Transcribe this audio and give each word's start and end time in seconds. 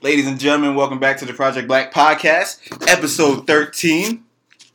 Ladies 0.00 0.28
and 0.28 0.38
gentlemen, 0.38 0.76
welcome 0.76 0.98
back 1.00 1.16
to 1.18 1.24
the 1.24 1.32
Project 1.32 1.66
Black 1.66 1.92
Podcast, 1.92 2.88
episode 2.88 3.46
13. 3.48 4.22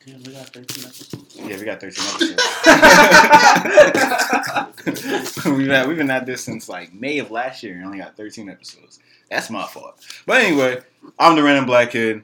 Damn, 0.06 0.24
we 0.24 0.34
got 0.34 0.50
13 0.50 0.84
episodes. 0.84 1.36
Yeah, 1.38 1.58
we 1.58 1.64
got 1.64 1.80
13 1.80 2.04
episodes. 2.14 2.44
we've, 5.58 5.68
had, 5.70 5.88
we've 5.88 5.96
been 5.98 6.12
at 6.12 6.26
this 6.26 6.44
since 6.44 6.68
like 6.68 6.94
May 6.94 7.20
of 7.20 7.32
last 7.32 7.64
year 7.64 7.76
and 7.76 7.86
only 7.86 8.00
got 8.00 8.18
13 8.18 8.50
episodes. 8.50 9.00
That's 9.30 9.50
my 9.50 9.66
fault. 9.66 10.06
But 10.26 10.42
anyway, 10.42 10.82
I'm 11.18 11.38
the 11.38 11.44
random 11.44 11.68
black 11.68 11.92
kid. 11.92 12.24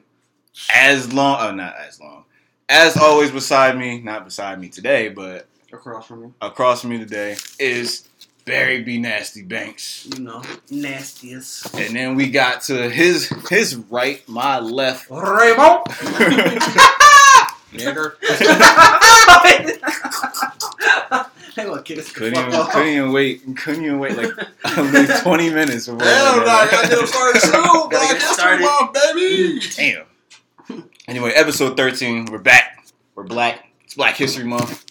As 0.74 1.10
long, 1.10 1.38
oh, 1.40 1.52
not 1.54 1.76
as 1.78 1.98
long. 2.00 2.24
As 2.68 2.98
always, 2.98 3.30
beside 3.30 3.78
me, 3.78 4.00
not 4.00 4.26
beside 4.26 4.60
me 4.60 4.68
today, 4.68 5.08
but 5.08 5.46
Across 5.72 6.06
from 6.06 6.20
you. 6.22 6.34
across 6.42 6.82
from 6.82 6.90
me 6.90 6.98
today 6.98 7.36
is 7.58 8.09
Barry 8.44 8.82
B. 8.82 8.98
Nasty 8.98 9.42
Banks. 9.42 10.08
You 10.12 10.24
know, 10.24 10.42
nastiest. 10.70 11.74
And 11.74 11.94
then 11.94 12.14
we 12.16 12.30
got 12.30 12.62
to 12.62 12.88
his 12.88 13.28
his 13.48 13.76
right, 13.76 14.26
my 14.28 14.58
left. 14.58 15.10
Raymond! 15.10 15.84
Nigger. 17.72 18.16
Hang 21.54 21.68
on, 21.70 21.82
kid. 21.82 21.98
This 21.98 22.12
couldn't 22.12 22.38
even, 22.38 22.66
couldn't 22.66 22.88
even 22.88 23.12
wait. 23.12 23.56
Couldn't 23.56 23.84
even 23.84 23.98
wait 23.98 24.16
like 24.16 24.32
at 24.64 24.94
least 24.94 25.22
twenty 25.22 25.50
minutes. 25.50 25.86
Before 25.86 26.04
Hell 26.04 26.36
no, 26.38 26.46
I 26.46 26.66
gotta 26.70 26.88
get 26.88 26.98
him 26.98 27.06
started 27.06 27.40
soon. 27.40 27.52
Gotta 27.52 27.88
Black 27.90 28.16
History. 28.16 28.58
Month, 28.58 28.92
baby. 28.94 29.60
Damn. 29.76 30.84
Anyway, 31.06 31.30
episode 31.32 31.76
thirteen. 31.76 32.26
We're 32.26 32.38
back. 32.38 32.86
We're 33.14 33.24
black. 33.24 33.66
It's 33.84 33.94
Black 33.94 34.16
History 34.16 34.44
Month, 34.44 34.84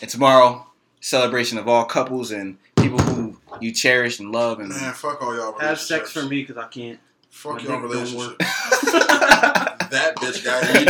and 0.00 0.10
tomorrow, 0.10 0.66
celebration 1.00 1.58
of 1.58 1.68
all 1.68 1.84
couples 1.84 2.32
and 2.32 2.58
people 2.80 2.98
who 2.98 3.36
you 3.60 3.72
cherish 3.72 4.18
and 4.20 4.30
love. 4.32 4.60
And 4.60 4.68
Man, 4.70 4.92
fuck 4.94 5.20
all 5.22 5.34
y'all 5.36 5.58
Have 5.58 5.78
sex 5.80 6.10
for 6.12 6.22
me 6.24 6.42
because 6.42 6.56
I 6.56 6.66
can't. 6.68 6.98
Fuck 7.30 7.56
My 7.56 7.60
y'all 7.62 7.62
dick 7.62 7.68
don't 7.80 7.82
relationships. 7.90 8.26
work. 8.28 8.38
that 9.90 10.14
bitch 10.16 10.44
got 10.44 10.62
ED. 10.64 10.86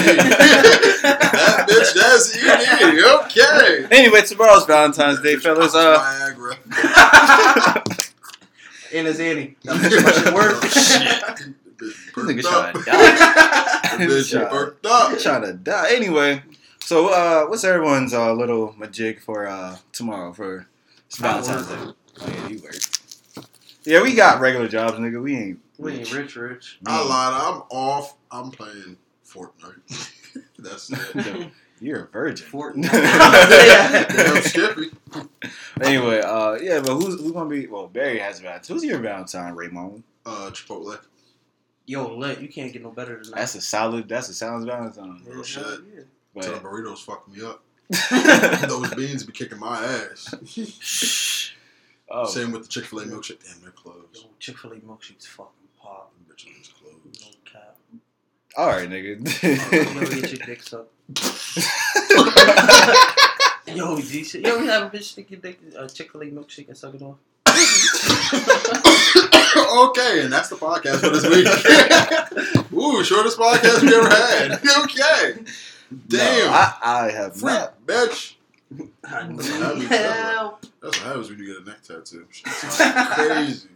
that 1.03 1.67
bitch 1.69 1.95
that's 1.95 2.37
ED. 2.37 3.05
Okay. 3.27 3.87
anyway, 3.97 4.23
tomorrow's 4.23 4.64
Valentine's 4.67 5.20
Day, 5.20 5.37
fellas. 5.37 5.75
Uh, 5.75 5.98
Viagra. 5.98 6.56
And 8.92 9.07
it's 9.07 9.20
Annie. 9.20 9.55
That 9.62 9.81
makes 9.83 10.03
my 10.03 10.11
shit 10.11 10.34
work. 10.34 10.64
Shit. 10.64 11.23
nigga 12.17 12.42
trying 12.42 12.73
to 12.75 12.79
die. 12.81 12.92
That 12.92 13.98
bitch 14.01 14.31
Trying- 14.33 14.51
burnt 14.51 14.75
up. 14.84 15.19
trying 15.20 15.42
to 15.42 15.53
die. 15.53 15.92
Anyway, 15.95 16.42
so 16.81 17.09
uh, 17.09 17.45
what's 17.47 17.62
everyone's 17.62 18.12
uh, 18.12 18.33
little 18.33 18.75
majig 18.81 19.20
for 19.20 19.47
uh, 19.47 19.77
tomorrow 19.92 20.33
for 20.33 20.67
it's 21.11 21.20
I 21.22 21.41
Valentine's 21.41 21.66
Day? 21.66 21.75
work. 21.86 21.97
Oh 22.20 22.28
yeah, 22.28 22.48
you 22.48 22.58
work. 22.62 22.75
Yeah, 23.84 24.03
we 24.03 24.14
got 24.14 24.41
regular 24.41 24.69
jobs, 24.69 24.98
nigga. 24.98 25.20
We 25.22 25.36
ain't. 25.36 25.61
We 25.78 25.92
ain't 25.94 26.12
rich, 26.12 26.36
rich. 26.36 26.78
I 26.86 27.02
lied. 27.02 27.33
I'm 27.34 27.62
off. 27.70 28.17
I'm 28.30 28.50
playing 28.50 28.97
Fortnite. 29.27 30.12
That's 30.58 30.91
it. 30.92 31.50
You're 31.80 32.05
a 32.05 32.06
virgin. 32.08 32.47
Fortnite. 32.47 32.91
Damn 34.14 34.42
Skippy. 34.42 34.91
anyway, 35.80 36.20
uh, 36.20 36.55
yeah, 36.61 36.80
but 36.80 36.94
who's 36.97 37.19
who's 37.20 37.33
gonna 37.33 37.48
be? 37.48 37.67
Well, 37.67 37.86
Barry 37.89 38.19
has 38.19 38.39
Valentine's. 38.41 38.69
Who's 38.69 38.84
your 38.84 38.98
Valentine, 38.98 39.55
Raymond? 39.55 40.02
Uh, 40.27 40.50
Chipotle. 40.52 40.98
Yo, 41.86 42.14
let 42.14 42.41
you 42.42 42.48
can't 42.48 42.72
get 42.72 42.83
no 42.83 42.91
better 42.91 43.14
than 43.14 43.30
that. 43.30 43.36
That's 43.36 43.55
a 43.55 43.61
solid. 43.62 44.08
That's 44.08 44.28
a 44.28 44.34
solid 44.34 44.67
Valentine. 44.67 45.22
Yeah, 45.27 45.33
Real 45.33 45.42
shit. 45.42 45.64
hell 45.64 45.78
yeah. 45.95 46.42
Till 46.42 46.52
the 46.55 46.61
burritos 46.61 46.98
fuck 46.98 47.27
me 47.27 47.42
up. 47.42 47.62
Those 48.69 48.94
beans 48.94 49.24
be 49.24 49.33
kicking 49.33 49.58
my 49.58 49.83
ass. 49.84 50.33
oh, 52.10 52.24
Same 52.27 52.52
with 52.52 52.62
the 52.62 52.69
Chick 52.69 52.84
Fil 52.84 53.00
A 53.00 53.05
milkshake. 53.05 53.42
Damn, 53.44 53.60
they're 53.62 53.70
closed. 53.72 54.27
Chick 54.38 54.58
Fil 54.58 54.72
A 54.72 54.77
milkshakes 54.77 55.27
fucking 55.27 55.52
pop. 55.80 56.12
Them 56.14 56.27
Bitches 56.36 56.61
is 56.61 56.68
closed. 56.68 57.20
No 57.20 57.28
cap. 57.50 57.77
all 58.56 58.68
right, 58.68 58.88
Yo, 58.88 58.96
nigga. 58.96 59.24
get 60.20 60.30
your 60.38 60.46
dick 60.46 60.62
sucked. 60.62 60.92
Yo, 63.77 64.00
G 64.00 64.23
shit. 64.24 64.42
You 64.46 64.52
ever 64.55 64.64
have 64.67 64.83
a 64.92 64.96
bitch 64.96 65.02
stick 65.05 65.30
your 65.30 65.40
dick 65.40 65.58
a 65.77 65.89
Chick 65.89 66.12
Fil 66.12 66.23
A 66.23 66.27
milkshake 66.27 66.68
and 66.68 66.77
suck 66.77 66.95
it 66.95 67.02
off? 67.02 67.18
okay, 69.89 70.20
and 70.23 70.33
that's 70.33 70.48
the 70.48 70.56
podcast 70.56 71.00
for 71.00 71.11
this 71.11 71.27
week. 71.29 71.46
Ooh, 72.73 73.02
shortest 73.05 73.39
podcast 73.39 73.83
we 73.83 73.95
ever 73.95 74.08
had. 74.08 74.61
okay. 74.84 75.34
Damn. 76.08 76.46
No, 76.46 76.52
I, 76.52 76.74
I 76.83 77.11
have 77.11 77.36
Freak, 77.36 77.52
not. 77.55 77.86
bitch. 77.86 78.34
Hell. 79.89 80.61
That's 80.80 80.96
what 80.98 81.06
happens 81.06 81.28
when 81.28 81.39
you 81.40 81.46
get 81.46 81.62
a 81.62 81.68
neck 81.68 81.83
tattoo. 81.83 82.27
Crazy. 83.14 83.68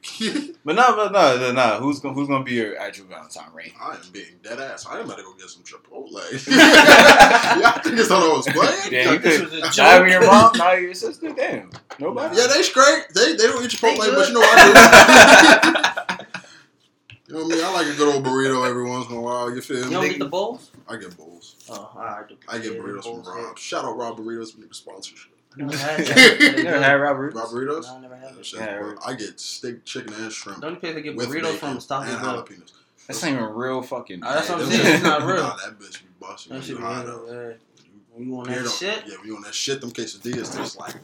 But 0.64 0.76
no, 0.76 0.96
but 0.96 1.12
no, 1.12 1.36
no, 1.38 1.52
no. 1.52 1.78
Who's 1.80 2.00
gonna 2.00 2.14
who's 2.14 2.26
gonna 2.26 2.42
be 2.42 2.54
your 2.54 2.78
actual 2.78 3.04
Valentine, 3.06 3.50
Ray? 3.52 3.74
I 3.78 3.96
am 3.96 4.00
being 4.12 4.38
dead 4.42 4.58
ass. 4.60 4.86
I 4.86 4.98
am 4.98 5.04
about 5.04 5.18
to 5.18 5.22
go 5.24 5.34
get 5.34 5.50
some 5.50 5.62
Chipotle. 5.62 6.12
Y'all 7.60 7.72
niggas 7.82 8.06
thought 8.06 8.22
I 8.22 8.28
was 8.34 8.46
playing? 8.46 8.92
Yeah, 8.92 9.12
you 9.12 9.18
this 9.18 9.40
could 9.40 9.50
was 9.50 9.76
a 9.78 9.82
not 9.82 10.08
your 10.08 10.24
mom, 10.26 10.52
not 10.56 10.80
your 10.80 10.94
sister. 10.94 11.34
Damn, 11.34 11.70
nobody. 11.98 12.36
Yeah, 12.38 12.46
they 12.46 12.62
straight. 12.62 13.04
They 13.14 13.32
they 13.36 13.46
don't 13.46 13.62
eat 13.62 13.72
Chipotle, 13.72 14.04
They 14.04 14.14
but 14.14 14.28
you 14.28 14.34
know 14.34 14.40
good. 14.40 14.48
I 14.56 16.16
do. 16.18 16.24
You 17.28 17.34
know 17.34 17.42
what 17.44 17.52
I 17.52 17.56
mean? 17.56 17.64
I 17.64 17.72
like 17.72 17.86
a 17.86 17.94
good 17.96 18.14
old 18.14 18.24
burrito 18.24 18.68
every 18.68 18.84
once 18.84 19.08
in 19.08 19.16
a 19.16 19.20
while. 19.20 19.54
You 19.54 19.60
feel 19.60 19.76
me? 19.76 19.82
You 19.82 19.88
me? 19.88 19.92
don't 19.94 20.08
get 20.08 20.18
the 20.18 20.28
bowls? 20.28 20.70
I 20.88 20.96
get 20.96 21.16
bowls. 21.16 21.56
Oh, 21.70 21.90
alright. 21.96 22.26
I 22.48 22.58
get 22.58 22.78
burritos 22.78 23.04
from 23.04 23.22
Rob. 23.22 23.58
Shout 23.58 23.84
out 23.84 23.96
Rob 23.96 24.18
Burritos 24.18 24.52
for 24.54 24.60
the 24.60 24.74
sponsorship. 24.74 25.32
I 25.56 25.62
never 25.62 25.76
had 25.76 25.98
that. 26.06 26.54
You 26.58 26.64
never? 26.64 27.04
Rob 27.04 27.48
Burritos? 27.48 27.82
No, 27.84 27.94
I 27.96 28.00
never 28.00 28.16
had 28.16 28.34
it. 28.36 28.52
Yeah, 28.52 28.78
bro. 28.78 28.94
I 29.06 29.14
get 29.14 29.40
steak, 29.40 29.84
chicken, 29.84 30.12
and 30.14 30.30
shrimp. 30.32 30.60
The 30.60 30.66
only 30.66 30.78
place 30.80 30.96
I 30.96 31.00
get 31.00 31.16
burritos 31.16 31.54
from 31.56 31.76
is 31.78 31.90
and 31.90 32.06
Bell. 32.20 32.42
jalapenos. 32.44 32.72
That's 33.06 33.22
not 33.22 33.32
even 33.32 33.44
real 33.44 33.82
fucking. 33.82 34.20
Oh, 34.24 34.32
that's 34.34 34.48
what 34.48 34.60
I'm 34.62 34.66
saying, 34.70 34.94
it's 34.94 35.02
not 35.04 35.22
real. 35.22 35.36
Nah, 35.42 35.56
that 35.56 35.78
bitch 35.78 36.00
be 36.00 36.08
busting. 36.20 36.54
That 36.54 36.64
shit 36.64 36.76
be 36.78 36.82
hot 36.82 37.04
real, 37.06 37.14
up. 37.16 37.22
yeah. 37.28 37.52
When 38.14 38.26
you 38.28 38.38
on 38.38 38.48
You 38.48 38.54
that 38.54 38.64
know- 38.64 38.70
shit, 38.70 39.02
Yeah, 39.06 39.16
when 39.18 39.26
you 39.26 39.36
on 39.36 39.42
that 39.42 39.54
shit, 39.54 39.80
them 39.80 39.90
quesadillas 39.90 40.56
taste 40.56 40.78
like 40.78 40.94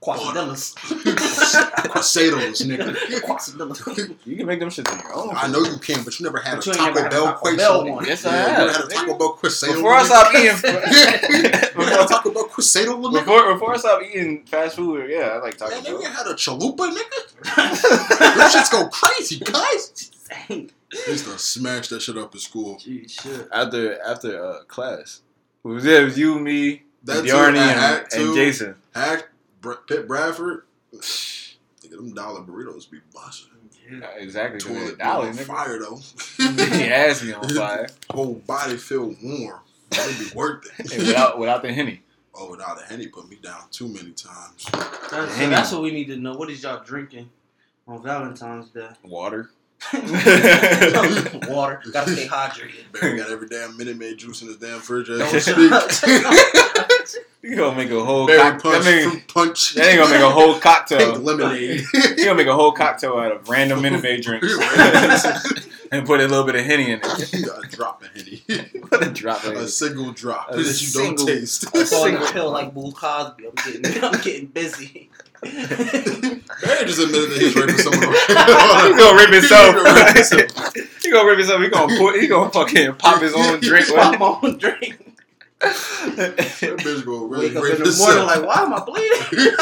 quesadillas. 0.00 0.74
quesados, 1.90 2.62
nigga. 2.66 2.94
quesadillas. 3.22 4.16
You 4.26 4.36
can 4.36 4.46
make 4.46 4.60
them 4.60 4.68
shits 4.70 4.90
on 4.92 4.98
your 5.00 5.14
own. 5.14 5.30
I 5.36 5.46
know 5.48 5.60
you 5.60 5.78
can, 5.78 6.02
but 6.04 6.18
you 6.18 6.24
never 6.24 6.38
had 6.38 6.56
But 6.56 6.66
a 6.66 6.70
Taco 6.72 6.84
never 6.86 7.02
had 7.02 7.10
Bell 7.10 7.24
Taco 7.26 7.38
queso. 7.40 7.56
Bell. 7.84 8.06
Yes, 8.06 8.24
Yeah, 8.24 8.30
I 8.30 8.34
you 8.34 8.40
have. 8.40 8.58
never 8.58 8.72
had 8.72 8.84
a 8.84 8.88
Taco 8.94 9.14
Bell 9.18 9.36
quesadilla. 9.40 9.74
Before 9.74 9.94
I 9.94 10.02
stop 10.04 10.34
eating, 10.34 10.44
you 10.44 11.84
had 11.84 12.00
a 12.04 12.06
Taco 12.08 12.30
Bell 12.32 12.48
quesadilla, 12.48 13.10
nigga? 13.10 13.12
before 13.20 13.52
before 13.54 13.74
I 13.74 13.76
stop 13.78 14.02
eating 14.02 14.44
fast 14.46 14.76
food, 14.76 15.10
yeah, 15.10 15.18
I 15.34 15.38
like 15.38 15.56
Taco 15.56 15.70
Man, 15.74 15.84
Bell. 15.84 15.98
nigga 16.02 16.10
had 16.12 16.26
a 16.26 16.34
chalupa, 16.34 16.90
nigga? 16.96 17.20
Them 18.36 18.50
shits 18.50 18.70
go 18.70 18.88
crazy, 18.88 19.38
guys. 19.40 20.10
Dang. 20.48 20.70
I 20.92 21.10
used 21.10 21.24
to 21.26 21.38
smash 21.38 21.88
that 21.88 22.02
shit 22.02 22.16
up 22.18 22.34
in 22.34 22.40
school. 22.40 22.76
Gee, 22.78 23.06
shit. 23.06 23.48
After 23.52 24.00
after 24.02 24.44
uh, 24.44 24.62
class, 24.64 25.20
it 25.64 25.68
was 25.68 25.84
it 25.84 26.04
was 26.04 26.18
you, 26.18 26.38
me, 26.38 26.82
That 27.04 27.24
Yarny, 27.24 27.58
and, 27.58 28.06
and. 28.12 28.34
Jason. 28.34 28.74
Hack, 28.94 29.29
Br- 29.60 29.74
Pitt 29.86 30.06
Bradford. 30.08 30.64
Nigga, 30.94 31.90
them 31.90 32.14
dollar 32.14 32.40
burritos 32.42 32.90
be 32.90 32.98
busting. 33.14 33.50
Yeah. 33.90 34.06
Exactly. 34.18 34.60
'cause 34.60 34.68
Toilet 34.68 34.88
it's 34.90 34.98
dollar, 34.98 35.28
on 35.28 35.34
nigga. 35.36 35.44
fire 35.46 35.78
though. 35.78 35.98
He 36.76 36.82
has 36.88 37.22
me 37.24 37.32
on 37.32 37.48
fire. 37.48 37.88
Whole 38.10 38.34
body 38.34 38.76
feel 38.76 39.14
warm. 39.22 39.60
It'd 39.92 40.18
be 40.30 40.36
worth 40.36 40.66
it. 40.78 40.92
And 40.92 41.06
without 41.06 41.38
without 41.38 41.62
the 41.62 41.72
henny. 41.72 42.02
oh, 42.34 42.50
without 42.50 42.78
the 42.78 42.84
henny 42.84 43.08
put 43.08 43.28
me 43.28 43.36
down 43.42 43.62
too 43.72 43.88
many 43.88 44.12
times. 44.12 44.66
That's, 45.10 45.34
Henny. 45.36 45.50
that's 45.50 45.72
what 45.72 45.82
we 45.82 45.90
need 45.90 46.06
to 46.06 46.16
know. 46.16 46.34
What 46.34 46.50
is 46.50 46.62
y'all 46.62 46.82
drinking 46.84 47.28
on 47.88 48.02
Valentine's 48.02 48.68
Day? 48.70 48.88
Water. 49.02 49.50
Water. 51.48 51.82
Gotta 51.92 52.10
stay 52.12 52.26
hydrated. 52.26 52.92
Barry 53.00 53.16
got 53.18 53.30
every 53.30 53.48
damn 53.48 53.76
Minute 53.76 53.96
Maid 53.96 54.18
juice 54.18 54.42
in 54.42 54.48
his 54.48 54.56
damn 54.58 54.80
fridge 54.80 55.06
Don't 55.08 55.40
speak. 55.40 55.70
You 57.42 57.56
gonna 57.56 57.74
make 57.76 57.90
a 57.90 58.04
whole 58.04 58.26
Berry 58.26 58.38
cock- 58.38 58.62
punch, 58.62 58.84
that, 58.84 59.00
mean, 59.00 59.10
fruit 59.10 59.28
punch. 59.28 59.74
that 59.74 59.86
ain't 59.88 59.98
gonna 59.98 60.10
make 60.14 60.22
a 60.22 60.30
whole 60.30 60.52
Pink 60.52 60.62
cocktail. 60.62 61.14
lemonade. 61.16 61.80
You 61.94 62.24
gonna 62.26 62.34
make 62.34 62.46
a 62.46 62.54
whole 62.54 62.72
cocktail 62.72 63.16
out 63.16 63.32
of 63.32 63.48
random 63.48 63.80
Minute 63.80 64.02
Maid 64.02 64.22
drinks 64.22 64.52
and 65.90 66.06
put 66.06 66.20
a 66.20 66.24
little 66.28 66.44
bit 66.44 66.56
of 66.56 66.64
henny 66.66 66.90
in 66.90 67.00
it. 67.02 67.32
You 67.32 67.46
got 67.46 67.64
a 67.64 67.68
drop 67.68 68.02
of 68.02 68.08
henny. 68.14 68.42
Put 68.82 69.02
a 69.06 69.10
drop 69.10 69.42
of 69.44 69.54
a 69.56 69.66
single 69.68 70.12
drop 70.12 70.48
A 70.50 70.56
that 70.58 70.62
you 70.66 70.72
single- 70.74 71.24
don't 71.24 71.34
taste. 71.34 71.74
a 71.74 71.86
single- 71.86 72.26
pill 72.26 72.50
like 72.50 72.74
Bill 72.74 72.92
Cosby. 72.92 73.44
I'm 73.46 73.54
getting, 73.82 74.04
I'm 74.04 74.20
getting 74.20 74.46
busy. 74.46 75.08
Barry 75.42 76.84
just 76.84 77.00
admitted 77.00 77.30
that 77.30 77.38
he's 77.40 77.54
raping 77.56 77.78
someone. 77.78 78.02
He 78.90 78.96
gonna 78.96 79.16
rip 79.16 79.30
himself. 79.32 79.74
He 79.74 79.82
gonna 79.82 79.94
rip 80.04 80.14
himself. 80.16 80.74
he 81.02 81.10
gonna 81.10 81.28
rip 81.28 81.38
himself. 81.38 81.62
He 81.62 81.68
gonna 81.68 81.96
put. 81.98 82.20
He 82.20 82.26
gonna 82.26 82.50
fucking 82.50 82.94
pop 82.96 83.22
his 83.22 83.34
own 83.34 83.60
drink. 83.62 83.88
Pop 83.88 84.18
my 84.18 84.26
own 84.48 84.58
drink. 84.58 84.98
That 85.60 86.36
bitch 86.36 87.04
gonna 87.04 87.26
really 87.26 87.48
Wake 87.48 87.56
up 87.56 87.64
in 87.64 87.82
the 87.82 87.96
morning 87.98 88.24
himself. 88.24 88.26
like, 88.26 88.42
why 88.46 88.62
am 88.62 88.72
I 88.74 88.80
bleeding? 88.84 89.56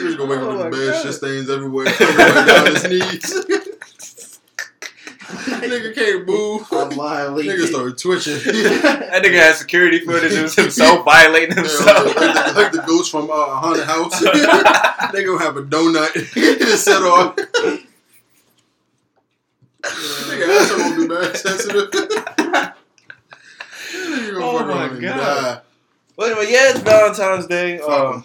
He's 0.00 0.14
gonna 0.16 0.30
wake 0.30 0.40
Oh 0.40 0.50
up 0.50 0.60
in 0.66 0.70
the 0.70 0.76
bed, 0.76 0.92
God. 0.92 1.02
shit 1.02 1.14
stains 1.14 1.50
everywhere, 1.50 1.86
everywhere 1.88 2.46
down 2.46 2.66
his 2.66 2.84
knees. 2.84 3.34
Nigga 5.28 5.94
can't 5.94 6.26
move. 6.26 6.66
I'm 6.72 6.90
violating. 6.92 7.52
Nigga 7.52 7.66
started 7.68 7.98
twitching. 7.98 8.34
That 9.08 9.22
nigga 9.22 9.34
had 9.40 9.54
security 9.56 10.00
footage 10.00 10.32
of 10.34 10.54
himself 10.54 11.04
violating 11.04 11.50
Yeah, 11.56 11.62
himself. 11.62 12.06
like, 12.06 12.14
the, 12.14 12.52
like 12.56 12.72
the 12.72 12.82
ghost 12.86 13.10
from 13.10 13.30
uh, 13.30 13.34
Haunted 13.34 13.84
House. 13.84 14.18
they 15.12 15.24
gonna 15.24 15.38
have 15.42 15.56
a 15.56 15.62
donut 15.62 16.12
to 16.32 16.76
set 16.76 17.02
off. 17.02 17.36
Nigga, 19.82 20.48
asshole 20.60 20.78
gonna 20.78 20.96
be 20.96 21.08
mad 21.08 21.36
sensitive. 21.36 21.90
Nigga 21.90 22.72
gonna 24.32 24.44
Oh 24.44 24.64
my 24.66 24.88
God. 25.00 25.00
die. 25.00 25.60
But 26.16 26.30
anyway, 26.32 26.46
yeah, 26.52 26.70
it's 26.70 26.80
Valentine's 26.80 27.46
Day. 27.46 27.78
Um, 27.80 28.24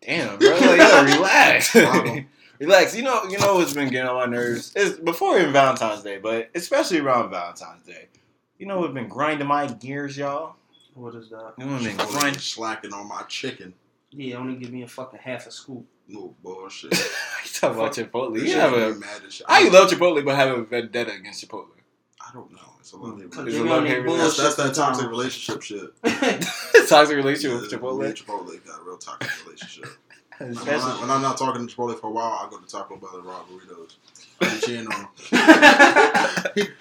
damn, 0.00 0.38
bro, 0.38 0.48
like, 0.50 0.78
yo, 0.78 1.04
relax, 1.16 1.74
Wow. 1.74 2.18
Relax. 2.58 2.94
You 2.96 3.02
know, 3.02 3.24
you 3.24 3.38
know 3.38 3.54
what's 3.56 3.72
been 3.72 3.88
getting 3.90 4.08
on 4.08 4.14
my 4.16 4.26
nerves 4.26 4.74
is 4.74 4.92
before 4.98 5.38
even 5.38 5.52
Valentine's 5.52 6.02
Day, 6.02 6.18
but 6.18 6.50
especially 6.54 6.98
around 7.00 7.30
Valentine's 7.30 7.82
Day. 7.84 8.08
You 8.58 8.66
know 8.66 8.80
what's 8.80 8.94
been 8.94 9.08
grinding 9.08 9.46
my 9.46 9.66
gears, 9.66 10.16
y'all? 10.16 10.56
What 10.94 11.14
is 11.14 11.28
that? 11.30 11.54
You 11.58 11.66
know 11.66 11.72
what's 11.72 11.84
been 11.84 11.96
Nigga 11.96 12.10
grinding. 12.10 12.40
slacking 12.40 12.92
on 12.92 13.08
my 13.08 13.22
chicken. 13.28 13.74
Yeah, 14.10 14.36
only 14.36 14.56
give 14.56 14.72
me 14.72 14.82
a 14.82 14.88
fucking 14.88 15.18
half 15.22 15.46
a 15.46 15.50
scoop. 15.50 15.84
No 16.08 16.34
bullshit. 16.42 16.92
you 16.92 17.50
talking 17.52 17.78
about 17.78 17.92
Chipotle? 17.92 18.34
This 18.34 18.44
You 18.54 18.54
have 18.60 18.72
a. 18.72 18.94
me 18.94 19.00
mad 19.00 19.20
as 19.26 19.34
shit. 19.34 19.46
I 19.48 19.68
love 19.68 19.90
Chipotle, 19.90 20.24
but 20.24 20.36
have 20.36 20.56
a 20.56 20.62
vendetta 20.64 21.12
against 21.12 21.46
Chipotle. 21.46 21.66
I 22.20 22.32
don't 22.32 22.50
know. 22.52 22.58
It's 22.80 22.92
a 22.92 22.96
love 22.96 23.20
hate 23.20 23.30
Cause 23.30 23.46
It's 23.46 23.54
they 23.56 23.60
a 23.60 23.64
be 23.64 23.68
love 23.68 23.78
on 23.78 23.84
their 23.84 24.02
hate 24.02 24.06
That's, 24.06 24.36
bullshit 24.36 24.56
that's 24.56 24.56
that 24.56 24.74
toxic 24.74 25.08
relationship 25.10 25.62
shit. 25.62 25.90
Toxic 26.88 27.16
relationship 27.16 27.60
with 27.60 27.70
Yeah, 27.72 27.78
me 27.78 27.82
Chipotle. 27.84 28.04
and 28.06 28.14
Chipotle 28.14 28.66
got 28.66 28.80
a 28.80 28.84
real 28.84 28.96
toxic 28.96 29.44
relationship. 29.44 29.86
When, 30.38 30.50
Especially- 30.50 30.92
I, 30.92 31.00
when 31.00 31.10
I'm 31.10 31.22
not 31.22 31.38
talking 31.38 31.66
to 31.66 31.74
Chipotle 31.74 31.98
for 32.00 32.08
a 32.08 32.10
while, 32.10 32.40
I 32.46 32.48
go 32.50 32.58
to 32.58 32.66
Taco 32.66 32.96
Bell 32.96 33.10
and 33.16 33.24
raw 33.24 33.40
burritos. 33.50 33.96
I 34.40 34.58
cheating 34.60 34.86
on 34.88 35.08
them. 36.56 36.66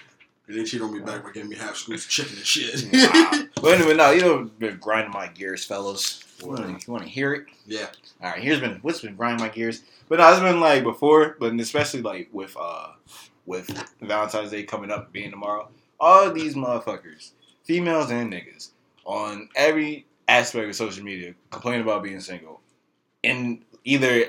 And 0.48 0.56
they 0.60 0.64
cheat 0.64 0.80
on 0.82 0.94
me 0.94 1.00
back 1.00 1.24
by 1.24 1.32
giving 1.32 1.50
me 1.50 1.56
half 1.56 1.76
scoops 1.76 2.06
of 2.06 2.12
chicken 2.12 2.38
and 2.38 2.46
shit. 2.46 2.86
Wow. 2.94 3.32
But 3.64 3.80
anyway, 3.80 3.96
no, 3.96 4.12
you 4.12 4.22
know, 4.22 4.44
been 4.60 4.78
grinding 4.78 5.12
my 5.12 5.26
gears, 5.28 5.66
fellas. 5.66 6.24
If 6.38 6.42
you 6.44 6.94
want 6.94 7.02
to 7.04 7.10
hear 7.10 7.34
it? 7.34 7.46
yeah. 7.66 7.88
All 8.22 8.30
right, 8.30 8.40
here's 8.44 8.60
been 8.60 8.76
what's 8.84 9.02
been 9.02 9.16
grinding 9.16 9.44
my 9.44 9.50
gears. 9.52 9.82
But 10.08 10.20
no, 10.20 10.30
it's 10.30 10.40
been 10.42 10.60
like 10.60 10.84
before, 10.84 11.36
but 11.40 11.54
especially 11.56 12.04
like 12.04 12.30
with 12.32 12.56
uh 12.60 12.90
with 13.48 13.68
Valentine's 14.02 14.52
Day 14.52 14.62
coming 14.64 14.92
up 14.92 15.12
being 15.12 15.32
tomorrow. 15.32 15.68
All 16.00 16.32
these 16.32 16.54
motherfuckers, 16.54 17.32
females 17.64 18.12
and 18.12 18.32
niggas, 18.32 18.70
on 19.06 19.50
every 19.56 20.06
aspect 20.28 20.68
of 20.70 20.76
social 20.76 21.04
media 21.04 21.34
complain 21.50 21.82
about 21.82 22.04
being 22.04 22.20
single, 22.20 22.62
and 23.26 23.64
either 23.84 24.26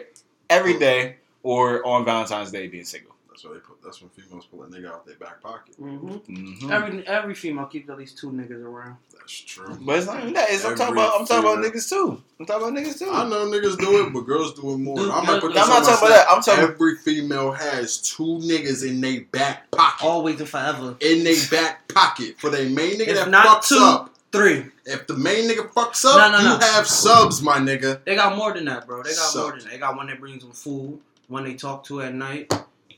every 0.51 0.79
day 0.79 1.17
or 1.43 1.85
on 1.87 2.05
Valentine's 2.05 2.51
Day 2.51 2.67
being 2.69 2.85
single. 2.85 3.13
That's 3.29 3.45
what 3.45 3.53
they 3.55 3.61
put. 3.61 3.83
That's 3.85 4.01
when 4.01 4.09
females 4.11 4.47
pull 4.47 4.63
a 4.63 4.67
nigga 4.67 4.91
out 4.91 5.05
their 5.05 5.17
back 5.17 5.43
pocket. 5.43 5.75
hmm 5.77 6.09
hmm 6.09 6.73
Every 6.73 7.07
every 7.07 7.35
female 7.35 7.67
keeps 7.67 7.89
at 7.91 7.99
least 7.99 8.17
two 8.17 8.31
niggas 8.31 8.65
around. 8.65 8.97
That's 9.13 9.39
true. 9.41 9.77
But 9.83 9.99
it's 9.99 10.07
not 10.07 10.21
even 10.23 10.33
that. 10.33 10.47
It's, 10.49 10.65
I'm 10.65 10.75
talking 10.75 10.95
about. 10.95 11.21
I'm 11.21 11.27
talking 11.27 11.45
about 11.51 11.63
niggas 11.63 11.89
too. 11.89 12.23
I'm 12.41 12.47
talking 12.47 12.69
about 12.69 12.83
niggas 12.83 12.99
too. 12.99 13.11
I 13.13 13.29
know 13.29 13.45
niggas 13.47 13.77
do 13.79 14.07
it, 14.07 14.13
but 14.15 14.21
girls 14.21 14.55
do 14.55 14.73
it 14.73 14.79
more. 14.79 14.97
Dude, 14.97 15.11
I 15.11 15.21
might 15.21 15.41
put 15.43 15.49
I'm 15.49 15.53
this 15.53 15.63
I'm 15.65 15.69
not 15.69 15.85
talking 15.85 15.99
about 15.99 16.09
that. 16.09 16.27
I'm 16.31 16.43
stat. 16.43 16.57
talking. 16.61 16.75
Every 16.75 16.97
female 16.97 17.53
has 17.53 17.99
two 18.01 18.39
niggas 18.43 18.89
in 18.89 19.03
their 19.03 19.21
back 19.33 19.71
pocket. 19.71 20.05
Always 20.07 20.41
and 20.41 20.49
forever. 20.49 20.97
In 21.01 21.23
their 21.23 21.37
back 21.51 21.87
pocket 21.89 22.37
for 22.39 22.49
their 22.49 22.71
main 22.71 22.95
nigga 22.95 23.09
If 23.09 23.17
that 23.17 23.29
not 23.29 23.63
fucks 23.63 23.69
two, 23.69 23.79
up. 23.79 24.15
Three. 24.37 24.67
If 24.85 25.07
the 25.07 25.17
main 25.17 25.49
nigga 25.49 25.71
fucks 25.73 26.05
up, 26.05 26.17
No, 26.17 26.39
no, 26.39 26.39
you 26.39 26.59
no. 26.59 26.67
have 26.67 26.87
subs, 26.87 27.43
my 27.43 27.59
nigga. 27.59 28.05
They 28.05 28.15
got 28.15 28.37
more 28.37 28.53
than 28.53 28.65
that, 28.67 28.87
bro. 28.87 29.03
They 29.03 29.15
got 29.15 29.35
more 29.37 29.51
than 29.51 29.61
that. 29.61 29.71
They 29.71 29.79
got 29.79 29.97
one 29.97 30.07
that 30.09 30.21
brings 30.21 30.43
them 30.43 30.53
food, 30.53 31.01
one 31.29 31.45
they 31.45 31.55
talk 31.55 31.85
to 31.85 32.03
at 32.03 32.15
night. 32.15 32.53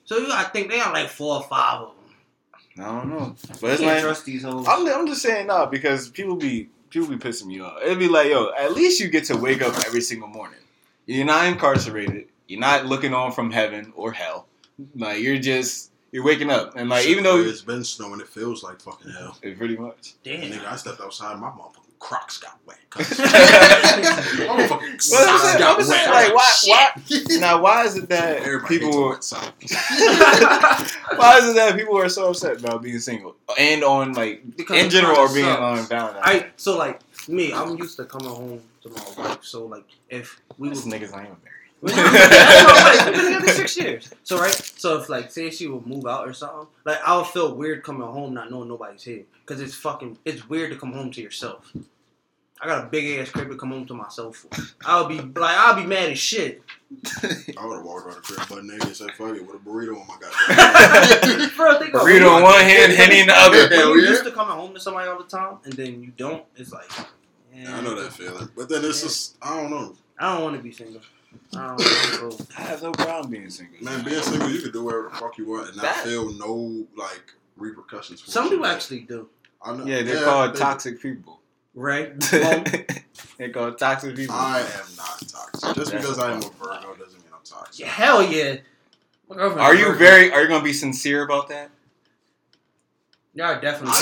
So 0.04 0.18
you, 0.18 0.28
I 0.32 0.44
think 0.44 0.70
they 0.70 0.78
got 0.78 0.92
like 0.92 1.08
four 1.08 1.36
or 1.36 1.42
five 1.44 1.82
of 1.82 1.88
them. 1.88 2.84
I 2.84 2.98
don't 2.98 3.08
know, 3.10 3.34
but 3.60 3.70
it's 3.72 3.80
can't 3.80 3.94
like 3.94 4.02
trust 4.02 4.24
these 4.24 4.42
hoes. 4.44 4.66
I'm, 4.68 4.86
I'm 4.86 5.06
just 5.06 5.20
saying 5.22 5.48
no 5.48 5.66
because 5.66 6.08
people 6.10 6.36
be 6.36 6.68
people 6.90 7.08
be 7.08 7.16
pissing 7.16 7.46
me 7.46 7.60
off. 7.60 7.78
It'd 7.82 7.98
be 7.98 8.08
like, 8.08 8.28
yo, 8.28 8.50
at 8.58 8.72
least 8.72 9.00
you 9.00 9.08
get 9.08 9.24
to 9.24 9.36
wake 9.36 9.62
up 9.62 9.74
every 9.86 10.00
single 10.00 10.28
morning. 10.28 10.60
You're 11.06 11.26
not 11.26 11.46
incarcerated. 11.46 12.28
You're 12.46 12.60
not 12.60 12.86
looking 12.86 13.12
on 13.14 13.32
from 13.32 13.50
heaven 13.50 13.92
or 13.96 14.12
hell. 14.12 14.46
Like 14.94 15.20
you're 15.20 15.38
just 15.38 15.90
you're 16.12 16.24
waking 16.24 16.50
up 16.50 16.74
and 16.76 16.88
like 16.88 17.02
Shit, 17.02 17.10
even 17.12 17.24
though 17.24 17.38
it's 17.38 17.62
been 17.62 17.84
snowing, 17.84 18.20
it 18.20 18.28
feels 18.28 18.62
like 18.62 18.80
fucking 18.80 19.10
hell. 19.12 19.36
it 19.42 19.58
pretty 19.58 19.76
much. 19.76 20.14
Damn. 20.24 20.40
Nigga, 20.52 20.64
I 20.66 20.76
stepped 20.76 21.00
outside, 21.00 21.38
my 21.38 21.48
motherfucking 21.48 21.84
Crocs 22.00 22.38
got 22.38 22.56
wet. 22.64 22.78
cuz. 22.90 23.18
my 23.18 23.26
Well, 24.46 24.60
I'm 24.60 24.98
socks 25.00 25.06
saying- 25.10 25.58
got 25.58 25.72
I'm 25.72 25.76
just 25.78 25.90
saying, 25.90 26.10
wet. 26.10 26.26
like, 26.28 26.34
why- 26.34 26.92
Shit. 27.08 27.40
Now, 27.40 27.60
why 27.60 27.84
is 27.84 27.96
it 27.96 28.08
that 28.08 28.38
Everybody 28.42 28.78
people 28.78 29.12
hates 29.14 29.32
a 29.32 29.36
were, 29.36 31.16
why 31.16 31.38
is 31.38 31.48
it 31.50 31.54
that 31.56 31.74
people 31.76 31.98
are 31.98 32.08
so 32.08 32.30
upset 32.30 32.60
about 32.60 32.82
being 32.82 32.98
single 33.00 33.36
and 33.58 33.82
on 33.84 34.12
like 34.14 34.42
Because 34.56 34.82
in 34.82 34.90
general 34.90 35.16
or 35.18 35.28
being 35.32 35.44
sucks. 35.46 35.60
on 35.60 35.86
Valentine's? 35.86 36.24
I 36.24 36.46
so 36.56 36.76
like 36.78 37.00
me, 37.28 37.52
I'm 37.52 37.76
used 37.76 37.96
to 37.98 38.04
coming 38.04 38.28
home 38.28 38.60
to 38.82 38.88
my 38.90 39.02
wife. 39.18 39.38
So 39.44 39.66
like 39.66 39.84
if 40.08 40.40
we 40.56 40.68
These 40.68 40.84
was 40.84 40.86
niggas 40.94 41.10
not 41.12 41.20
even 41.24 41.36
married. 41.44 41.57
We've 41.80 41.94
been 41.94 42.04
together 42.04 43.48
six 43.48 43.76
years. 43.76 44.10
So 44.24 44.38
right, 44.38 44.52
so 44.52 44.98
if 44.98 45.08
like 45.08 45.30
say 45.30 45.50
she 45.50 45.66
would 45.68 45.86
move 45.86 46.06
out 46.06 46.26
or 46.26 46.32
something, 46.32 46.66
like 46.84 46.98
I 47.06 47.16
would 47.16 47.26
feel 47.26 47.54
weird 47.54 47.82
coming 47.84 48.02
home 48.06 48.34
not 48.34 48.50
knowing 48.50 48.68
nobody's 48.68 49.02
here, 49.04 49.24
cause 49.46 49.60
it's 49.60 49.74
fucking 49.74 50.18
it's 50.24 50.48
weird 50.48 50.70
to 50.72 50.76
come 50.76 50.92
home 50.92 51.10
to 51.12 51.20
yourself. 51.22 51.72
I 52.60 52.66
got 52.66 52.84
a 52.84 52.88
big 52.88 53.20
ass 53.20 53.30
crib 53.30 53.48
to 53.50 53.56
come 53.56 53.70
home 53.70 53.86
to 53.86 53.94
myself 53.94 54.38
for. 54.38 54.48
I'll 54.84 55.06
be 55.06 55.20
like 55.20 55.56
I'll 55.56 55.76
be 55.76 55.86
mad 55.86 56.10
as 56.10 56.18
shit. 56.18 56.60
I 57.56 57.64
would 57.64 57.76
have 57.76 57.84
walked 57.84 58.06
around 58.06 58.16
the 58.16 58.22
crib 58.22 58.48
butt 58.48 58.64
naked 58.64 58.82
and 58.88 58.96
said, 58.96 59.12
fuck 59.12 59.36
it, 59.36 59.46
with 59.46 59.54
a 59.54 59.58
burrito 59.58 60.00
on 60.00 60.06
my 60.08 60.16
goddamn 60.20 61.50
Bro, 61.56 61.78
think. 61.78 61.94
Burrito 61.94 62.38
in 62.38 62.42
one 62.42 62.60
hand, 62.60 62.92
Henny 62.92 63.20
in 63.20 63.28
the 63.28 63.34
other. 63.36 63.68
Hell 63.68 63.94
you 63.96 64.02
yeah. 64.02 64.08
used 64.10 64.24
to 64.24 64.32
coming 64.32 64.56
home 64.56 64.74
to 64.74 64.80
somebody 64.80 65.08
all 65.08 65.18
the 65.18 65.28
time, 65.28 65.58
and 65.64 65.72
then 65.74 66.02
you 66.02 66.12
don't. 66.16 66.42
It's 66.56 66.72
like, 66.72 66.90
Yeah, 67.54 67.76
I 67.76 67.80
know 67.82 67.94
that 67.94 68.12
feeling. 68.12 68.48
But 68.56 68.68
then 68.68 68.84
it's 68.84 69.02
Yeah. 69.02 69.08
just, 69.08 69.36
I 69.40 69.54
don't 69.60 69.70
know. 69.70 69.94
I 70.18 70.34
don't 70.34 70.42
want 70.42 70.56
to 70.56 70.62
be 70.62 70.72
single. 70.72 71.00
I 71.56 71.66
don't 71.66 71.78
know. 71.78 72.18
bro. 72.30 72.46
I 72.56 72.60
have 72.62 72.82
no 72.82 72.92
problem 72.92 73.30
being 73.30 73.50
single. 73.50 73.82
Man, 73.82 74.04
being 74.04 74.22
single, 74.22 74.50
you 74.50 74.60
can 74.60 74.70
do 74.72 74.84
whatever 74.84 75.08
the 75.10 75.16
fuck 75.16 75.38
you 75.38 75.46
want 75.48 75.68
and 75.68 75.76
not 75.76 75.84
That- 75.84 76.04
feel 76.04 76.30
no, 76.32 76.86
like, 76.96 77.32
repercussions 77.56 78.20
for 78.20 78.30
Some 78.30 78.44
people 78.44 78.58
you 78.58 78.64
do. 78.64 78.68
actually 78.70 79.00
do, 79.00 79.28
I 79.62 79.74
know. 79.74 79.84
Yeah, 79.84 80.02
they're 80.02 80.24
called 80.24 80.54
they- 80.54 80.58
toxic 80.58 81.00
people. 81.00 81.40
right? 81.74 82.12
Well, 82.32 82.64
they're 83.38 83.50
called 83.50 83.78
toxic 83.78 84.14
people. 84.16 84.34
I 84.34 84.60
am 84.60 84.66
not 84.96 85.18
toxic. 85.26 85.74
Just 85.74 85.76
That's 85.76 85.90
because 85.90 86.18
I 86.18 86.32
am 86.32 86.38
a 86.42 86.48
problem. 86.50 86.82
Virgo 86.92 87.04
doesn't 87.04 87.20
mean 87.22 87.32
I'm 87.32 87.40
toxic. 87.44 87.80
yeah, 87.84 87.90
hell 87.90 88.22
yeah. 88.22 88.56
Are 89.30 89.74
you 89.74 89.86
Virgo. 89.86 89.98
very? 89.98 90.32
Are 90.32 90.42
you 90.42 90.48
gonna 90.48 90.64
be 90.64 90.72
sincere 90.72 91.22
about 91.24 91.48
that? 91.48 91.70
Y'all 93.34 93.60
definitely. 93.60 93.92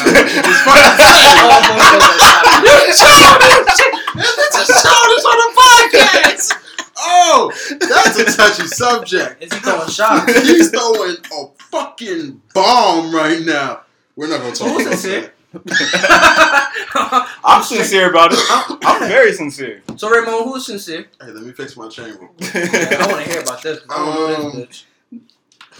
That's 7.48 8.18
a 8.18 8.24
touchy 8.36 8.66
subject. 8.66 9.42
Is 9.42 9.52
he 9.52 9.58
throwing 9.60 9.88
shots? 9.88 10.32
He's 10.48 10.70
throwing 10.70 11.16
a 11.32 11.46
fucking 11.70 12.40
bomb 12.54 13.14
right 13.14 13.40
now. 13.44 13.82
We're 14.16 14.28
not 14.28 14.40
gonna 14.40 14.54
talk 14.54 14.68
about 14.80 14.80
sincere? 14.92 15.20
that. 15.20 15.32
I'm 17.44 17.62
sincere 17.62 18.10
about 18.10 18.32
it. 18.32 18.38
I'm, 18.50 18.78
I'm 18.84 19.08
very 19.08 19.32
sincere. 19.32 19.82
so 19.96 20.10
Raymond, 20.10 20.44
who's 20.44 20.66
sincere? 20.66 21.06
Hey, 21.20 21.28
let 21.30 21.42
me 21.44 21.52
fix 21.52 21.76
my 21.76 21.88
chain 21.88 22.08
real 22.18 22.28
quick. 22.28 22.54
I 22.54 23.06
want 23.10 23.24
to 23.24 23.30
hear 23.30 23.40
about 23.42 23.62
this. 23.62 23.80
'cause 23.80 23.88
I 23.90 24.04
don't 24.04 24.14
know 24.42 24.48
Um, 24.50 24.56
this 24.56 24.66
bitch. 24.68 24.84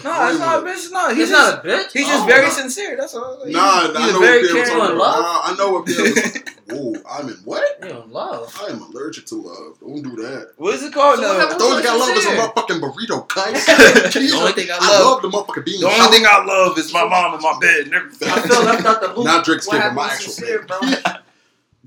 No, 0.03 0.29
it's 0.29 0.39
not 0.39 0.63
a 0.63 0.65
bitch. 0.65 0.91
No, 0.91 1.13
He's 1.15 1.31
not 1.31 1.53
a 1.65 1.67
bitch. 1.67 1.91
He's 1.91 2.07
just 2.07 2.23
Oh, 2.23 2.27
very 2.27 2.47
no. 2.47 2.53
sincere. 2.53 2.95
That's 2.97 3.15
all. 3.15 3.39
Nah, 3.45 3.59
I 3.59 3.81
he's 4.05 4.13
know 4.13 4.19
very 4.19 4.41
what 4.41 4.41
Pierre 4.41 4.41
was 4.41 4.51
caring 4.51 4.65
talking 4.67 4.79
in 4.79 4.95
about. 4.95 4.97
love. 4.97 5.23
Nah, 5.23 5.41
I 5.43 5.55
know 5.57 5.71
what 5.71 5.85
Pierre 5.85 6.03
was 6.03 6.43
Whoa, 6.69 6.93
I'm 7.09 7.29
in 7.29 7.35
what? 7.45 7.79
You 7.81 8.01
in 8.01 8.11
love. 8.11 8.53
I 8.61 8.71
am 8.71 8.81
allergic 8.81 9.25
to 9.27 9.35
love. 9.35 9.79
Don't 9.79 10.01
do 10.03 10.21
that. 10.21 10.51
What 10.57 10.75
is 10.75 10.83
it 10.83 10.93
called? 10.93 11.15
So 11.15 11.21
No. 11.21 11.29
what 11.29 11.39
happened 11.39 11.59
The 11.61 11.63
only 11.65 11.81
thing 11.81 11.91
I 11.91 11.95
love 11.95 12.09
is 12.09 12.17
a 12.17 12.21
sincere. 12.27 12.47
motherfucking 12.47 12.79
burrito, 12.81 13.27
guys. 13.33 13.65
The 14.13 14.37
only 14.37 14.51
thing 14.51 14.69
I 14.71 14.77
I 14.81 14.87
love- 14.99 15.05
love 15.05 15.21
the 15.21 15.29
motherfucking 15.29 15.65
beans. 15.65 15.79
The 15.81 15.87
only 15.87 16.07
thing 16.17 16.25
I 16.27 16.43
love 16.43 16.77
is 16.77 16.91
my 16.93 17.05
mom 17.07 17.33
and 17.35 17.41
my 17.41 17.57
bed 17.61 17.85
and 17.85 17.93
everything. 17.95 18.29
I 18.31 18.41
feel 18.41 18.63
left 18.63 18.85
out 18.85 18.99
the 19.01 19.13
loop. 19.13 19.25
Not 19.25 19.45
Drake's 19.45 19.65
What 19.67 19.81
kid, 19.81 19.93
my 19.93 20.07
actual 20.09 20.31
sincere, 20.33 20.59
bed. 20.63 20.67
bro? 20.67 21.13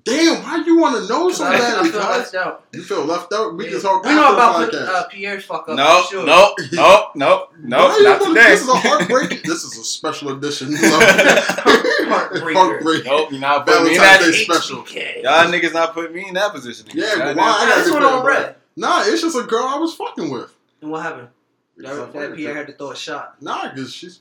Damn, 0.04 0.42
why 0.42 0.62
you 0.64 0.78
want 0.78 0.97
to 1.02 1.09
know 1.12 1.30
so 1.30 1.45
I, 1.45 1.54
I 1.57 1.88
feel 1.88 2.00
left 2.00 2.35
out. 2.35 2.64
You 2.73 2.83
feel 2.83 3.04
left 3.04 3.33
out? 3.33 3.54
We 3.57 3.64
Yeah. 3.66 3.71
can 3.73 3.80
talk 3.83 4.04
We 4.04 4.14
know 4.14 4.33
about 4.35 4.71
the 4.73 4.80
uh, 4.90 5.09
Pierre's 5.09 5.45
fuck 5.45 5.69
up. 5.69 5.76
No, 5.76 6.02
sure. 6.09 6.25
no, 6.25 6.54
no, 6.73 7.09
no, 7.14 7.49
no, 7.61 7.78
Why 7.88 8.00
not 8.02 8.23
today. 8.23 8.50
This 8.50 8.62
is 8.62 8.69
a 8.69 8.75
heartbreak. 8.76 9.42
this 9.45 9.64
is 9.64 9.76
a 9.78 9.85
special 9.85 10.30
edition. 10.37 10.73
Heartbreaker. 10.75 12.52
Heartbreak. 12.54 13.04
Nope, 13.04 13.30
you're 13.33 13.40
not 13.40 13.66
putting 13.66 13.85
me 13.85 13.90
in 13.97 14.00
that. 14.00 14.21
Special. 14.35 14.78
Y'all 14.78 15.50
niggas 15.52 15.73
not 15.75 15.92
putting 15.95 16.14
me 16.14 16.28
in 16.28 16.35
that 16.35 16.52
position. 16.52 16.87
again. 16.88 17.04
Yeah, 17.19 17.25
but 17.25 17.37
why? 17.37 17.45
I 17.50 17.69
gotta 17.69 17.80
This 17.80 17.88
be 17.88 17.95
one 17.95 18.02
on 18.04 18.23
bro. 18.25 18.33
red. 18.35 18.54
Nah, 18.76 19.02
it's 19.04 19.21
just 19.23 19.37
a 19.37 19.42
girl 19.42 19.64
I 19.64 19.76
was 19.78 19.95
fucking 19.95 20.30
with. 20.30 20.54
And 20.80 20.90
what 20.90 21.02
happened? 21.02 21.28
That, 21.76 22.12
that 22.12 22.35
Pierre 22.37 22.54
had 22.54 22.66
to 22.69 22.73
throw 22.75 22.90
a 22.92 22.97
shot. 22.97 23.40
Nah, 23.42 23.69
because 23.73 23.92
she's. 23.95 24.21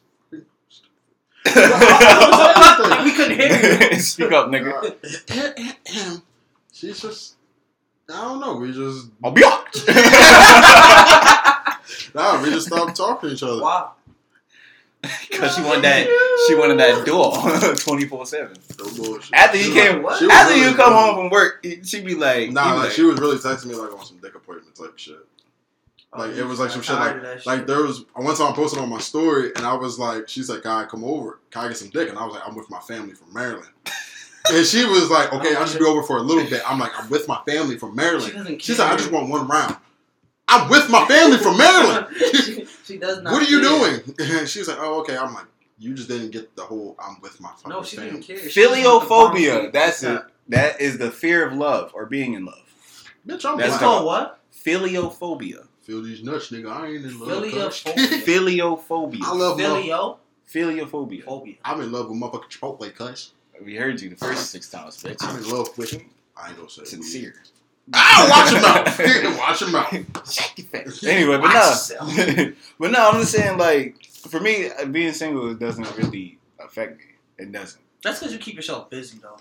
We 1.45 3.11
couldn't 3.13 3.39
hear 3.39 3.91
you. 3.91 3.99
Speak 3.99 4.31
up, 4.31 4.47
nigga. 4.49 6.21
she's 6.73 6.99
just. 7.01 7.35
I 8.09 8.21
don't 8.21 8.39
know. 8.39 8.55
We 8.57 8.71
just. 8.71 9.07
I'll 9.23 9.31
be 9.31 9.43
out. 9.43 9.65
Nah, 12.13 12.41
we 12.41 12.49
just 12.49 12.67
stopped 12.67 12.95
talking 12.95 13.29
to 13.29 13.35
each 13.35 13.43
other. 13.43 13.61
Wow. 13.61 13.93
because 15.29 15.55
she 15.55 15.61
wanted 15.61 15.83
that. 15.83 16.07
She 16.47 16.55
wanted 16.55 16.79
that 16.79 17.05
door 17.05 17.33
twenty 17.77 18.05
four 18.05 18.25
seven. 18.25 18.55
After 19.33 19.57
you 19.57 19.73
came, 19.73 20.01
what? 20.03 20.17
She 20.17 20.25
was 20.25 20.33
after 20.33 20.53
really 20.53 20.69
you 20.69 20.75
come 20.75 20.89
good. 20.91 20.95
home 20.95 21.15
from 21.15 21.29
work, 21.29 21.65
she'd 21.83 22.05
be 22.05 22.15
like, 22.15 22.51
Nah, 22.51 22.63
be 22.63 22.69
like, 22.71 22.83
like, 22.85 22.91
she 22.93 23.03
was 23.03 23.19
really 23.19 23.37
texting 23.37 23.67
me 23.67 23.75
like 23.75 23.91
on 23.97 24.03
some 24.05 24.17
dick 24.17 24.33
appointment 24.35 24.75
type 24.75 24.97
shit. 24.97 25.17
Oh, 26.11 26.19
like 26.19 26.35
it 26.35 26.43
was 26.43 26.59
like 26.59 26.71
some 26.71 26.81
shit 26.81 26.95
like 26.95 27.17
of 27.17 27.21
that 27.21 27.45
like 27.45 27.59
shit. 27.59 27.67
there 27.67 27.83
was 27.83 28.03
one 28.15 28.35
time 28.35 28.51
I 28.51 28.55
posted 28.55 28.79
on 28.79 28.89
my 28.89 28.97
story 28.99 29.51
and 29.55 29.65
I 29.65 29.75
was 29.75 29.99
like, 29.99 30.27
she's 30.27 30.49
like, 30.49 30.63
"Guy, 30.63 30.85
come 30.85 31.03
over. 31.03 31.39
Can 31.51 31.65
I 31.65 31.67
get 31.67 31.77
some 31.77 31.89
dick?" 31.89 32.09
And 32.09 32.17
I 32.17 32.25
was 32.25 32.33
like, 32.33 32.47
"I'm 32.47 32.55
with 32.55 32.69
my 32.69 32.79
family 32.79 33.13
from 33.13 33.31
Maryland." 33.31 33.69
and 34.51 34.65
she 34.65 34.85
was 34.85 35.11
like, 35.11 35.31
"Okay, 35.33 35.53
I'll 35.53 35.65
just 35.65 35.77
be 35.77 35.85
over 35.85 36.01
for 36.01 36.17
a 36.17 36.21
little 36.21 36.49
bit." 36.49 36.63
I'm 36.67 36.79
like, 36.79 36.91
"I'm 36.99 37.09
with 37.09 37.27
my 37.27 37.39
family 37.47 37.77
from 37.77 37.95
Maryland." 37.95 38.33
doesn't 38.33 38.61
She 38.61 38.73
said, 38.73 38.87
"I 38.91 38.97
just 38.97 39.11
want 39.11 39.29
one 39.29 39.47
round." 39.47 39.77
I'm 40.47 40.67
with 40.67 40.89
my 40.89 41.05
family 41.05 41.37
from 41.37 41.57
Maryland. 41.57 42.07
she, 42.43 42.65
she 42.83 42.97
does 42.97 43.21
not. 43.21 43.31
what 43.31 43.43
are 43.43 43.51
you 43.51 43.61
care. 43.61 43.99
doing? 43.99 44.39
And 44.39 44.49
she 44.49 44.63
like, 44.63 44.77
"Oh, 44.79 45.01
okay." 45.01 45.15
I'm 45.15 45.35
like, 45.35 45.45
"You 45.77 45.93
just 45.93 46.09
didn't 46.09 46.31
get 46.31 46.55
the 46.55 46.63
whole. 46.63 46.95
I'm 46.99 47.21
with 47.21 47.39
my 47.39 47.51
family." 47.51 47.77
No, 47.77 47.83
she 47.83 47.97
family." 47.97 48.11
didn't 48.13 48.25
care. 48.25 48.49
She 48.49 48.61
just 48.63 48.83
wanted 48.83 48.83
the 48.83 49.05
Filiophobia. 49.15 49.71
That's 49.71 49.97
seat. 49.99 50.07
it. 50.07 50.21
That 50.47 50.81
is 50.81 50.97
the 50.97 51.11
fear 51.11 51.47
of 51.47 51.53
love 51.53 51.91
or 51.93 52.07
being 52.07 52.33
in 52.33 52.45
love. 52.45 52.63
Bitch, 53.27 53.45
I'm 53.47 53.59
That's 53.59 53.73
It's 53.73 53.77
called 53.77 54.07
what? 54.07 54.39
Filiophobia. 54.51 55.67
Feel 55.89 56.03
these 56.03 56.21
nuts, 56.23 56.51
nigga. 56.51 56.69
I 56.71 56.85
ain't 56.85 57.03
in 57.03 57.19
love. 57.19 57.29
Filiophobia. 57.43 57.95
cuz. 57.95 58.23
Filiophobia. 58.23 59.21
I 59.23 59.33
love 59.33 59.57
mother- 59.59 59.81
Filio 59.81 60.19
Filiophobia. 60.47 61.23
phobia. 61.23 61.55
I'm 61.65 61.81
in 61.81 61.91
love 61.91 62.09
with 62.11 62.19
motherfucking 62.19 62.49
Chipotle, 62.51 62.93
cuz. 62.93 63.31
We 63.65 63.75
heard 63.75 63.99
you 63.99 64.09
the 64.11 64.15
first 64.15 64.51
six 64.51 64.69
times, 64.69 65.03
I'm 65.03 65.11
bitch. 65.15 65.43
in 65.43 65.49
love 65.49 65.75
with. 65.79 65.99
I 66.37 66.49
ain't 66.49 66.57
gonna 66.57 66.69
say 66.69 66.83
it. 66.83 66.87
Sincere. 66.89 67.33
Ah, 67.91 68.27
watch 68.29 68.51
your 68.51 68.61
mouth. 68.61 69.37
watch 69.39 69.61
your 69.61 69.69
mouth. 69.71 70.31
Shut 70.31 70.53
your 70.59 70.67
face. 70.67 71.03
Anyway, 71.07 71.37
but 71.37 71.41
Watch 71.41 71.53
no, 71.55 72.07
yourself. 72.07 72.55
but 72.79 72.91
no, 72.91 73.09
I'm 73.09 73.19
just 73.21 73.31
saying, 73.31 73.57
like, 73.57 74.05
for 74.05 74.39
me, 74.39 74.69
uh, 74.69 74.85
being 74.85 75.11
single 75.11 75.49
it 75.49 75.57
doesn't 75.57 75.97
really 75.97 76.37
affect 76.59 76.99
me. 76.99 77.05
It 77.39 77.51
doesn't. 77.51 77.81
That's 78.03 78.19
because 78.19 78.31
you 78.31 78.37
keep 78.37 78.53
yourself 78.55 78.91
busy 78.91 79.17
though. 79.17 79.37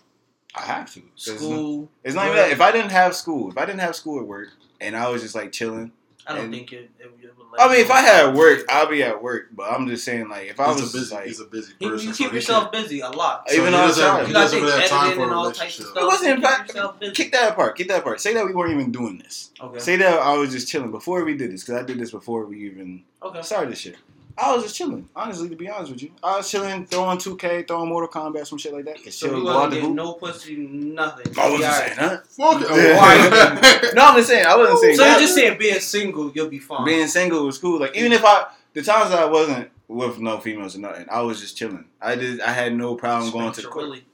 I 0.55 0.63
have 0.63 0.91
to. 0.95 1.03
It's 1.15 1.29
not- 1.29 1.37
School. 1.37 1.91
It's 2.03 2.15
not 2.15 2.25
even 2.25 2.37
work. 2.39 2.47
that. 2.47 2.53
If 2.53 2.61
I 2.63 2.73
didn't 2.73 2.91
have 2.93 3.15
school, 3.15 3.51
if 3.51 3.59
I 3.59 3.67
didn't 3.67 3.81
have 3.83 3.95
school 3.95 4.19
at 4.19 4.27
work, 4.27 4.49
and 4.81 4.97
I 4.97 5.11
was 5.11 5.21
just 5.21 5.35
like 5.35 5.53
chilling. 5.53 5.93
I 6.29 6.35
don't 6.35 6.45
and- 6.45 6.55
think 6.55 6.73
it. 6.73 6.91
it, 6.99 7.11
it 7.23 7.35
would 7.39 7.47
let 7.53 7.61
I 7.61 7.69
mean, 7.69 7.79
you 7.79 7.85
if 7.85 7.91
I 7.91 8.01
had 8.01 8.35
work, 8.35 8.65
I'll 8.69 8.87
be 8.89 9.03
at 9.03 9.23
work. 9.23 9.49
But 9.53 9.73
I'm 9.73 9.89
just 9.89 10.05
saying, 10.05 10.29
like, 10.29 10.49
if 10.49 10.61
I 10.61 10.71
He's 10.73 10.83
was 10.83 10.95
a 10.95 10.99
busy, 10.99 11.15
like, 11.15 11.27
he's 11.27 11.41
a 11.41 11.45
busy 11.47 11.73
person. 11.73 12.07
you 12.09 12.13
so 12.13 12.19
keep 12.19 12.31
he 12.31 12.37
yourself 12.37 12.71
busy 12.73 13.01
a 13.01 13.09
lot. 13.11 13.49
So 13.49 13.55
even 13.57 13.73
he 13.73 13.79
on 13.79 13.89
doesn't- 13.89 14.05
outside. 14.05 14.21
You 14.21 14.27
he 14.27 14.33
gotta 14.35 14.45
doesn't 14.45 14.59
think 14.61 14.69
really 14.71 14.81
have 14.83 14.91
time 14.91 15.15
for 15.15 15.21
a 15.21 15.23
and 15.25 15.33
all 15.33 15.53
types 15.53 15.79
of 15.79 15.87
stuff. 15.87 15.97
It 16.03 16.07
wasn't 16.07 16.37
You 16.37 16.43
fact- 16.43 17.15
kick 17.15 17.33
that 17.33 17.53
apart, 17.53 17.77
kick 17.77 17.89
that 17.89 18.01
apart. 18.01 18.21
Say 18.21 18.35
that 18.35 18.45
we 18.47 18.53
weren't 18.55 18.73
even 18.73 18.93
doing 18.93 19.19
this. 19.19 19.51
Okay. 19.61 19.79
Say 19.79 19.97
that 19.97 20.19
I 20.21 20.37
was 20.37 20.51
just 20.53 20.69
chilling 20.69 20.91
before 20.91 21.25
we 21.25 21.37
did 21.37 21.51
this, 21.53 21.65
because 21.65 21.83
I 21.83 21.85
did 21.87 21.99
this 21.99 22.11
before 22.11 22.45
we 22.45 22.67
even 22.67 23.05
Okay. 23.23 23.41
started 23.43 23.73
this 23.73 23.79
shit. 23.81 23.97
I 24.41 24.55
was 24.55 24.63
just 24.63 24.77
chilling, 24.77 25.09
honestly, 25.17 25.49
to 25.49 25.57
be 25.57 25.69
honest 25.69 25.91
with 25.93 26.03
you. 26.03 26.13
I 26.23 26.37
was 26.37 26.49
chilling, 26.51 26.87
throwing 26.87 27.19
2K, 27.19 27.67
throwing 27.67 27.89
Mortal 27.89 28.09
Kombat, 28.09 28.47
some 28.47 28.57
shit 28.59 28.73
like 28.73 28.85
that. 28.85 29.03
Just 29.03 29.19
So 29.19 29.27
chill, 29.29 29.37
we 29.39 29.43
wasn't 29.43 29.71
the 29.71 29.77
getting 29.77 29.89
hoop. 29.89 29.97
no 29.97 30.13
pussy, 30.15 30.57
nothing. 30.57 31.35
I 31.39 31.45
wasn't 31.51 31.61
Yeah. 31.61 31.73
saying 31.79 31.97
that. 31.99 32.27
Fuck 32.29 32.63
it. 32.63 32.69
Yeah. 32.71 33.91
No, 33.95 34.03
I'm 34.07 34.17
just 34.17 34.29
saying, 34.29 34.47
I 34.47 34.57
wasn't 34.57 34.79
saying 34.81 34.97
So 34.97 35.03
that. 35.03 35.11
you're 35.13 35.21
just 35.21 35.35
saying 35.35 35.59
being 35.59 35.81
single, 35.81 36.31
you'll 36.35 36.49
be 36.49 36.59
fine. 36.61 36.85
being 36.85 37.07
single 37.09 37.45
was 37.47 37.59
cool. 37.59 37.81
Like 37.81 37.97
even 37.97 38.13
if 38.13 38.25
I, 38.25 38.47
the 38.75 38.83
times 38.83 39.11
that 39.11 39.19
I 39.19 39.25
wasn't 39.25 39.71
with 39.89 40.19
no 40.21 40.39
females 40.39 40.77
or 40.77 40.81
nothing, 40.81 41.07
I 41.11 41.23
was 41.23 41.41
just 41.41 41.57
chilling. 41.57 41.87
I 42.01 42.15
did, 42.15 42.41
I 42.41 42.53
had 42.53 42.75
no 42.75 42.95
problem 42.95 43.33
going 43.33 43.51
to 43.53 43.63
the 43.63 43.69
court. 43.69 43.85
Really. 43.87 44.05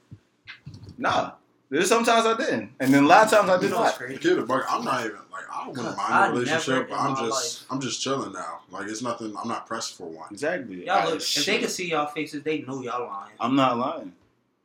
Nah, 0.97 1.31
there's 1.69 1.89
sometimes 1.89 2.25
I 2.25 2.37
didn't, 2.37 2.71
and 2.79 2.93
then 2.93 3.05
a 3.05 3.07
lot 3.07 3.25
of 3.25 3.31
times 3.31 3.49
I 3.49 3.55
You 3.55 3.61
did 3.61 3.71
know 3.71 3.83
not. 3.83 3.95
crazy? 3.95 4.17
Kid, 4.19 4.47
but 4.47 4.63
I'm 4.69 4.83
not 4.85 5.01
even 5.05 5.17
like 5.31 5.43
I 5.51 5.67
wouldn't 5.67 5.85
Cause 5.85 5.97
mind 5.97 6.31
a 6.31 6.39
relationship, 6.39 6.89
but 6.89 6.95
I'm 6.99 7.13
my 7.13 7.19
just 7.27 7.65
I'm 7.71 7.81
just 7.81 8.01
chilling 8.01 8.33
now. 8.33 8.59
Like 8.69 8.87
it's 8.87 9.01
nothing. 9.01 9.35
I'm 9.41 9.47
not 9.47 9.65
pressed 9.65 9.97
for 9.97 10.07
one. 10.07 10.27
Exactly. 10.31 10.85
Y'all 10.85 10.95
I- 10.97 11.05
look, 11.05 11.15
if 11.21 11.45
they 11.45 11.57
can 11.59 11.69
see 11.69 11.89
y'all 11.89 12.07
faces, 12.07 12.43
they 12.43 12.61
know 12.61 12.81
y'all 12.81 13.07
lying. 13.07 13.31
I'm 13.39 13.55
not 13.55 13.77
lying. 13.77 14.13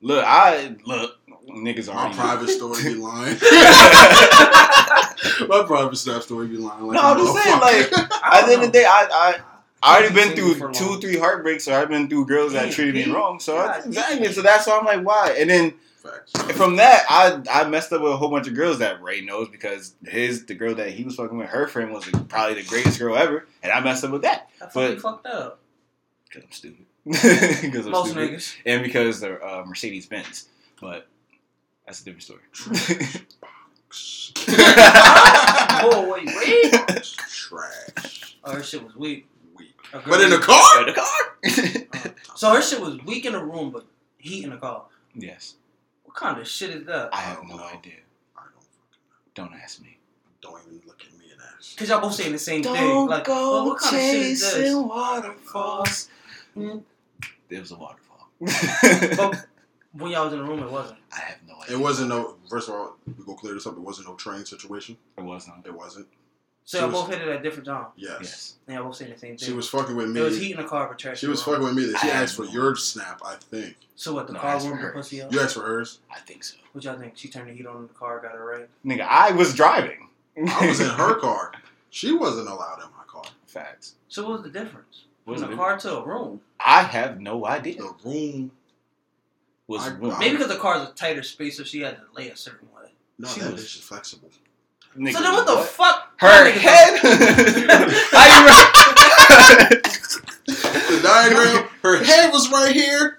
Look, 0.02 0.24
I 0.26 0.74
look 0.86 1.16
niggas 1.48 1.88
My 1.88 1.94
already. 2.02 2.14
private 2.16 2.48
story 2.50 2.82
be 2.84 2.94
lying. 2.94 3.36
My 5.48 5.62
private 5.66 5.96
stuff 5.96 6.22
story 6.22 6.46
be 6.48 6.56
lying. 6.56 6.86
Like 6.86 6.94
No, 6.94 7.00
a 7.00 7.12
I'm 7.12 7.18
just 7.18 7.42
saying, 7.42 7.60
like, 7.60 7.92
I 8.22 8.40
At 8.40 8.46
the 8.46 8.52
end 8.54 8.62
of 8.62 8.68
the 8.68 8.72
day, 8.72 8.84
I 8.84 9.08
I. 9.12 9.34
I 9.82 9.96
already 9.98 10.14
been 10.14 10.36
through 10.36 10.72
two, 10.74 10.84
long. 10.90 11.00
three 11.00 11.16
heartbreaks, 11.18 11.64
so 11.64 11.74
I've 11.74 11.88
been 11.88 12.06
through 12.06 12.26
girls 12.26 12.52
that 12.52 12.70
treated 12.70 12.94
me 12.94 13.10
wrong. 13.10 13.40
So 13.40 13.54
God 13.54 13.80
I, 13.82 13.86
exactly, 13.86 14.30
so 14.32 14.42
that's 14.42 14.66
why 14.66 14.78
I'm 14.78 14.84
like, 14.84 15.00
why? 15.06 15.34
And 15.38 15.48
then 15.48 15.72
Facts. 16.02 16.32
from 16.56 16.76
that, 16.76 17.04
I 17.10 17.42
I 17.50 17.68
messed 17.68 17.92
up 17.92 18.00
with 18.02 18.12
a 18.12 18.16
whole 18.16 18.30
bunch 18.30 18.48
of 18.48 18.54
girls 18.54 18.78
that 18.78 19.02
Ray 19.02 19.20
knows 19.20 19.48
because 19.48 19.94
his 20.06 20.46
the 20.46 20.54
girl 20.54 20.74
that 20.76 20.90
he 20.90 21.04
was 21.04 21.16
fucking 21.16 21.36
with, 21.36 21.48
her 21.48 21.66
friend 21.66 21.92
was 21.92 22.08
probably 22.28 22.54
the 22.62 22.68
greatest 22.68 22.98
girl 22.98 23.16
ever, 23.16 23.46
and 23.62 23.70
I 23.70 23.80
messed 23.80 24.02
up 24.04 24.10
with 24.12 24.22
that 24.22 24.48
I 24.62 24.66
fucking 24.66 24.94
but- 24.96 25.02
fucked 25.02 25.26
up. 25.26 25.60
because 26.28 26.44
I'm 26.44 26.52
stupid. 26.52 26.86
Because 27.62 27.86
I'm 27.86 27.92
Most 27.92 28.10
stupid, 28.10 28.30
niggas. 28.30 28.54
and 28.66 28.82
because 28.82 29.20
they're 29.20 29.44
uh, 29.44 29.64
Mercedes 29.64 30.06
Benz. 30.06 30.48
But 30.80 31.06
that's 31.86 32.00
a 32.02 32.04
different 32.04 32.22
story. 32.22 32.40
oh 35.82 36.10
wait, 36.12 36.26
wait. 36.26 36.72
Trash. 37.28 38.36
Oh, 38.44 38.52
her 38.54 38.62
shit 38.62 38.82
was 38.84 38.94
weak. 38.96 39.26
Weak. 39.56 39.74
But 39.92 40.20
in 40.20 40.30
the 40.30 40.38
car. 40.38 40.80
In 40.80 40.86
the 40.86 40.92
car. 40.94 42.14
so 42.36 42.52
her 42.54 42.62
shit 42.62 42.80
was 42.80 43.02
weak 43.04 43.24
in 43.24 43.32
the 43.32 43.42
room, 43.44 43.70
but 43.70 43.86
heat 44.18 44.44
in 44.44 44.50
the 44.50 44.56
car. 44.56 44.84
yes, 45.14 45.54
What 46.10 46.16
kind 46.16 46.40
of 46.40 46.48
shit 46.48 46.70
is 46.70 46.86
that? 46.86 47.10
I 47.14 47.18
have 47.20 47.44
no 47.44 47.54
No. 47.56 47.62
idea. 47.62 48.00
I 48.36 48.40
don't 48.42 48.54
fucking 48.64 48.90
Don't 49.36 49.54
ask 49.54 49.80
me. 49.80 49.96
don't 50.42 50.60
even 50.66 50.82
look 50.84 51.00
at 51.04 51.16
me 51.16 51.26
and 51.30 51.40
ask. 51.56 51.76
Cause 51.78 51.88
y'all 51.88 52.00
both 52.00 52.14
saying 52.14 52.32
the 52.32 52.38
same 52.38 52.64
thing. 52.64 53.06
Like, 53.06 53.28
well, 53.28 53.64
what 53.66 53.78
kind 53.78 53.94
of 53.94 54.02
shit 54.02 54.22
is 54.22 54.40
this? 54.54 54.74
waterfalls. 54.74 56.08
Mm. 56.56 56.82
It 57.48 57.60
was 57.60 57.70
a 57.70 57.76
waterfall. 57.76 58.28
But 59.16 59.46
when 59.92 60.10
y'all 60.10 60.24
was 60.24 60.32
in 60.32 60.40
the 60.40 60.44
room, 60.44 60.62
it 60.64 60.70
wasn't. 60.70 60.98
I 61.12 61.20
have 61.20 61.38
no 61.46 61.54
idea. 61.62 61.76
It 61.76 61.80
wasn't 61.80 62.08
no. 62.08 62.34
First 62.48 62.68
of 62.68 62.74
all, 62.74 62.96
we 63.06 63.24
go 63.24 63.34
clear 63.34 63.54
this 63.54 63.66
up. 63.68 63.74
It 63.74 63.80
wasn't 63.80 64.08
no 64.08 64.14
train 64.16 64.44
situation. 64.44 64.96
It 65.16 65.22
wasn't. 65.22 65.64
It 65.64 65.72
wasn't. 65.74 66.08
So 66.70 66.78
She 66.78 66.82
y'all 66.84 66.92
both 66.92 67.08
hit 67.12 67.20
it 67.20 67.26
at 67.26 67.42
different 67.42 67.66
times. 67.66 67.88
Yes. 67.96 68.18
Yes. 68.20 68.54
And 68.68 68.76
y'all 68.76 68.84
both 68.84 68.94
saying 68.94 69.10
the 69.12 69.18
same 69.18 69.36
thing. 69.36 69.44
She 69.48 69.52
was 69.52 69.68
fucking 69.68 69.96
with 69.96 70.08
me. 70.10 70.20
It 70.20 70.22
was 70.22 70.38
me. 70.38 70.44
heat 70.44 70.50
in 70.52 70.62
the 70.62 70.68
car, 70.68 70.86
but 70.86 71.00
trash. 71.00 71.18
She 71.18 71.26
was 71.26 71.42
fucking 71.42 71.64
with 71.64 71.74
me. 71.74 71.86
That 71.86 71.98
she 71.98 72.08
I 72.08 72.12
asked 72.12 72.36
for 72.36 72.44
no 72.44 72.50
your 72.52 72.76
snap. 72.76 73.20
I 73.26 73.34
think 73.34 73.74
So 73.96 74.14
what? 74.14 74.28
The 74.28 74.34
No, 74.34 74.38
car 74.38 74.52
that's 74.52 74.64
warmed 74.66 74.78
for 74.80 74.86
her. 74.86 74.92
pussy 74.92 75.20
up. 75.20 75.32
you 75.32 75.40
asked 75.40 75.54
for 75.54 75.62
hers. 75.62 75.98
I 76.14 76.20
think 76.20 76.44
so. 76.44 76.56
What 76.70 76.84
y'all 76.84 76.96
think? 76.96 77.14
She 77.16 77.26
turned 77.28 77.48
the 77.50 77.54
heat 77.54 77.66
on 77.66 77.76
in 77.78 77.82
the 77.88 77.94
car, 77.94 78.20
got 78.20 78.34
her 78.36 78.44
right. 78.46 78.68
Nigga, 78.86 79.00
I 79.04 79.32
was 79.32 79.52
driving. 79.52 80.10
I 80.48 80.68
was 80.68 80.78
in 80.80 80.90
her 80.90 81.14
car. 81.20 81.50
She 81.90 82.12
wasn't 82.12 82.48
allowed 82.48 82.76
in 82.84 82.88
my 82.96 83.02
car. 83.08 83.24
Facts. 83.48 83.96
So 84.06 84.22
what 84.22 84.34
was 84.34 84.42
the 84.44 84.50
difference? 84.56 85.06
What's 85.24 85.40
From 85.40 85.50
the 85.50 85.56
the 85.56 85.60
car 85.60 85.76
to 85.76 85.96
a 85.98 86.06
room. 86.06 86.40
I 86.64 86.84
have 86.84 87.20
no 87.20 87.46
idea. 87.48 87.78
The 87.78 87.94
room. 88.04 88.52
Was 89.66 89.88
I- 89.88 89.94
room. 89.94 90.12
I- 90.12 90.18
Maybe 90.20 90.36
because 90.36 90.52
the 90.52 90.58
car's 90.60 90.88
a 90.88 90.92
tighter 90.92 91.24
space, 91.24 91.56
so 91.56 91.64
she 91.64 91.80
had 91.80 91.96
to 91.96 92.02
lay 92.14 92.28
a 92.30 92.36
certain 92.36 92.68
way. 92.72 92.92
No, 93.18 93.26
She 93.26 93.40
that 93.40 93.54
was- 93.54 93.62
bitch 93.64 93.74
is 93.76 93.80
flexible. 93.82 94.30
Nigga, 94.96 95.12
so 95.12 95.22
then 95.22 95.32
what 95.34 95.46
the 95.46 95.56
fuck? 95.58 96.12
Her 96.18 96.50
head. 96.50 96.98
How 98.12 98.24
you? 99.70 99.80
The 100.46 101.00
diagram. 101.02 101.68
Her 101.82 102.02
head 102.04 102.32
was 102.32 102.50
right 102.50 102.72
here. 102.74 103.18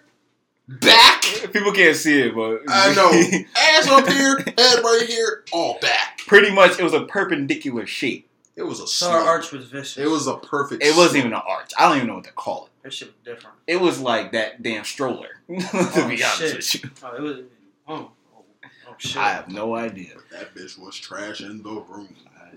Back. 0.67 1.23
People 1.53 1.71
can't 1.73 1.95
see 1.95 2.21
it, 2.21 2.35
but 2.35 2.61
I 2.67 2.93
know. 2.93 3.09
Ass 3.57 3.87
up 3.89 4.07
here. 4.07 4.37
Head 4.57 4.83
right 4.83 5.05
here. 5.07 5.43
All 5.51 5.77
back. 5.81 6.19
Pretty 6.27 6.51
much, 6.53 6.79
it 6.79 6.83
was 6.83 6.93
a 6.93 7.05
perpendicular 7.05 7.85
shape. 7.85 8.27
It 8.55 8.63
was 8.63 8.79
a 8.79 8.87
So 8.87 9.07
her 9.11 9.17
slug. 9.21 9.27
arch 9.27 9.51
was 9.51 9.65
vicious. 9.65 9.97
It 9.97 10.07
was 10.09 10.27
a 10.27 10.37
perfect. 10.37 10.83
It 10.83 10.95
wasn't 10.95 11.17
even 11.19 11.33
an 11.33 11.41
arch. 11.47 11.71
I 11.79 11.87
don't 11.87 11.97
even 11.97 12.07
know 12.07 12.15
what 12.15 12.25
to 12.25 12.31
call 12.31 12.65
it. 12.65 12.71
Her 12.83 12.91
shit 12.91 13.07
was 13.09 13.15
different. 13.23 13.55
It 13.67 13.79
was 13.81 13.99
like 13.99 14.31
that 14.33 14.61
damn 14.61 14.83
stroller. 14.83 15.29
to 15.47 15.55
Oh, 15.73 16.07
be 16.09 16.23
honest 16.23 16.37
shit. 16.39 16.83
with 16.83 16.83
you, 16.83 16.89
Oh, 17.03 17.15
it 17.15 17.21
was. 17.21 17.37
Oh, 17.87 18.11
oh, 18.91 18.95
shit. 18.97 19.17
I 19.17 19.29
have 19.33 19.49
no 19.49 19.75
idea. 19.75 20.15
That 20.31 20.53
bitch 20.55 20.77
was 20.79 20.95
trash 20.97 21.41
in 21.41 21.61
the 21.63 21.69
room. 21.69 22.15
Ah, 22.37 22.49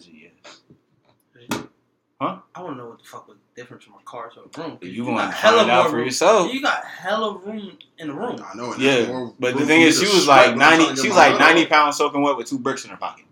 huh? 2.21 2.38
I 2.55 2.62
want 2.62 2.75
to 2.76 2.83
know 2.83 2.88
what 2.91 2.99
the 2.99 3.05
fuck 3.05 3.26
was 3.29 3.37
the 3.55 3.61
difference 3.61 3.85
from 3.85 3.95
a 3.95 4.03
car 4.05 4.31
to 4.31 4.41
a 4.41 4.62
room. 4.62 4.79
You 4.83 5.05
got 5.05 5.12
want 5.12 5.31
to 5.31 5.37
hella 5.37 5.59
find 5.59 5.71
out 5.71 5.83
more 5.85 5.91
for 5.91 5.97
room. 5.97 6.05
yourself? 6.07 6.53
You 6.53 6.62
got 6.62 6.85
hella 6.85 7.38
room 7.38 7.79
in 7.99 8.09
the 8.09 8.14
room. 8.14 8.45
I 8.45 8.57
know. 8.57 8.73
And 8.73 8.83
that's 8.83 9.07
Yeah, 9.09 9.12
more 9.12 9.35
but 9.38 9.57
the 9.57 9.67
thing 9.67 9.83
is, 9.83 9.99
she 9.99 10.07
was 10.07 10.26
like 10.26 10.53
when 10.53 10.62
I'm 10.62 10.76
trying 10.76 10.79
ninety. 10.87 11.03
She 11.03 11.09
was 11.09 11.17
like 11.17 11.38
ninety 11.38 11.67
pounds 11.67 11.97
soaking 11.97 12.23
wet 12.23 12.37
with 12.37 12.49
two 12.49 12.59
bricks 12.59 12.85
in 12.85 12.91
her 12.91 12.97
pocket, 12.97 13.25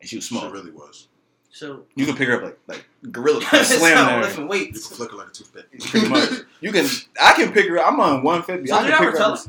and 0.00 0.08
she 0.08 0.16
was 0.16 0.26
small. 0.26 0.42
She 0.42 0.48
small. 0.48 0.52
really 0.60 0.70
was. 0.72 1.08
So 1.52 1.84
You 1.96 2.06
can 2.06 2.16
pick 2.16 2.28
her 2.28 2.36
up 2.36 2.42
like 2.44 2.58
like 2.68 2.86
gorilla, 3.12 3.40
it's 3.52 3.76
slam 3.76 3.94
not 3.96 4.12
her. 4.12 4.20
lifting 4.22 4.42
You 4.44 4.48
weights. 4.48 4.86
can 4.86 4.96
flick 4.96 5.10
her 5.12 5.16
like 5.16 5.28
a 5.28 5.32
toothpick. 5.32 5.66
Pretty 5.80 6.08
much. 6.08 6.30
You 6.60 6.72
can. 6.72 6.86
I 7.20 7.32
can 7.34 7.52
pick 7.52 7.68
her. 7.68 7.78
up. 7.78 7.92
I'm 7.92 8.00
on 8.00 8.22
one 8.22 8.42
fifty. 8.42 8.68
So 8.68 8.76
I 8.76 8.82
did 8.82 8.86
can 8.86 8.94
I 8.94 8.98
pick 8.98 9.02
ever 9.08 9.10
her 9.12 9.18
tell 9.18 9.32
up. 9.34 9.40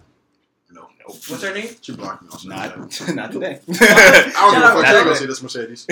Us? 1.07 1.07
No. 1.07 1.13
Nope. 1.13 1.23
What's 1.29 1.43
her 1.43 1.53
name? 1.53 1.75
She 1.81 1.93
blocked 1.95 2.23
me 2.23 2.29
on 2.31 2.37
Snapchat. 2.39 3.07
Not 3.07 3.15
not 3.15 3.31
today. 3.31 3.59
I 3.69 4.31
don't 4.33 4.53
give 4.53 4.63
a 4.63 4.67
fuck. 4.67 4.83
Not 4.83 4.85
She 4.87 4.95
ain't 4.95 5.03
gonna 5.03 5.03
today. 5.03 5.15
see 5.15 5.25
this 5.25 5.41
Mercedes. 5.43 5.87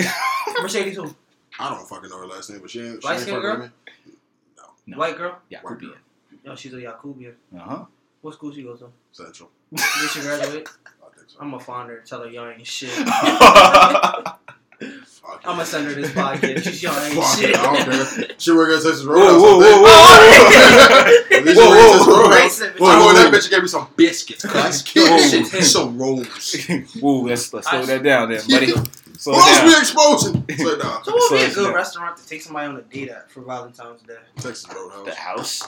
Mercedes 0.62 0.96
who? 0.96 1.14
I 1.58 1.68
don't 1.74 1.88
fucking 1.88 2.08
know 2.10 2.18
her 2.18 2.26
last 2.26 2.50
name, 2.50 2.60
but 2.60 2.70
she 2.70 2.80
ain't. 2.80 3.02
She 3.02 3.06
Light 3.08 3.12
ain't 3.14 3.22
skin 3.22 3.34
fucking 3.34 3.42
girl? 3.50 3.58
with 3.60 3.70
me. 4.06 4.12
No. 4.86 4.96
White 4.98 5.16
girl? 5.16 5.38
Yeah, 5.50 5.58
White 5.62 5.78
could 5.78 5.88
girl. 5.88 5.96
Yo, 6.44 6.54
she's 6.56 6.72
a 6.72 6.76
Yakubian. 6.76 7.34
Uh 7.54 7.58
huh. 7.58 7.84
What 8.22 8.34
school 8.34 8.52
she 8.52 8.62
goes 8.62 8.78
to? 8.80 8.90
Central. 9.12 9.50
Did 9.74 9.80
she 10.10 10.20
graduate? 10.20 10.68
I 10.86 11.16
think 11.16 11.28
so. 11.30 11.38
I'm 11.40 11.50
gonna 11.50 11.62
find 11.62 11.88
her 11.90 11.98
and 11.98 12.06
tell 12.06 12.22
her 12.22 12.28
y'all 12.30 12.48
ain't 12.48 12.66
shit. 12.66 12.90
Fuck 14.80 15.42
I'm 15.44 15.52
gonna 15.56 15.66
send 15.66 15.86
her 15.86 15.94
this 15.94 16.10
podcast. 16.12 16.62
She's 16.64 16.82
young, 16.84 16.96
ain't 17.04 17.14
Fuck 17.14 17.38
shit. 17.38 17.50
it, 17.50 17.56
I 17.56 17.84
don't 17.84 18.16
care. 18.16 18.36
She 18.38 18.52
work 18.52 18.70
at 18.70 18.82
Texas 18.82 19.04
Whoa, 19.04 19.12
Roadhouse. 19.14 19.40
whoa, 19.40 19.58
whoa, 19.58 19.82
whoa, 19.82 21.36
At 21.36 21.44
least 21.44 21.60
Whoa, 21.60 21.64
she 21.64 21.70
work 21.70 21.78
Texas 21.92 22.06
whoa, 22.06 22.22
Roadhouse. 22.22 22.60
Whoa, 22.60 22.68
Whoa, 22.78 22.98
whoa, 22.98 23.06
whoa. 23.06 23.12
that 23.14 23.34
bitch 23.34 23.50
gave 23.50 23.62
me 23.62 23.68
some 23.68 23.88
biscuits. 23.96 24.44
Cuz. 24.44 24.94
Whoa. 24.96 25.18
Shit, 25.18 25.64
some 25.64 25.98
rolls. 25.98 26.26
whoa. 26.66 26.78
Whoa, 27.00 27.20
let's, 27.22 27.52
let's 27.52 27.68
slow 27.68 27.84
that 27.84 28.02
down 28.02 28.30
then, 28.30 28.40
buddy. 28.48 28.72
Slow 29.18 29.34
What 29.34 29.66
else 29.66 29.74
we 29.74 29.78
exposing? 29.80 30.44
It's 30.48 30.62
like, 30.64 30.78
nah, 30.78 31.02
So 31.02 31.12
what 31.12 31.30
would 31.30 31.36
be 31.38 31.44
a 31.44 31.54
good 31.54 31.74
restaurant 31.74 32.16
to 32.16 32.26
take 32.26 32.40
somebody 32.40 32.68
on 32.68 32.76
a 32.76 32.80
date 32.82 33.10
at 33.10 33.30
for 33.30 33.42
Valentine's 33.42 34.00
Day? 34.02 34.16
Texas 34.36 34.66
Roadhouse. 34.74 35.60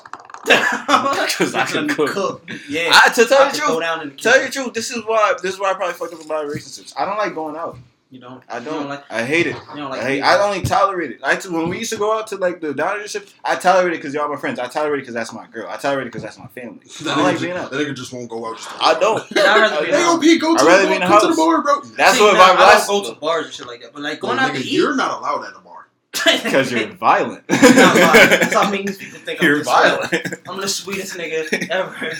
The 0.46 0.56
house. 0.56 1.32
Because 1.36 1.54
I 1.54 1.66
can 1.66 1.86
cook. 1.88 2.48
Yeah. 2.68 2.90
I, 2.94 3.12
to 3.12 3.26
tell 3.26 3.42
I 3.42 3.46
you 3.48 3.52
the 3.52 3.58
truth, 3.58 3.80
down 3.80 4.00
in 4.02 4.08
the 4.08 4.14
tell 4.16 4.38
you 4.40 4.46
the 4.46 4.52
truth, 4.52 4.72
this 4.72 4.90
is 4.90 5.04
why 5.04 5.34
this 5.42 5.52
is 5.54 5.60
why 5.60 5.70
I 5.70 5.74
probably 5.74 5.92
fucked 5.94 6.14
up 6.14 6.24
a 6.24 6.28
lot 6.28 6.42
of 6.44 6.48
relationships. 6.48 6.94
I 6.96 7.04
don't 7.04 7.18
like 7.18 7.34
going 7.34 7.54
out. 7.56 7.76
You 8.12 8.20
don't. 8.20 8.42
I 8.46 8.58
You 8.58 8.64
don't. 8.66 8.88
like. 8.90 9.04
I 9.10 9.24
hate 9.24 9.46
it. 9.46 9.56
You 9.70 9.76
don't 9.76 9.88
like. 9.90 10.00
I, 10.02 10.04
hate, 10.04 10.20
I 10.20 10.38
only 10.44 10.60
tolerate 10.60 11.12
it. 11.12 11.20
I 11.22 11.34
t- 11.36 11.48
when 11.48 11.70
we 11.70 11.78
used 11.78 11.92
to 11.94 11.98
go 11.98 12.12
out 12.16 12.26
to 12.26 12.36
like 12.36 12.60
the 12.60 12.74
diner 12.74 13.00
and 13.00 13.08
shit, 13.08 13.32
I 13.42 13.56
tolerate 13.56 13.94
it 13.94 13.96
because 13.96 14.12
y'all 14.12 14.28
my 14.28 14.36
friends. 14.36 14.58
I 14.58 14.66
tolerate 14.68 14.98
it 14.98 15.02
because 15.02 15.14
that's 15.14 15.32
my 15.32 15.46
girl. 15.46 15.66
I 15.70 15.78
tolerate 15.78 16.08
it 16.08 16.10
because 16.10 16.22
that's 16.22 16.38
my 16.38 16.46
family. 16.48 16.80
I 17.00 17.04
That 17.04 17.04
don't 17.04 17.16
nigga, 17.16 17.22
like 17.24 17.32
just, 17.32 17.42
being 17.42 17.56
out. 17.56 17.70
that 17.70 17.76
nigga 17.80 17.94
just 17.96 18.12
won't 18.12 18.28
go 18.28 18.44
out. 18.46 18.56
Just 18.58 18.68
to 18.68 18.74
go 18.78 18.84
I 18.84 19.00
don't. 19.00 19.24
Yeah, 19.34 19.42
I'd 19.54 19.60
rather 19.62 19.80
be 19.86 19.90
Hey, 19.92 19.96
in 19.96 20.00
yo, 20.02 20.14
the 20.16 20.20
P, 20.20 20.38
go 20.38 20.54
to 20.54 20.60
I'd 20.60 20.64
the 20.64 20.68
rather 20.68 20.82
bar. 20.82 20.88
be 20.90 20.94
in 20.94 21.00
the 21.00 21.06
Come 21.06 21.20
to 21.22 21.26
the 21.28 21.34
bar, 21.36 21.62
bro. 21.62 21.80
That's 21.96 22.18
See, 22.18 22.22
what 22.22 22.32
now, 22.34 22.38
my 22.38 22.52
I 22.52 22.66
last. 22.66 22.86
don't 22.86 23.02
go 23.02 23.14
to 23.14 23.18
bars 23.18 23.44
and 23.46 23.54
shit 23.54 23.66
like 23.66 23.80
that, 23.80 23.92
but 23.94 24.02
like 24.02 24.20
going 24.20 24.36
Well, 24.36 24.46
out 24.46 24.54
to 24.56 24.60
eat. 24.60 24.66
You're 24.72 24.94
not 24.94 25.18
allowed 25.18 25.44
at 25.46 25.54
the 25.54 25.60
bar. 25.60 25.86
Because 26.44 26.70
you're 26.70 26.88
violent. 26.88 27.48
Not 27.48 27.60
violent. 27.60 28.30
That's 28.42 28.52
how 28.52 28.70
making 28.70 28.94
people 28.96 29.18
think 29.20 29.40
I'm 29.40 29.46
You're 29.48 29.58
just 29.60 29.70
violent. 29.70 30.34
I'm 30.46 30.60
the 30.60 30.68
sweetest 30.68 31.16
nigga 31.16 31.70
ever. 31.70 32.12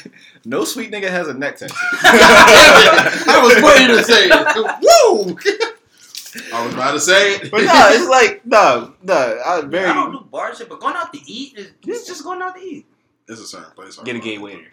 no 0.47 0.65
sweet 0.65 0.91
nigga 0.91 1.11
has 1.11 1.29
a 1.29 1.35
neck 1.35 1.59
tattoo. 1.59 1.75
I 1.77 3.41
was 3.45 3.63
waiting 3.63 3.95
to 3.97 4.03
say 4.03 4.29
it. 4.31 4.81
Woo! 4.83 5.37
I 6.53 6.65
was 6.65 6.75
about 6.75 6.93
to 6.93 7.01
say 7.01 7.35
it. 7.37 7.51
But 7.51 7.63
no, 7.65 7.89
it's 7.91 8.09
like 8.09 8.45
no, 8.47 8.95
no. 9.03 9.41
I 9.47 9.61
very 9.63 9.87
I 9.87 9.93
don't 9.93 10.13
do 10.13 10.21
bar 10.31 10.55
shit, 10.55 10.69
but 10.69 10.81
going 10.81 10.97
out 10.97 11.13
to 11.13 11.21
eat 11.31 11.59
is 11.59 11.73
it's 11.87 12.07
just 12.07 12.25
going 12.25 12.41
out 12.43 12.55
to 12.57 12.61
eat. 12.63 12.87
It's 13.29 13.41
a 13.41 13.47
certain 13.47 13.73
place. 13.73 13.97
get 13.99 14.17
a 14.17 14.19
gay 14.19 14.39
waiter. 14.39 14.69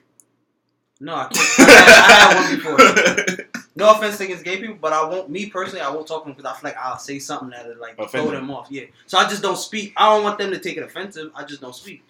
No, 1.02 1.16
I 1.16 1.28
can't. 1.32 1.60
I 1.60 1.72
had, 1.72 1.88
I 1.90 2.34
had 2.34 2.50
one 2.50 2.56
before. 3.36 3.46
No 3.76 3.92
offense 3.92 4.20
against 4.20 4.44
gay 4.44 4.58
people, 4.60 4.76
but 4.82 4.92
I 4.92 5.08
won't. 5.08 5.30
Me 5.30 5.46
personally, 5.46 5.80
I 5.80 5.90
won't 5.90 6.06
talk 6.06 6.24
to 6.24 6.30
them 6.30 6.36
because 6.36 6.52
I 6.52 6.60
feel 6.60 6.70
like 6.72 6.78
I'll 6.78 6.98
say 6.98 7.18
something 7.18 7.50
that'll 7.52 7.78
like 7.80 7.94
Offend 7.98 8.10
throw 8.12 8.26
them. 8.26 8.48
them 8.48 8.52
off. 8.52 8.68
Yeah, 8.70 8.86
so 9.06 9.18
I 9.18 9.24
just 9.30 9.42
don't 9.42 9.58
speak. 9.58 9.94
I 9.96 10.14
don't 10.14 10.24
want 10.26 10.38
them 10.38 10.52
to 10.52 10.60
take 10.60 10.76
it 10.76 10.84
offensive. 10.84 11.32
I 11.34 11.46
just 11.46 11.62
don't 11.62 11.74
speak. 11.76 12.04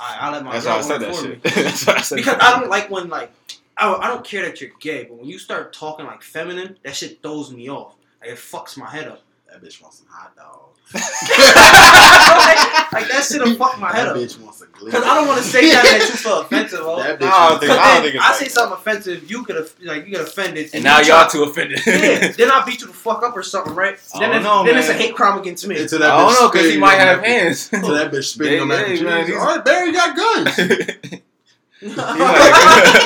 I, 0.00 0.16
I 0.20 0.32
let 0.32 0.42
my 0.44 0.52
That's 0.52 0.64
girl 0.64 0.74
why 0.74 0.78
I 0.78 0.82
said 0.82 0.98
that 1.02 1.14
for 1.14 1.22
shit. 1.22 1.44
me. 1.44 1.50
That's 1.64 1.86
why 1.86 1.94
I 1.96 2.00
said 2.00 2.16
Because 2.16 2.38
that. 2.38 2.42
I 2.42 2.60
don't 2.60 2.70
like 2.70 2.88
when 2.90 3.08
like 3.10 3.30
I, 3.76 3.92
I 3.92 4.08
don't 4.08 4.24
care 4.24 4.46
that 4.46 4.58
you're 4.62 4.70
gay, 4.80 5.04
but 5.04 5.18
when 5.18 5.26
you 5.28 5.38
start 5.38 5.74
talking 5.74 6.06
like 6.06 6.22
feminine, 6.22 6.78
that 6.82 6.96
shit 6.96 7.20
throws 7.20 7.52
me 7.52 7.68
off. 7.68 7.94
Like 8.26 8.34
it 8.34 8.38
fucks 8.38 8.76
my 8.76 8.90
head 8.90 9.08
up. 9.08 9.22
That 9.50 9.62
bitch 9.62 9.80
wants 9.80 9.98
some 9.98 10.08
hot 10.10 10.34
dog. 10.36 10.60
like, 10.92 11.02
like, 12.92 13.08
that 13.10 13.24
shit'll 13.28 13.54
fuck 13.54 13.78
my 13.80 13.92
head 13.94 14.06
That 14.06 14.16
up. 14.16 14.18
bitch 14.22 14.38
wants 14.40 14.60
a 14.60 14.66
glitter. 14.66 14.86
Because 14.86 15.04
I 15.04 15.14
don't 15.14 15.26
want 15.28 15.38
to 15.38 15.44
say 15.44 15.70
that 15.70 15.82
that 15.84 16.00
you 16.08 16.14
feel 16.16 16.40
offensive. 16.40 16.80
Oh. 16.82 17.00
That 17.02 17.18
bitch 17.18 17.22
No, 17.22 17.28
I 17.32 17.48
don't 17.50 17.60
think- 17.60 17.70
I 17.72 17.94
don't 17.94 18.02
think 18.02 18.14
it's 18.16 18.24
I 18.24 18.28
like 18.28 18.36
say 18.38 18.44
that. 18.46 18.50
something 18.52 18.76
offensive, 18.78 19.30
you 19.30 19.44
could 19.44 19.70
like 19.84 20.04
you 20.04 20.10
get 20.12 20.20
offended, 20.22 20.70
And 20.74 20.82
now 20.84 20.98
you 21.00 21.06
y'all 21.06 21.28
try- 21.28 21.30
too 21.30 21.44
offended. 21.44 21.80
Yeah, 21.86 22.32
then 22.32 22.50
I 22.50 22.64
beat 22.66 22.80
you 22.80 22.88
the 22.88 22.92
fuck 22.92 23.22
up 23.22 23.36
or 23.36 23.42
something, 23.44 23.74
right? 23.74 23.96
I 24.14 24.18
Then, 24.18 24.28
don't 24.30 24.36
it's, 24.38 24.44
know, 24.44 24.64
then 24.64 24.76
it's 24.78 24.88
a 24.88 24.94
hate 24.94 25.14
crime 25.14 25.38
against 25.38 25.66
me. 25.66 25.78
Into 25.80 25.96
I 25.96 25.98
that 26.00 26.08
don't 26.08 26.32
know 26.34 26.48
because 26.50 26.68
he 26.70 26.76
might 26.78 26.96
have 26.98 27.22
hands. 27.24 27.68
To 27.68 27.76
that 27.78 28.10
bitch 28.12 28.24
spitting 28.24 28.60
on 28.60 28.68
Yeah, 28.68 28.76
mac 28.76 28.88
and 28.88 28.98
yeah, 28.98 29.04
man, 29.04 29.32
All 29.38 29.46
right, 29.46 29.64
Barry 29.64 29.92
got 29.92 30.16
guns. 30.16 30.58
like- 30.58 31.22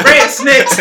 Red 0.05 0.31
snakes. 0.31 0.77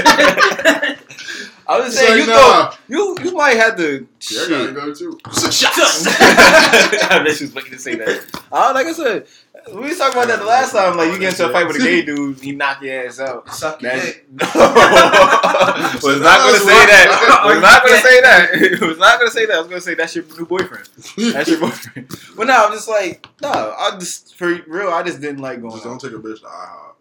I 1.70 1.78
was 1.78 1.90
It's 1.90 2.00
saying 2.00 2.20
like, 2.22 2.28
you 2.28 2.34
nah. 2.34 2.72
go, 2.72 2.76
you 2.88 3.30
you 3.30 3.36
might 3.36 3.58
have 3.58 3.78
to. 3.78 4.08
Yeah, 4.32 4.40
I 4.42 4.46
shit. 4.46 4.50
gotta 4.50 4.74
go 4.74 4.92
too. 4.92 5.20
I 5.26 7.22
bet 7.24 7.36
she 7.38 7.44
was 7.44 7.54
waiting 7.54 7.74
to 7.74 7.78
say 7.78 7.94
that. 7.94 8.26
Uh, 8.52 8.72
like 8.74 8.88
I 8.88 8.92
said, 8.92 9.28
we 9.72 9.82
was 9.82 9.98
talking 10.00 10.18
about 10.18 10.30
that 10.30 10.40
the 10.40 10.46
last 10.46 10.72
time. 10.72 10.98
Like 10.98 11.14
you 11.14 11.20
get 11.20 11.34
into 11.34 11.48
a 11.48 11.54
fight 11.54 11.68
with 11.68 11.76
a 11.76 11.80
gay 11.80 12.02
dude, 12.02 12.40
he 12.40 12.54
knock 12.54 12.82
your 12.82 13.06
ass 13.06 13.20
out. 13.20 13.54
Suck 13.54 13.84
your 13.84 13.92
dick. 13.92 14.26
no, 14.32 14.40
was 14.48 16.22
not 16.22 16.40
gonna 16.40 16.58
say 16.58 16.86
that. 16.90 17.42
Was 17.46 17.62
not 17.62 17.86
gonna 17.86 18.02
say 18.02 18.22
that. 18.22 18.80
Was 18.82 18.98
not 18.98 19.20
gonna 19.20 19.30
say 19.32 19.46
that. 19.46 19.56
I 19.56 19.60
was 19.60 19.68
gonna 19.68 19.82
say 19.82 19.94
that's 19.94 20.16
your 20.16 20.26
new 20.40 20.48
boyfriend. 20.48 20.90
That's 21.34 21.50
your 21.52 21.60
boyfriend. 21.60 22.10
But 22.36 22.48
no, 22.48 22.66
I'm 22.66 22.72
just 22.74 22.90
like 22.90 23.28
no. 23.44 23.52
I 23.52 23.96
just 24.00 24.36
for 24.36 24.48
real. 24.66 24.90
I 24.90 25.04
just 25.04 25.22
didn't 25.22 25.42
like 25.42 25.62
going. 25.62 25.74
Just 25.74 25.84
don't 25.84 26.02
take 26.02 26.14
a 26.14 26.16
bitch 26.16 26.40
to 26.40 26.48
IHOP. 26.48 26.96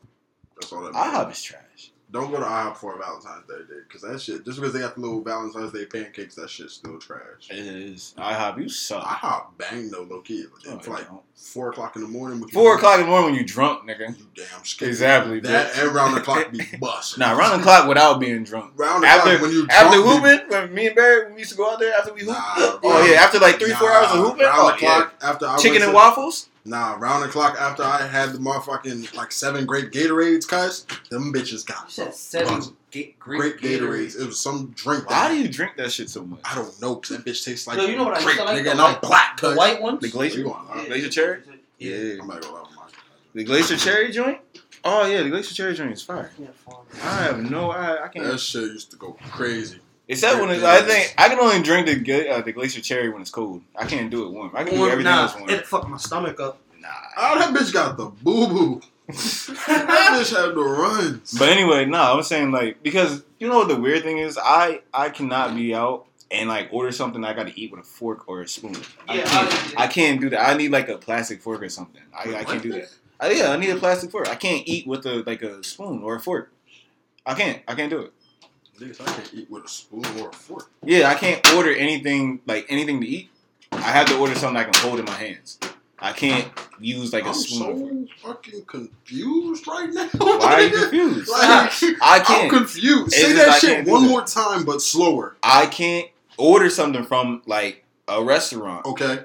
That's 0.60 0.72
all 0.74 0.82
that 0.82 0.92
matters. 0.92 1.14
IHOP 1.14 1.30
is 1.32 1.42
trash. 1.42 1.62
Don't 2.10 2.30
go 2.30 2.38
to 2.38 2.44
IHOP 2.44 2.76
for 2.78 2.94
a 2.94 2.98
Valentine's 2.98 3.46
Day 3.46 3.58
day 3.68 3.80
because 3.86 4.00
that 4.00 4.18
shit. 4.18 4.42
Just 4.44 4.58
because 4.58 4.72
they 4.72 4.78
got 4.80 4.94
the 4.94 5.00
little 5.02 5.20
Valentine's 5.22 5.72
Day 5.72 5.84
pancakes, 5.84 6.34
that 6.36 6.48
shit's 6.48 6.72
still 6.72 6.98
trash. 6.98 7.50
It 7.50 7.58
is 7.58 8.14
IHOP. 8.16 8.62
You 8.62 8.68
suck. 8.70 9.04
IHOP 9.04 9.58
bang 9.58 9.90
though, 9.90 10.04
low 10.04 10.20
key. 10.22 10.44
But 10.50 10.64
No, 10.64 10.70
then 10.70 10.78
it 10.80 10.84
for 10.86 10.90
like 10.92 11.06
don't. 11.06 11.20
four 11.34 11.68
o'clock 11.68 11.96
in 11.96 12.02
the 12.02 12.08
morning. 12.08 12.40
with 12.40 12.50
Four 12.50 12.76
o'clock 12.76 12.98
in 12.98 13.04
the 13.04 13.10
morning 13.10 13.32
when 13.32 13.34
you 13.38 13.44
drunk, 13.46 13.86
nigga. 13.86 14.18
You 14.18 14.26
damn 14.34 14.64
scared. 14.64 14.88
Exactly. 14.88 15.40
That 15.40 15.72
bitch. 15.72 15.84
and 15.84 15.94
round 15.94 16.16
the 16.16 16.20
clock 16.22 16.50
be 16.50 16.64
bust. 16.80 17.18
Nah, 17.18 17.32
round 17.36 17.60
the 17.60 17.62
clock 17.62 17.86
without 17.86 18.18
being 18.20 18.42
drunk. 18.42 18.72
Round 18.76 19.02
the 19.02 19.06
After- 19.08 19.28
clock 19.30 19.42
when 19.42 19.50
you 19.52 19.66
After 19.70 19.98
drunk, 20.00 20.22
be- 20.24 20.30
hooping, 20.30 20.48
when 20.48 20.74
me 20.74 20.86
and 20.86 20.96
Barry 20.96 21.32
we 21.34 21.40
used 21.40 21.50
to 21.50 21.56
go 21.58 21.70
out 21.70 21.78
there 21.78 21.92
after 21.94 22.14
we 22.14 22.20
hoop. 22.20 22.28
Nah, 22.30 22.78
oh 22.84 23.06
yeah, 23.06 23.20
after 23.20 23.38
like 23.38 23.58
three, 23.58 23.72
four 23.72 23.92
hours 23.92 24.12
of 24.12 24.24
hooping. 24.24 24.46
Round 24.46 24.58
Oh 24.58 24.66
the 24.76 24.82
yeah. 24.82 24.94
clock 24.96 25.14
after 25.22 25.46
I 25.46 25.58
Chicken 25.58 25.82
and 25.82 25.92
waffles. 25.92 26.48
Nah, 26.64 26.96
round 26.98 27.22
the 27.24 27.28
clock 27.28 27.56
after 27.58 27.82
I 27.82 28.06
had 28.06 28.32
the 28.32 28.38
motherfucking 28.38 29.14
like 29.14 29.32
seven 29.32 29.64
great 29.64 29.90
Gatorades, 29.90 30.46
cuz 30.46 30.84
them 31.10 31.32
bitches 31.32 31.64
got 31.64 31.84
You 31.86 31.90
said 31.90 32.14
seven 32.14 32.54
bust. 32.56 32.72
ga- 32.90 33.14
great 33.18 33.38
great 33.38 33.56
Gatorades. 33.58 34.20
It 34.20 34.26
was 34.26 34.38
some 34.40 34.72
drink. 34.76 35.08
Why 35.08 35.28
that- 35.28 35.34
do 35.34 35.40
you 35.40 35.48
drink 35.48 35.76
that 35.76 35.90
shit 35.92 36.10
so 36.10 36.24
much? 36.24 36.40
I 36.44 36.54
don't 36.54 36.78
know, 36.80 36.96
cause 36.96 37.16
that 37.16 37.24
bitch 37.24 37.44
tastes 37.44 37.66
like 37.66 37.78
Yo, 37.78 37.86
you 37.86 37.96
know 37.96 38.04
what 38.04 38.14
I 38.14 38.20
used 38.20 38.26
grape, 38.26 38.38
to 38.38 38.44
like? 38.44 38.62
nigga, 38.62 38.70
and 38.72 38.80
I'm 38.80 38.92
white- 38.94 39.02
black. 39.02 39.40
The 39.40 39.54
white 39.54 39.80
ones. 39.80 40.00
The 40.02 40.10
glacier, 40.10 40.38
You 40.40 40.44
going, 40.44 40.86
glacier 40.86 41.08
cherry, 41.08 41.42
Yeah. 41.78 41.96
yeah. 41.96 42.12
I'm 42.22 42.28
about 42.30 42.42
to 42.42 42.48
go 42.48 42.56
out 42.56 42.68
with 42.68 42.76
mine. 42.76 42.86
The 43.34 43.44
glacier 43.44 43.76
cherry 43.76 44.10
joint. 44.12 44.38
Oh 44.84 45.06
yeah, 45.06 45.22
the 45.22 45.30
glacier 45.30 45.54
cherry 45.54 45.74
joint 45.74 45.92
is 45.92 46.02
fire. 46.02 46.30
Yeah, 46.38 46.48
fine. 46.66 46.76
I 47.02 47.22
have 47.22 47.50
no, 47.50 47.70
I, 47.70 48.04
I 48.04 48.08
can't. 48.08 48.26
That 48.26 48.38
shit 48.38 48.62
used 48.64 48.90
to 48.90 48.96
go 48.96 49.16
crazy. 49.30 49.80
Except 50.10 50.40
when 50.40 50.50
it's, 50.50 50.64
I 50.64 50.80
think 50.82 51.14
I 51.18 51.28
can 51.28 51.38
only 51.38 51.62
drink 51.62 51.86
the 51.86 52.28
uh, 52.30 52.40
the 52.40 52.52
glacier 52.52 52.80
cherry 52.80 53.10
when 53.10 53.20
it's 53.20 53.30
cold. 53.30 53.62
I 53.76 53.84
can't 53.86 54.10
do 54.10 54.26
it 54.26 54.30
warm. 54.32 54.50
I 54.54 54.64
can 54.64 54.72
do 54.74 54.78
Warm- 54.80 54.92
everything 54.92 55.12
nah, 55.12 55.22
else 55.22 55.36
warm. 55.36 55.50
It 55.50 55.66
fucked 55.66 55.88
my 55.88 55.98
stomach 55.98 56.40
up. 56.40 56.58
Nah. 56.80 56.88
Oh, 57.16 57.38
that 57.38 57.54
bitch 57.54 57.72
got 57.72 57.96
the 57.98 58.06
boo 58.06 58.48
boo. 58.48 58.80
that 59.08 59.14
bitch 60.20 60.34
had 60.36 60.54
the 60.54 60.62
runs. 60.62 61.36
But 61.38 61.48
anyway, 61.50 61.84
no, 61.86 61.98
I 61.98 62.14
was 62.14 62.26
saying 62.26 62.50
like 62.52 62.82
because 62.82 63.22
you 63.38 63.48
know 63.48 63.58
what 63.58 63.68
the 63.68 63.76
weird 63.76 64.02
thing 64.02 64.18
is, 64.18 64.38
I 64.42 64.80
I 64.94 65.10
cannot 65.10 65.54
be 65.54 65.74
out 65.74 66.06
and 66.30 66.48
like 66.48 66.68
order 66.72 66.92
something 66.92 67.24
I 67.24 67.32
got 67.34 67.46
to 67.46 67.60
eat 67.60 67.70
with 67.70 67.80
a 67.80 67.84
fork 67.84 68.28
or 68.28 68.42
a 68.42 68.48
spoon. 68.48 68.76
I 69.08 69.16
Yeah, 69.16 69.24
can't. 69.24 69.78
I- 69.78 69.84
I 69.84 69.86
can't 69.88 70.20
do 70.20 70.30
that. 70.30 70.40
I 70.48 70.56
need 70.56 70.70
like 70.70 70.88
a 70.88 70.96
plastic 70.98 71.42
fork 71.42 71.62
or 71.62 71.68
something. 71.68 72.02
I, 72.16 72.34
I 72.36 72.44
can't 72.44 72.62
do 72.62 72.72
that. 72.72 72.88
I, 73.20 73.30
yeah, 73.32 73.50
I 73.50 73.56
need 73.56 73.70
a 73.70 73.76
plastic 73.76 74.10
fork. 74.10 74.28
I 74.28 74.36
can't 74.36 74.62
eat 74.66 74.86
with 74.86 75.04
a 75.04 75.22
like 75.26 75.42
a 75.42 75.62
spoon 75.64 76.02
or 76.02 76.16
a 76.16 76.20
fork. 76.20 76.52
I 77.26 77.34
can't. 77.34 77.62
I 77.68 77.74
can't 77.74 77.90
do 77.90 78.00
it. 78.00 78.12
Niggas, 78.80 79.00
I 79.00 79.04
can't 79.12 79.30
eat 79.34 79.50
with 79.50 79.64
a 79.64 79.68
spoon 79.68 80.04
or 80.20 80.28
a 80.28 80.32
fork. 80.32 80.70
Yeah, 80.84 81.08
I 81.10 81.14
can't 81.14 81.44
order 81.54 81.72
anything 81.74 82.40
like 82.46 82.66
anything 82.68 83.00
to 83.00 83.06
eat. 83.06 83.30
I 83.72 83.80
have 83.80 84.06
to 84.08 84.18
order 84.18 84.34
something 84.34 84.56
I 84.56 84.64
can 84.64 84.74
hold 84.74 84.98
in 85.00 85.04
my 85.04 85.12
hands. 85.12 85.58
I 86.00 86.12
can't 86.12 86.48
use 86.78 87.12
like 87.12 87.24
a 87.24 87.28
I'm 87.28 87.34
spoon. 87.34 88.08
so 88.22 88.28
fucking 88.28 88.64
confused 88.66 89.66
right 89.66 89.90
now. 89.92 90.08
Why 90.18 90.54
are 90.54 90.60
you 90.62 90.70
confused? 90.70 91.28
Like, 91.32 91.42
I 91.42 92.18
I'm 92.18 92.24
can't. 92.24 92.50
confused. 92.50 93.08
It's 93.14 93.16
Say 93.16 93.32
that 93.32 93.60
shit 93.60 93.86
one 93.86 94.06
more 94.06 94.22
time, 94.24 94.64
but 94.64 94.80
slower. 94.80 95.36
I 95.42 95.66
can't 95.66 96.08
order 96.36 96.70
something 96.70 97.04
from 97.04 97.42
like 97.46 97.84
a 98.06 98.22
restaurant 98.22 98.86
Okay. 98.86 99.20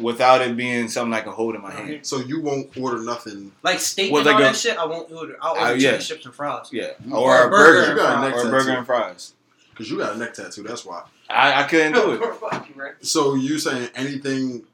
Without 0.00 0.40
it 0.42 0.56
being 0.56 0.88
something 0.88 1.12
I 1.14 1.20
can 1.20 1.32
hold 1.32 1.54
in 1.54 1.60
my 1.62 1.70
hand. 1.70 2.06
So 2.06 2.18
you 2.18 2.40
won't 2.40 2.76
order 2.76 3.02
nothing. 3.02 3.52
Like 3.62 3.78
steak 3.78 4.10
Well, 4.12 4.20
and 4.20 4.26
like 4.26 4.34
all 4.36 4.40
a- 4.42 4.44
that 4.46 4.56
shit, 4.56 4.76
I 4.78 4.84
won't 4.86 5.10
order. 5.12 5.36
I'll 5.40 5.52
order 5.52 5.62
Uh, 5.64 5.74
chicken 5.74 5.80
yeah. 5.92 5.98
chips 5.98 6.24
and 6.26 6.34
fries. 6.34 6.68
Yeah, 6.72 6.90
Or 7.10 7.18
or, 7.18 7.42
a 7.42 7.46
a 7.46 7.50
burger 7.50 7.94
burger, 7.94 8.00
and 8.06 8.20
fries. 8.32 8.44
or 8.44 8.48
a 8.48 8.50
burger 8.50 8.70
and 8.72 8.86
fries. 8.86 9.32
Because 9.70 9.90
you 9.90 9.98
got 9.98 10.14
a 10.14 10.18
neck 10.18 10.34
tattoo, 10.34 10.62
that's 10.62 10.84
why. 10.84 11.04
I, 11.30 11.62
I 11.62 11.66
couldn't 11.66 11.92
do 11.94 12.12
it. 12.12 12.34
Fuck 12.40 12.68
you, 12.68 12.74
right? 12.80 12.92
So 13.00 13.34
you 13.34 13.58
saying 13.58 13.88
anything 13.94 14.64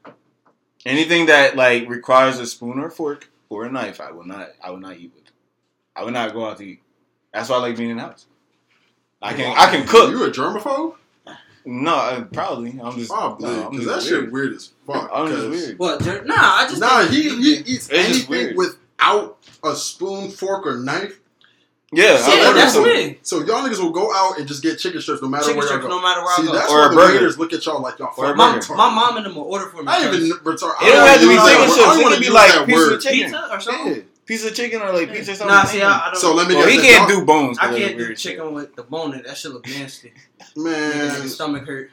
Anything 0.85 1.25
that 1.25 1.55
like 1.57 1.89
requires 1.89 2.39
a 2.39 2.45
spoon 2.45 2.79
or 2.79 2.87
a 2.87 2.91
fork 2.91 3.29
or 3.49 3.65
a 3.65 3.71
knife, 3.71 3.99
I 3.99 4.11
will 4.11 4.25
not. 4.25 4.49
I 4.63 4.69
will 4.71 4.77
not 4.79 4.95
eat 4.97 5.11
with. 5.13 5.25
I 5.95 6.03
will 6.03 6.11
not 6.11 6.31
go 6.33 6.45
out 6.45 6.57
to 6.59 6.63
eat. 6.63 6.81
That's 7.33 7.49
why 7.49 7.57
I 7.57 7.59
like 7.59 7.75
being 7.77 7.89
in 7.89 7.97
the 7.97 8.03
house. 8.03 8.25
I 9.21 9.33
can. 9.33 9.53
I 9.57 9.69
can 9.69 9.85
cook. 9.85 10.09
You 10.11 10.23
a 10.23 10.31
germaphobe? 10.31 10.95
No, 11.65 11.93
uh, 11.95 12.23
probably. 12.25 12.79
I'm 12.83 12.97
just. 12.97 13.11
Probably. 13.11 13.47
Because 13.77 13.85
just 13.85 13.85
that 14.09 14.11
weird. 14.17 14.23
shit 14.25 14.31
weird 14.31 14.53
as 14.53 14.71
fuck. 14.87 15.09
I'm 15.13 15.27
just 15.27 15.39
'cause- 15.41 15.49
weird. 15.49 15.79
What? 15.79 16.01
Jer- 16.03 16.23
Nah, 16.25 16.35
I 16.37 16.67
just 16.67 16.79
Nah, 16.81 17.03
he, 17.05 17.29
he 17.29 17.53
eats 17.65 17.89
anything 17.91 18.55
without 18.55 19.37
a 19.63 19.75
spoon, 19.75 20.29
fork, 20.31 20.65
or 20.65 20.77
knife. 20.77 21.19
Yeah, 21.91 22.17
See, 22.17 22.31
I 22.39 22.53
that's 22.53 22.73
some- 22.73 22.83
me. 22.83 23.17
So 23.23 23.39
y'all 23.39 23.67
niggas 23.67 23.79
will 23.81 23.89
go 23.91 24.13
out 24.13 24.37
and 24.37 24.47
just 24.47 24.61
get 24.61 24.77
chicken 24.77 25.01
strips 25.01 25.23
no 25.23 25.27
matter 25.27 25.45
Chicken 25.45 25.57
where 25.57 25.67
strips, 25.67 25.81
y'all 25.83 25.89
go. 25.91 25.97
no 25.97 26.03
matter 26.03 26.21
where 26.23 26.35
See, 26.35 26.43
I 26.43 26.45
go. 26.45 26.53
that's 26.53 26.71
Or 26.71 26.79
why 26.81 26.87
the 26.89 26.95
burger. 26.95 27.13
waiters 27.13 27.39
look 27.39 27.51
at 27.51 27.65
y'all 27.65 27.81
like 27.81 27.97
y'all 27.97 28.13
Or 28.15 28.35
my, 28.35 28.61
my 28.75 28.93
mom 28.93 29.17
and 29.17 29.25
them 29.25 29.35
will 29.35 29.43
order 29.45 29.65
for 29.69 29.81
me. 29.81 29.87
I 29.91 30.05
even 30.07 30.29
retarded. 30.43 30.83
It 30.83 30.91
don't 30.91 31.07
have 31.07 31.19
to 31.19 31.27
be 31.27 31.35
I 31.35 31.49
chicken 31.49 31.61
don't 31.65 31.69
strips. 31.71 31.97
It 31.97 32.03
wanna 32.03 32.19
be 32.19 32.29
like 32.29 32.51
that 32.53 32.65
piece 32.67 32.87
of 32.87 33.01
chicken. 33.01 33.19
pizza 33.31 33.47
or 33.51 33.59
something. 33.59 33.93
Yeah, 33.95 34.01
piece 34.29 34.45
of 34.45 34.53
chicken 34.53 34.79
or 34.79 34.93
like 34.93 35.11
pizza 35.11 35.31
or 35.31 35.35
something. 35.35 35.47
Nah, 35.55 35.63
see, 35.63 35.81
I, 35.81 35.89
I 35.89 36.05
don't. 36.11 36.15
So 36.21 36.35
let 36.35 36.47
me 36.47 36.53
well, 36.55 36.65
guess 36.65 36.75
he 36.75 36.79
this. 36.81 36.95
can't 36.95 37.09
Y'all- 37.09 37.19
do 37.19 37.25
bones. 37.25 37.57
I 37.59 37.75
can't 37.75 37.97
do 37.97 38.03
weird 38.05 38.19
shit. 38.19 38.33
chicken 38.37 38.53
with 38.53 38.75
the 38.75 38.83
bone 38.83 39.13
in 39.13 39.21
it. 39.21 39.25
That 39.25 39.35
shit 39.37 39.51
look 39.51 39.67
nasty. 39.67 40.13
Man, 40.55 41.19
My 41.19 41.25
stomach 41.25 41.65
hurt. 41.65 41.89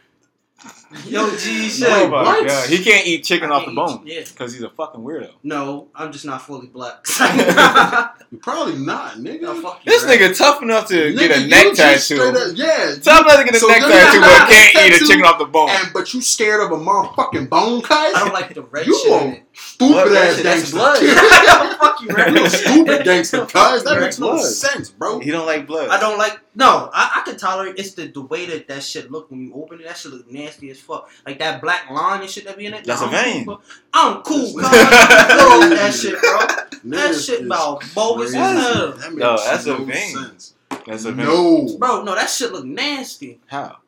Yo, 1.07 1.29
G 1.37 1.69
shit. 1.69 1.89
Oh 1.91 2.09
what? 2.11 2.47
god, 2.47 2.69
he 2.69 2.83
can't 2.83 3.07
eat 3.07 3.25
chicken 3.25 3.51
I 3.51 3.57
off 3.57 3.67
the 3.67 3.73
can't 3.75 3.91
eat- 3.91 3.97
bone 3.99 4.07
Yeah. 4.07 4.21
because 4.21 4.53
he's 4.53 4.63
a 4.63 4.71
fucking 4.71 5.01
weirdo. 5.01 5.33
No, 5.43 5.89
I'm 5.95 6.13
just 6.13 6.25
not 6.25 6.43
fully 6.43 6.69
black. 6.69 7.05
You 8.33 8.39
probably 8.39 8.75
not, 8.77 9.15
nigga. 9.19 9.43
No, 9.43 9.61
fuck 9.63 9.81
you, 9.85 9.93
This 9.93 10.05
right? 10.05 10.19
nigga 10.19 10.37
tough 10.37 10.61
enough 10.61 10.89
to 10.89 10.95
Nigga, 10.95 11.17
get 11.17 11.31
a 11.31 11.41
you 11.43 11.47
neck 11.49 11.75
tattoo. 11.75 12.21
up- 12.21 12.35
yeah. 12.57 12.97
Tough 13.01 13.21
enough 13.25 13.39
to 13.39 13.45
get 13.45 13.55
a 13.55 13.61
So 13.61 13.69
neck 13.69 13.83
tattoo, 13.83 14.21
but 14.21 14.49
can't 14.51 14.93
eat 14.93 15.01
a 15.01 15.07
chicken 15.07 15.25
off 15.25 15.39
the 15.39 15.45
bone. 15.45 15.69
And 15.71 15.93
but 15.93 16.13
you 16.13 16.21
scared 16.21 16.61
of 16.61 16.73
a 16.73 16.77
motherfucking 16.83 17.49
bone, 17.49 17.83
cuz? 17.83 17.93
I 17.93 18.13
don't 18.25 18.33
like 18.33 18.53
the 18.53 18.63
red 18.63 18.85
You 18.87 18.99
shit 18.99 19.13
in 19.23 19.33
a 19.35 19.43
stupid 19.53 19.93
Blood, 19.93 20.13
ass 20.17 20.35
shit, 20.35 20.43
gangster. 20.45 20.77
blood. 20.77 21.77
Fuck 21.79 22.01
you, 22.03 22.09
right? 22.09 22.33
you 22.33 22.49
stupid 22.49 23.05
gangster, 23.05 23.41
cuz. 23.47 23.85
That 23.85 23.99
makes 24.01 24.19
no 24.19 24.37
sense, 24.39 24.91
bro. 24.91 25.21
He 25.21 25.31
don't 25.31 25.47
like 25.47 25.69
blood. 25.69 25.89
I 25.91 26.01
don't 26.01 26.19
like. 26.19 26.41
No, 26.57 26.91
I, 26.93 27.21
I 27.21 27.31
can 27.31 27.37
tolerate. 27.39 27.79
It's 27.79 27.93
the, 27.95 28.09
the 28.09 28.23
way 28.23 28.47
that 28.47 28.67
that 28.69 28.83
shit 28.83 29.11
look 29.13 29.31
when 29.31 29.41
you 29.41 29.55
open 29.55 29.79
it. 29.81 29.85
That 29.87 29.99
shit 29.99 30.11
look 30.13 30.29
nasty 30.33 30.71
as 30.77 30.83
fuck. 30.83 31.11
Like 31.27 31.39
that 31.39 31.61
black 31.61 31.91
line 31.91 32.21
and 32.21 32.31
shit 32.31 32.45
that 32.47 32.57
be 32.57 32.67
in 32.67 32.75
it. 32.75 32.85
That's 32.85 33.01
Nah, 33.01 33.07
a 33.09 33.11
I'm 33.17 33.25
vein. 33.25 33.47
Cool. 33.47 33.63
I'm 33.93 34.23
cool, 34.23 34.53
cuz. 34.53 34.63
That's- 34.63 35.35
Blow 35.35 35.69
that 35.71 35.95
shit, 35.95 36.21
bro. 36.21 36.91
That 36.99 37.15
shit 37.15 37.41
is 37.41 37.47
about 37.47 37.83
bogus 37.95 38.31
crazy. 38.31 38.39
as 38.39 38.63
hell. 38.63 38.93
That 38.93 39.11
makes 39.13 39.17
No, 39.21 39.37
that's 39.37 39.67
a 39.67 39.77
vein. 39.77 40.15
sense. 40.17 40.55
That's 40.87 41.05
a 41.05 41.13
vein. 41.13 41.27
No. 41.27 41.77
Bro, 41.79 42.05
no, 42.05 42.15
that 42.15 42.31
shit 42.31 42.53
look 42.53 42.65
nasty. 42.65 43.41
How? 43.47 43.79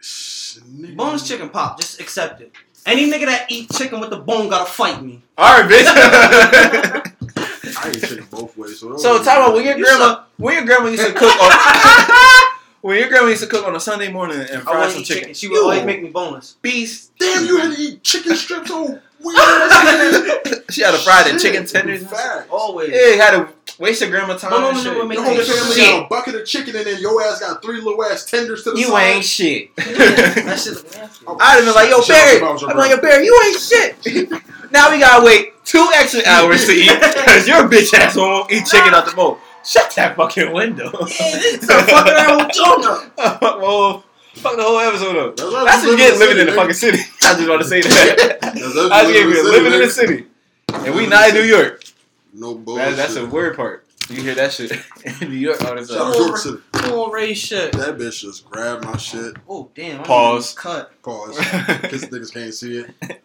Shh, 0.00 0.58
nigga. 0.58 0.96
Boneless 0.96 1.26
chicken 1.26 1.48
pop, 1.50 1.78
just 1.80 2.00
accept 2.00 2.40
it. 2.40 2.52
Any 2.84 3.10
nigga 3.10 3.26
that 3.26 3.46
eat 3.50 3.70
chicken 3.72 3.98
with 4.00 4.10
the 4.10 4.16
bone 4.18 4.48
gotta 4.48 4.70
fight 4.70 5.02
me. 5.02 5.22
All 5.36 5.60
right, 5.60 5.70
bitch. 5.70 5.86
I 7.78 7.88
ain't 7.88 8.00
chicken 8.00 8.26
both 8.30 8.56
ways. 8.56 8.78
So, 8.80 8.96
so, 8.96 9.12
worry 9.14 9.24
talk 9.24 9.36
about 9.36 9.44
about 9.48 9.54
when 9.54 9.64
your 9.64 9.76
You 9.78 9.84
grandma, 9.84 10.22
when 10.36 10.54
your 10.54 10.64
grandma 10.64 10.88
used 10.88 11.04
to 11.04 11.12
cook 11.12 11.32
on, 11.42 11.50
when 12.82 12.98
your 12.98 13.08
grandma 13.08 13.28
used 13.28 13.42
to 13.42 13.48
cook 13.48 13.66
on 13.66 13.74
a 13.76 13.80
Sunday 13.80 14.10
morning 14.12 14.38
and 14.38 14.62
fry 14.62 14.88
some 14.90 15.02
chicken. 15.02 15.20
chicken. 15.22 15.34
She 15.34 15.48
would 15.48 15.56
You- 15.56 15.62
always 15.62 15.84
make 15.84 16.02
me 16.02 16.10
boneless. 16.10 16.56
Beast. 16.62 17.10
Damn, 17.18 17.46
you 17.46 17.56
had 17.58 17.74
to 17.74 17.80
eat 17.82 18.02
chicken 18.02 18.36
strips 18.36 18.70
on 18.70 19.00
weird. 19.20 19.36
she 20.70 20.82
had 20.82 20.92
to 20.92 20.98
fry 20.98 21.22
the 21.24 21.30
Shit, 21.30 21.40
chicken 21.40 21.66
tenders. 21.66 22.00
be 22.00 22.06
and 22.06 22.08
shit. 22.10 22.18
facts. 22.18 22.46
Always. 22.50 22.90
Yeah, 22.90 23.06
you 23.08 23.18
had 23.20 23.30
to 23.32 23.48
waste 23.78 24.00
your 24.02 24.10
grandma 24.10 24.36
time 24.36 24.50
My 24.52 24.58
mama 24.60 24.68
and 24.78 24.84
never 24.84 25.00
shit. 25.00 25.12
Your 25.14 25.22
whole 25.24 25.32
Ain't 25.34 25.46
family 25.46 25.74
shit. 25.74 25.84
got 25.90 26.04
a 26.04 26.08
bucket 26.08 26.34
of 26.36 26.46
chicken 26.46 26.76
and 26.76 26.86
then 26.86 27.00
your 27.00 27.22
ass 27.22 27.40
got 27.40 27.62
three 27.62 27.80
little 27.80 28.02
ass 28.04 28.24
tenders 28.26 28.62
to 28.64 28.72
the 28.72 28.78
You 28.80 28.86
side. 28.88 29.02
ain't 29.14 29.24
shit. 29.24 29.74
That 29.76 30.60
shit 30.60 30.74
look 30.74 30.94
nasty. 30.94 31.24
Oh, 31.26 31.36
I'd 31.40 31.56
have 31.56 31.64
been 31.64 31.74
like, 31.74 31.90
yo, 31.90 32.00
Shout 32.02 32.08
Barry. 32.08 32.36
if 32.36 32.42
I 32.42 32.52
was 32.52 32.60
your 32.62 32.70
I'm 32.70 32.76
like, 32.76 32.90
yo, 32.90 32.96
brother. 32.98 33.08
Barry, 33.16 33.24
you 33.24 33.42
ain't 33.46 33.60
shit. 33.60 34.30
now 34.70 34.90
we 34.92 34.98
gotta 35.00 35.24
wait 35.24 35.64
two 35.64 35.88
extra 35.94 36.22
hours 36.26 36.64
to 36.66 36.72
eat 36.72 36.90
because 37.00 37.48
your 37.48 37.68
bitch 37.68 37.92
ass 37.94 38.16
won't 38.16 38.50
eat 38.52 38.66
chicken 38.66 38.94
out 38.94 39.06
the 39.06 39.12
bowl. 39.14 39.38
Shut 39.66 39.92
that 39.96 40.16
fucking 40.16 40.52
window. 40.52 40.90
Yeah, 41.00 41.06
this 41.08 41.62
is 41.62 41.68
a 41.68 41.82
fucking 41.82 42.12
around 42.12 42.46
with 42.46 42.54
Jonah. 42.54 43.10
well, 43.60 44.04
fuck 44.34 44.56
the 44.56 44.62
whole 44.62 44.78
episode 44.78 45.16
up. 45.16 45.36
That's 45.36 45.52
why 45.52 45.64
That's 45.64 45.84
we 45.84 45.90
what 45.90 45.98
you 45.98 46.04
live 46.04 46.08
get 46.08 46.14
in 46.14 46.18
living 46.20 46.36
the 46.36 46.62
in 46.62 46.66
the 46.68 46.74
city, 46.74 46.96
fucking 46.98 47.02
city. 47.02 47.12
I 47.22 47.34
just 47.36 47.48
want 47.48 47.62
to 47.62 47.68
say 47.68 47.80
that. 47.82 48.38
That's 48.40 48.54
That's 48.54 48.74
what 48.76 48.90
what 48.90 49.08
you 49.08 49.32
get 49.32 49.38
in 49.38 49.52
living 49.52 49.72
in 49.72 49.80
the 49.80 49.90
city. 49.90 50.26
And 50.72 50.94
we 50.94 51.06
not 51.06 51.28
in 51.30 51.34
New 51.34 51.42
York. 51.42 51.82
No 52.32 52.54
bullshit. 52.54 52.90
That, 52.90 52.96
that's 52.96 53.16
a 53.16 53.26
weird 53.26 53.56
part. 53.56 53.86
You 54.08 54.22
hear 54.22 54.34
that 54.36 54.52
shit 54.52 54.70
in 55.20 55.30
New 55.30 55.36
York 55.36 55.60
all 55.64 55.74
the 55.74 55.84
Shout 55.84 55.96
out 55.98 56.12
time. 56.14 56.22
York 56.26 56.36
City. 56.36 56.58
Come 56.72 56.92
on, 56.92 57.10
Ray 57.10 57.34
shit. 57.34 57.72
That 57.72 57.96
bitch 57.98 58.20
just 58.20 58.48
grabbed 58.48 58.84
my 58.84 58.96
shit. 58.98 59.34
Oh 59.48 59.68
damn. 59.74 60.04
Pause. 60.04 60.54
Cut. 60.54 61.02
Pause. 61.02 61.38
Cause 61.38 62.04
niggas 62.04 62.32
can't 62.32 62.54
see 62.54 62.78
it. 62.78 63.22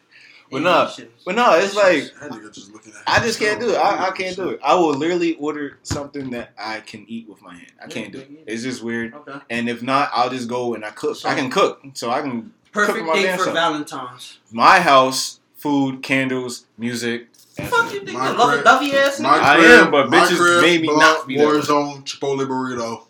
But 0.52 0.64
no, 0.64 0.86
that 0.86 1.08
But 1.26 1.36
no, 1.36 1.54
it's 1.54 1.76
like 1.76 2.12
just. 2.54 2.72
I 3.08 3.20
just 3.20 3.40
can't 3.40 3.60
do 3.60 3.70
it. 3.72 3.78
I, 3.78 4.08
I 4.08 4.12
can't 4.12 4.36
do 4.36 4.50
it. 4.50 4.60
I 4.62 4.76
will 4.76 4.94
literally 4.94 5.36
order 5.36 5.78
something 5.84 6.30
that 6.32 6.52
I 6.58 6.82
can 6.82 7.06
eat 7.08 7.30
with 7.30 7.42
my 7.42 7.54
hand. 7.56 7.72
I 7.82 7.88
can't 7.88 8.12
do 8.12 8.20
it. 8.20 8.30
It's 8.46 8.64
just 8.64 8.84
weird. 8.84 9.14
Okay. 9.14 9.40
And 9.50 9.70
if 9.70 9.82
not, 9.82 10.10
I'll 10.14 10.30
just 10.30 10.50
go 10.50 10.74
and 10.74 10.84
I 10.84 10.90
cook. 10.90 11.18
I 11.26 11.36
can 11.36 11.50
cook, 11.50 11.82
so 11.94 12.10
I 12.10 12.22
can 12.22 12.54
Perfect 12.74 13.06
my 13.06 13.14
date 13.14 13.40
for. 13.40 13.52
Valentine's. 13.52 14.40
my 14.52 14.80
house, 14.80 15.40
food, 15.56 16.04
candles, 16.04 16.66
music. 16.78 17.28
Fuck 17.34 17.94
you 17.94 18.00
think 18.00 18.18
My 18.18 18.32
love 18.32 18.50
a 18.50 18.54
crib- 18.54 18.64
Duffy 18.64 18.94
ass 18.94 19.20
My 19.20 19.38
nigga? 19.38 19.42
I 19.44 19.56
crib, 19.58 19.72
am, 19.72 19.92
but 19.92 20.08
bitches 20.08 20.38
crib, 20.38 20.62
made 20.62 20.82
me 20.82 20.88
blunt, 20.88 21.02
not 21.02 21.28
be 21.28 21.38
that 21.38 21.48
way. 21.48 21.54
Warzone, 21.56 22.04
Chipotle 22.06 22.48
burrito. 22.48 23.04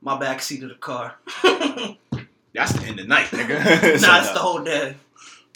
My 0.00 0.18
back 0.18 0.40
seat 0.42 0.62
of 0.62 0.70
the 0.70 0.74
car. 0.74 1.16
That's 2.54 2.72
the 2.72 2.82
end 2.82 2.90
of 2.90 2.96
the 2.96 3.04
night, 3.06 3.26
nigga. 3.26 4.00
nah, 4.02 4.20
it's 4.20 4.32
the 4.32 4.38
whole 4.38 4.62
day. 4.62 4.96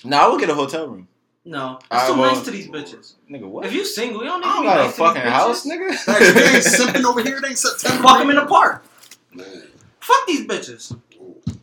Nah, 0.04 0.24
I 0.24 0.28
will 0.28 0.38
get 0.38 0.50
a 0.50 0.54
hotel 0.54 0.88
room. 0.88 1.08
No, 1.48 1.76
it's 1.80 1.86
I 1.90 2.06
too 2.08 2.12
will- 2.14 2.22
nice 2.26 2.42
to 2.42 2.50
these 2.50 2.68
bitches. 2.68 3.14
Nigga, 3.30 3.48
what? 3.48 3.64
If 3.64 3.72
you 3.72 3.84
single, 3.84 4.22
you 4.22 4.28
don't 4.28 4.40
need 4.40 4.46
I 4.48 4.50
to 4.50 4.54
don't 4.56 4.62
be 4.62 4.68
got 4.68 4.80
a 4.80 4.82
nice 4.84 4.92
to 4.96 4.98
fucking 4.98 5.22
these 5.22 5.32
house, 5.32 5.66
bitches. 5.66 5.94
Facts, 5.96 6.32
they 6.34 6.44
ain't 6.44 6.64
nigga. 6.64 6.92
simping 6.92 7.04
over 7.04 7.22
here. 7.22 7.40
They 7.40 7.48
ain't 7.48 7.58
September. 7.58 8.02
Fuck 8.02 8.18
them 8.18 8.30
in 8.30 8.36
the 8.36 8.44
park. 8.46 8.84
Man. 9.32 9.62
Fuck 10.00 10.26
these 10.26 10.46
bitches. 10.46 10.98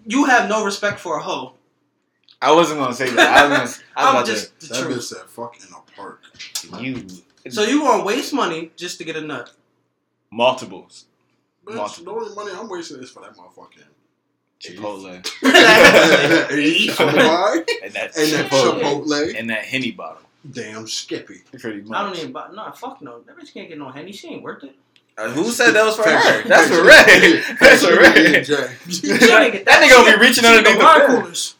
You 0.08 0.26
have 0.26 0.50
no 0.50 0.66
respect 0.66 1.00
for 1.00 1.18
a 1.20 1.22
hoe. 1.22 1.54
I 2.42 2.52
wasn't 2.52 2.80
gonna 2.80 2.94
say 2.96 3.10
that. 3.12 3.20
I 3.30 3.44
was, 3.48 3.50
gonna, 3.50 3.60
I 3.60 3.64
was 3.64 3.82
I'm 3.96 4.16
about 4.16 4.26
just 4.26 4.60
the 4.60 4.68
That 4.68 4.76
bitch 4.78 4.86
truth. 4.86 5.04
said 5.04 5.22
fuck 5.28 5.56
in 5.58 5.68
a 5.74 5.92
park. 5.96 6.22
to 6.34 6.84
you 6.84 7.06
So 7.50 7.62
you 7.64 7.84
want 7.84 8.02
to 8.02 8.06
waste 8.06 8.34
money 8.34 8.72
just 8.76 8.98
to 8.98 9.04
get 9.04 9.16
a 9.16 9.22
nut? 9.22 9.52
multiples 10.32 11.06
Bitch, 11.66 11.76
Multiple. 11.76 12.14
the 12.14 12.20
only 12.22 12.36
money 12.36 12.52
I'm 12.60 12.70
wasting 12.70 13.02
is 13.02 13.10
for 13.12 13.22
that 13.22 13.36
motherfucking. 13.36 13.84
Chipotle 14.62 15.22
Eight, 16.52 17.00
and 17.00 17.94
that 17.94 18.18
And 18.18 18.32
that 18.32 18.50
Chipotle 18.50 18.80
Chipotle. 18.82 19.40
and 19.40 19.50
that 19.50 19.66
henny 19.66 19.92
bottle. 19.92 20.22
Damn 20.52 20.88
Skippy. 20.88 21.42
Pretty 21.60 21.82
much. 21.82 21.98
I 21.98 22.04
don't 22.06 22.18
even 22.18 22.32
buy. 22.32 22.50
Nah, 22.54 22.72
fuck 22.72 23.02
no. 23.02 23.22
That 23.22 23.38
bitch 23.38 23.54
can't 23.54 23.68
get 23.70 23.78
no 23.80 23.90
henny. 23.90 24.12
She 24.12 24.28
ain't 24.30 24.44
worth 24.44 24.64
it. 24.64 24.76
Uh, 25.18 25.30
who 25.30 25.50
said 25.50 25.72
that 25.72 25.86
was 25.86 25.96
for 25.96 26.04
her? 26.04 26.44
That's 26.48 26.68
for 26.68 26.84
Ray. 26.84 27.42
That's 27.60 27.86
for 27.86 27.96
Ray. 27.96 28.44
Jay. 28.44 28.76
She 28.92 29.12
ain't 29.12 29.54
get 29.54 29.66
That 29.66 29.82
nigga 29.82 29.88
She 29.88 29.90
gonna 29.90 30.18
be 30.18 30.22
reaching 30.22 30.44
she 30.44 30.48
underneath 30.50 30.78
the 30.78 30.84
wine 30.84 31.00
bed. 31.00 31.08
coolers. 31.08 31.56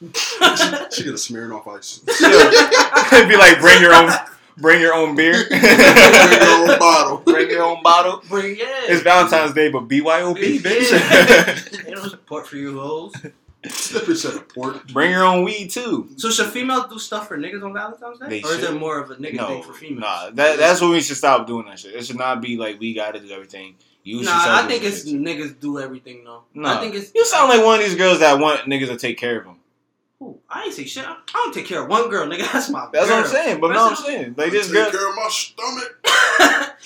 She 0.94 1.04
get 1.06 1.14
a 1.14 1.18
smearing 1.18 1.52
off 1.54 1.66
ice. 1.68 2.02
It'd 3.14 3.30
be 3.30 3.38
like 3.38 3.60
bring 3.62 3.82
your 3.82 3.94
own, 3.96 4.12
bring 4.58 4.82
your 4.82 4.94
own 4.94 5.16
beer, 5.16 5.34
Bring 5.50 5.62
your 5.62 6.72
own 6.72 6.80
bottle. 6.80 7.18
bring 7.18 7.50
your 7.50 7.64
own 7.64 7.82
bottle. 7.84 8.22
Bring 8.30 8.58
yeah. 8.58 8.66
It's 8.88 9.02
Valentine's 9.04 9.54
Day, 9.54 9.70
but 9.70 9.88
BYOB, 9.88 10.38
Yeah. 10.40 10.60
bitch. 10.62 11.86
Ain't 11.88 11.96
no 11.96 12.08
support 12.08 12.48
for 12.48 12.58
you 12.58 12.80
hoes. 12.80 13.14
That 13.14 14.04
bitch 14.06 14.18
said 14.18 14.36
a 14.36 14.40
port. 14.42 14.88
bring 14.94 15.10
your 15.12 15.24
own 15.24 15.44
weed 15.44 15.72
too. 15.72 16.08
So 16.18 16.30
should 16.30 16.48
females 16.48 16.86
do 16.88 17.00
stuff 17.00 17.28
for 17.28 17.36
niggas 17.38 17.64
on 17.64 17.74
Valentine's 17.74 18.20
Day, 18.20 18.28
They 18.30 18.42
or 18.44 18.52
is 18.54 18.60
should. 18.60 18.76
it 18.76 18.80
more 18.80 19.00
of 19.00 19.10
a 19.10 19.16
nigga 19.16 19.36
No, 19.38 19.48
thing 19.48 19.64
for 19.64 19.74
females? 19.74 20.02
nah, 20.02 20.30
that, 20.32 20.60
that's 20.60 20.82
when 20.82 20.92
we 20.92 21.02
should 21.02 21.18
stop 21.18 21.48
doing 21.48 21.66
that 21.66 21.80
shit. 21.80 21.96
It 21.96 22.06
should 22.06 22.18
not 22.18 22.42
be 22.42 22.58
like 22.58 22.80
we 22.80 22.94
gotta 22.94 23.20
do 23.20 23.32
everything. 23.32 23.76
You 24.04 24.20
should 24.20 24.26
Nah, 24.28 24.62
I 24.64 24.68
think 24.68 24.84
it's 24.84 25.04
shit. 25.10 25.16
niggas 25.20 25.60
do 25.60 25.80
everything 25.80 26.24
though. 26.24 26.44
Nah. 26.54 26.78
I 26.78 26.80
think 26.80 26.94
it's 26.94 27.12
You 27.16 27.26
sound 27.26 27.50
like 27.50 27.66
one 27.66 27.80
of 27.80 27.86
these 27.88 27.96
girls 27.96 28.20
that 28.20 28.38
want 28.40 28.62
niggas 28.70 28.90
to 28.90 28.98
take 28.98 29.18
care 29.18 29.40
of 29.40 29.46
them. 29.46 29.58
Ooh, 30.24 30.40
I 30.50 30.64
ain't 30.64 30.74
say 30.74 30.86
shit. 30.86 31.06
I 31.06 31.12
I 31.12 31.18
don't 31.34 31.54
take 31.54 31.66
care 31.66 31.84
of 31.84 31.90
one 31.90 32.10
girl, 32.10 32.26
nigga. 32.26 32.50
That's 32.54 32.70
my. 32.70 32.88
That's 32.94 33.08
girl. 33.08 33.18
what 33.18 33.26
I'm 33.26 33.32
saying. 33.32 33.60
But 33.62 33.72
no, 33.74 33.84
I'm 33.86 33.90
Rest 33.92 34.06
saying 34.06 34.36
like 34.38 34.52
this 34.52 34.68
Take 34.68 34.74
girl. 34.76 34.92
care 34.92 35.10
of 35.10 35.16
my 35.16 35.28
stomach. 35.30 36.00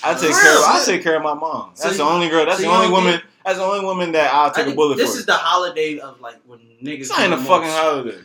I 0.04 0.14
take 0.14 0.32
care. 0.32 0.54
Of, 0.56 0.60
real. 0.60 0.64
I 0.66 0.84
take 0.86 1.04
care 1.04 1.16
of 1.18 1.24
my 1.24 1.34
mom. 1.36 1.72
So 1.76 1.84
That's 1.84 1.98
the 1.98 2.04
you- 2.04 2.10
only 2.10 2.30
girl. 2.30 2.46
That's 2.46 2.58
so 2.62 2.64
the 2.64 2.74
only 2.74 2.90
woman. 2.90 3.12
think- 3.14 3.24
That's 3.46 3.58
the 3.60 3.64
only 3.64 3.86
woman 3.86 4.12
that 4.14 4.34
I'll 4.34 4.52
take 4.52 4.68
a 4.68 4.76
bullet 4.76 4.98
this 4.98 5.08
for. 5.08 5.12
This 5.12 5.20
is 5.20 5.26
the 5.26 5.34
holiday 5.34 6.00
of 6.00 6.20
like 6.22 6.38
when 6.48 6.60
niggas. 6.82 7.02
it's 7.02 7.10
not 7.10 7.20
even 7.20 7.34
a 7.34 7.38
the 7.38 7.44
fucking 7.44 7.70
holiday. 7.70 8.18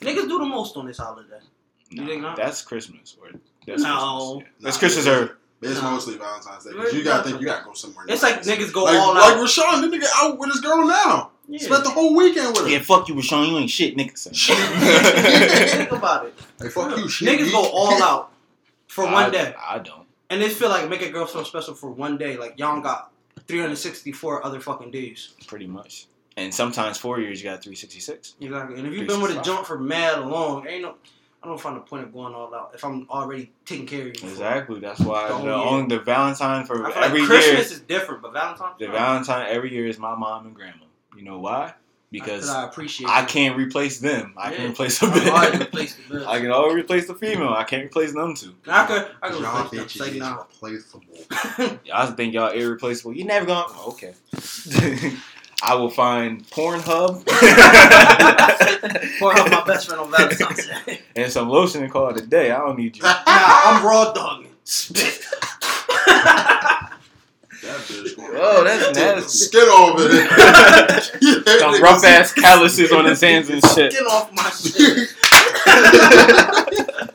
Niggas 0.00 0.28
do 0.28 0.38
the 0.38 0.44
most 0.46 0.76
on 0.76 0.86
this 0.86 0.98
holiday. 0.98 1.38
You 1.90 2.04
think 2.06 2.22
Nah, 2.22 2.28
not? 2.30 2.36
that's 2.36 2.62
Christmas. 2.62 3.16
Or 3.20 3.28
that's 3.66 3.82
No. 3.82 4.40
Christmas. 4.40 4.42
Yeah. 4.58 4.64
That's 4.64 4.78
Christmas. 4.78 5.06
it's- 5.06 5.28
Or 5.30 5.38
It's 5.62 5.80
Nah. 5.80 5.90
mostly 5.92 6.16
Valentine's 6.18 6.64
Day. 6.64 6.72
'cause 6.72 6.92
you 6.92 7.04
gotta 7.04 7.22
think 7.22 7.40
you 7.40 7.46
gotta 7.46 7.64
go 7.64 7.72
somewhere. 7.72 8.04
It's 8.08 8.22
nice. 8.22 8.44
like 8.46 8.58
niggas 8.58 8.72
go 8.72 8.84
like, 8.84 8.98
all 8.98 9.14
like 9.14 9.22
out. 9.24 9.38
Like 9.38 9.48
Rashawn, 9.48 9.80
the 9.88 9.96
nigga 9.96 10.06
out 10.16 10.38
with 10.38 10.50
his 10.50 10.60
girl 10.60 10.86
now. 10.86 11.30
Yeah. 11.46 11.58
Spent 11.58 11.84
the 11.84 11.90
whole 11.90 12.14
weekend 12.16 12.48
with 12.48 12.60
her. 12.64 12.68
yeah, 12.68 12.78
fuck 12.80 13.06
you, 13.08 13.14
Rashawn. 13.14 13.48
You 13.50 13.58
ain't 13.58 13.68
shit, 13.70 13.96
nigga. 13.96 14.12
Think 15.76 15.92
about 15.92 16.26
it. 16.26 16.34
Hey, 16.60 16.68
fuck 16.68 16.96
you, 16.96 17.08
shit. 17.08 17.28
Niggas 17.28 17.50
go 17.52 17.68
all 17.70 18.02
out 18.02 18.32
for 18.88 19.04
I- 19.06 19.12
one 19.12 19.30
day, 19.32 19.54
I 19.62 19.78
don't. 19.78 20.06
and 20.30 20.40
they 20.40 20.48
feel 20.48 20.68
like 20.70 20.88
make 20.88 21.02
a 21.02 21.10
girl 21.10 21.26
feel 21.26 21.44
special 21.44 21.74
for 21.74 21.90
one 21.90 22.16
day. 22.16 22.36
Like 22.36 22.58
y'all 22.58 22.80
got 22.80 23.10
364 23.46 24.44
other 24.44 24.60
fucking 24.60 24.90
days. 24.90 25.34
Pretty 25.46 25.66
much. 25.66 26.06
And 26.36 26.52
sometimes 26.52 26.98
four 26.98 27.20
years 27.20 27.40
you 27.42 27.48
got 27.50 27.62
366. 27.62 28.34
Exactly. 28.40 28.78
And 28.78 28.86
if 28.88 28.92
you've 28.94 29.06
been 29.06 29.20
with 29.20 29.36
a 29.38 29.42
junk 29.42 29.66
for 29.66 29.78
mad 29.78 30.20
long, 30.24 30.66
ain't 30.66 30.82
no. 30.82 30.94
I 31.42 31.46
don't 31.46 31.60
find 31.60 31.76
the 31.76 31.80
point 31.80 32.04
of 32.04 32.12
going 32.12 32.34
all 32.34 32.54
out 32.54 32.70
if 32.74 32.82
I'm 32.82 33.06
already 33.10 33.52
taking 33.66 33.84
care 33.86 34.00
of 34.00 34.06
you. 34.06 34.28
Exactly. 34.30 34.80
That's 34.80 34.98
why 35.00 35.28
The 35.28 35.34
the, 35.34 35.34
whole 35.34 35.44
year. 35.44 35.52
only 35.54 35.94
the 35.96 36.02
Valentine 36.02 36.64
for 36.64 36.86
I 36.86 36.90
feel 36.92 37.02
every 37.04 37.20
like 37.20 37.28
year. 37.30 37.38
Christmas 37.40 37.70
is 37.72 37.80
different, 37.80 38.22
but 38.22 38.32
Valentine's 38.32 38.78
The. 38.78 38.86
Valentine 38.88 39.46
every 39.50 39.70
year 39.70 39.86
is 39.86 39.98
my 39.98 40.14
mom 40.16 40.46
and 40.46 40.54
grandma. 40.54 40.83
You 41.16 41.22
know 41.24 41.38
why? 41.40 41.72
because 42.10 42.42
Because 42.42 42.50
I 42.50 42.64
appreciate. 42.64 43.08
I 43.10 43.24
can't 43.24 43.56
replace 43.56 43.98
them. 43.98 44.34
I 44.36 44.50
Yeah. 44.50 44.56
can 44.58 44.70
replace 44.70 44.98
the 45.00 45.06
I'm 45.06 45.12
hard 45.12 45.52
to 45.54 45.58
bitch. 45.58 45.62
replace 45.66 45.96
the. 46.08 46.26
I 46.28 46.38
can 46.40 46.50
always 46.52 46.74
replace 46.76 47.06
the 47.08 47.14
female. 47.14 47.54
I 47.54 47.64
can't 47.64 47.84
replace 47.84 48.12
them 48.12 48.34
two. 48.34 48.54
I 48.68 48.84
could. 48.86 49.08
I 49.22 49.28
could 49.30 49.40
Y'all 49.42 49.64
replace 49.64 49.70
them. 49.70 49.86
bitches 49.88 49.98
Say 49.98 50.10
is 50.10 50.16
no. 50.18 50.46
replaceable. 50.52 51.78
Y'all 51.86 52.12
think 52.12 52.34
y'all 52.34 52.50
irreplaceable. 52.52 53.14
You 53.14 53.24
never 53.24 53.46
gonna. 53.46 53.66
oh, 53.70 53.88
okay. 53.92 54.14
I 55.62 55.74
will 55.76 55.88
find 55.88 56.44
Pornhub 56.50 57.24
Pornhub 57.24 59.50
my 59.50 59.62
best 59.66 59.86
friend 59.86 60.00
on 60.02 60.10
Valentine's 60.10 60.66
Day. 60.84 61.00
and 61.16 61.32
some 61.32 61.48
lotion 61.48 61.82
and 61.82 61.90
call 61.90 62.10
it 62.10 62.18
a 62.22 62.26
day. 62.26 62.50
I 62.50 62.58
don't 62.58 62.76
need 62.76 62.96
you. 62.96 63.02
Nah, 63.02 63.14
I'm 63.26 63.82
raw 63.84 64.12
dogging. 64.12 64.50
Spit. 64.64 65.22
That 66.06 66.90
bitch 67.54 67.62
going 67.62 67.63
Oh, 68.36 68.62
that's 68.64 68.96
nasty. 68.96 69.28
Skin 69.46 69.60
off 69.62 69.96
it. 70.00 71.60
Some 71.60 71.82
rough 71.82 72.04
ass 72.06 72.32
calluses 72.32 72.92
on 72.92 73.04
his 73.04 73.20
hands 73.20 73.48
and 73.50 73.64
shit. 73.66 73.92
Get 73.92 74.06
off 74.06 74.32
my 74.32 74.48
shit. 74.50 75.08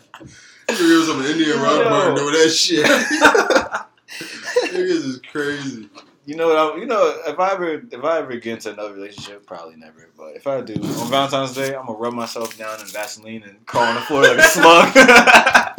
Niggas 0.70 1.08
some 1.08 1.26
Indian 1.26 1.60
rock 1.62 1.84
Yo. 1.84 1.90
burn 1.90 2.16
doing 2.16 2.34
that 2.34 2.50
shit. 2.50 2.86
Niggas 4.74 5.06
is 5.06 5.22
crazy. 5.32 5.90
You 6.26 6.36
know 6.36 6.48
what? 6.48 6.58
I'm, 6.58 6.80
you 6.80 6.86
know, 6.86 7.22
if 7.26 7.40
I 7.40 7.54
ever 7.54 7.82
if 7.92 8.04
I 8.04 8.20
ever 8.20 8.36
get 8.38 8.54
into 8.54 8.74
another 8.74 8.94
relationship, 8.94 9.46
probably 9.48 9.78
never. 9.78 10.10
But 10.16 10.36
if 10.36 10.46
I 10.46 10.62
do, 10.62 10.74
on 10.76 11.10
Valentine's 11.10 11.56
Day, 11.56 11.76
I'm 11.76 11.88
gonna 11.88 11.98
rub 11.98 12.14
myself 12.14 12.56
down 12.58 12.80
in 12.82 12.88
Vaseline 12.88 13.44
and 13.44 13.66
crawl 13.66 13.86
on 13.86 13.96
the 13.96 14.02
floor 14.02 14.22
like 14.24 14.38
a 14.38 14.44
slug. 14.44 15.76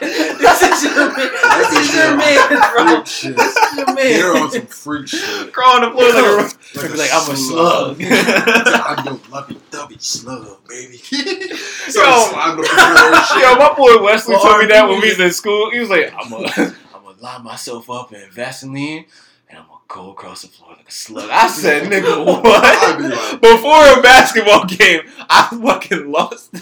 This 0.00 0.62
is 0.62 0.82
your 0.84 1.06
man. 1.16 1.30
This 1.58 1.72
is 1.78 1.94
your 1.94 2.16
man, 2.16 2.48
bro. 2.48 2.86
Freak 2.86 3.06
shit. 3.06 3.36
This 3.36 3.56
is 3.56 3.76
your 3.76 3.86
They're 3.94 4.36
on 4.36 4.50
some 4.50 4.66
freak 4.66 5.08
shit. 5.08 5.52
crawl 5.52 5.76
on 5.76 5.82
the 5.82 5.90
floor 5.90 6.12
like 6.12 6.24
a 6.24 6.88
Like, 6.88 6.98
like 6.98 7.10
I'm 7.12 7.30
a 7.32 7.36
slug. 7.36 7.96
I'm 8.02 9.04
your 9.06 9.20
lovey 9.30 9.58
dovey 9.70 9.96
slug, 9.98 10.66
baby. 10.68 10.96
so 10.98 12.02
Yo. 12.02 12.28
slime 12.30 12.56
the 12.56 12.62
floor 12.64 13.14
and 13.14 13.26
shit. 13.26 13.42
Yo, 13.42 13.56
my 13.56 13.74
boy 13.76 14.02
Wesley 14.02 14.34
Well, 14.34 14.44
told 14.44 14.60
me 14.60 14.66
that 14.66 14.82
when 14.84 14.94
R&B. 14.96 15.02
we 15.02 15.08
was 15.10 15.20
in 15.20 15.32
school. 15.32 15.70
He 15.70 15.78
was 15.80 15.90
like, 15.90 16.12
"I'm 16.16 16.30
gonna, 16.30 16.48
I'm 16.94 17.02
gonna 17.04 17.20
line 17.20 17.44
myself 17.44 17.88
up 17.90 18.12
in 18.12 18.30
Vaseline, 18.30 19.06
and 19.48 19.58
I'm 19.58 19.66
gonna 19.66 19.80
go 19.88 20.10
across 20.12 20.42
the 20.42 20.48
floor 20.48 20.72
like 20.76 20.88
a 20.88 20.90
slug." 20.92 21.28
I 21.30 21.46
said, 21.48 21.84
"Nigga, 21.90 22.24
what?" 22.24 23.40
Before 23.40 23.98
a 23.98 24.02
basketball 24.02 24.64
game, 24.66 25.02
I 25.28 25.48
fucking 25.62 26.10
lost 26.10 26.52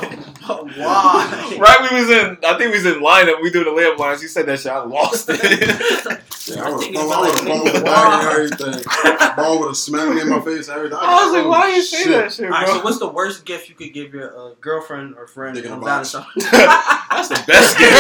it. 0.50 0.76
Why? 0.78 1.56
Right, 1.58 1.90
we 1.90 2.00
was 2.00 2.10
in. 2.10 2.38
I 2.44 2.56
think 2.58 2.72
we 2.72 2.78
was 2.82 2.86
in 2.86 2.94
lineup. 3.02 3.42
We 3.42 3.50
doing 3.50 3.64
the 3.64 3.70
layup 3.70 3.98
lines. 3.98 4.22
You 4.22 4.28
said 4.28 4.46
that 4.46 4.60
shit. 4.60 4.72
I 4.72 4.82
lost 4.84 5.28
it. 5.30 5.38
yeah, 6.48 6.62
I 6.64 6.70
would 6.70 6.80
think 6.80 6.96
have 6.96 7.04
it's 7.04 7.12
fumbled 7.12 7.20
like, 7.20 7.38
fumbled 7.38 7.66
the 7.66 7.78
nigga, 7.78 7.84
bag 7.84 8.22
and 8.22 8.60
everything. 8.62 9.36
Ball 9.36 9.58
would 9.60 9.66
have 9.68 9.76
smacked 9.76 10.14
me 10.14 10.20
in 10.20 10.28
my 10.28 10.40
face 10.40 10.68
and 10.68 10.76
everything. 10.76 10.98
I 11.00 11.24
was 11.24 11.32
like, 11.32 11.46
"Why 11.48 11.74
you 11.74 11.82
say 11.82 12.02
shit. 12.04 12.12
that 12.12 12.32
shit, 12.32 12.44
All 12.46 12.50
right, 12.52 12.66
bro?" 12.66 12.76
so 12.78 12.84
what's 12.84 12.98
the 12.98 13.08
worst 13.08 13.44
gift 13.44 13.68
you 13.68 13.74
could 13.74 13.92
give 13.92 14.12
your 14.14 14.36
uh, 14.38 14.54
girlfriend 14.60 15.16
or 15.16 15.26
friend 15.26 15.54
Dick 15.54 15.64
in 15.64 15.80
box. 15.80 16.12
That's 16.12 17.28
the 17.28 17.44
best 17.46 17.78
gift. 17.78 17.92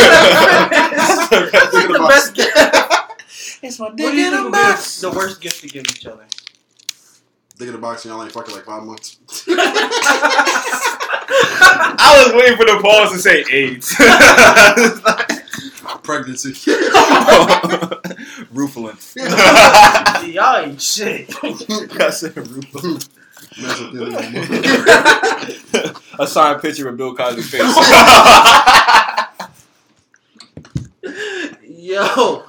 That's 0.70 1.28
That's 1.28 1.70
Dick 1.72 1.84
in 1.84 1.92
the 1.92 2.04
a 2.04 2.08
best 2.08 2.34
gift. 2.34 2.54
It's 3.62 3.78
my 3.78 3.86
What 3.86 3.96
do 3.96 4.02
you 4.04 4.30
think 4.30 4.44
would 4.44 4.52
be 4.52 4.58
the 5.00 5.12
worst 5.16 5.40
gift 5.40 5.60
to 5.62 5.68
give 5.68 5.84
each 5.88 6.06
other? 6.06 6.26
Dick 7.56 7.68
in 7.68 7.72
the 7.72 7.78
box 7.78 8.04
and 8.04 8.12
y'all 8.12 8.22
ain't 8.22 8.32
fucking 8.32 8.54
like 8.54 8.64
five 8.64 8.82
months. 8.82 9.18
I 11.28 12.22
was 12.24 12.32
waiting 12.34 12.56
for 12.56 12.64
the 12.64 12.78
pause 12.82 13.12
to 13.12 13.18
say 13.18 13.44
AIDS. 13.50 13.94
Pregnancy. 16.02 16.52
Rufalin. 18.52 18.96
Y'all 20.32 20.56
ain't 20.64 20.80
shit. 20.80 21.28
I 22.00 22.10
said 22.10 22.34
Rufalin. 22.34 23.08
A 26.18 26.26
signed 26.26 26.62
picture 26.62 26.88
of 26.88 26.96
Bill 26.96 27.14
Cosby's 27.14 27.50
face. 27.50 27.62
Yo. 31.66 32.44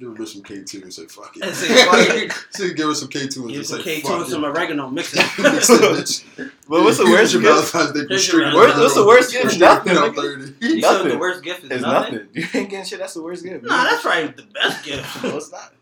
Give 0.00 0.16
her 0.16 0.24
some 0.24 0.42
K2 0.42 0.82
and 0.82 0.94
say 0.94 1.04
fuck 1.04 1.36
it. 1.36 1.42
And 1.44 1.54
say 1.54 1.84
fuck 1.84 1.98
it. 2.16 2.32
So 2.50 2.68
give 2.72 2.88
her 2.88 2.94
some 2.94 3.08
K2 3.08 3.36
and 3.36 3.48
Give 3.48 3.56
just 3.58 3.70
some 3.70 3.82
say 3.82 4.00
K2 4.00 4.02
fuck 4.02 4.20
and 4.22 4.28
some 4.30 4.44
it. 4.44 4.48
oregano. 4.48 4.88
Mix 4.88 5.12
it. 5.12 5.18
Mix 5.42 5.66
that 5.68 5.80
bitch. 5.80 6.50
But 6.68 6.84
what's 6.84 6.96
the 6.98 7.04
worst 7.04 7.32
gift? 7.34 7.44
Valentine's 7.44 7.92
Day 7.92 8.06
Here's 8.08 8.26
streaking 8.26 8.52
your 8.52 8.66
down 8.68 8.80
What's 8.80 8.94
the 8.94 9.06
worst 9.06 9.30
gift? 9.32 9.50
Streaking 9.50 9.60
Nothing, 9.60 9.94
down 9.94 10.14
nigga. 10.14 10.54
30. 10.60 10.66
You 10.76 10.82
said 10.82 11.02
the 11.02 11.18
worst 11.18 11.42
gift 11.44 11.64
is 11.64 11.70
It's 11.70 11.82
nothing? 11.82 12.14
nothing. 12.14 12.28
You 12.32 12.42
ain't 12.54 12.70
getting 12.70 12.84
shit. 12.86 12.98
That's 12.98 13.14
the 13.14 13.22
worst 13.22 13.44
gift. 13.44 13.64
Nah, 13.64 13.84
that's 13.84 14.02
probably 14.02 14.28
the 14.28 14.42
best 14.54 14.84
gift. 14.84 15.22
No, 15.22 15.36
it's 15.36 15.52
not. 15.52 15.74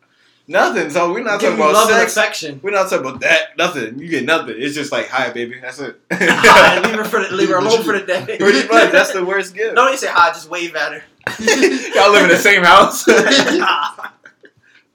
Nothing. 0.50 0.88
So 0.88 1.12
we're 1.12 1.22
not 1.22 1.40
Give 1.40 1.50
talking 1.50 1.62
about 1.62 1.74
love 1.74 1.90
and 1.90 1.98
sex. 1.98 2.16
affection. 2.16 2.60
We're 2.62 2.70
not 2.70 2.88
talking 2.88 3.06
about 3.06 3.20
that. 3.20 3.56
Nothing. 3.58 3.98
You 3.98 4.08
get 4.08 4.24
nothing. 4.24 4.54
It's 4.58 4.74
just 4.74 4.90
like, 4.90 5.08
hi, 5.08 5.30
baby. 5.30 5.60
That's 5.60 5.78
it. 5.78 6.00
Hi, 6.10 6.80
leave 6.80 6.94
her 6.96 7.04
for 7.04 7.22
the, 7.22 7.34
leave 7.36 7.50
her 7.50 7.56
alone 7.58 7.82
for 7.82 7.92
the 7.98 8.06
day. 8.06 8.24
Pretty 8.40 8.66
much. 8.66 8.90
That's 8.90 9.12
the 9.12 9.24
worst 9.24 9.54
gift. 9.54 9.74
Don't 9.76 9.88
even 9.88 9.98
say 9.98 10.08
hi, 10.10 10.30
just 10.30 10.48
wave 10.48 10.74
at 10.74 10.92
her. 10.94 11.02
Y'all 11.94 12.12
live 12.12 12.24
in 12.24 12.28
the 12.30 12.36
same 12.38 12.62
house. 12.64 13.04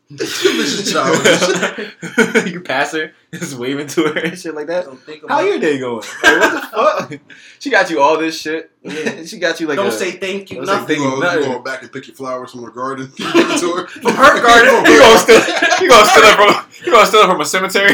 This 0.10 0.46
is 0.46 0.94
you 2.54 2.62
pass 2.62 2.92
her, 2.94 3.14
just 3.34 3.58
waving 3.58 3.88
to 3.88 4.04
her 4.10 4.20
and 4.20 4.38
shit 4.38 4.54
like 4.54 4.68
that. 4.68 4.86
How 5.28 5.40
your 5.42 5.58
day 5.60 5.80
going? 5.80 6.04
Like, 6.24 6.40
what 6.40 6.52
the 6.52 6.62
fuck? 7.18 7.20
She 7.58 7.72
got 7.72 7.90
you 7.90 8.00
all 8.00 8.20
this 8.20 8.40
shit. 8.40 8.70
Yeah. 8.84 9.24
she 9.26 9.40
got 9.40 9.60
you 9.60 9.66
like 9.66 9.78
Don't 9.78 9.88
a, 9.88 9.92
say 9.92 10.12
thank 10.12 10.52
you, 10.52 10.58
Don't 10.58 10.68
say 10.68 10.74
nothing. 11.00 11.02
You 11.02 11.20
go, 11.20 11.34
you 11.40 11.46
go 11.46 11.60
back 11.60 11.82
and 11.82 11.92
pick 11.92 12.06
your 12.08 12.16
flowers 12.16 12.52
from 12.52 12.62
the 12.62 12.70
garden. 12.70 13.12
To 13.16 13.24
her. 13.24 13.88
From 13.88 14.14
her 14.14 14.42
garden. 14.42 14.86
You 14.92 15.00
gonna 15.00 15.18
steal? 15.18 15.40
You 15.82 15.90
gonna 15.90 16.06
steal 16.06 16.24
it 16.26 16.36
from? 16.36 16.86
You 16.86 16.92
gonna 16.92 17.06
steal 17.08 17.22
it 17.22 17.28
from 17.28 17.42
a 17.42 17.46
cemetery? 17.46 17.94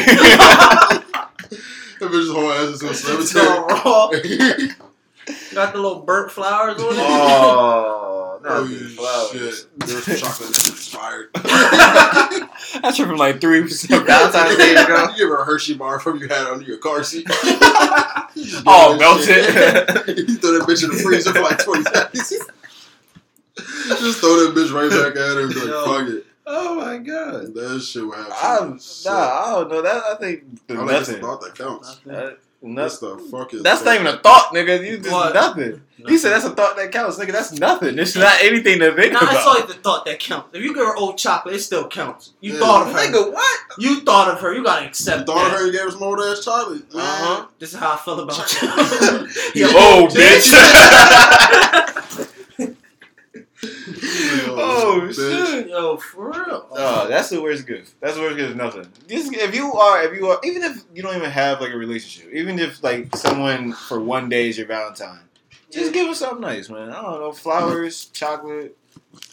That 2.00 2.12
bitch 2.12 2.20
is 2.24 2.32
whole 2.32 2.52
ass 2.52 2.74
into 2.74 2.88
a 2.88 2.90
It's 2.92 3.32
cemetery. 3.32 3.60
raw. 3.60 4.10
Got 5.54 5.74
the 5.74 5.80
little 5.80 6.00
burnt 6.02 6.32
flowers 6.32 6.82
on 6.82 6.94
it. 6.94 7.00
oh, 7.00 8.19
not 8.44 8.52
Oh, 8.52 8.64
the 8.66 8.76
flowers. 8.90 9.32
shit. 9.32 9.80
There's 9.88 10.20
chocolate 10.22 10.50
that's 10.50 10.70
expired. 10.70 11.30
That's 12.82 12.98
from 12.98 13.16
like 13.18 13.42
three 13.42 13.62
Valentine's 13.68 14.58
Day 14.58 14.76
ago. 14.76 15.08
You 15.12 15.18
give 15.18 15.30
her 15.30 15.38
a 15.42 15.46
Hershey 15.46 15.74
bar 15.76 16.00
from 16.00 16.20
you 16.20 16.28
had 16.28 16.48
under 16.48 16.66
your 16.66 16.78
car 16.78 17.04
seat. 17.04 17.26
Oh, 18.66 18.96
melt 19.00 19.22
it. 19.28 20.18
you 20.18 20.36
throw 20.38 20.60
that 20.60 20.68
bitch 20.68 20.84
in 20.84 20.90
the 20.96 21.02
freezer 21.04 21.34
for 21.34 21.42
like 21.42 21.64
20 21.64 21.84
seconds. 21.84 22.30
Just 24.00 24.20
throw 24.20 24.36
that 24.46 24.54
bitch 24.56 24.72
right 24.74 24.90
back 24.90 25.16
at 25.20 25.36
her 25.36 25.42
and 25.44 25.50
be 25.54 25.60
like, 25.60 25.68
Yo. 25.70 25.86
fuck 25.86 26.08
it. 26.10 26.26
oh 26.46 26.76
my 26.76 26.98
god. 26.98 27.54
That 27.54 27.82
shit 27.82 28.06
would 28.06 28.16
have 28.18 28.34
I'm, 28.42 28.80
nah, 29.06 29.12
I 29.12 29.52
don't 29.60 29.70
know. 29.70 29.82
That 29.82 30.04
I 30.04 30.16
think 30.16 30.44
I 30.70 30.74
the 30.74 30.80
like 30.82 30.88
that's 30.90 31.08
the 31.08 31.14
nothing. 31.18 31.26
thought 31.28 31.42
that 31.42 31.56
counts. 31.56 32.00
That's 32.62 33.02
nothing. 33.02 33.18
the 33.18 33.24
fucking. 33.32 33.64
That's 33.64 33.84
not 33.86 33.96
even 33.96 34.08
a 34.08 34.18
thought, 34.18 34.54
nigga. 34.54 34.86
You 34.86 34.98
just 34.98 35.12
What? 35.12 35.34
nothing. 35.34 35.82
You 35.98 36.18
said 36.18 36.32
that's 36.32 36.44
a 36.46 36.50
thought 36.50 36.76
that 36.78 36.92
counts, 36.92 37.18
nigga. 37.18 37.32
That's 37.32 37.54
nothing. 37.54 37.98
It's 38.00 38.16
not 38.16 38.36
anything 38.42 38.80
to 38.80 38.94
think 38.96 39.14
Nah, 39.14 39.20
about. 39.20 39.34
it's 39.34 39.46
only 39.48 39.62
the 39.74 39.80
thought 39.80 40.06
that 40.06 40.20
counts. 40.20 40.50
If 40.54 40.62
you 40.64 40.74
give 40.74 40.86
her 40.86 40.96
old 40.96 41.18
chocolate, 41.18 41.56
it 41.56 41.60
still 41.62 41.88
counts. 41.88 42.32
You 42.42 42.54
Yeah. 42.54 42.60
thought 42.60 42.88
of 42.88 42.94
her. 42.94 43.00
Nigga, 43.00 43.32
what? 43.34 43.60
You 43.78 44.02
thought 44.02 44.28
of 44.30 44.40
her. 44.42 44.54
You 44.54 44.64
gotta 44.64 44.82
You 44.84 44.88
accept 44.90 45.26
thought 45.26 45.48
of 45.54 45.58
her, 45.60 45.66
you 45.66 45.72
gave 45.72 45.82
her 45.82 45.92
some 45.92 46.04
old 46.04 46.20
ass 46.20 46.44
chocolate. 46.44 46.84
Uh 46.94 47.00
huh. 47.00 47.46
This 47.60 47.74
is 47.74 47.80
how 47.80 47.94
I 47.94 47.98
feel 47.98 48.20
about 48.20 48.62
you. 48.62 48.70
You 49.56 49.66
old 49.78 50.10
bitch. 50.12 50.50
oh 53.64 55.02
bitch. 55.04 55.16
shit. 55.16 55.68
Yo, 55.68 55.98
for 55.98 56.30
real. 56.32 56.68
Oh, 56.72 57.08
that's 57.08 57.30
the 57.30 57.42
worst 57.42 57.68
gift. 57.68 57.94
That's 58.00 58.16
the 58.16 58.22
worst 58.22 58.38
gift. 58.38 58.52
Is 58.52 58.56
nothing. 58.56 58.88
Just, 59.08 59.34
if 59.34 59.56
you 59.56 59.74
are, 59.74 60.04
if 60.04 60.16
you 60.18 60.28
are, 60.28 60.40
even 60.44 60.64
if 60.64 60.84
you 60.94 61.02
don't 61.04 61.16
even 61.16 61.30
have 61.30 61.60
like 61.62 61.72
a 61.74 61.78
relationship, 61.78 62.32
even 62.34 62.60
if 62.60 62.82
like 62.84 63.16
someone 63.16 63.74
for 63.74 64.00
one 64.00 64.30
day 64.30 64.50
is 64.50 64.58
your 64.58 64.68
Valentine, 64.68 65.20
just 65.72 65.94
give 65.94 66.08
us 66.08 66.20
something 66.20 66.42
nice, 66.42 66.70
man. 66.70 66.90
I 66.90 67.02
don't 67.02 67.20
know, 67.20 67.32
flowers, 67.32 68.06
chocolate. 68.06 68.76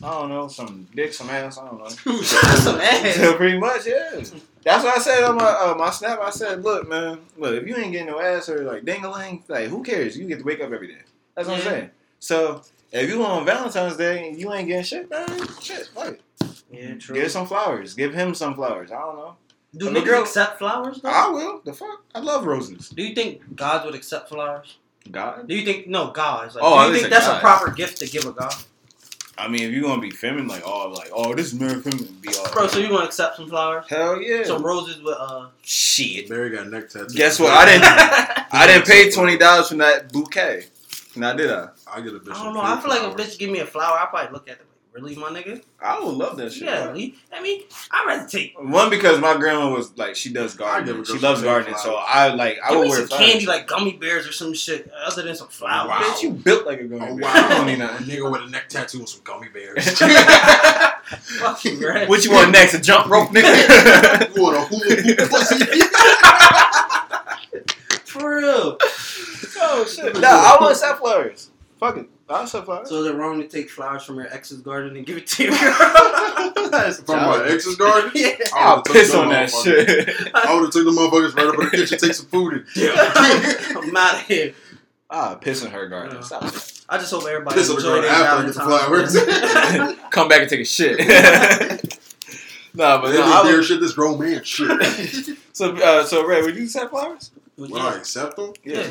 I 0.03 0.11
don't 0.11 0.31
know, 0.31 0.49
some 0.49 0.89
dick, 0.95 1.13
some 1.13 1.29
ass. 1.31 1.59
I 1.59 1.67
don't 1.67 1.79
know. 1.79 1.89
Some 2.23 2.81
ass. 2.81 3.35
Pretty 3.37 3.59
much, 3.59 3.87
yeah. 3.87 4.11
That's 4.65 4.83
what 4.85 4.97
I 4.97 4.99
said 5.01 5.23
on 5.23 5.37
my 5.37 5.45
uh, 5.45 5.75
my 5.79 5.91
snap. 5.91 6.19
I 6.21 6.31
said, 6.31 6.65
look, 6.65 6.89
man, 6.89 7.21
look, 7.37 7.55
if 7.55 7.69
you 7.69 7.77
ain't 7.77 7.93
getting 7.93 8.09
no 8.09 8.19
ass 8.19 8.49
or 8.49 8.65
like 8.65 8.85
dingling, 8.85 9.45
like 9.49 9.69
who 9.69 9.83
cares? 9.85 10.17
You 10.19 10.27
get 10.27 10.39
to 10.39 10.45
wake 10.45 10.61
up 10.61 10.73
every 10.73 10.89
day. 10.89 10.99
That's 11.37 11.47
what 11.47 11.59
Yeah. 11.59 11.65
I'm 11.65 11.71
saying. 11.71 11.91
So 12.19 12.63
if 12.93 13.09
you 13.11 13.25
on 13.25 13.45
Valentine's 13.45 13.97
Day 13.97 14.29
and 14.29 14.39
you 14.41 14.53
ain't 14.53 14.69
getting 14.69 14.85
shit, 14.85 15.11
man, 15.11 15.29
shit, 15.61 15.89
like 15.97 16.21
Yeah, 16.71 16.95
true. 16.95 17.15
give 17.17 17.31
some 17.31 17.47
flowers. 17.47 17.95
Give 17.95 18.15
him 18.15 18.35
some 18.35 18.55
flowers. 18.55 18.91
I 18.93 18.99
don't 18.99 19.17
know. 19.17 19.37
Do 19.77 19.89
And 19.89 19.97
the 19.97 20.01
niggas 20.01 20.05
girl- 20.05 20.23
accept 20.23 20.59
flowers 20.59 21.01
though? 21.03 21.09
I 21.11 21.29
will. 21.29 21.61
The 21.65 21.73
fuck? 21.73 22.03
I 22.15 22.21
love 22.21 22.47
roses. 22.47 22.89
Do 22.91 23.03
you 23.03 23.15
think 23.15 23.57
gods 23.57 23.85
would 23.85 23.95
accept 23.95 24.29
flowers? 24.31 24.79
God. 25.11 25.47
Do 25.49 25.55
you 25.55 25.65
think 25.65 25.87
no 25.87 26.11
gods? 26.11 26.55
Like, 26.55 26.65
Oh, 26.65 26.71
do 26.71 26.75
I 26.77 26.87
you 26.87 26.93
think 26.93 27.03
said 27.05 27.13
that's 27.13 27.27
a 27.27 27.39
proper 27.41 27.71
gift 27.71 27.99
to 27.99 28.09
give 28.09 28.25
a 28.25 28.33
god? 28.33 28.55
I 29.39 29.49
mean, 29.49 29.63
if 29.65 29.71
you're 29.73 29.83
gonna 29.83 30.01
be 30.01 30.11
feminine, 30.11 30.49
like 30.49 30.63
oh, 30.65 30.89
like 30.89 31.11
oh, 31.13 31.35
this 31.35 31.49
is 31.49 31.53
very 31.53 31.79
feminine, 31.83 32.17
be 32.23 32.31
all. 32.39 32.51
Bro, 32.53 32.69
so 32.69 32.79
you 32.79 32.89
gonna 32.89 33.05
accept 33.05 33.37
some 33.37 33.51
flowers? 33.51 33.85
hell 33.87 34.21
yeah. 34.23 34.45
Some 34.45 34.65
roses 34.65 35.03
with 35.03 35.15
uh. 35.19 35.49
shit. 35.63 36.31
Mary 36.31 36.49
got 36.49 36.69
neck 36.69 36.89
tattoos. 36.89 37.13
Guess 37.15 37.39
what? 37.39 37.53
I 37.53 37.67
didn't. 37.67 37.85
I 38.53 38.67
didn't 38.67 38.87
pay 38.87 39.11
twenty 39.11 39.37
dollars 39.37 39.69
for 39.69 39.75
that 39.75 40.11
bouquet. 40.11 40.65
Now 41.17 41.35
did 41.35 41.51
I? 41.53 41.69
I 41.97 42.01
get 42.03 42.13
a 42.15 42.19
bitch. 42.19 42.35
I 42.35 42.45
don't 42.45 42.53
know. 42.53 42.61
I 42.61 42.79
feel 42.79 42.91
like 42.91 43.03
if 43.05 43.15
a 43.15 43.17
bitch 43.17 43.39
give 43.39 43.49
me 43.51 43.61
a 43.61 43.67
flower, 43.67 43.99
I 43.99 44.05
probably 44.07 44.31
look 44.33 44.49
at 44.49 44.57
it 44.57 44.61
like, 44.61 45.03
really, 45.03 45.17
my 45.17 45.29
nigga? 45.31 45.63
I 45.81 45.99
would 45.99 46.15
love 46.15 46.37
that 46.37 46.53
shit. 46.53 46.65
Yeah, 46.65 46.85
bro. 46.89 46.93
I 47.33 47.43
mean, 47.43 47.63
I'd 47.91 48.05
rather 48.07 48.29
take. 48.29 48.55
One 48.59 48.91
because 48.91 49.19
my 49.19 49.35
grandma 49.37 49.71
was 49.71 49.97
like 49.97 50.15
she 50.15 50.31
does 50.33 50.55
gardening. 50.55 51.05
She 51.05 51.19
loves 51.19 51.41
some 51.41 51.49
gardening, 51.49 51.77
so. 51.79 51.95
I 51.97 52.35
like 52.35 52.59
I 52.63 52.69
Give 52.71 52.79
would 52.79 52.85
me 52.85 52.91
wear 52.91 52.99
some 52.99 53.09
flowers. 53.09 53.27
candy 53.27 53.47
like 53.47 53.67
gummy 53.67 53.93
bears 53.93 54.27
or 54.29 54.33
some 54.33 54.53
shit 54.53 54.91
other 55.07 55.23
than 55.23 55.35
some 55.37 55.49
flowers. 55.49 55.89
Wow. 55.89 56.01
Bitch, 56.01 56.23
you 56.23 56.31
built 56.33 56.67
like 56.67 56.81
a 56.81 56.85
gummy 56.85 57.03
Oh 57.03 57.17
bear. 57.17 57.25
wow, 57.25 57.35
You 57.49 57.49
don't 57.49 57.67
need 57.67 57.81
a 57.81 57.89
nigga 58.21 58.31
with 58.31 58.43
a 58.43 58.51
neck 58.51 58.69
tattoo 58.69 58.99
and 58.99 59.09
some 59.09 59.23
gummy 59.25 59.49
bears. 59.49 59.85
Fucking 61.41 61.81
right. 61.83 62.09
What 62.09 62.25
you 62.25 62.33
want 62.33 62.51
next? 62.53 62.75
A 62.75 62.81
jump 62.81 63.07
rope, 63.09 63.31
nigga? 63.31 64.35
you 64.37 64.43
want 64.43 64.57
a 64.57 64.61
hula 64.63 64.97
hoop 64.97 65.19
pussy? 65.31 65.65
For 68.05 68.37
real. 68.37 68.77
oh 69.59 69.87
shit! 69.87 70.15
Nah, 70.19 70.29
I 70.29 70.59
want 70.61 70.77
to 70.77 70.97
flowers. 70.97 71.51
Fuck 71.79 71.99
it. 71.99 72.07
I'll 72.29 72.43
accept 72.45 72.65
flowers. 72.67 72.89
So 72.89 73.03
is 73.03 73.07
it 73.09 73.15
wrong 73.17 73.41
to 73.41 73.47
take 73.47 73.69
flowers 73.71 74.03
from 74.03 74.17
your 74.17 74.33
ex's 74.33 74.61
garden 74.63 74.97
and 74.97 75.05
give 75.07 75.17
it 75.19 75.27
to 75.29 75.45
your 75.45 75.53
girl? 75.53 76.71
That's 76.71 77.01
From 77.03 77.17
my 77.21 77.47
ex's 77.49 77.77
garden, 77.77 78.11
yeah. 78.15 78.31
I 78.55 78.65
I'll 78.65 78.77
would've 78.79 78.93
piss 78.93 79.15
on 79.15 79.29
that 79.29 79.51
shit. 79.51 80.09
I 80.35 80.55
would 80.55 80.63
have 80.65 80.71
took 80.73 80.85
the 80.85 80.91
motherfuckers 80.91 81.37
right 81.37 81.47
up 81.47 81.55
in 81.55 81.61
the 81.61 81.71
kitchen, 81.71 81.99
take 81.99 82.15
some 82.15 82.27
food, 82.27 82.55
and 82.55 82.67
I'm 82.77 83.97
out 83.97 84.15
of 84.17 84.21
here. 84.27 84.55
Ah, 85.11 85.35
piss 85.37 85.63
in 85.63 85.71
her 85.71 85.87
garden. 85.89 86.17
Yeah. 86.17 86.23
Stop. 86.23 86.43
I 86.89 86.99
just 86.99 87.13
hope 87.13 87.25
everybody 87.27 87.57
Piss 87.57 87.69
on 87.71 87.77
the 87.77 87.81
enjoyed 87.83 88.05
ground 88.05 88.05
their 88.05 88.13
after 88.13 88.43
I 88.43 88.47
get 88.47 88.55
the 88.55 89.27
Valentine's 89.85 89.97
Day. 89.97 90.03
Come 90.11 90.29
back 90.29 90.41
and 90.41 90.51
take 90.51 90.61
a 90.61 90.65
shit. 90.65 90.99
nah, 92.75 93.01
but 93.01 93.13
They 93.13 93.19
no, 93.19 93.25
did 93.25 93.33
I 93.33 93.43
would, 93.57 93.65
shit. 93.65 93.81
This 93.81 93.93
grown 93.93 94.19
man 94.19 94.43
shit. 94.43 95.37
so 95.53 95.77
uh, 95.77 96.05
so 96.05 96.25
Ray, 96.27 96.43
would 96.43 96.57
you 96.57 96.65
accept 96.65 96.91
flowers? 96.91 97.31
But 97.59 97.71
Will 97.71 97.79
yeah. 97.79 97.87
I 97.87 97.95
accept 97.97 98.37
them? 98.37 98.53
Yeah. 98.65 98.87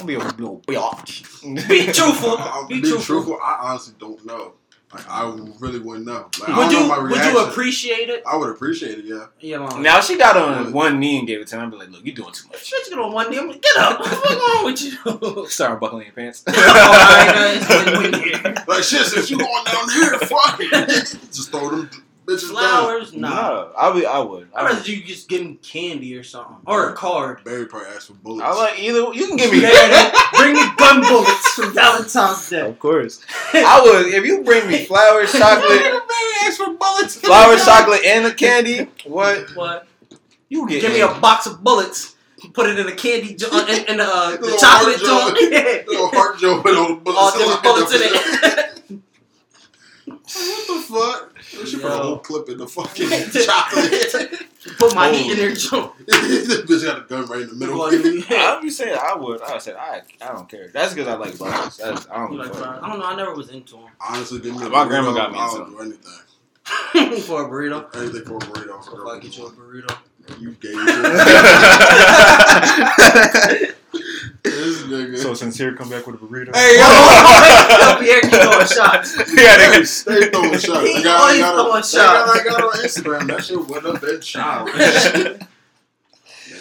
I'll 0.00 0.06
be 0.06 0.14
a 0.14 0.18
little 0.18 0.60
bitch. 0.66 1.22
Be 1.68 1.84
truthful. 1.92 2.36
I'll 2.38 2.66
Be 2.66 2.76
be 2.80 2.88
truthful. 2.88 3.16
truthful. 3.22 3.38
I 3.42 3.58
honestly 3.62 3.94
don't 3.98 4.24
know. 4.24 4.54
Like 4.94 5.08
I 5.08 5.24
really 5.58 5.78
wouldn't 5.78 6.06
know. 6.06 6.28
Like, 6.40 6.50
I 6.50 6.58
Would 6.58 6.64
don't 6.64 6.72
you 6.72 6.80
know 6.80 6.88
my 6.88 6.98
would 6.98 7.16
you 7.24 7.38
appreciate 7.46 8.10
it? 8.10 8.22
I 8.26 8.36
would 8.36 8.50
appreciate 8.50 8.98
it. 8.98 9.04
Yeah. 9.06 9.26
Yeah, 9.40 9.58
long. 9.58 9.82
Now 9.82 10.00
she 10.00 10.18
got 10.18 10.36
on 10.36 10.70
one 10.74 11.00
knee 11.00 11.18
and 11.18 11.26
gave 11.26 11.40
it 11.40 11.46
to 11.48 11.56
him. 11.56 11.62
I'd 11.62 11.70
be 11.70 11.76
like, 11.78 11.90
look, 11.90 12.04
you're 12.04 12.14
doing 12.14 12.32
too 12.32 12.46
much. 12.48 12.70
Bitch, 12.70 12.90
get 12.90 12.98
on 12.98 13.10
one 13.12 13.30
knee. 13.30 13.38
I'm 13.38 13.48
like, 13.48 13.62
get 13.62 13.76
up. 13.78 14.00
What's 14.00 14.34
wrong 14.36 14.64
with 14.66 14.82
you? 14.82 15.46
Start 15.48 15.72
unbuckling 15.74 16.04
your 16.04 16.12
pants. 16.14 16.44
All 16.46 16.52
right, 16.54 17.62
guys, 17.64 17.98
win 17.98 18.22
here. 18.22 18.54
Like 18.68 18.82
shit, 18.84 19.06
since 19.06 19.30
you 19.30 19.38
going 19.38 19.64
down 19.64 19.88
here, 19.90 20.18
fuck 20.20 20.56
it. 20.60 21.18
Just 21.32 21.50
throw 21.50 21.70
them 21.70 21.90
bitches 22.26 22.48
down. 22.48 22.84
Flowers, 22.84 23.12
nah. 23.12 23.28
No, 23.28 23.72
I 23.76 23.90
would. 23.90 24.04
I 24.04 24.18
would. 24.20 24.48
I 24.54 24.60
I'd 24.60 24.62
would. 24.62 24.76
rather 24.78 24.90
you 24.92 25.02
just 25.04 25.28
give 25.28 25.42
him 25.42 25.56
candy 25.58 26.16
or 26.16 26.22
something. 26.22 26.56
Or 26.66 26.90
a 26.90 26.92
card. 26.94 27.42
Barry 27.44 27.66
probably 27.66 27.88
asked 27.90 28.08
for 28.08 28.14
bullets. 28.14 28.44
I 28.46 28.54
like 28.54 28.78
either. 28.78 28.98
You 29.14 29.26
can 29.28 29.36
give 29.36 29.52
me. 29.52 29.60
Bring 30.38 30.54
me 30.54 30.64
gun 30.76 31.00
bullets 31.02 31.48
for 31.54 31.66
Valentine's 31.70 32.48
Day. 32.48 32.60
Of 32.68 32.78
course, 32.78 33.24
I 33.54 33.80
would. 33.84 34.12
If 34.14 34.24
you 34.24 34.42
bring 34.42 34.66
me 34.68 34.84
flowers, 34.84 35.32
chocolate, 35.38 35.80
Barry 35.80 36.02
asked 36.44 36.58
for 36.58 36.72
bullets. 36.74 37.16
flowers, 37.16 37.64
chocolate, 37.64 38.04
and 38.04 38.24
the 38.24 38.32
candy, 38.34 38.88
what 39.04 39.54
What? 39.54 39.86
you 40.48 40.68
get? 40.68 40.80
Give 40.82 40.92
me 40.92 41.00
a 41.00 41.08
box 41.08 41.46
of 41.46 41.62
bullets. 41.64 42.16
Put 42.54 42.68
it 42.68 42.76
in 42.76 42.88
a 42.88 42.92
candy 42.96 43.36
jar, 43.36 43.50
uh, 43.52 43.66
in, 43.68 43.84
in 43.88 43.96
the, 43.98 44.04
uh, 44.04 44.30
the 44.32 44.56
chocolate 44.60 44.98
jar. 44.98 45.32
Yeah. 45.38 45.84
Little 45.86 46.08
heart 46.08 46.38
joke 46.40 46.64
with 46.64 46.76
all 46.76 46.96
the 46.96 47.00
bullets. 47.00 47.36
All 47.36 47.62
bullets 47.62 47.94
in 47.94 48.00
it. 48.02 48.71
What 50.34 50.66
the 50.66 50.80
fuck? 50.88 51.34
They 51.52 51.66
should 51.66 51.82
put 51.82 51.90
a 51.90 51.94
Yo. 51.96 52.02
whole 52.02 52.18
clip 52.18 52.48
in 52.48 52.58
the 52.58 52.66
fucking 52.66 53.08
chocolate. 53.44 54.46
Put 54.78 54.94
my 54.94 55.10
Oh. 55.10 55.30
in 55.30 55.36
there, 55.36 55.52
jump. 55.54 55.94
this 56.06 56.60
bitch 56.62 56.84
got 56.84 56.98
a 56.98 57.02
gun 57.02 57.26
right 57.26 57.42
in 57.42 57.48
the 57.48 57.54
middle. 57.54 57.82
I 57.82 58.58
would 58.62 58.72
say 58.72 58.94
I 58.94 59.14
would. 59.14 59.42
I 59.42 59.58
said 59.58 59.76
I. 59.76 60.02
I 60.20 60.28
don't 60.32 60.48
care. 60.48 60.68
That's 60.72 60.94
because 60.94 61.08
I 61.08 61.14
like 61.16 61.34
flowers. 61.34 61.76
That's, 61.76 62.08
I 62.08 62.16
don't. 62.18 62.32
You 62.32 62.38
like 62.38 62.52
give 62.52 62.60
fuck. 62.60 62.82
I 62.82 62.88
don't 62.88 62.98
know. 63.00 63.06
I 63.06 63.14
never 63.16 63.34
was 63.34 63.50
into 63.50 63.74
them. 63.76 63.86
Honestly, 64.00 64.40
give 64.40 64.56
me 64.56 64.64
a 64.66 64.68
My 64.70 64.86
grandma 64.86 65.12
got 65.12 65.32
me 65.32 65.38
I'll 65.38 65.50
some. 65.50 65.70
do 65.70 65.78
anything. 65.80 66.00
them 66.94 67.20
for 67.22 67.42
a 67.44 67.48
burrito. 67.48 67.94
Anything 67.96 68.24
for 68.24 68.36
a 68.36 68.40
burrito. 68.40 68.82
So 68.84 69.00
if 69.02 69.06
I 69.08 69.18
get 69.20 69.36
you 69.36 69.46
a 69.46 69.50
burrito. 69.50 69.96
You 70.38 70.52
gay 70.52 70.72
shit. 70.72 70.86
This 73.92 74.01
nigga. 74.96 75.18
so 75.18 75.34
sincere, 75.34 75.74
come 75.74 75.88
back 75.90 76.06
with 76.06 76.16
a 76.16 76.18
burrito. 76.18 76.54
hey, 76.54 76.76
Yo, 76.78 76.86
yo! 76.86 77.98
Pierre 78.00 78.20
keep 78.20 78.30
throwing 78.40 78.66
shots. 78.66 79.16
yeah, 79.34 79.56
Hey, 79.56 79.78
they, 79.78 79.84
stay 79.84 80.30
throwing 80.30 80.52
shots. 80.58 80.86
He 80.88 80.96
I 80.96 81.02
got, 81.02 81.06
I 81.06 81.22
always 81.22 81.40
got, 81.40 81.54
throwing 81.54 81.80
a, 81.80 81.84
shots. 81.84 82.30
I 82.30 82.44
got 82.44 82.62
on 82.62 82.72
Instagram. 82.84 83.26
That 83.28 83.44
shit 83.44 83.68
went 83.68 83.86
up 83.86 84.02
in 84.04 84.20
shot. 84.20 84.66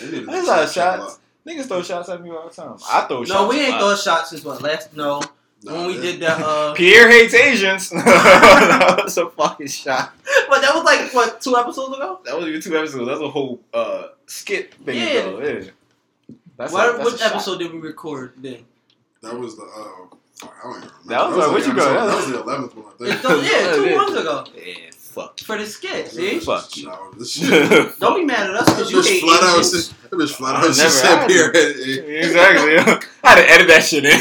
There's 0.02 0.24
a 0.48 0.48
lot 0.52 0.64
of 0.64 0.72
shots. 0.72 1.20
Niggas 1.48 1.66
throw 1.66 1.82
shots 1.82 2.10
at 2.10 2.22
me 2.22 2.30
all 2.30 2.48
the 2.48 2.54
time. 2.54 2.78
I 2.92 3.02
throw 3.08 3.24
shots. 3.26 3.40
No, 3.40 3.48
we 3.48 3.60
ain't 3.62 3.72
lot. 3.72 3.80
throw 3.82 3.96
shots 3.96 4.30
since 4.30 4.44
what 4.44 4.62
last? 4.62 4.96
No, 4.96 5.22
when 5.64 5.88
we 5.88 5.94
did 6.00 6.20
that. 6.22 6.40
Uh, 6.42 6.74
Pierre 6.76 7.10
hates 7.10 7.34
Asians. 7.34 7.90
that 7.92 9.02
was 9.04 9.18
a 9.18 9.30
fucking 9.32 9.68
shot. 9.68 10.14
but 10.50 10.62
that 10.62 10.74
was 10.76 10.84
like 10.84 11.14
what 11.14 11.42
two 11.42 11.56
episodes 11.58 11.96
ago. 11.96 12.20
That 12.26 12.38
was 12.38 12.48
even 12.48 12.62
two 12.62 12.78
episodes. 12.78 13.06
That 13.08 13.14
was 13.20 13.22
a 13.22 13.30
whole 13.30 13.60
uh, 13.74 14.08
skit 14.28 14.74
thing 14.76 14.98
Yeah. 14.98 15.04
ago. 15.22 15.42
Yeah. 15.42 15.70
That's 16.62 16.74
What, 16.74 16.94
a, 16.94 16.98
that's 16.98 17.06
which 17.12 17.16
a 17.16 17.24
shot. 17.24 17.32
episode 17.36 17.58
did 17.60 17.74
we 17.74 17.80
record 17.80 18.34
then? 18.38 18.66
That 19.24 19.38
was 19.38 19.56
the. 19.58 19.64
Uh, 19.64 20.16
I 20.44 20.64
don't 20.64 20.78
even 20.78 20.90
remember. 21.06 21.08
That 21.08 21.28
was 21.28 21.38
like, 21.38 21.52
what 21.52 21.68
you 21.68 21.74
the 21.74 21.80
got? 21.80 21.98
episode- 21.98 21.98
That 21.98 22.06
That 22.06 22.16
was- 22.16 22.26
was 22.26 22.34
the 22.34 22.42
eleventh 22.44 22.76
one, 22.76 22.86
I 22.86 22.98
think. 23.12 23.22
those- 23.22 23.46
yeah, 23.52 23.76
two 23.76 23.86
Yeah. 23.90 23.96
months 23.98 24.20
ago 24.20 24.46
Yeah, 24.56 24.74
fuck. 24.98 25.40
for 25.40 25.58
the 25.58 25.66
skit. 25.66 26.08
See, 26.12 26.40
Fuck 26.40 26.78
you. 26.78 26.88
No, 26.88 27.12
this 27.18 27.32
shit. 27.34 28.00
don't 28.00 28.16
be 28.20 28.26
mad 28.26 28.50
at 28.50 28.56
us 28.56 28.70
because 28.70 28.92
you 28.92 28.98
Bitch 29.00 29.08
hate 29.10 29.22
flat 29.22 29.44
out 29.44 29.60
Asians. 29.60 29.88
said- 29.88 29.96
that 30.12 30.18
bitch 30.18 30.32
flat 30.36 30.56
I 30.56 30.58
out 30.58 30.62
never 30.64 30.74
just 30.74 31.04
had 31.06 31.20
said 31.20 31.28
Pierre. 31.28 31.52
Hey, 31.54 32.18
exactly. 32.20 32.78
I 33.24 33.30
had 33.30 33.36
to 33.36 33.50
edit 33.52 33.68
that 33.70 33.84
shit 33.84 34.06
in. 34.06 34.12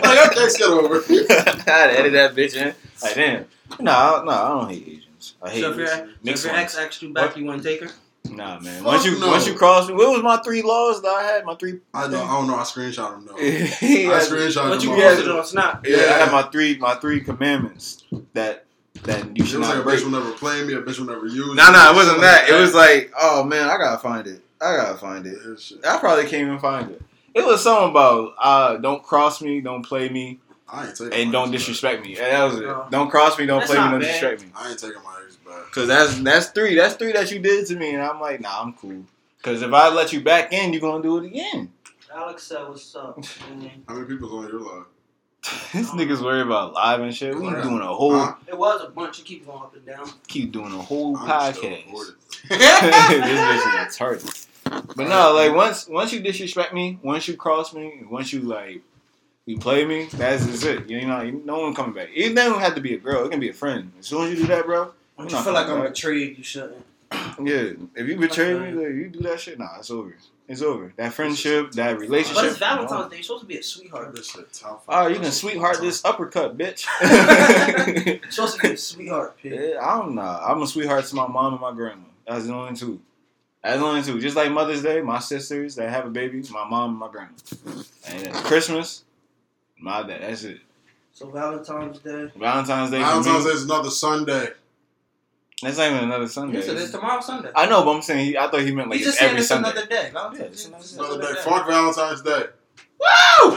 Like, 0.00 0.26
okay, 0.30 0.40
let's 0.40 0.56
get 0.56 0.68
over. 0.68 0.96
I 0.96 1.70
had 1.70 1.86
to 1.92 1.98
edit 1.98 2.12
that 2.12 2.34
bitch 2.34 2.54
in. 2.56 2.74
Like, 3.02 3.14
damn. 3.14 3.44
No, 3.80 4.22
no, 4.24 4.30
I 4.30 4.48
don't 4.48 4.68
hate 4.70 4.86
Asians. 4.86 5.34
I 5.42 5.50
hate 5.50 5.60
So 5.62 5.70
if 5.72 5.76
your, 5.78 5.86
Asians. 5.88 6.10
so 6.24 6.30
if 6.30 6.44
your 6.44 6.54
ex 6.56 6.76
asked 6.78 7.02
you 7.02 7.12
back, 7.12 7.30
What? 7.30 7.36
you 7.38 7.44
want 7.44 7.62
to 7.62 7.68
take 7.68 7.80
her? 7.82 7.90
Nah, 8.30 8.58
man. 8.60 8.82
Fuck 8.82 8.84
Once 8.86 9.04
you 9.04 9.18
no. 9.18 9.28
once 9.28 9.46
you 9.46 9.54
cross 9.54 9.88
me, 9.88 9.94
what 9.94 10.10
was 10.10 10.22
my 10.22 10.36
three 10.38 10.62
laws 10.62 11.02
that 11.02 11.08
I 11.08 11.22
had? 11.22 11.44
My 11.44 11.54
three. 11.54 11.80
I 11.94 12.08
don't, 12.08 12.14
I 12.28 12.32
don't 12.38 12.46
know. 12.46 12.56
I 12.56 12.62
screenshot 12.62 13.14
him 13.14 13.26
though. 13.26 13.36
yeah, 13.38 14.14
I 14.16 14.20
screenshot 14.20 14.68
But 14.70 14.82
him. 14.82 14.90
you 14.90 14.96
Yeah. 14.96 15.18
it 15.18 15.28
on 15.28 15.44
Snap. 15.44 15.86
yeah, 15.86 15.96
I 15.96 16.00
had 16.24 16.32
my 16.32 16.42
three 16.42 16.78
my 16.78 16.94
three 16.96 17.20
commandments 17.20 18.04
that 18.32 18.64
that 19.02 19.36
you 19.36 19.44
It 19.44 19.46
should 19.46 19.58
was 19.60 19.68
like 19.68 19.78
not 19.78 19.86
a 19.86 19.90
bitch 19.96 20.02
will 20.04 20.10
never 20.10 20.32
play 20.32 20.64
me. 20.64 20.72
A 20.74 20.82
bitch 20.82 20.98
will 20.98 21.06
never 21.06 21.26
use. 21.26 21.54
No, 21.54 21.66
me, 21.66 21.72
no, 21.72 21.90
it 21.90 21.94
wasn't 21.94 22.14
shit 22.16 22.20
that. 22.22 22.48
It 22.48 22.60
was 22.60 22.74
like, 22.74 23.12
oh 23.20 23.44
man, 23.44 23.68
I 23.68 23.76
gotta 23.78 23.98
find 23.98 24.26
it. 24.26 24.42
I 24.60 24.76
gotta 24.76 24.96
find 24.98 25.26
it. 25.26 25.36
Yeah. 25.82 25.94
I 25.94 25.98
probably 25.98 26.24
can't 26.24 26.46
even 26.46 26.58
find 26.58 26.90
it. 26.90 27.02
It 27.34 27.44
was 27.44 27.62
something 27.62 27.90
about 27.90 28.34
uh, 28.38 28.76
don't 28.78 29.02
cross 29.02 29.42
me, 29.42 29.60
don't 29.60 29.84
play 29.84 30.08
me, 30.08 30.40
I 30.72 30.86
ain't 30.86 30.96
taking 30.96 31.12
and 31.12 31.30
don't 31.32 31.48
ex 31.52 31.58
disrespect 31.66 32.02
me. 32.02 32.16
And 32.16 32.26
that 32.26 32.44
was 32.44 32.60
it. 32.60 32.90
Don't 32.90 33.10
cross 33.10 33.38
me, 33.38 33.44
don't 33.44 33.58
That's 33.60 33.70
play 33.70 33.78
me, 33.84 33.90
don't 33.90 34.00
bad. 34.00 34.06
disrespect 34.06 34.42
me. 34.42 34.48
I 34.56 34.70
ain't 34.70 34.78
taking 34.78 35.02
my 35.04 35.15
ex. 35.58 35.70
Cause 35.74 35.88
that's 35.88 36.18
that's 36.20 36.46
three. 36.48 36.74
That's 36.74 36.94
three 36.94 37.12
that 37.12 37.30
you 37.30 37.38
did 37.38 37.66
to 37.66 37.76
me, 37.76 37.94
and 37.94 38.02
I'm 38.02 38.20
like, 38.20 38.40
nah, 38.40 38.62
I'm 38.62 38.72
cool. 38.74 39.04
Cause 39.42 39.62
if 39.62 39.72
I 39.72 39.88
let 39.92 40.12
you 40.12 40.20
back 40.22 40.52
in, 40.52 40.72
you're 40.72 40.80
gonna 40.80 41.02
do 41.02 41.18
it 41.18 41.26
again. 41.26 41.72
Alex 42.12 42.44
said, 42.44 42.66
"What's 42.68 42.94
up?" 42.96 43.22
How 43.88 43.94
many 43.94 44.06
people's 44.06 44.32
on 44.32 44.48
your 44.50 44.60
live? 44.60 44.84
this 45.72 45.90
nigga's 45.90 46.20
worried 46.20 46.40
about 46.46 46.72
live 46.72 47.00
and 47.00 47.14
shit. 47.14 47.36
We 47.36 47.46
Huh? 47.46 47.60
doing 47.62 47.80
a 47.80 47.86
whole, 47.86 48.18
Huh? 48.18 48.34
It 48.48 48.58
was 48.58 48.82
a 48.82 48.88
bunch. 48.88 49.18
You 49.20 49.24
keep 49.24 49.46
going 49.46 49.58
up 49.62 49.74
and 49.76 49.86
down. 49.86 50.08
keep 50.26 50.50
doing 50.50 50.72
a 50.72 50.78
whole 50.78 51.16
I'm 51.16 51.52
still 51.54 51.70
podcast. 51.70 51.86
recording. 51.86 52.14
this 52.48 52.58
bitch 52.80 53.88
is 53.88 53.96
retarded. 53.96 54.46
But 54.96 55.08
no, 55.08 55.32
like 55.34 55.54
once 55.54 55.86
once 55.88 56.12
you 56.12 56.18
disrespect 56.20 56.74
me, 56.74 56.98
once 57.02 57.28
you 57.28 57.36
cross 57.36 57.72
me, 57.72 58.02
once 58.10 58.32
you 58.32 58.40
like 58.40 58.82
you 59.44 59.58
play 59.58 59.84
me, 59.84 60.06
that's 60.14 60.44
is 60.46 60.64
it. 60.64 60.90
You 60.90 61.06
know, 61.06 61.22
no 61.44 61.60
one 61.60 61.74
coming 61.74 61.94
back. 61.94 62.08
It 62.12 62.34
don't 62.34 62.58
have 62.60 62.74
to 62.74 62.80
be 62.80 62.94
a 62.94 62.98
girl. 62.98 63.24
It 63.26 63.30
can 63.30 63.38
be 63.38 63.50
a 63.50 63.54
friend. 63.54 63.92
As 64.00 64.06
soon 64.08 64.24
as 64.24 64.30
you 64.30 64.36
do 64.38 64.46
that, 64.48 64.66
bro. 64.66 64.92
When 65.16 65.28
I'm 65.28 65.34
you 65.34 65.42
feel 65.42 65.52
like 65.52 65.66
I'm 65.68 65.80
back. 65.80 65.88
betrayed, 65.94 66.38
you 66.38 66.44
shouldn't. 66.44 66.84
Yeah, 67.42 67.72
if 67.94 68.06
you 68.08 68.16
betray 68.16 68.54
me, 68.58 68.72
like, 68.72 68.94
you 68.94 69.08
do 69.08 69.20
that 69.20 69.40
shit. 69.40 69.58
Nah, 69.58 69.78
it's 69.78 69.90
over. 69.90 70.14
It's 70.48 70.62
over. 70.62 70.92
That 70.96 71.12
friendship, 71.12 71.72
that 71.72 71.94
But 71.94 72.00
relationship. 72.00 72.44
it's 72.44 72.58
Valentine's 72.58 73.10
Day. 73.10 73.16
You're 73.16 73.22
supposed 73.24 73.42
to 73.42 73.46
be 73.48 73.58
a 73.58 73.62
sweetheart. 73.62 74.14
This 74.14 74.30
shit 74.30 74.52
top 74.52 74.84
Oh, 74.88 74.92
five. 74.92 75.10
you 75.12 75.18
can 75.20 75.32
sweetheart 75.32 75.80
this 75.80 76.04
uppercut, 76.04 76.56
bitch. 76.56 76.86
You're 78.22 78.30
supposed 78.30 78.56
to 78.56 78.62
be 78.62 78.74
a 78.74 78.76
sweetheart, 78.76 79.36
pig. 79.38 79.52
Yeah, 79.52 79.78
I 79.84 79.98
don't 79.98 80.14
know. 80.14 80.22
I'm 80.22 80.62
a 80.62 80.66
sweetheart 80.66 81.04
to 81.06 81.14
my 81.16 81.26
mom 81.26 81.54
and 81.54 81.60
my 81.60 81.72
grandma. 81.72 82.02
That's 82.26 82.46
the 82.46 82.52
only 82.52 82.76
two. 82.76 83.00
That's 83.62 83.78
the 83.80 83.84
only 83.84 84.02
two. 84.02 84.20
Just 84.20 84.36
like 84.36 84.50
Mother's 84.52 84.82
Day, 84.82 85.00
my 85.00 85.18
sisters 85.18 85.74
that 85.76 85.90
have 85.90 86.06
a 86.06 86.10
baby, 86.10 86.42
my 86.52 86.68
mom 86.68 86.90
and 86.90 86.98
my 86.98 87.08
grandma. 87.10 87.32
And 88.08 88.32
Christmas, 88.34 89.04
my 89.78 90.02
dad. 90.02 90.22
That's 90.22 90.44
it. 90.44 90.60
So 91.12 91.28
Valentine's 91.30 91.98
Day. 92.00 92.30
Valentine's 92.36 92.90
Day. 92.90 92.98
Valentine's 93.00 93.44
Day 93.44 93.50
is 93.50 93.64
another 93.64 93.90
Sunday. 93.90 94.50
That's 95.62 95.78
not 95.78 95.90
even 95.90 96.04
another 96.04 96.28
Sunday. 96.28 96.56
You 96.58 96.62
said 96.62 96.76
it's 96.76 96.90
tomorrow 96.90 97.20
Sunday. 97.20 97.50
I 97.56 97.66
know, 97.66 97.82
but 97.84 97.92
I'm 97.96 98.02
saying 98.02 98.26
he, 98.26 98.36
I 98.36 98.48
thought 98.50 98.60
he 98.60 98.72
meant 98.74 98.90
like 98.90 98.98
He's 98.98 99.08
it's 99.08 99.16
just 99.16 99.18
saying 99.20 99.30
every 99.30 99.40
it's 99.40 99.48
Sunday. 99.48 99.70
another 99.70 99.86
day. 99.86 100.10
Yeah, 100.14 100.30
it's 100.46 100.64
another 100.66 100.82
It's 100.82 100.92
Another 100.96 101.20
day. 101.22 101.32
day. 101.32 101.40
Fuck 101.42 101.66
Valentine's 101.66 102.22
Day. 102.22 102.44
Woo! 102.98 103.56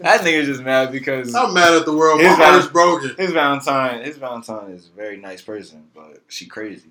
that 0.00 0.20
nigga's 0.22 0.46
just 0.46 0.62
mad 0.62 0.90
because 0.92 1.34
I'm 1.34 1.54
mad 1.54 1.72
at 1.74 1.84
the 1.86 1.92
world. 1.96 2.20
My 2.20 2.28
His 2.28 2.36
heart 2.36 2.50
val- 2.52 2.58
is 2.60 2.66
broken. 2.66 3.14
his 3.16 3.32
Valentine, 3.32 4.02
his 4.04 4.16
Valentine 4.16 4.70
is 4.72 4.88
a 4.88 4.92
very 4.96 5.16
nice 5.16 5.40
person, 5.42 5.86
but 5.94 6.22
she 6.28 6.46
crazy. 6.46 6.90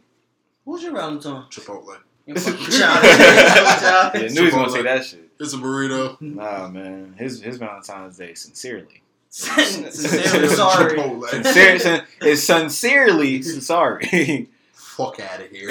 Who's 0.65 0.83
your 0.83 0.93
Valentine? 0.93 1.43
Chipotle. 1.49 1.97
You 2.25 2.35
fucking 2.35 2.65
childish. 2.65 2.79
Yeah, 3.19 3.79
Childish. 4.11 4.31
knew 4.33 4.39
he 4.41 4.45
was 4.45 4.53
gonna 4.55 4.67
Chipotle. 4.67 4.71
say 4.71 4.81
that 4.83 5.05
shit. 5.05 5.29
It's 5.39 5.53
a 5.53 5.57
burrito. 5.57 6.19
Nah, 6.21 6.69
man, 6.69 7.15
his 7.17 7.41
his 7.41 7.57
Valentine's 7.57 8.17
Day 8.17 8.33
sincerely. 8.33 9.02
Sincerely 9.35 10.47
sorry. 10.49 10.95
Chipotle. 10.95 11.27
Sincere, 11.27 11.79
sin, 11.79 12.03
is 12.21 12.45
sincerely 12.45 13.41
sorry. 13.41 14.47
Fuck 14.73 15.19
out 15.21 15.41
of 15.41 15.49
here. 15.49 15.69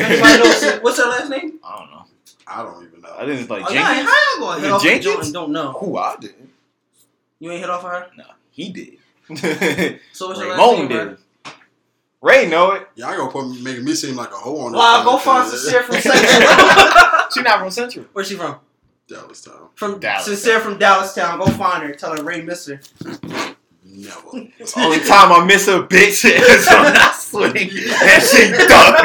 What's 0.80 0.98
her 0.98 1.08
last 1.08 1.30
name? 1.30 1.60
I 1.62 1.78
don't 1.78 1.90
know. 1.92 2.04
I 2.44 2.62
don't 2.64 2.84
even 2.88 3.00
know. 3.02 3.14
I 3.16 3.24
think 3.24 3.40
it's 3.40 3.48
like 3.48 3.64
Oh, 3.70 3.72
yeah, 3.72 4.02
how 4.02 4.40
y'all 4.40 4.40
going 4.40 4.56
to 4.56 4.62
hit 4.62 4.72
off 4.72 4.82
Jenkins? 4.82 5.04
Jenkins? 5.04 5.32
Don't 5.32 5.52
know. 5.52 5.72
Who 5.74 5.96
I 5.96 6.16
did? 6.20 6.34
You 7.38 7.52
ain't 7.52 7.60
hit 7.60 7.70
off 7.70 7.84
of 7.84 7.90
her? 7.90 8.08
Nah, 8.16 8.24
he 8.50 8.70
did. 8.70 8.98
So 10.12 10.26
what's 10.26 10.40
your 10.40 10.56
last 10.56 10.78
name? 10.78 10.88
did. 10.88 11.16
Ray? 12.20 12.42
Ray 12.42 12.48
know 12.48 12.72
it. 12.72 12.88
Y'all 12.96 13.16
gonna 13.16 13.30
put 13.30 13.48
me, 13.48 13.62
making 13.62 13.84
me 13.84 13.94
seem 13.94 14.16
like 14.16 14.32
a 14.32 14.36
hoe 14.36 14.58
on 14.58 14.72
this. 14.72 14.78
Wow, 14.78 15.04
go 15.04 15.16
podcast. 15.18 15.20
find 15.22 15.50
Sincere 15.50 15.82
from 15.84 15.94
Central. 16.00 17.30
She 17.32 17.42
not 17.42 17.58
from 17.60 17.70
Central. 17.70 18.04
Where's 18.12 18.28
she 18.28 18.34
from? 18.34 18.56
Dallas 19.08 19.42
Town. 19.42 19.68
From 19.74 20.00
Dallas 20.00 20.24
sincere 20.24 20.60
from 20.60 20.78
Dallas 20.78 21.14
Town. 21.14 21.38
Go 21.38 21.46
find 21.46 21.82
her. 21.84 21.92
Tell 21.94 22.16
her 22.16 22.22
Ray 22.22 22.40
miss 22.42 22.66
her. 22.66 22.80
Never. 24.02 24.30
Only 24.76 24.98
time 25.00 25.30
I 25.30 25.44
miss 25.46 25.68
a 25.68 25.82
bitch 25.82 26.24
is 26.24 26.66
when 26.66 26.96
I 26.96 27.12
swing 27.12 27.56
and 27.56 28.22
she 28.22 28.50
duck. 28.66 28.98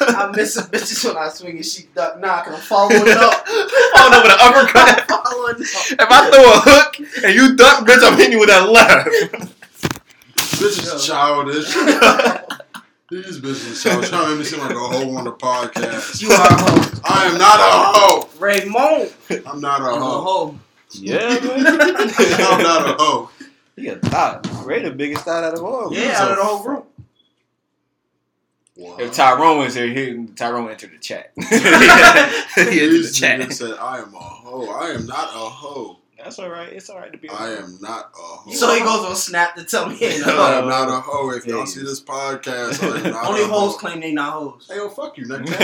I 0.00 0.32
miss 0.36 0.56
a 0.56 0.62
bitches 0.62 1.04
when 1.04 1.16
I 1.16 1.28
swing 1.30 1.56
and 1.56 1.66
she 1.66 1.88
duck. 1.94 2.20
Nah, 2.20 2.42
cause 2.44 2.54
I'm 2.54 2.60
following 2.60 3.08
up. 3.08 3.46
Falling 3.48 4.14
over 4.14 4.28
the 4.28 4.36
uppercut. 4.40 5.08
following 5.08 5.54
up. 5.54 5.64
If 5.64 6.00
I 6.00 6.30
throw 6.30 6.44
a 6.44 6.60
hook 6.62 7.24
and 7.24 7.34
you 7.34 7.56
duck, 7.56 7.84
bitch, 7.86 8.04
I'm 8.08 8.16
hitting 8.16 8.32
you 8.32 8.38
with 8.38 8.50
that 8.50 8.68
left. 8.68 9.08
Bitch 10.36 10.94
is 10.94 11.06
childish. 11.06 11.74
These 13.10 13.40
bitches 13.40 13.70
is 13.70 13.82
childish. 13.82 14.10
Trying 14.10 14.24
to 14.24 14.28
make 14.30 14.38
me 14.40 14.44
seem 14.44 14.60
like 14.60 14.70
a 14.70 14.78
hoe 14.78 15.16
on 15.16 15.24
the 15.24 15.32
podcast. 15.32 16.20
You 16.20 16.30
are 16.30 16.46
a 16.46 16.54
hoe. 16.60 17.00
I 17.04 17.24
am 17.26 17.38
not 17.38 17.58
a 17.58 17.98
hoe. 17.98 18.28
Raymond. 18.38 19.14
I'm 19.46 19.60
not 19.62 19.80
a 19.80 19.84
You 19.84 19.90
a 19.90 20.00
hoe. 20.00 20.20
hoe. 20.22 20.58
Yeah. 20.92 21.38
I'm 21.40 22.62
not 22.62 22.90
a 22.90 23.02
hoe. 23.02 23.30
He 23.76 23.88
a 23.88 23.96
thought. 23.96 24.46
Ray 24.66 24.82
the 24.82 24.90
biggest 24.90 25.24
thought 25.24 25.42
out 25.42 25.54
of 25.54 25.64
all. 25.64 25.94
Yeah, 25.94 26.20
out 26.20 26.32
of 26.32 26.36
the 26.36 26.44
whole 26.44 26.62
group. 26.62 26.84
Wow. 28.76 28.96
If 28.98 29.12
Tyrone 29.14 29.58
was 29.58 29.74
here, 29.74 29.88
he, 29.88 30.26
Tyrone 30.36 30.70
entered 30.70 30.92
the 30.92 30.98
chat. 30.98 31.32
he 31.36 31.44
entered 31.46 33.04
the 33.04 33.10
chat. 33.12 33.40
niggas 33.40 33.54
said, 33.54 33.72
I 33.78 33.98
am 34.00 34.14
a 34.14 34.18
hoe. 34.18 34.68
I 34.68 34.90
am 34.90 35.06
not 35.06 35.28
a 35.28 35.48
hoe. 35.48 35.97
That's 36.18 36.38
all 36.40 36.50
right. 36.50 36.72
It's 36.72 36.90
all 36.90 36.98
right 36.98 37.12
to 37.12 37.18
be. 37.18 37.28
a 37.28 37.32
I 37.32 37.36
hoe. 37.36 37.56
am 37.64 37.78
not 37.80 38.10
a 38.12 38.16
hoe. 38.18 38.50
So 38.52 38.74
he 38.74 38.80
goes 38.80 39.04
on 39.04 39.14
Snap 39.16 39.54
to 39.56 39.64
tell 39.64 39.88
me 39.88 39.94
he 39.96 40.06
ain't 40.06 40.24
a 40.26 40.26
I 40.32 40.32
hoe. 40.32 40.62
am 40.62 40.68
not 40.68 40.88
a 40.88 41.00
hoe. 41.00 41.30
If 41.30 41.46
y'all 41.46 41.60
Yeah. 41.60 41.64
see 41.64 41.82
this 41.82 42.00
podcast, 42.00 42.82
I 42.82 43.06
am 43.06 43.12
not 43.12 43.26
Only 43.26 43.42
a 43.42 43.46
hoes 43.46 43.72
hoe. 43.72 43.78
claim 43.78 44.00
they 44.00 44.12
not 44.12 44.32
hoes. 44.32 44.66
Hey, 44.68 44.76
yo, 44.76 44.88
fuck 44.88 45.16
you, 45.16 45.26
nigga. 45.26 45.54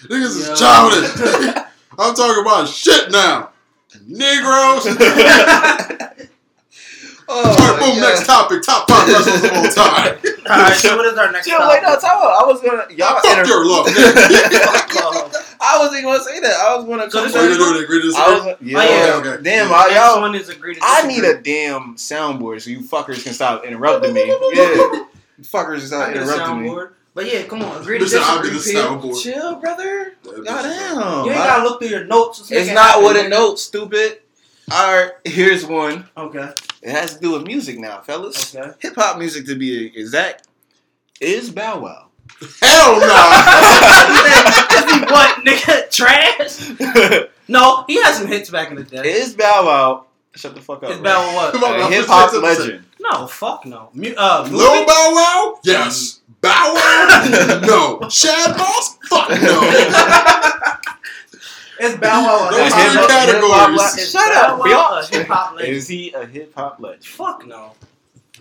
Niggas 0.09 0.11
Yo. 0.11 0.53
is 0.53 0.59
childish. 0.59 1.64
I'm 1.99 2.14
talking 2.14 2.43
about 2.43 2.68
shit 2.68 3.11
now. 3.11 3.51
Negroes. 4.07 4.87
Oh, 7.29 7.43
All 7.43 7.55
right, 7.57 7.81
boom. 7.81 7.95
yeah. 7.97 8.09
Next 8.09 8.27
topic. 8.27 8.62
Top 8.62 8.89
five 8.89 9.09
wrestlers 9.09 9.45
of 9.45 9.53
all 9.53 9.68
time. 9.68 10.18
Alright, 10.47 10.74
so 10.79 10.97
what 10.97 11.07
is 11.07 11.18
our 11.18 11.33
next 11.33 11.47
Chill, 11.49 11.59
wait, 11.59 11.83
no, 11.83 11.89
topic? 11.99 12.01
time 12.03 12.18
out. 12.22 12.43
I 12.43 12.45
was 12.47 12.61
gonna. 12.62 12.87
Y'all 12.95 13.18
Fuck 13.20 13.39
inter- 13.39 13.47
your 13.51 13.66
love. 13.66 13.87
nigga. 13.87 15.43
I 15.61 15.79
wasn't 15.79 16.05
gonna 16.05 16.22
say 16.22 16.39
that. 16.41 16.55
I 16.55 16.77
was 16.77 16.85
gonna. 16.87 17.11
So 17.11 17.18
come 17.18 17.27
this 17.27 17.35
What 17.35 17.41
back- 17.43 17.51
oh, 17.51 17.53
you 17.53 17.59
gonna 17.59 17.79
do? 17.79 17.85
Agree 17.85 18.01
to 18.03 18.07
I 18.16 18.31
disagree? 18.31 18.53
was, 18.53 18.57
yeah, 18.61 18.79
Oh, 18.79 18.83
yeah. 18.83 19.14
Okay, 19.18 19.29
okay. 19.31 19.43
Damn, 19.43 19.68
Yeah. 19.70 19.74
I- 19.77 19.89
y'all. 20.12 20.20
one 20.20 20.35
is 20.35 20.49
agree 20.49 20.74
to 20.74 20.81
I 20.83 21.07
need 21.07 21.24
a 21.24 21.41
damn 21.41 21.97
soundboard 21.97 22.61
so 22.62 22.70
you 22.70 22.81
fuckers 22.81 23.22
can 23.24 23.33
stop 23.33 23.64
interrupting 23.64 24.12
me. 24.14 24.27
Yeah, 24.55 25.05
fuckers 25.43 25.77
I 25.77 25.87
stop 25.87 26.11
interrupting 26.11 26.62
me. 26.62 26.77
But 27.14 27.33
yeah, 27.33 27.43
come 27.45 27.62
on, 27.62 27.81
agree 27.81 27.99
to 27.99 28.05
Listen, 28.05 28.20
I'll 28.22 28.43
be 28.43 28.51
disagree. 28.51 28.81
the 28.83 28.87
soundboard. 28.89 29.22
Chill, 29.22 29.55
brother. 29.57 30.14
That 30.22 30.35
bitch 30.35 30.39
is 30.39 30.45
Goddamn. 30.45 31.24
You 31.24 31.31
ain't 31.33 31.45
gotta 31.45 31.62
look 31.64 31.81
through 31.81 31.89
your 31.89 32.05
notes. 32.05 32.51
It's 32.51 32.70
not 32.72 33.03
what 33.03 33.16
a 33.16 33.29
note, 33.29 33.59
stupid. 33.59 34.20
All 34.73 34.93
right, 34.97 35.11
here's 35.25 35.64
one. 35.64 36.09
Okay, 36.17 36.51
It 36.83 36.91
has 36.91 37.14
to 37.14 37.21
do 37.21 37.33
with 37.33 37.47
music 37.47 37.79
now, 37.79 38.01
fellas. 38.01 38.55
okay. 38.55 38.73
Hip 38.81 38.95
hop 38.97 39.19
music, 39.19 39.47
to 39.47 39.55
be 39.55 39.87
exact, 39.99 40.49
is 41.21 41.51
Bow 41.51 41.79
Wow. 41.81 42.03
Hell 42.61 43.01
no. 43.01 43.07
Is 44.77 44.93
he 44.93 45.01
what, 45.01 45.45
nigga? 45.45 45.91
Trash? 45.91 47.29
No, 47.49 47.85
he 47.87 47.95
had 48.03 48.12
some 48.14 48.27
hits 48.27 48.51
back 48.51 48.71
in 48.71 48.77
the 48.77 48.83
day. 48.83 49.03
is 49.09 49.35
Bow 49.35 49.64
Wow? 49.67 50.07
Shut 50.35 50.57
the 50.57 50.61
fuck 50.61 50.83
up. 50.83 50.91
Is 50.91 50.97
Ray. 50.97 51.03
Bow 51.05 51.37
Wow 51.37 51.51
Come 51.53 51.61
what? 51.61 51.81
on, 51.81 51.93
A 51.93 51.95
hip 51.95 52.07
hop 52.07 52.33
legend. 52.43 52.85
No, 52.99 53.29
fuck 53.29 53.64
no. 53.67 53.91
Mu- 53.95 54.14
uh. 54.19 54.49
Lil 54.51 54.85
Bow 54.85 55.12
Wow? 55.14 55.61
Yes. 55.62 56.21
Bow 56.41 56.73
Wow? 56.75 57.61
No. 58.01 58.09
Shad 58.09 58.59
Moss? 58.59 58.99
Fuck 59.05 59.29
no. 59.31 59.61
It's 61.79 61.97
Bow 61.99 62.22
Wow. 62.24 62.51
Those 62.51 62.72
three 62.72 63.07
categories. 63.07 64.11
Shut 64.11 64.37
up, 64.37 64.59
Wow 64.59 65.01
a 65.03 65.07
hip 65.07 65.27
hop 65.29 65.55
legend? 65.55 65.77
Is 65.77 65.89
he 65.89 66.12
a 66.12 66.27
hip 66.27 66.55
hop 66.55 66.81
legend? 66.81 67.05
Fuck 67.05 67.47
no. 67.47 67.72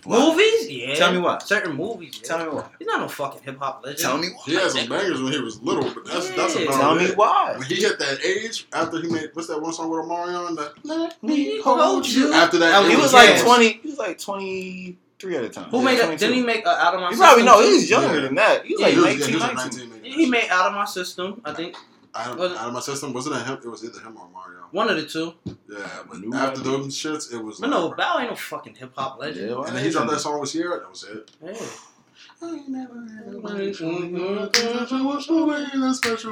Why? 0.04 0.18
Movies? 0.20 0.70
Yeah. 0.70 0.94
Tell 0.94 1.12
me 1.12 1.18
why. 1.18 1.38
Certain 1.38 1.74
movies. 1.74 2.20
Yeah. 2.22 2.28
Tell 2.28 2.38
me 2.46 2.52
why. 2.52 2.68
He's 2.78 2.86
not 2.86 3.00
no 3.00 3.08
fucking 3.08 3.42
hip 3.42 3.58
hop 3.58 3.82
legend. 3.84 4.00
Tell 4.02 4.18
me 4.18 4.28
why. 4.28 4.42
He 4.46 4.54
had 4.54 4.70
some 4.70 4.88
bangers 4.88 5.20
when 5.20 5.32
he 5.32 5.40
was 5.40 5.60
little, 5.62 5.82
but 5.92 6.04
that's 6.06 6.30
that's 6.30 6.54
Yeah. 6.56 6.62
about 6.66 6.80
Tell 6.80 6.94
me 6.94 7.04
it. 7.06 7.16
why. 7.16 7.54
When 7.58 7.66
he 7.66 7.74
hit 7.76 7.98
that 7.98 8.24
age, 8.24 8.68
after 8.72 9.00
he 9.00 9.08
made 9.08 9.30
what's 9.32 9.48
that 9.48 9.60
one 9.60 9.72
song 9.72 9.90
with 9.90 10.00
Omarion? 10.04 10.56
That 10.56 10.72
Let 10.84 11.20
Me 11.24 11.60
hold 11.60 12.06
you. 12.08 12.32
After 12.32 12.58
that, 12.58 12.84
it 12.84 12.86
He 12.88 12.92
Yeah. 12.96 13.02
was 13.02 13.12
like 13.12 13.30
Yeah. 13.30 13.42
twenty. 13.42 13.80
He 13.82 13.88
was 13.88 13.98
like 13.98 14.20
twenty 14.20 14.96
three 15.18 15.34
at 15.36 15.42
the 15.42 15.48
time. 15.48 15.70
Who 15.70 15.78
Yeah, 15.78 15.84
made 15.84 15.98
that? 15.98 16.18
Didn't 16.18 16.34
he 16.36 16.42
make 16.42 16.64
uh, 16.66 16.70
Out 16.70 16.94
of 16.94 17.00
My 17.00 17.06
You 17.08 17.16
System? 17.16 17.26
probably 17.26 17.44
know. 17.44 17.60
too? 17.62 17.66
He's 17.68 17.90
younger 17.90 18.14
Yeah. 18.14 18.20
than 18.20 18.34
that. 18.36 18.64
He's 18.66 18.78
Yeah, 18.78 18.86
like 18.86 18.94
he 18.94 19.00
was, 19.00 19.06
19, 19.06 19.20
yeah, 19.20 19.26
he 19.26 19.34
was 19.34 19.64
19. 19.64 19.90
19. 19.90 20.12
He 20.12 20.26
made 20.26 20.48
Out 20.50 20.66
of 20.66 20.72
My 20.74 20.84
System, 20.84 21.40
I 21.44 21.52
think. 21.52 21.74
Out 22.16 22.36
was 22.38 22.46
of, 22.46 22.52
it- 22.52 22.58
out 22.58 22.68
of 22.68 22.72
my 22.74 22.80
system, 22.80 23.12
wasn't 23.12 23.36
it 23.36 23.46
him? 23.46 23.58
It 23.62 23.68
was 23.68 23.84
either 23.84 24.00
him 24.00 24.16
or 24.16 24.28
Mario. 24.32 24.66
One 24.72 24.88
of 24.90 24.96
the 24.96 25.06
two. 25.06 25.34
Yeah, 25.44 25.86
but 26.08 26.18
New 26.20 26.34
after 26.34 26.60
idea. 26.60 26.72
those 26.72 26.96
shits, 26.96 27.32
it 27.32 27.38
was. 27.42 27.60
But 27.60 27.70
no, 27.70 27.94
Bow 27.94 28.18
ain't 28.20 28.30
no 28.30 28.36
fucking 28.36 28.74
hip 28.74 28.92
hop 28.96 29.18
legend. 29.20 29.48
Yeah, 29.50 29.56
why 29.56 29.66
And 29.68 29.76
then 29.76 29.84
he 29.84 29.90
dropped 29.90 30.06
isn't 30.06 30.16
that 30.16 30.20
song 30.20 30.40
with 30.40 30.52
Ciara. 30.52 30.80
That 30.80 30.90
was 30.90 31.04
it. 31.04 31.30
Yeah. 31.42 31.66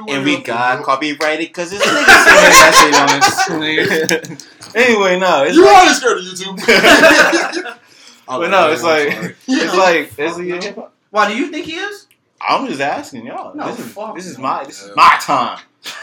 And 0.07 0.23
we 0.23 0.41
got 0.41 0.83
copyrighted 0.83 1.47
because 1.47 1.73
it's 1.73 1.83
niggas 1.85 2.23
singing 2.25 2.91
that 2.91 3.45
shit 3.47 4.29
on 4.29 4.35
this. 4.35 4.75
anyway, 4.75 5.19
no, 5.19 5.43
it's 5.43 5.55
You 5.55 5.65
like, 5.65 5.75
already 5.75 5.93
scared 5.95 6.17
of 6.19 6.23
YouTube. 6.23 7.75
but 8.27 8.47
no, 8.49 8.71
it's 8.71 8.83
like 8.83 9.35
it's 9.47 9.75
like 9.75 10.19
is 10.19 10.37
he 10.37 10.51
a 10.51 10.61
hip 10.61 10.75
hop? 10.75 10.93
Why 11.09 11.27
do 11.31 11.37
you 11.37 11.47
think 11.51 11.65
he 11.65 11.73
is? 11.75 12.07
I'm 12.41 12.67
just 12.67 12.81
asking 12.81 13.25
y'all. 13.25 13.55
No, 13.55 13.67
this 13.73 13.79
is 13.79 13.95
this 14.15 14.25
is 14.27 14.37
my 14.37 14.63
this 14.63 14.83
is 14.83 14.95
my 14.95 15.17
time. 15.21 15.59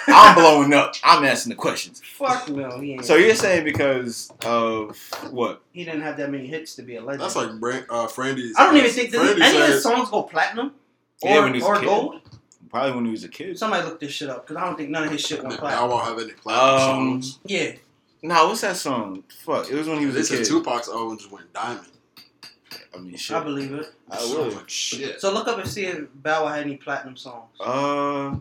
I'm 0.09 0.35
blowing 0.35 0.73
up. 0.75 0.95
I'm 1.05 1.25
asking 1.25 1.51
the 1.51 1.57
questions. 1.57 2.01
Fuck 2.05 2.49
no, 2.49 2.79
he 2.81 2.93
ain't. 2.95 3.05
So 3.05 3.17
you're 3.17 3.35
saying 3.35 3.65
because 3.65 4.33
of 4.45 4.97
what? 5.31 5.63
he 5.73 5.85
didn't 5.85 6.03
have 6.03 6.17
that 6.19 6.31
many 6.31 6.47
hits 6.47 6.75
to 6.77 6.83
be 6.83 6.97
a 6.97 7.01
legend. 7.03 7.23
That's 7.23 7.37
like 7.37 7.59
Brand, 7.59 7.87
uh, 7.91 8.07
Frandy's. 8.07 8.55
I 8.59 8.67
don't 8.67 8.77
even 8.77 8.91
think 8.91 9.11
that 9.11 9.21
Frandy 9.21 9.43
any 9.43 9.57
of 9.59 9.63
said- 9.65 9.71
his 9.71 9.83
songs 9.83 10.11
go 10.11 10.23
platinum 10.25 10.73
or, 11.23 11.31
Yeah, 11.31 11.41
when 11.45 11.55
he 11.55 11.61
was 11.61 11.65
a 11.65 11.67
or 11.71 11.77
kid. 11.77 11.85
gold. 11.87 12.21
Probably 12.71 12.93
when 12.93 13.05
he 13.05 13.11
was 13.11 13.25
a 13.25 13.29
kid. 13.29 13.59
Somebody 13.59 13.85
look 13.85 14.01
this 14.01 14.13
shit 14.13 14.31
up 14.31 14.47
because 14.47 14.63
I 14.63 14.65
don't 14.67 14.77
think 14.77 14.89
none 14.91 15.05
of 15.05 15.11
his 15.11 15.21
shit 15.21 15.41
went 15.41 15.51
Did 15.51 15.59
platinum. 15.61 15.91
Bow 15.91 15.97
Wow 15.97 16.05
have 16.05 16.19
any 16.19 16.33
platinum 16.33 16.75
Um, 16.75 17.23
songs? 17.23 17.39
Yeah, 17.45 17.73
Nah, 18.23 18.47
what's 18.47 18.61
that 18.61 18.77
song? 18.77 19.25
Fuck, 19.45 19.69
it 19.69 19.75
was 19.75 19.89
when 19.89 19.99
he 19.99 20.07
was 20.07 20.15
They 20.15 20.21
a 20.21 20.25
said 20.25 20.39
kid. 20.39 20.47
Tupac's 20.47 20.89
album 20.89 21.19
just 21.19 21.31
went 21.33 21.53
diamond. 21.53 21.89
I 22.95 22.99
mean, 22.99 23.17
shit. 23.17 23.35
I 23.37 23.41
shit. 23.41 23.45
believe 23.45 23.73
it. 23.73 23.93
I 24.11 24.17
So 24.19 24.45
would. 24.45 24.55
much 24.55 24.71
shit. 24.71 25.21
So 25.21 25.33
look 25.35 25.49
up 25.49 25.59
and 25.59 25.69
see 25.69 25.87
if 25.87 26.05
Bow 26.15 26.45
Wow 26.45 26.53
had 26.53 26.63
any 26.65 26.77
platinum 26.77 27.17
songs. 27.17 27.51
Uh, 27.61 28.37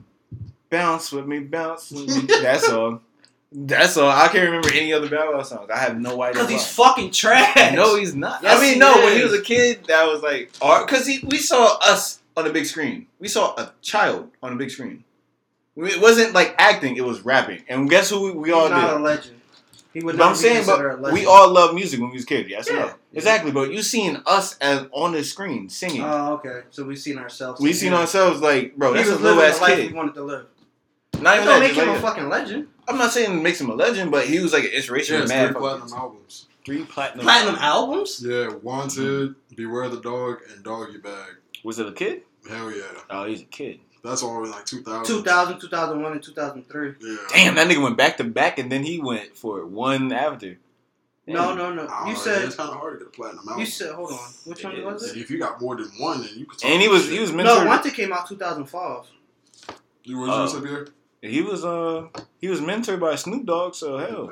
bounce 0.72 1.12
with 1.12 1.28
me, 1.28 1.40
bounce 1.40 1.92
with 1.92 2.08
me. 2.08 2.22
That's 2.42 2.68
all. 2.68 3.02
That's 3.52 3.98
all. 3.98 4.10
I 4.10 4.30
can't 4.30 4.46
remember 4.46 4.70
any 4.74 4.94
other 4.94 5.10
Bow 5.10 5.34
Wow 5.34 5.44
songs. 5.44 5.70
I 5.70 5.78
have 5.78 6.00
no 6.00 6.22
idea. 6.24 6.34
Because 6.42 6.50
he's 6.50 6.66
fucking 6.74 7.12
trash. 7.12 7.74
No, 7.76 7.98
he's 7.98 8.16
not. 8.16 8.42
Yes, 8.42 8.58
I 8.58 8.62
mean, 8.62 8.80
no. 8.80 8.96
When 9.04 9.16
he 9.18 9.24
was 9.24 9.34
a 9.34 9.42
kid, 9.42 9.84
that 9.88 10.06
was 10.08 10.24
like 10.24 10.52
art. 10.62 10.88
Because 10.88 11.06
he, 11.06 11.20
we 11.28 11.38
saw 11.38 11.78
us 11.84 12.22
on 12.38 12.46
the 12.46 12.52
big 12.52 12.66
screen. 12.66 13.08
We 13.20 13.28
saw 13.28 13.54
a 13.58 13.74
child 13.82 14.32
on 14.42 14.52
the 14.52 14.58
big 14.58 14.72
screen. 14.72 15.04
It 15.76 16.02
wasn't 16.02 16.34
like 16.34 16.56
acting; 16.58 16.96
it 16.96 17.04
was 17.06 17.22
rapping. 17.22 17.64
And 17.68 17.90
guess 17.90 18.10
who 18.10 18.24
we, 18.24 18.32
we 18.32 18.48
he's 18.50 18.56
all 18.56 18.70
not 18.70 18.88
did? 18.88 18.98
a 18.98 19.00
legend. 19.00 19.38
He 19.94 20.02
would 20.02 20.18
But 20.18 20.26
I'm 20.28 20.36
saying, 20.36 20.66
but 20.66 21.12
we 21.12 21.26
all 21.26 21.52
love 21.52 21.76
music 21.76 22.00
when 22.00 22.12
we 22.12 22.16
was 22.16 22.24
kids. 22.24 22.48
Yes, 22.50 22.70
Yeah. 22.70 22.76
no? 22.80 22.94
Exactly. 23.14 23.52
But 23.52 23.74
you 23.74 23.82
seen 23.82 24.22
us 24.26 24.58
as 24.60 24.88
on 24.94 25.12
the 25.12 25.22
screen 25.24 25.68
singing. 25.68 26.02
Oh, 26.02 26.36
okay. 26.36 26.62
So 26.70 26.86
we've 26.86 26.98
seen 26.98 27.18
ourselves. 27.18 27.60
we 27.60 27.74
seen 27.74 27.92
ourselves 27.92 28.40
like, 28.40 28.78
bro, 28.78 28.94
He 28.94 29.00
that's 29.00 29.10
a 29.10 29.16
little 29.18 29.42
ass 29.42 29.60
kid. 29.60 29.92
we 29.92 29.98
wanted 29.98 30.14
to 30.16 30.24
live. 30.24 30.46
Not 31.22 31.32
That 31.32 31.36
even 31.36 31.46
don't 31.48 31.60
that. 31.60 31.68
make 31.68 31.76
him 31.78 31.88
like 31.88 31.96
a 31.96 32.00
a- 32.00 32.02
fucking 32.02 32.30
legend. 32.30 32.68
I'm 32.88 32.98
not 32.98 33.12
saying 33.12 33.40
it 33.40 33.42
makes 33.42 33.62
him 33.62 33.70
a 33.70 33.76
legend, 33.76 34.12
but 34.12 34.26
he 34.28 34.40
was 34.40 34.54
like 34.54 34.64
an 34.66 34.72
inspiration. 34.72 35.16
Yeah, 35.16 35.22
to 35.22 35.28
mad 35.28 35.38
three 35.52 35.54
fucking- 35.54 35.62
platinum 35.62 35.94
albums. 35.98 36.48
Three 36.66 36.84
platinum. 36.86 37.24
Platinum 37.26 37.56
albums? 37.56 38.24
Yeah, 38.26 38.50
Wanted, 38.62 39.36
Beware 39.56 39.90
the 39.90 40.00
Dog, 40.02 40.40
and 40.54 40.64
Doggy 40.64 40.98
Bag. 40.98 41.36
Was 41.64 41.80
it 41.80 41.88
a 41.88 41.92
kid? 41.92 42.24
Hell 42.50 42.72
yeah. 42.72 42.84
Oh, 43.10 43.26
he's 43.26 43.42
a 43.42 43.46
kid. 43.46 43.80
That's 44.04 44.24
all 44.24 44.44
in 44.44 44.50
like 44.52 44.66
2000. 44.66 45.06
2000, 45.06 45.60
2001, 45.60 46.12
and 46.12 46.24
2003. 46.24 46.94
Yeah. 47.02 47.18
Damn, 47.30 47.56
that 47.56 47.68
nigga 47.68 47.84
went 47.84 47.98
back 47.98 48.18
to 48.18 48.24
back, 48.24 48.58
and 48.58 48.72
then 48.72 48.84
he 48.84 49.00
went 49.00 49.36
for 49.38 49.66
one 49.66 50.12
after. 50.12 50.58
No, 51.28 51.54
no, 51.54 51.72
no. 51.74 51.86
I 51.86 52.08
You 52.08 52.14
don't 52.16 52.24
said 52.24 52.44
it's 52.44 52.56
kind 52.56 52.70
of 52.72 52.78
hard 52.78 53.00
to 53.00 53.06
get 53.06 53.14
a 53.14 53.16
platinum 53.16 53.46
album. 53.48 53.60
you 53.60 53.66
said 53.68 53.94
hold 53.94 54.12
on. 54.12 54.20
Which 54.46 54.64
one 54.64 54.76
It 54.76 54.84
was 54.84 55.04
is. 55.04 55.12
it? 55.16 55.20
if 55.20 55.30
you 55.30 55.38
got 55.38 55.62
more 55.62 55.76
than 55.76 55.86
one, 56.00 56.22
then 56.22 56.32
you 56.36 56.46
could. 56.46 56.58
talk 56.60 56.70
And 56.70 56.82
he 56.82 56.88
was 56.88 57.04
shit. 57.04 57.14
he 57.14 57.20
was 57.20 57.32
No, 57.32 57.44
mentored. 57.44 57.68
Wanted 57.68 57.94
came 57.94 58.12
out 58.12 58.28
2005. 58.28 59.06
You 60.04 60.18
were 60.20 60.28
just 60.28 60.56
up 60.56 60.66
here. 60.66 60.88
He 61.22 61.42
was 61.42 61.64
uh 61.64 62.08
he 62.40 62.48
was 62.48 62.60
mentored 62.62 63.00
by 63.00 63.16
Snoop 63.16 63.46
Dogg. 63.46 63.76
So 63.76 63.98
hell, 63.98 64.32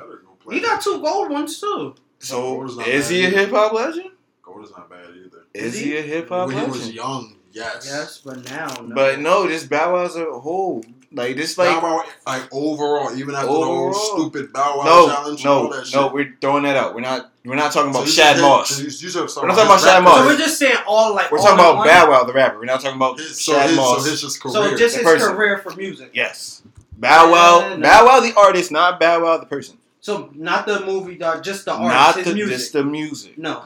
He 0.50 0.60
got 0.60 0.82
two 0.82 1.00
gold 1.02 1.30
ones 1.30 1.60
too. 1.60 1.94
so 2.18 2.64
is 2.64 2.76
not 2.76 2.86
is 2.88 3.08
bad 3.08 3.14
he 3.14 3.24
a 3.24 3.30
hip 3.30 3.50
hop 3.50 3.72
legend? 3.72 4.10
Gold 4.42 4.64
is 4.64 4.70
not 4.72 4.90
bad 4.90 5.06
either. 5.16 5.44
Is 5.54 5.74
Is 5.74 5.80
he 5.80 5.96
a 5.96 6.02
hip 6.02 6.28
hop 6.28 6.48
When 6.48 6.58
he 6.58 6.66
was 6.66 6.92
young, 6.92 7.36
yes. 7.52 7.86
Yes, 7.86 8.18
but 8.24 8.44
now 8.50 8.66
no. 8.82 8.94
But 8.94 9.20
no, 9.20 9.46
just 9.48 9.68
Bow 9.70 9.92
Wow's 9.94 10.16
a 10.16 10.24
whole 10.24 10.82
Like 11.12 11.36
this, 11.36 11.54
Bow 11.54 11.64
like 11.64 11.82
Wow, 11.82 12.04
like 12.26 12.48
overall, 12.52 13.16
even 13.16 13.34
after 13.34 13.46
the 13.48 13.52
Overall. 13.52 13.92
whole 13.92 14.18
stupid 14.30 14.52
Bow 14.52 14.78
Wow 14.78 14.84
no, 14.84 15.08
challenge, 15.08 15.40
and 15.40 15.48
all 15.50 15.70
no, 15.70 15.82
shit. 15.84 15.94
no. 16.00 16.08
We're 16.12 16.34
throwing 16.40 16.62
that 16.64 16.76
out. 16.76 16.94
We're 16.94 17.00
not. 17.00 17.32
We're 17.44 17.54
not 17.56 17.72
talking 17.72 17.90
about 17.90 18.06
So 18.06 18.10
Shad 18.12 18.36
said- 18.36 18.42
Moss. 18.42 18.78
you- 18.80 19.08
you 19.08 19.14
We're 19.14 19.22
not 19.24 19.32
talking 19.32 19.50
about 19.50 19.80
Shad 19.80 20.04
Moss. 20.04 20.18
So 20.18 20.26
we're 20.26 20.36
just 20.36 20.58
saying 20.58 20.76
all 20.86 21.14
like 21.14 21.30
We're 21.32 21.38
all 21.38 21.44
talking 21.44 21.58
about 21.58 21.76
one? 21.78 21.88
Bow 21.88 22.10
Wow, 22.10 22.24
the 22.24 22.32
rapper. 22.34 22.58
We're 22.58 22.64
not 22.66 22.80
talking 22.82 22.96
about 22.96 23.18
His, 23.18 23.40
so, 23.40 23.52
Shad 23.54 23.68
his, 23.70 23.76
Moss. 23.76 24.04
so 24.04 24.10
his 24.10 24.20
just 24.20 24.40
career. 24.42 24.52
So 24.54 24.76
just 24.76 24.94
The 24.96 25.02
his 25.02 25.10
person. 25.12 25.32
career 25.34 25.58
for 25.58 25.74
music. 25.74 26.10
yes, 26.12 26.62
Bow 27.00 27.32
Wow, 27.32 27.60
Yeah, 27.70 27.76
no. 27.76 27.82
Bow 27.82 28.06
Wow, 28.06 28.20
the 28.20 28.34
artist, 28.38 28.70
not 28.70 29.00
Bow 29.00 29.24
Wow, 29.24 29.38
the 29.38 29.46
person. 29.46 29.78
So 30.00 30.30
not 30.34 30.66
the 30.66 30.80
movie, 30.84 31.16
dog, 31.16 31.42
just 31.42 31.64
the 31.64 31.72
artist, 31.72 32.18
his 32.18 32.26
the 32.28 32.34
music. 32.34 32.56
just 32.56 32.72
the 32.72 32.84
music. 32.84 33.38
No. 33.38 33.64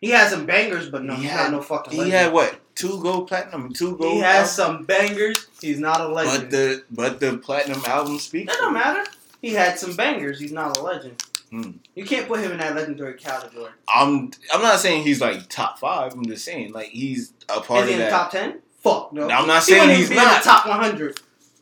He 0.00 0.10
has 0.10 0.30
some 0.30 0.46
bangers, 0.46 0.88
but 0.88 1.02
no, 1.04 1.14
He 1.14 1.22
he's 1.22 1.30
had- 1.30 1.44
not 1.50 1.52
no 1.58 1.62
fucking 1.62 1.92
He 1.92 1.98
legend. 1.98 2.14
had 2.16 2.32
what? 2.32 2.58
Two 2.74 3.00
gold 3.02 3.28
platinum, 3.28 3.72
two 3.72 3.96
gold. 3.98 4.14
He 4.14 4.18
has 4.20 4.50
some 4.54 4.84
bangers. 4.84 5.46
He's 5.60 5.78
not 5.78 6.00
a 6.00 6.08
legend. 6.08 6.42
But 6.44 6.50
the 6.50 6.84
but 6.90 7.20
the 7.20 7.36
platinum 7.38 7.82
album 7.86 8.18
speaks. 8.18 8.50
that 8.52 8.58
don't 8.60 8.72
matter. 8.72 9.04
He 9.42 9.52
had 9.52 9.78
some 9.78 9.94
bangers. 9.94 10.40
He's 10.40 10.52
not 10.52 10.76
a 10.78 10.82
legend. 10.82 11.22
Hmm. 11.50 11.70
You 11.94 12.04
can't 12.06 12.26
put 12.28 12.40
him 12.40 12.52
in 12.52 12.58
that 12.58 12.74
legendary 12.76 13.14
category. 13.14 13.70
I'm 13.94 14.30
I'm 14.54 14.62
not 14.62 14.78
saying 14.80 15.02
he's 15.02 15.20
like 15.20 15.48
top 15.50 15.78
five. 15.78 16.14
I'm 16.14 16.24
just 16.24 16.44
saying 16.44 16.72
like 16.72 16.88
he's 16.88 17.32
a 17.50 17.60
part 17.60 17.84
Is 17.84 17.88
he 17.88 17.94
of 17.94 18.00
in 18.00 18.06
the 18.06 18.10
that. 18.10 18.10
top 18.10 18.30
ten? 18.30 18.60
Fuck 18.78 19.12
no. 19.12 19.28
I'm 19.28 19.46
not 19.46 19.62
saying 19.62 19.90
he's 19.96 20.10
not. 20.10 20.42
the 20.42 20.48
top 20.48 20.66
100. 20.66 21.20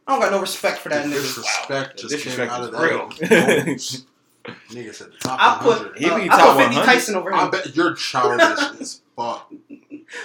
I 0.08 0.12
don't 0.12 0.20
got 0.20 0.32
no 0.32 0.40
respect 0.40 0.78
for 0.78 0.88
that 0.88 1.04
The 1.04 1.10
nigga. 1.10 1.20
disrespect 1.20 1.70
Wow. 1.70 1.94
just 1.96 2.08
disrespect 2.14 2.50
came 2.50 2.60
out 2.60 2.64
of 2.64 2.72
that. 2.72 2.82
real. 2.82 4.08
Nigga 4.70 4.94
said 4.94 5.08
the 5.12 5.16
top 5.20 5.38
I 5.38 5.58
put 5.62 5.76
100. 5.78 5.98
He 5.98 6.06
uh, 6.06 6.16
be 6.16 6.22
I 6.30 6.36
put 6.36 6.56
50 6.56 6.76
100. 6.76 6.84
Tyson 6.86 7.14
over 7.16 7.34
I 7.34 7.44
him. 7.44 7.50
bet 7.50 7.76
you're 7.76 7.94
childish 7.94 8.40
as 8.80 9.00
fuck. 9.14 9.52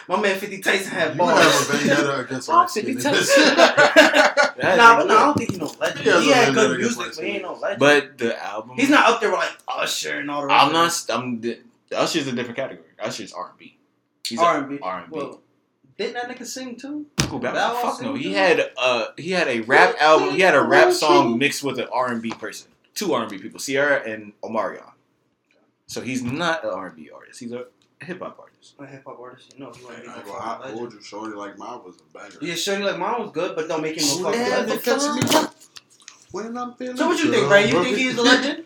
My 0.07 0.21
man 0.21 0.39
50 0.39 0.59
Tyson 0.61 0.91
had 0.93 1.11
You 1.11 1.17
balls. 1.17 1.41
have 1.41 1.69
a 1.69 1.73
vendetta 1.77 2.19
against 2.19 2.47
light 2.47 2.69
50 2.69 2.99
skin 2.99 3.03
Tyson. 3.13 3.55
nah, 3.57 4.95
but 4.97 5.07
no, 5.07 5.17
I 5.17 5.25
don't 5.25 5.37
think 5.37 5.49
he's 5.51 5.59
no 5.59 5.71
legend. 5.77 6.05
He 6.05 6.21
He 6.23 6.31
a 6.31 6.35
had 6.35 6.45
vendetta 6.53 6.67
good 6.69 6.77
music, 6.79 6.97
but 7.17 7.23
he 7.25 7.31
ain't 7.31 7.41
no 7.43 7.53
legend. 7.55 7.79
But 7.81 8.17
the 8.17 8.41
album. 8.45 8.77
he's 8.77 8.89
not 8.89 9.09
up 9.11 9.19
there 9.19 9.29
with 9.29 9.39
like 9.39 9.51
Usher 9.67 10.19
and 10.19 10.31
all 10.31 10.41
the 10.41 10.47
rest. 10.47 10.61
I'm 10.61 10.67
of 10.69 10.73
not. 10.73 11.05
I'm. 11.09 11.41
the- 11.41 11.59
Usher's 11.91 12.27
a 12.27 12.31
different 12.31 12.55
category. 12.55 12.87
Usher's 12.99 13.33
R 13.33 13.49
and 13.49 13.57
B. 13.59 13.75
He's 14.25 14.39
R 14.39 14.59
and 14.59 14.69
B. 14.69 14.79
R 14.81 14.99
and 15.01 15.11
B. 15.11 15.17
Well, 15.19 15.41
didn't 15.97 16.13
that 16.13 16.29
nigga 16.29 16.45
sing 16.45 16.77
too? 16.77 17.05
Cool, 17.29 17.39
Bow 17.39 17.53
Bow 17.53 17.73
Wow, 17.73 17.83
Wow 17.83 17.89
Fuck 17.91 18.01
no. 18.01 18.13
He 18.15 18.23
too? 18.25 18.33
had 18.33 18.71
uh 18.77 19.05
he 19.17 19.31
had 19.31 19.47
a 19.47 19.61
rap 19.61 19.95
album. 19.99 20.31
He 20.35 20.41
had 20.41 20.55
a 20.55 20.61
rap 20.61 20.91
song 20.93 21.37
mixed 21.37 21.63
with 21.63 21.79
an 21.79 21.87
R 21.91 22.11
and 22.11 22.21
B 22.21 22.31
person. 22.31 22.71
Two 22.95 23.13
R 23.13 23.21
and 23.21 23.29
B 23.31 23.37
people, 23.37 23.59
Ciara 23.59 24.01
and 24.07 24.33
Omarion. 24.43 24.91
So 25.87 26.01
he's 26.01 26.23
not 26.23 26.63
an 26.63 26.71
R 26.71 26.87
and 26.87 26.95
B 26.95 27.09
artist. 27.13 27.39
He's 27.39 27.51
a 27.51 27.65
hip 28.01 28.19
hop 28.19 28.37
artist. 28.39 28.75
A 28.79 28.85
hip 28.85 29.03
hop 29.05 29.19
artist. 29.19 29.57
No, 29.59 29.71
he 29.71 29.83
wasn't. 29.83 30.07
I, 30.07 30.11
no 30.11 30.15
ain't 30.17 30.25
gonna- 30.25 30.37
fucking 30.39 30.41
I 30.41 30.59
legend. 30.59 30.77
told 30.79 30.93
you, 30.93 31.01
Shorty 31.01 31.35
like 31.35 31.57
mine 31.57 31.79
was 31.85 31.95
a 31.97 32.17
banger. 32.17 32.37
Yeah, 32.41 32.55
Shorty 32.55 32.83
like 32.83 32.97
mine 32.99 33.21
was 33.21 33.31
good, 33.31 33.55
but 33.55 33.67
don't 33.67 33.81
make 33.81 33.97
him 33.97 34.05
no 34.07 34.17
Who 34.17 34.23
fucking 34.23 34.39
never 34.41 34.67
legend. 34.67 34.83
catch 34.83 35.41
me 35.43 35.47
when 36.31 36.57
I'm 36.57 36.73
feeling 36.75 36.97
So 36.97 37.07
what 37.07 37.17
you 37.23 37.31
think, 37.31 37.43
good. 37.43 37.51
Ray? 37.51 37.69
You 37.69 37.83
think 37.83 37.97
he's 37.97 38.17
a 38.17 38.21
legend? 38.21 38.65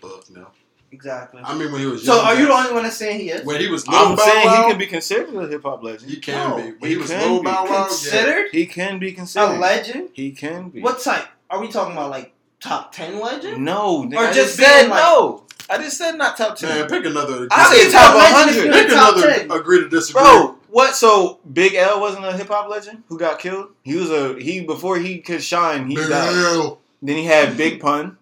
Fuck 0.00 0.30
no. 0.30 0.48
Exactly. 0.92 1.40
I 1.42 1.54
mean, 1.56 1.72
when 1.72 1.80
he 1.80 1.86
was 1.86 2.04
young. 2.04 2.16
So 2.18 2.22
are 2.22 2.34
you 2.38 2.46
the 2.46 2.52
only 2.52 2.72
one 2.72 2.82
that's 2.84 2.96
saying 2.96 3.18
he 3.20 3.30
is? 3.30 3.44
When 3.46 3.58
he 3.60 3.66
was 3.68 3.88
little 3.88 4.08
I'm 4.08 4.16
Bow 4.16 4.22
saying 4.24 4.46
Wow, 4.46 4.62
he 4.64 4.70
can 4.70 4.78
be 4.78 4.86
considered 4.86 5.34
a 5.34 5.48
hip 5.48 5.62
hop 5.62 5.82
legend. 5.82 6.10
He 6.10 6.18
can 6.18 6.50
No, 6.50 6.56
be. 6.56 6.62
When 6.62 6.78
he 6.82 6.88
he 6.88 6.96
was 6.96 7.10
can 7.10 7.20
little 7.20 7.40
be. 7.40 7.44
Bow 7.46 7.64
Wow, 7.64 7.70
yeah. 7.70 7.86
Considered 7.86 8.46
He 8.52 8.66
can 8.66 8.98
be 8.98 9.12
considered. 9.12 9.56
a 9.56 9.58
legend? 9.58 10.08
He 10.12 10.30
can 10.32 10.68
be. 10.68 10.80
What 10.82 11.00
type? 11.00 11.26
Are 11.50 11.60
we 11.60 11.68
talking 11.68 11.92
about 11.94 12.10
like 12.10 12.32
top 12.60 12.92
ten 12.92 13.18
legend? 13.20 13.64
No, 13.64 14.02
nigga, 14.04 14.16
Or 14.16 14.20
I 14.20 14.32
just 14.32 14.36
just 14.36 14.56
said 14.56 14.78
being 14.80 14.90
like- 14.90 15.02
no. 15.02 15.44
I 15.70 15.78
just 15.78 15.96
said 15.96 16.12
not 16.18 16.36
top 16.36 16.56
ten. 16.56 16.68
Man, 16.80 16.88
pick 16.88 17.04
another. 17.06 17.48
I 17.50 17.54
How 17.62 17.72
say 17.72 17.90
top 17.90 18.14
legend 18.14 18.50
if 18.50 18.56
100. 18.56 18.64
you're 18.64 18.72
Pick 18.74 18.88
top 18.92 19.16
another. 19.16 19.32
10? 19.32 19.50
Agree 19.50 19.80
to 19.80 19.88
disagree. 19.88 20.22
Bro, 20.22 20.56
what? 20.68 20.94
So 20.94 21.38
Big 21.50 21.74
L 21.74 22.00
wasn't 22.00 22.26
a 22.26 22.36
hip 22.36 22.48
hop 22.48 22.68
legend 22.68 23.04
who 23.08 23.18
got 23.18 23.38
killed. 23.38 23.68
He 23.82 23.94
was 23.96 24.10
a 24.10 24.34
he 24.38 24.60
before 24.60 24.98
he 24.98 25.20
could 25.20 25.42
shine. 25.42 25.88
He 25.88 25.94
Big 25.96 26.08
died. 26.10 26.34
L, 26.34 26.78
Then 27.00 27.16
he 27.16 27.24
had 27.24 27.56
Big 27.56 27.80
Pun, 27.80 28.18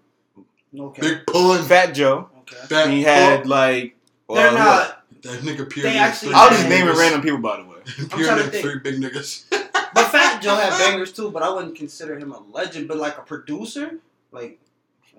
Okay. 0.79 1.01
Big 1.03 1.27
Pun. 1.27 1.65
Fat 1.65 1.93
Joe. 1.93 2.30
Okay. 2.71 2.85
That 2.85 2.91
he 2.91 3.03
had 3.03 3.39
fuck, 3.41 3.47
like. 3.47 3.97
They're 4.29 4.49
uh, 4.49 4.55
well, 4.55 4.79
not. 4.79 5.05
that 5.23 5.41
nigga 5.41 5.69
pure. 5.69 5.85
They 5.85 5.99
actually- 5.99 6.35
I 6.35 6.49
was 6.49 6.59
just 6.59 6.69
naming 6.69 6.95
random 6.95 7.21
people 7.23 7.39
by 7.39 7.57
the 7.57 7.65
way. 7.65 7.77
Pure 7.97 8.09
trying 8.09 8.39
to 8.39 8.45
nigga, 8.45 8.51
think. 8.51 8.65
three 8.65 8.79
big 8.79 9.01
niggas. 9.01 9.45
But 9.93 10.05
Fat 10.13 10.41
Joe 10.41 10.55
had 10.55 10.71
bangers 10.79 11.13
too, 11.13 11.33
but 11.33 11.43
I 11.43 11.53
wouldn't 11.53 11.75
consider 11.75 12.17
him 12.17 12.31
a 12.31 12.39
legend. 12.53 12.87
But 12.87 12.99
like 12.99 13.19
a 13.19 13.23
producer, 13.23 13.99
like 14.31 14.61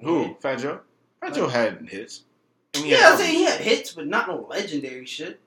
Who? 0.01 0.35
Fat 0.39 0.59
Joe. 0.59 0.79
Fat 1.19 1.33
Joe 1.33 1.49
had 1.49 1.89
hits. 1.89 2.23
And 2.73 2.85
he 2.85 2.91
Yeah, 2.91 3.09
I'm 3.11 3.17
saying 3.17 3.35
he 3.35 3.43
had 3.43 3.59
hits, 3.59 3.91
but 3.91 4.07
not 4.07 4.29
no 4.29 4.47
legendary 4.49 5.05
shit. 5.05 5.41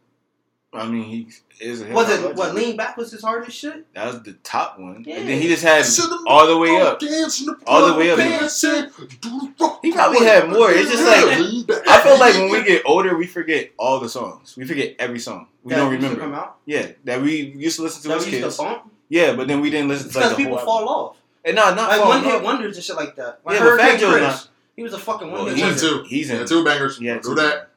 I 0.74 0.86
mean, 0.86 1.04
he 1.04 1.28
is 1.60 1.82
a 1.82 1.84
hip 1.86 1.94
Was 1.94 2.08
it 2.10 2.20
legend. 2.20 2.36
what 2.38 2.54
Lean 2.54 2.76
Back 2.76 2.96
was 2.96 3.12
his 3.12 3.22
hardest 3.22 3.56
shit? 3.56 3.86
That 3.94 4.06
was 4.06 4.22
the 4.22 4.32
top 4.42 4.78
one. 4.78 5.04
Yeah. 5.06 5.16
And 5.16 5.28
then 5.28 5.40
he 5.40 5.48
just 5.48 5.62
had 5.62 5.84
all 6.26 6.46
the 6.46 6.56
way 6.58 6.80
up. 6.80 6.98
the 7.00 7.56
All 7.66 7.86
the 7.86 7.94
way 7.98 8.10
up. 8.10 8.18
pants 8.18 8.62
and 8.64 8.90
do 9.20 9.40
the 9.40 9.52
fuck 9.58 9.78
He 9.82 9.92
probably 9.92 10.24
had 10.26 10.48
more. 10.50 10.70
It's 10.70 10.90
just 10.90 11.04
like- 11.04 11.86
I 11.88 12.00
feel 12.02 12.18
like 12.18 12.34
when 12.34 12.50
we 12.50 12.62
get 12.64 12.82
older, 12.84 13.16
we 13.16 13.26
forget 13.26 13.70
all 13.78 14.00
the 14.00 14.08
songs. 14.08 14.56
We 14.56 14.66
forget 14.66 14.96
every 14.98 15.18
song. 15.20 15.46
We 15.62 15.70
that 15.70 15.76
don't 15.76 15.92
used 15.92 16.02
to 16.02 16.08
remember. 16.10 16.24
Come 16.24 16.34
out. 16.34 16.56
Yeah, 16.66 16.88
that 17.04 17.22
we 17.22 17.36
used 17.56 17.76
to 17.76 17.82
listen 17.82 18.02
to 18.02 18.08
That 18.08 18.16
as 18.18 18.26
we 18.26 18.32
used 18.32 18.44
kids. 18.44 18.56
to 18.56 18.62
bump. 18.62 18.90
Yeah, 19.08 19.34
but 19.36 19.46
then 19.48 19.60
we 19.60 19.70
didn't 19.70 19.88
listen 19.88 20.06
It's 20.06 20.14
to 20.14 20.20
like 20.20 20.28
because 20.30 20.36
the 20.38 20.42
people 20.44 20.56
whole 20.58 20.66
fall 20.66 20.78
album. 20.80 20.94
off. 20.94 21.16
And 21.44 21.56
no, 21.56 21.74
not 21.74 21.88
Like 21.90 22.00
fall 22.00 22.08
one 22.08 22.24
hit 22.24 22.42
wonders 22.42 22.76
and 22.76 22.84
shit 22.84 22.96
like 22.96 23.16
that. 23.16 23.40
Like 23.44 23.58
Yeah, 23.58 23.64
but 23.64 23.76
Fat 23.78 23.90
Hurricane 23.90 24.00
Joe's 24.00 24.20
not- 24.20 24.48
he 24.76 24.82
was 24.82 24.92
a 24.94 24.98
fucking 24.98 25.30
Well, 25.30 25.44
one 25.44 25.54
he 25.54 25.60
hit 25.62 25.72
He's 25.72 25.82
wonder. 25.84 25.98
in 25.98 26.02
two. 26.04 26.08
He's 26.08 26.30
in. 26.30 26.38
Yeah, 26.40 26.46
two 26.46 26.64
bangers. 26.64 26.98
Yeah, 27.00 27.18
do 27.18 27.34
that. 27.36 27.70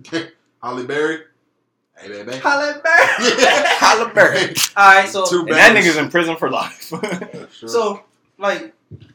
Halle 0.63 0.83
Berry. 0.87 1.19
Hey, 1.97 2.09
baby. 2.09 2.37
Halle 2.37 2.79
Berry. 2.81 3.07
Halle 3.79 4.09
Berry. 4.13 4.53
All 4.75 4.87
right, 4.95 5.09
so 5.09 5.25
Two 5.25 5.39
And 5.39 5.49
that 5.49 5.73
bangers. 5.73 5.85
nigga's 5.85 5.97
in 5.97 6.09
prison 6.09 6.35
for 6.37 6.49
life. 6.49 6.91
Sure. 7.51 7.69
So, 7.69 8.03
like, 8.37 8.73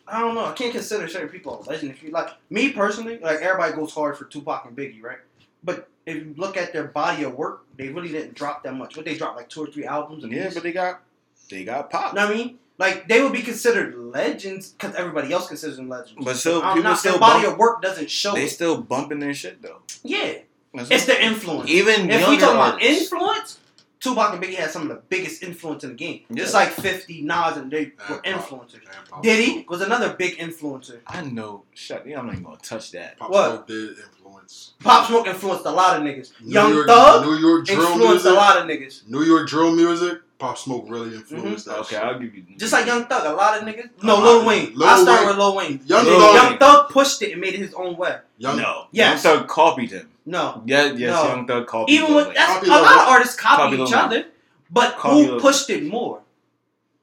I 0.09 0.21
don't 0.21 0.35
know. 0.35 0.45
I 0.47 0.53
can't 0.53 0.73
consider 0.73 1.07
certain 1.07 1.29
people 1.29 1.63
a 1.63 1.71
legend. 1.71 1.93
If 1.93 2.03
you 2.03 2.11
like 2.11 2.31
me 2.51 2.73
personally, 2.73 3.19
like 3.19 3.39
everybody 3.41 3.73
goes 3.75 3.93
hard 3.95 4.17
for 4.19 4.25
Tupac 4.25 4.65
and 4.67 4.77
Biggie, 4.77 5.01
right? 5.03 5.19
But 5.63 5.89
if 6.07 6.17
you 6.17 6.35
look 6.37 6.57
at 6.57 6.73
their 6.73 6.85
body 6.89 7.23
of 7.23 7.35
work, 7.35 7.65
they 7.77 7.89
really 7.91 8.09
didn't 8.09 8.35
drop 8.35 8.65
that 8.65 8.75
much. 8.75 8.97
What 8.97 9.07
they 9.07 9.17
dropped 9.17 9.37
like 9.37 9.49
two 9.49 9.63
or 9.63 9.67
three 9.69 9.85
albums. 9.85 10.25
yeah, 10.29 10.51
but 10.53 10.63
they 10.65 10.73
got 10.73 11.03
they 11.51 11.63
got 11.65 11.89
pop. 11.91 12.13
you 12.15 12.19
know 12.19 12.27
what 12.27 12.35
I 12.35 12.39
mean, 12.39 12.59
like 12.79 13.07
they 13.07 13.23
would 13.23 13.33
be 13.33 13.43
considered 13.43 13.95
legends 13.97 14.71
because 14.71 14.95
everybody 14.97 15.33
else 15.33 15.47
considers 15.47 15.77
them 15.77 15.89
legends. 15.89 16.25
But 16.25 16.35
still, 16.37 16.63
Um, 16.63 16.75
people 16.77 16.91
not, 16.91 16.99
still 16.99 17.13
their 17.13 17.21
body 17.21 17.43
bump, 17.45 17.53
of 17.55 17.59
work 17.61 17.81
doesn't 17.83 18.11
show. 18.11 18.35
they 18.35 18.45
it. 18.47 18.51
still 18.51 18.81
bumping 18.83 19.21
their 19.21 19.35
shit 19.35 19.63
though. 19.63 19.83
yeah, 20.03 20.39
That's 20.75 20.91
it's 20.91 21.07
the 21.07 21.23
influence. 21.23 21.69
even 21.71 22.11
if 22.11 22.29
we 22.29 22.39
talk 22.39 22.55
about 22.55 22.83
influence, 22.83 23.59
Tupac 24.01 24.33
and 24.33 24.43
Biggie 24.43 24.55
had 24.55 24.71
some 24.71 24.83
of 24.83 24.89
the 24.89 25.03
biggest 25.09 25.43
influence 25.43 25.85
in 25.85 25.91
the 25.91 25.97
game. 25.97 26.23
Yeah. 26.29 26.37
Just 26.37 26.55
like 26.55 26.71
Fifty, 26.71 27.23
Nas, 27.23 27.57
and 27.57 27.71
they 27.71 27.93
were 28.09 28.21
And 28.25 28.41
influencers. 28.41 28.75
And 28.75 29.09
Pop 29.09 29.23
Diddy 29.23 29.65
was 29.69 29.81
another 29.81 30.15
big 30.15 30.39
influencer. 30.39 31.01
I 31.07 31.23
know. 31.23 31.65
Shut. 31.75 32.07
Yeah, 32.07 32.19
I'm 32.19 32.27
not 32.27 32.33
even 32.33 32.45
gonna 32.45 32.57
touch 32.57 32.91
that. 32.93 33.19
Pop 33.19 33.31
What? 33.31 33.49
Smoke 33.51 33.67
did 33.69 33.99
influence. 33.99 34.73
Pop 34.81 35.07
Smoke 35.07 35.27
influenced 35.29 35.67
a 35.67 35.71
lot 35.71 35.97
of 35.99 36.03
niggas. 36.03 36.33
New 36.41 36.53
Young 36.53 36.73
York, 36.73 36.87
Thug 36.89 37.27
New 37.27 37.37
York 37.37 37.67
drill 37.67 37.81
influenced 37.81 38.25
music. 38.25 38.31
a 38.33 38.35
lot 38.35 38.57
of 38.57 38.65
niggas. 38.65 39.09
New 39.09 39.23
York 39.23 39.49
drill 39.49 39.75
music. 39.77 40.19
Pop 40.43 40.59
Smoke 40.59 40.87
really 40.89 41.15
influenced 41.15 41.67
that. 41.67 41.79
Okay, 41.79 41.95
shit. 41.95 42.05
I'll 42.05 42.19
give 42.19 42.35
you. 42.35 42.43
Just 42.57 42.73
like 42.73 42.85
Young 42.87 43.05
Thug, 43.07 43.25
a 43.25 43.33
lot 43.33 43.57
of 43.57 43.65
niggas. 43.67 43.91
No, 44.03 44.17
Uh, 44.17 44.21
Lil 44.21 44.47
Wayne. 44.47 44.75
Lil 44.75 44.89
I 44.89 45.01
started 45.01 45.21
Wayne. 45.21 45.29
with 45.29 45.37
Lil 45.39 45.57
Wayne. 45.57 45.81
Young 45.87 46.05
Lil 46.05 46.21
Thug. 46.21 46.35
Young 46.35 46.59
Thug 46.59 46.89
pushed 46.91 47.23
it 47.23 47.33
and 47.33 47.41
made 47.41 47.55
it 47.55 47.61
his 47.61 47.75
own 47.75 47.97
way. 47.97 48.17
Young, 48.39 48.57
no. 48.57 48.87
Yes. 48.91 49.23
Young 49.25 49.39
Thug 49.39 49.49
copied 49.49 49.91
him. 49.93 50.09
No, 50.27 50.63
Yeah, 50.67 50.93
yes, 50.93 51.11
No. 51.15 51.29
Young 51.29 51.47
Thug 51.47 51.67
copied. 51.67 51.93
even 51.95 52.15
with 52.15 52.35
that's 52.35 52.53
Copy 52.55 52.67
a 52.67 52.71
Lil 52.73 52.83
lot 52.83 52.93
of 53.03 53.09
artists 53.09 53.37
copy, 53.37 53.77
Copy 53.77 53.83
each 53.89 53.93
other, 53.95 54.25
but 54.71 54.97
Copy 54.97 55.25
who 55.25 55.31
Lil 55.33 55.41
pushed 55.41 55.71
it 55.71 55.85
more? 55.85 56.21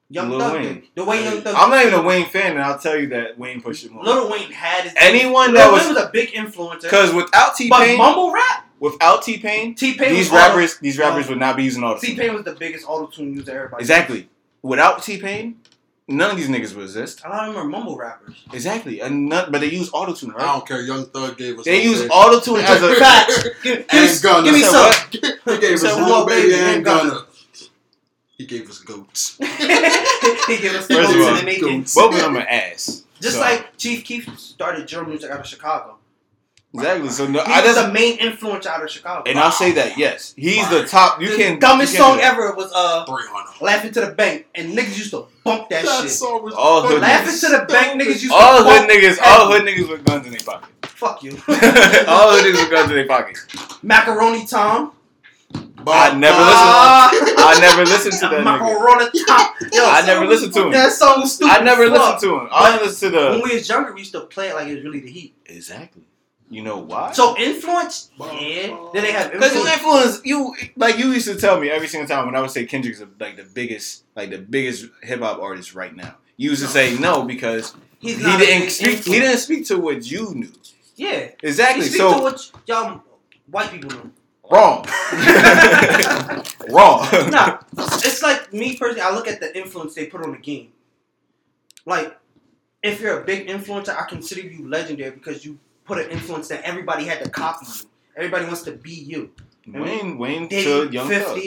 Young 0.09 0.29
Lil 0.31 0.39
Thug 0.39 0.53
Wayne. 0.53 0.83
The 0.95 1.03
way 1.05 1.23
Young 1.23 1.41
Thug. 1.41 1.55
I'm 1.57 1.69
not 1.69 1.85
even 1.85 1.99
a 1.99 2.01
Wayne 2.01 2.25
fan, 2.27 2.53
and 2.53 2.61
I'll 2.61 2.79
tell 2.79 2.97
you 2.99 3.07
that 3.09 3.37
Wayne 3.37 3.61
pushed 3.61 3.85
it 3.85 3.91
more. 3.91 4.03
Lil 4.03 4.29
Wayne 4.31 4.51
had 4.51 4.83
his. 4.85 4.93
Anyone 4.97 5.53
that 5.53 5.71
was 5.71 5.87
was 5.87 5.97
a 5.97 6.09
big 6.11 6.29
influencer. 6.33 6.81
because 6.83 7.13
without 7.13 7.55
T 7.55 7.69
But 7.69 7.85
Pain, 7.85 7.97
mumble 7.97 8.31
rap, 8.33 8.65
without 8.79 9.21
T 9.23 9.37
Pain, 9.39 9.75
T 9.75 9.93
Pain. 9.95 10.09
these 10.13 10.29
was 10.31 10.39
auto- 10.41 10.49
rappers, 10.55 10.77
these 10.79 10.97
rappers 10.97 11.25
no. 11.25 11.29
would 11.31 11.39
not 11.39 11.55
be 11.57 11.63
using 11.63 11.83
auto 11.83 11.99
T 11.99 12.15
Pain 12.15 12.33
was 12.33 12.43
the 12.45 12.53
biggest 12.53 12.85
auto 12.87 13.07
tune 13.07 13.33
user 13.33 13.51
everybody. 13.51 13.81
Exactly. 13.81 14.29
Without 14.61 15.01
T 15.03 15.17
Pain, 15.19 15.59
none 16.07 16.31
of 16.31 16.37
these 16.37 16.49
niggas 16.49 16.75
would 16.75 16.83
exist. 16.83 17.21
A 17.25 17.29
lot 17.29 17.47
of 17.47 17.53
them 17.55 17.63
are 17.63 17.67
mumble 17.67 17.95
rappers. 17.97 18.35
Exactly, 18.53 18.99
and 19.01 19.29
none, 19.29 19.51
but 19.51 19.61
they 19.61 19.69
use 19.69 19.89
auto 19.93 20.13
tune, 20.13 20.33
I 20.37 20.45
don't 20.45 20.67
care. 20.67 20.81
Young 20.81 21.05
Thug 21.05 21.37
gave 21.37 21.59
us. 21.59 21.65
They 21.65 21.83
use 21.83 21.99
Baby. 22.01 22.11
auto 22.11 22.39
tune 22.39 22.59
as 22.59 22.81
a 22.83 22.95
Facts. 22.95 23.43
Give, 23.63 23.63
give, 23.63 23.85
And 23.89 24.21
Gunna. 24.21 24.43
give 24.43 24.53
me 24.53 24.61
some. 24.63 24.73
what? 24.75 25.07
he 25.13 25.57
gave 25.59 25.73
us 25.75 25.81
said 25.81 25.95
Lil 25.95 26.05
Lil 26.09 26.25
Baby 26.25 26.41
Baby 26.49 26.53
and 26.55 26.75
and 26.77 26.85
Gunna. 26.85 27.09
Gunna. 27.09 27.25
He 28.37 28.45
gave 28.45 28.69
us 28.69 28.79
goats. 28.79 29.37
he 29.39 29.45
gave 29.47 30.73
us 30.75 30.87
the 30.87 30.93
First 30.95 31.09
of 31.11 31.15
votes 31.17 31.27
all, 31.27 31.29
in 31.29 31.35
the 31.35 31.43
making. 31.43 31.81
Both 31.93 32.15
of 32.15 32.21
them 32.21 32.37
are 32.37 32.41
ass. 32.47 33.03
Just 33.21 33.35
So, 33.35 33.41
like 33.41 33.77
Chief 33.77 34.03
Keef 34.05 34.39
started 34.39 34.87
drill 34.87 35.05
music 35.05 35.29
out 35.29 35.41
of 35.41 35.45
Chicago. 35.45 35.97
Exactly. 36.73 37.09
So 37.09 37.27
no, 37.27 37.43
He 37.43 37.51
I 37.53 37.65
was 37.65 37.75
the 37.75 37.91
main 37.91 38.17
influence 38.19 38.65
out 38.65 38.83
of 38.83 38.89
Chicago. 38.89 39.23
and 39.29 39.39
I'll 39.39 39.51
say 39.51 39.71
that 39.73 39.97
yes, 39.97 40.33
he's 40.37 40.67
the 40.69 40.85
top. 40.85 41.21
You 41.21 41.29
the 41.29 41.35
can 41.35 41.59
dumbest 41.59 41.93
you 41.93 41.99
can 41.99 42.11
song 42.17 42.19
ever 42.21 42.53
was 42.53 42.71
uh 42.75 43.05
Three 43.05 43.23
hundred. 43.29 43.61
"Laughing 43.63 43.91
to 43.93 44.01
the 44.01 44.11
Bank," 44.11 44.45
and 44.55 44.77
niggas 44.77 44.97
used 44.97 45.11
to 45.11 45.27
bump 45.43 45.69
that, 45.69 45.85
That 45.85 46.01
shit. 46.03 46.11
song 46.11 46.43
was 46.43 46.53
All 46.53 46.81
fucking 46.81 46.95
hood 46.97 47.01
Laughing 47.01 47.27
niggas. 47.33 47.39
to 47.41 47.49
the 47.57 47.65
Bank, 47.73 48.01
niggas 48.01 48.21
used 48.21 48.31
All 48.31 48.57
to 48.57 48.63
hood 48.63 48.87
bump 48.87 48.91
niggas, 48.91 49.17
all 49.23 49.51
hood 49.51 49.61
niggas 49.63 49.89
with 49.89 50.05
guns 50.05 50.25
in 50.25 50.31
their 50.31 50.41
pocket. 50.41 50.69
Fuck 50.85 51.23
you. 51.23 51.31
all 51.47 52.31
hood 52.31 52.45
niggas 52.45 52.61
with 52.61 52.71
guns 52.71 52.89
in 52.91 52.95
their 52.97 53.07
pocket. 53.07 53.37
Macaroni 53.81 54.45
Tom. 54.45 54.93
I 55.87 56.13
never 56.13 56.35
Ah, 56.37 57.09
I 57.11 57.59
never 57.59 57.83
listened 57.85 58.13
to 58.15 58.19
that 58.27 58.33
I'm 58.39 58.43
not 58.43 58.59
gonna 58.59 58.75
run 58.79 58.99
the 58.99 59.23
top. 59.25 59.55
Yo, 59.71 59.83
I 59.85 60.05
never 60.05 60.25
listened 60.27 60.53
to 60.53 60.65
him. 60.65 60.71
That 60.71 60.91
song 60.91 61.21
was 61.21 61.33
stupid. 61.35 61.51
I 61.51 61.63
never 61.63 61.87
fuck. 61.89 61.97
listened 62.15 62.19
to 62.31 62.39
him. 62.41 62.47
I 62.51 62.79
listened 62.81 63.13
to 63.13 63.17
the. 63.19 63.25
When 63.31 63.41
we 63.49 63.55
was 63.55 63.67
younger, 63.67 63.93
we 63.93 64.01
used 64.01 64.11
to 64.11 64.19
play 64.21 64.49
it 64.49 64.55
like 64.55 64.67
it 64.67 64.75
was 64.75 64.83
really 64.83 64.99
the 64.99 65.09
heat. 65.09 65.35
exactly. 65.45 66.03
You 66.51 66.63
know 66.63 66.79
why? 66.79 67.11
So 67.11 67.37
influence, 67.37 68.09
yeah. 68.19 68.75
Then 68.93 69.03
they 69.03 69.11
have 69.11 69.31
Because 69.31 69.53
influence. 69.55 69.73
influence 69.77 70.21
you 70.25 70.55
like 70.75 70.97
you 70.97 71.11
used 71.11 71.27
to 71.27 71.35
tell 71.35 71.59
me 71.59 71.69
every 71.69 71.87
single 71.87 72.07
time 72.07 72.25
when 72.25 72.35
I 72.35 72.41
would 72.41 72.49
say 72.49 72.65
Kendrick's 72.65 73.03
like 73.19 73.35
the 73.37 73.43
biggest 73.43 74.03
like 74.15 74.31
the 74.31 74.39
biggest 74.39 74.87
hip 75.03 75.19
hop 75.19 75.39
artist 75.39 75.75
right 75.75 75.95
now. 75.95 76.15
You 76.37 76.49
used 76.49 76.63
to 76.63 76.67
say 76.67 76.97
no 76.97 77.23
because 77.23 77.75
He's 77.99 78.17
he 78.17 78.23
didn't 78.23 78.61
big 78.61 78.69
speak. 78.71 79.03
He 79.05 79.19
didn't 79.19 79.37
speak 79.39 79.67
to 79.67 79.77
what 79.77 80.09
you 80.09 80.33
knew. 80.33 80.51
Yeah. 80.95 81.29
Exactly. 81.43 81.83
He 81.83 81.89
speak 81.89 82.01
to 82.01 82.09
So 82.13 82.21
what 82.21 82.51
y'all 82.65 83.03
white 83.47 83.71
people 83.71 83.91
know. 83.91 84.11
wrong. 84.49 84.85
wrong. 86.69 87.07
nah, 87.29 87.59
it's 87.77 88.21
like 88.23 88.51
me 88.53 88.75
personally. 88.75 89.01
I 89.01 89.13
look 89.13 89.27
at 89.27 89.39
the 89.39 89.55
influence 89.57 89.93
they 89.95 90.05
put 90.07 90.23
on 90.23 90.31
the 90.31 90.37
game. 90.37 90.71
Like, 91.85 92.17
if 92.83 93.01
you're 93.01 93.21
a 93.21 93.23
big 93.25 93.47
influencer, 93.47 93.89
I 93.95 94.07
consider 94.07 94.41
you 94.41 94.67
legendary 94.67 95.11
because 95.11 95.45
you 95.45 95.59
put 95.89 95.97
an 96.05 96.11
influence 96.11 96.47
that 96.49 96.61
everybody 96.61 97.03
had 97.05 97.23
to 97.23 97.29
copy 97.29 97.65
you. 97.65 97.89
Everybody 98.15 98.45
wants 98.45 98.61
to 98.63 98.71
be 98.71 98.91
you. 98.93 99.31
Wayne 99.67 100.17
Wayne 100.17 100.47
Diddy, 100.47 100.63
to 100.63 100.93
Young 100.93 101.09
Thug. 101.09 101.39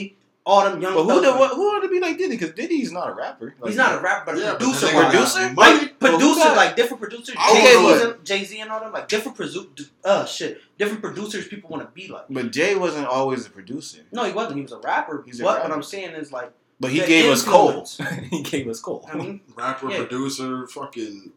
All 0.44 0.64
them 0.68 0.82
young. 0.82 0.94
But 0.94 1.04
who 1.04 1.08
thugs, 1.10 1.22
the, 1.26 1.32
what, 1.38 1.50
who 1.54 1.62
ought 1.68 1.80
to 1.82 1.88
be 1.88 2.00
like 2.00 2.18
Diddy? 2.18 2.36
Because 2.36 2.50
Diddy's 2.54 2.90
not 2.90 3.08
a 3.08 3.12
rapper. 3.14 3.54
Like, 3.60 3.68
He's 3.70 3.76
not 3.76 3.96
a 3.96 4.02
rapper, 4.02 4.32
but 4.32 4.38
a 4.38 4.40
Yeah, 4.40 4.50
but 4.54 4.58
producer. 4.58 4.86
the 4.86 4.92
nigga 4.92 5.10
Producer? 5.10 5.40
Like 5.40 5.56
Well, 5.56 5.78
who 6.12 6.18
producers, 6.18 6.42
got- 6.42 6.56
like 6.56 6.74
different 6.76 7.00
producers, 7.00 7.36
Okay, 7.50 8.12
Jay 8.24 8.42
Z 8.44 8.54
and, 8.56 8.62
and 8.64 8.72
all 8.72 8.80
them, 8.80 8.92
like 8.92 9.06
different 9.06 9.38
produ- 9.38 9.88
uh 10.04 10.24
shit, 10.24 10.60
different 10.78 11.00
producers 11.00 11.46
people 11.46 11.70
want 11.70 11.84
to 11.84 11.90
be 11.94 12.08
like. 12.08 12.24
But 12.28 12.50
Jay 12.50 12.74
wasn't 12.74 13.06
always 13.06 13.46
a 13.46 13.50
producer. 13.50 14.00
No, 14.10 14.24
he 14.24 14.32
wasn't. 14.32 14.56
He 14.56 14.62
was 14.62 14.72
a 14.72 14.78
rapper. 14.78 15.22
He's 15.24 15.38
a 15.40 15.44
what, 15.44 15.58
rapper. 15.58 15.68
what 15.68 15.76
I'm 15.76 15.82
saying 15.84 16.14
is 16.16 16.32
like, 16.32 16.50
But 16.80 16.90
he 16.90 16.98
The 17.00 17.06
gave 17.06 17.30
us 17.30 17.44
Cole. 17.44 17.86
he 18.30 18.42
gave 18.42 18.66
us 18.66 18.80
Cole. 18.80 19.08
I 19.12 19.16
mean, 19.16 19.42
Rapper, 19.56 19.90
Yeah. 19.92 19.98
producer, 19.98 20.66
fucking 20.66 21.30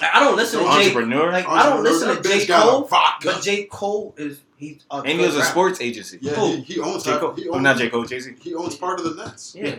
I 0.00 0.10
I 0.14 0.20
don't 0.20 0.36
listen 0.36 0.60
to 0.60 0.64
Jay. 0.66 0.88
Entrepreneur. 0.88 1.30
Like 1.32 1.46
I 1.48 1.68
don't 1.70 1.82
listen 1.84 2.08
to 2.08 2.22
That 2.22 2.28
J 2.40 2.46
Cole, 2.46 2.84
vodka. 2.84 3.28
but 3.32 3.42
J 3.42 3.64
Cole 3.64 4.14
is 4.16 4.40
he's 4.56 4.84
a 4.90 4.96
and 4.96 5.08
he 5.08 5.18
was 5.18 5.34
a 5.36 5.38
rapper. 5.38 5.50
sports 5.50 5.80
agency. 5.80 6.18
Yeah, 6.20 6.32
Cool. 6.34 6.56
he, 6.56 6.62
he 6.62 6.80
owns 6.80 7.04
J. 7.04 7.18
Cole. 7.18 7.32
He 7.34 7.48
Oh, 7.48 7.58
not 7.58 7.76
J. 7.76 7.88
Cole, 7.90 8.04
Jay 8.04 8.18
Z. 8.20 8.34
He 8.40 8.54
owns 8.54 8.74
part 8.76 8.98
of 9.00 9.04
the 9.16 9.22
Nets. 9.24 9.54
Yeah. 9.56 9.78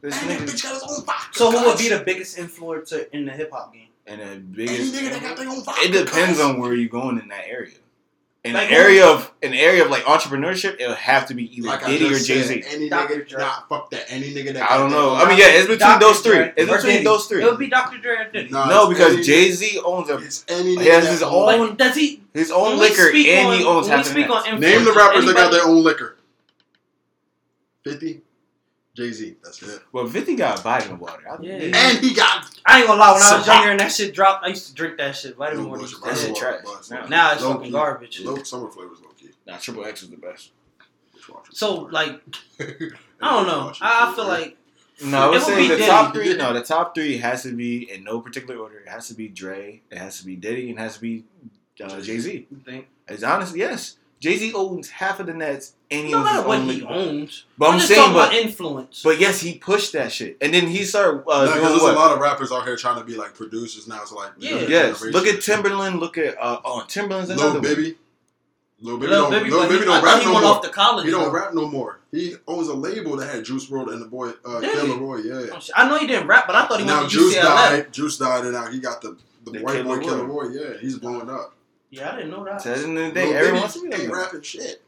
This 0.00 0.20
And 0.22 0.30
nigga. 0.30 0.46
bitch 0.50 0.62
got 0.62 0.72
his 0.74 0.82
own 0.82 1.04
vodka. 1.04 1.38
So 1.38 1.50
who 1.52 1.64
would 1.66 1.78
be 1.78 1.88
the 1.88 2.00
biggest 2.04 2.36
influencer 2.38 3.08
in 3.10 3.24
the 3.26 3.32
hip 3.32 3.50
hop 3.52 3.72
game? 3.72 3.88
And 4.06 4.20
the 4.20 4.26
Any 4.26 4.38
biggest. 4.66 4.94
nigga 4.94 5.10
that 5.12 5.22
got 5.22 5.36
their 5.36 5.48
own 5.48 5.62
vodka. 5.62 5.80
It 5.82 5.92
depends 5.92 6.38
guys. 6.38 6.40
on 6.40 6.58
where 6.60 6.74
you're 6.74 6.88
going 6.88 7.18
in 7.20 7.28
that 7.28 7.46
area. 7.46 7.74
In 8.44 8.54
Like 8.54 8.70
an 8.72 8.74
area 8.74 9.06
of 9.06 9.32
an 9.44 9.54
area 9.54 9.84
of 9.84 9.90
like 9.90 10.02
entrepreneurship, 10.02 10.80
it'll 10.80 10.96
have 10.96 11.26
to 11.28 11.34
be 11.34 11.56
either 11.56 11.68
Like 11.68 11.84
I 11.84 11.90
Diddy 11.90 12.06
or 12.12 12.18
Jay 12.18 12.42
Z. 12.42 12.64
Any 12.66 12.88
Dr. 12.88 13.14
nigga, 13.20 13.28
Dre. 13.28 13.40
nah, 13.40 13.60
fuck 13.68 13.88
that. 13.90 14.06
Any 14.08 14.34
nigga 14.34 14.52
that 14.54 14.68
I 14.68 14.78
don't 14.78 14.90
know. 14.90 15.14
their 15.14 15.26
I 15.26 15.28
mean, 15.28 15.38
yeah, 15.38 15.44
it's 15.46 15.68
between 15.68 15.78
Dr. 15.78 16.00
those 16.00 16.20
three. 16.22 16.32
Dre 16.34 16.52
It's 16.56 16.68
or 16.68 16.74
between 16.76 16.92
Diddy. 16.94 17.04
those 17.04 17.26
three. 17.26 17.42
It 17.44 17.46
would 17.46 17.58
be 17.60 17.68
Dr. 17.68 17.98
Dre 17.98 18.16
or 18.16 18.30
Diddy. 18.32 18.50
Nah, 18.50 18.66
No, 18.68 18.88
because 18.88 19.24
Jay 19.24 19.52
Z 19.52 19.78
owns 19.84 20.10
a 20.10 20.16
It's 20.18 20.44
any 20.48 20.74
nigga 20.76 20.80
He 20.82 20.88
has 20.88 21.06
his 21.08 21.22
own- 21.22 21.68
But 21.68 21.78
does 21.78 21.94
he? 21.94 22.20
his 22.34 22.50
own 22.50 22.78
liquor 22.78 23.10
and 23.14 23.46
on, 23.46 23.58
he 23.60 23.64
owns 23.64 23.86
half 23.86 24.04
the 24.06 24.10
speak. 24.10 24.26
Name 24.28 24.58
the 24.58 24.66
influencers, 24.90 24.96
rappers 24.96 25.26
that 25.26 25.34
got 25.36 25.52
their 25.52 25.64
own 25.64 25.84
liquor. 25.84 26.16
Fifty, 27.84 28.21
Jay 28.94 29.10
Z. 29.10 29.36
That's 29.42 29.62
it. 29.62 29.80
Well, 29.90 30.06
50 30.06 30.36
got 30.36 30.62
vitamin 30.62 30.98
water. 30.98 31.22
I- 31.30 31.42
Yeah. 31.42 31.52
And 31.74 31.98
he 31.98 32.12
got 32.14 32.46
I 32.66 32.78
ain't 32.78 32.86
gonna 32.86 33.00
lie. 33.00 33.12
When 33.12 33.22
I 33.22 33.38
was 33.38 33.46
younger 33.46 33.70
and 33.70 33.80
that 33.80 33.90
shit 33.92 34.14
dropped, 34.14 34.44
I 34.44 34.48
used 34.48 34.66
to 34.68 34.74
drink 34.74 34.98
that 34.98 35.16
shit. 35.16 35.36
Vitamin 35.36 35.64
No 35.64 35.70
water. 35.70 35.80
bullshit, 35.80 36.02
That 36.04 36.08
shit 36.18 36.28
Vitamin 36.28 36.34
trash. 36.36 36.64
water, 36.64 36.94
Now- 36.94 37.06
Now 37.06 37.32
it's 37.32 37.42
Low 37.42 37.52
fucking 37.52 37.64
key. 37.66 37.70
garbage. 37.72 38.20
Low 38.20 38.42
summer 38.42 38.70
flavors 38.70 38.98
low 39.02 39.08
key. 39.18 39.30
Nah, 39.46 39.56
Triple 39.58 39.84
X 39.86 40.02
is 40.02 40.10
the 40.10 40.16
best. 40.18 40.50
So 41.52 41.74
like, 41.90 42.20
I 42.60 42.66
don't 43.20 43.46
know. 43.46 43.72
I, 43.80 44.10
I 44.10 44.14
feel 44.14 44.26
like 44.26 44.56
No, 45.04 45.18
I 45.18 45.26
It 45.26 45.30
would 45.30 45.34
would 45.36 45.42
say 45.42 45.62
the 45.68 45.74
Diddy. 45.76 45.86
top 45.86 46.14
three. 46.14 46.34
No, 46.36 46.52
the 46.52 46.62
top 46.62 46.94
three 46.94 47.16
has 47.18 47.42
to 47.44 47.52
be 47.56 47.90
in 47.90 48.04
no 48.04 48.20
particular 48.20 48.60
order. 48.60 48.78
It 48.80 48.88
has 48.88 49.08
to 49.08 49.14
be 49.14 49.28
Dre. 49.28 49.80
It 49.90 49.98
has 49.98 50.18
to 50.18 50.26
be 50.26 50.36
Diddy, 50.36 50.68
and 50.70 50.78
it 50.78 50.82
has 50.82 50.94
to 50.96 51.00
be 51.00 51.24
uh, 51.82 52.00
Jay 52.00 52.18
Z. 52.18 52.46
you 52.50 52.60
think 52.64 52.88
It's 53.08 53.22
honestly 53.22 53.60
yes. 53.60 53.96
Jay 54.22 54.36
Z 54.36 54.52
owns 54.54 54.88
half 54.88 55.18
of 55.18 55.26
the 55.26 55.34
Nets, 55.34 55.74
and 55.90 56.06
he 56.06 56.12
no 56.12 56.18
owns 56.18 56.28
his 56.28 56.36
matter 56.36 56.48
what 56.48 56.60
he 56.60 56.82
owns. 56.84 57.44
But 57.58 57.66
I'm 57.66 57.72
I'm 57.72 57.78
just 57.80 57.88
saying, 57.88 58.00
talking 58.00 58.14
but 58.14 58.28
about 58.28 58.34
influence. 58.40 59.02
but 59.02 59.18
yes, 59.18 59.40
he 59.40 59.58
pushed 59.58 59.92
that 59.94 60.12
shit, 60.12 60.36
and 60.40 60.54
then 60.54 60.68
he 60.68 60.84
started 60.84 61.24
uh, 61.28 61.42
Because 61.46 61.54
doing 61.54 61.68
there's 61.70 61.82
what? 61.82 61.94
a 61.94 61.98
lot 61.98 62.12
of 62.12 62.20
rappers 62.20 62.52
out 62.52 62.64
here 62.64 62.76
trying 62.76 62.98
to 62.98 63.04
be 63.04 63.16
like 63.16 63.34
producers 63.34 63.88
now. 63.88 64.04
So 64.04 64.14
like, 64.14 64.36
the 64.38 64.46
Yeah. 64.46 64.54
Yes, 64.68 65.00
generation. 65.00 65.10
look 65.10 65.26
at 65.26 65.40
Timbaland. 65.40 65.98
Look 65.98 66.16
at 66.18 66.36
uh, 66.40 66.60
oh, 66.64 66.84
Timbaland's 66.86 67.30
another 67.30 67.44
Lil 67.44 67.52
one. 67.54 67.62
Baby. 67.62 67.96
Lil 68.80 68.96
Baby 68.98 69.10
Lil 69.10 69.20
don't, 69.22 69.30
Baby, 69.32 69.50
Lil 69.50 69.58
but 69.60 69.68
Baby 69.68 69.78
he, 69.80 69.84
don't 69.86 70.04
rap 70.04 70.18
he 70.20 70.24
no 70.26 70.32
went 70.34 70.44
more. 70.44 70.54
off 70.56 70.62
to 70.62 70.68
college. 70.70 71.04
He 71.04 71.10
don't 71.10 71.32
rap 71.32 71.54
no 71.54 71.68
more. 71.68 71.98
He 72.10 72.34
owns 72.48 72.68
a 72.68 72.74
label 72.74 73.16
that 73.16 73.32
had 73.34 73.44
Juice 73.44 73.68
WRLD 73.70 73.92
and 73.92 74.02
the 74.02 74.06
boy 74.06 74.30
uh, 74.44 74.60
Did? 74.60 74.72
Killer 74.72 74.98
Roy. 74.98 75.16
Yeah. 75.18 75.46
Oh. 75.52 75.60
I 75.76 75.88
know 75.88 75.98
he 75.98 76.06
didn't 76.06 76.26
rap, 76.28 76.46
but 76.46 76.56
I 76.56 76.66
thought 76.66 76.80
he 76.80 76.86
Now 76.86 76.98
went 77.00 77.10
to 77.10 77.16
Juice 77.16 77.36
UCLA. 77.36 77.42
died. 77.42 77.92
Juice 77.92 78.18
died, 78.18 78.44
and 78.44 78.52
now 78.54 78.66
he 78.70 78.78
got 78.80 79.00
the 79.02 79.16
the, 79.44 79.50
The 79.52 79.60
white 79.62 79.82
boy 79.84 79.98
Killer 79.98 80.02
Killer 80.02 80.24
Roy. 80.26 80.44
Roy. 80.46 80.48
Yeah, 80.52 80.78
he's 80.80 80.98
blowing 80.98 81.28
up. 81.30 81.54
Yeah, 81.92 82.12
I 82.12 82.16
didn't 82.16 82.30
know 82.32 82.44
that. 82.44 82.60
So 82.62 82.72
at 82.72 82.78
the 82.78 82.84
end 82.84 82.98
of 82.98 83.04
the 83.04 83.04
Lil 83.04 83.12
day, 83.14 83.22
Baby 83.26 83.36
everyone 83.36 83.60
wants 83.60 83.74
to 83.74 83.82
be 83.82 83.88
like 83.90 84.00
ain't 84.00 84.08
that. 84.10 84.16
rapping 84.16 84.42
shit. 84.42 84.82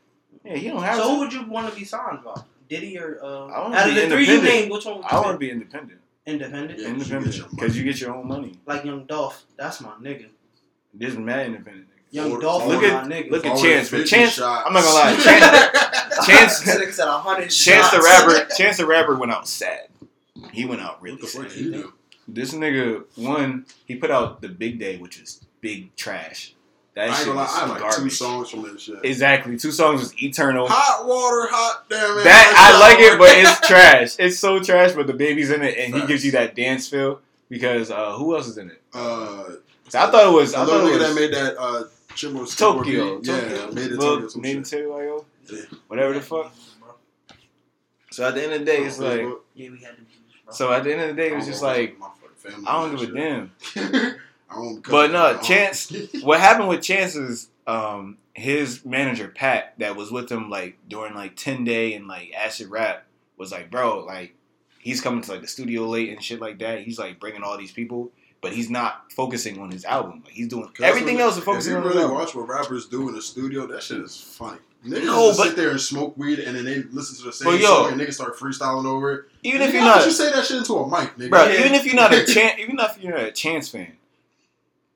Yeah, 0.44 0.56
he 0.56 0.68
don't 0.68 0.82
have 0.82 0.96
So 0.96 1.02
to. 1.02 1.08
who 1.10 1.18
would 1.20 1.32
you 1.32 1.46
want 1.46 1.68
to 1.72 1.78
be 1.78 1.84
signed 1.84 2.18
by? 2.24 2.42
Diddy 2.68 2.98
or 2.98 3.18
uh, 3.22 3.46
I 3.46 3.60
wanna 3.60 3.76
out 3.76 3.88
of 3.88 3.94
be 3.94 4.00
the 4.00 4.08
three 4.08 4.24
you 4.26 4.32
independent. 4.34 4.44
named, 4.44 4.70
which 4.72 4.84
one 4.86 4.94
would 4.96 5.04
you 5.04 5.08
I 5.10 5.14
want 5.16 5.26
to 5.26 5.32
pick? 5.32 5.40
be 5.40 5.50
independent. 5.50 6.00
independent? 6.26 6.80
Yeah, 6.80 6.88
'cause 6.88 6.96
you 6.98 7.04
get 7.04 7.12
independent 7.12 7.36
your 7.36 7.46
because 7.50 7.76
you 7.78 7.84
get 7.84 8.00
your 8.00 8.14
own 8.16 8.26
money. 8.26 8.58
Like 8.66 8.84
Young 8.84 9.04
Dolph, 9.04 9.44
that's 9.56 9.80
my 9.82 9.90
nigga. 10.00 10.28
There's 10.94 11.16
mad 11.18 11.46
independent. 11.46 11.86
niggas. 11.88 12.14
Young 12.14 12.26
Forward- 12.28 12.42
Dolph, 12.42 12.62
forward- 12.62 12.80
Look 12.82 12.92
my 12.92 13.00
at- 13.00 13.06
nigga. 13.06 13.30
look 13.30 13.44
at 13.44 13.52
Forward 13.52 13.68
Chance, 13.68 13.90
but 13.90 13.96
50 13.98 14.10
Chance- 14.16 14.32
shots. 14.32 14.62
I'm 14.66 14.72
not 14.72 14.82
gonna 14.82 14.94
lie, 14.94 15.16
Chance- 16.26 16.26
Chance- 16.26 16.56
Six 16.64 16.98
at 17.00 17.08
a 17.08 17.10
hundred. 17.12 17.50
Chance 17.50 17.90
the 17.90 17.96
shots. 18.02 18.04
rapper, 18.26 18.54
Chance 18.56 18.76
the 18.78 18.86
rapper 18.86 19.16
went 19.16 19.30
out 19.32 19.46
sad. 19.46 19.88
He 20.52 20.64
went 20.64 20.80
out 20.80 21.02
really 21.02 21.16
What 21.16 21.22
the 21.22 21.28
sad. 21.28 21.42
fuck 21.42 21.50
did 21.52 21.58
he 21.64 21.70
do? 21.70 21.92
This 22.26 22.54
nigga, 22.54 23.04
one, 23.16 23.66
he 23.84 23.96
put 23.96 24.10
out 24.10 24.40
the 24.40 24.48
Big 24.48 24.78
Day, 24.78 24.96
which 24.96 25.18
is 25.18 25.40
big 25.60 25.94
trash. 25.96 26.53
That 26.94 27.10
I 27.10 27.14
shit 27.14 27.26
gonna 27.26 27.38
lie, 27.38 27.44
was 27.44 27.56
I 27.56 27.66
like 27.80 27.96
two 27.96 28.08
songs 28.10 28.50
from 28.50 28.62
that 28.62 28.80
shit. 28.80 28.96
Exactly, 29.02 29.56
two 29.58 29.72
songs 29.72 30.00
was 30.00 30.22
eternal. 30.22 30.68
Hot 30.68 31.04
water, 31.06 31.48
hot 31.50 31.84
damn 31.90 32.18
it. 32.18 32.24
That 32.24 32.54
I 32.56 32.78
like 32.88 32.98
it, 33.00 33.18
but 33.18 33.30
it's 33.36 33.60
trash. 33.68 34.14
It's 34.18 34.38
so 34.38 34.60
trash, 34.62 34.92
but 34.92 35.06
the 35.08 35.12
baby's 35.12 35.50
in 35.50 35.62
it, 35.62 35.76
and 35.76 35.92
he 35.94 36.06
gives 36.06 36.24
you 36.24 36.30
that 36.32 36.54
dance 36.54 36.88
feel 36.88 37.20
because 37.48 37.90
uh, 37.90 38.12
who 38.12 38.36
else 38.36 38.46
is 38.46 38.58
in 38.58 38.70
it? 38.70 38.80
Uh, 38.92 39.44
So 39.88 39.98
I 39.98 40.10
thought 40.10 40.28
it 40.28 40.32
was. 40.36 40.54
I 40.54 40.64
thought 40.64 40.84
nigga 40.84 40.94
it 40.94 40.98
that 41.00 41.14
made 41.16 41.32
that 41.34 41.56
uh, 41.60 41.84
Tokyo. 42.56 43.18
beat. 43.18 43.26
Yeah, 43.28 43.40
Tokyo. 43.40 43.72
made 43.72 43.90
it 43.92 43.96
Tokyo. 43.98 44.28
Some 44.28 44.42
made 44.42 44.56
it. 44.58 44.64
Tokyo, 44.64 45.24
Yeah. 45.50 45.60
whatever 45.88 46.12
the 46.14 46.20
fuck. 46.20 46.54
So 48.12 48.24
at 48.28 48.34
the 48.36 48.44
end 48.44 48.52
of 48.52 48.58
the 48.60 48.64
day, 48.66 48.78
it's 48.84 49.00
like. 49.00 49.22
Yeah, 49.54 49.70
we 49.70 49.78
had 49.80 49.96
to. 49.96 50.54
So 50.54 50.72
at 50.72 50.84
the 50.84 50.92
end 50.92 51.00
of 51.02 51.08
the 51.08 51.14
day, 51.14 51.32
it 51.32 51.36
was 51.36 51.46
just 51.46 51.62
like 51.62 51.98
my 51.98 52.06
fucking 52.06 52.36
family 52.36 52.64
I 52.68 52.88
don't 52.88 52.96
give 52.96 53.10
a 53.10 53.12
damn. 53.18 54.16
But 54.88 55.10
no, 55.12 55.38
Chance- 55.42 55.92
What 56.22 56.40
happened 56.40 56.68
with 56.68 56.82
Chance 56.82 57.16
is 57.16 57.48
um, 57.66 58.18
his 58.34 58.84
manager 58.84 59.28
Pat 59.28 59.74
that 59.78 59.96
was 59.96 60.10
with 60.10 60.30
him 60.30 60.50
like 60.50 60.76
during 60.88 61.14
like 61.14 61.36
ten 61.36 61.64
day 61.64 61.94
and 61.94 62.06
like 62.06 62.32
acid 62.36 62.68
rap 62.68 63.04
was 63.36 63.52
like, 63.52 63.70
bro, 63.70 64.00
like 64.04 64.34
he's 64.78 65.00
coming 65.00 65.22
to 65.22 65.30
like 65.32 65.40
the 65.40 65.48
studio 65.48 65.86
late 65.86 66.10
and 66.10 66.22
shit 66.22 66.40
like 66.40 66.58
that. 66.60 66.80
He's 66.82 66.98
like 66.98 67.18
bringing 67.20 67.42
all 67.42 67.56
these 67.58 67.72
people, 67.72 68.10
but 68.40 68.52
he's 68.52 68.70
not 68.70 69.10
focusing 69.12 69.58
on 69.60 69.70
his 69.70 69.84
album. 69.84 70.22
Like 70.24 70.34
he's 70.34 70.48
doing 70.48 70.70
everything 70.82 71.20
else 71.20 71.36
is 71.38 71.44
focusing 71.44 71.72
If 71.72 71.78
on 71.78 71.84
you 71.84 71.90
really 71.90 72.12
watch 72.12 72.34
what 72.34 72.48
rappers 72.48 72.86
do 72.86 73.08
in 73.08 73.14
the 73.14 73.22
studio, 73.22 73.66
that 73.68 73.82
shit 73.82 73.98
is 74.00 74.16
funny. 74.20 74.58
Niggas 74.86 75.06
No, 75.06 75.28
just 75.28 75.38
but- 75.38 75.46
sit 75.46 75.56
there 75.56 75.70
and 75.70 75.80
smoke 75.80 76.14
weed, 76.18 76.40
and 76.40 76.54
then 76.54 76.66
they 76.66 76.82
listen 76.82 77.16
to 77.16 77.22
the 77.24 77.32
same 77.32 77.54
yo- 77.58 77.66
song, 77.84 77.92
and 77.92 78.00
niggas 78.00 78.12
start 78.14 78.36
freestyling 78.36 78.84
over 78.84 79.12
it. 79.14 79.24
Even 79.42 79.62
if 79.62 79.72
you're 79.72 79.80
not, 79.82 80.04
you 80.04 80.10
say 80.12 80.30
that 80.30 80.44
shit 80.44 80.58
into 80.58 80.74
a 80.74 80.86
mic, 80.86 81.16
nigga. 81.16 81.30
bro, 81.30 81.44
Yeah. 81.46 81.60
even 81.60 81.72
if 81.74 81.86
you're 81.86 81.94
not 81.94 82.12
a 82.12 82.22
chance, 82.34 82.60
even 82.60 82.78
if 82.78 83.02
you're 83.02 83.14
not 83.16 83.24
a 83.24 83.32
Chance 83.32 83.70
fan, 83.70 83.92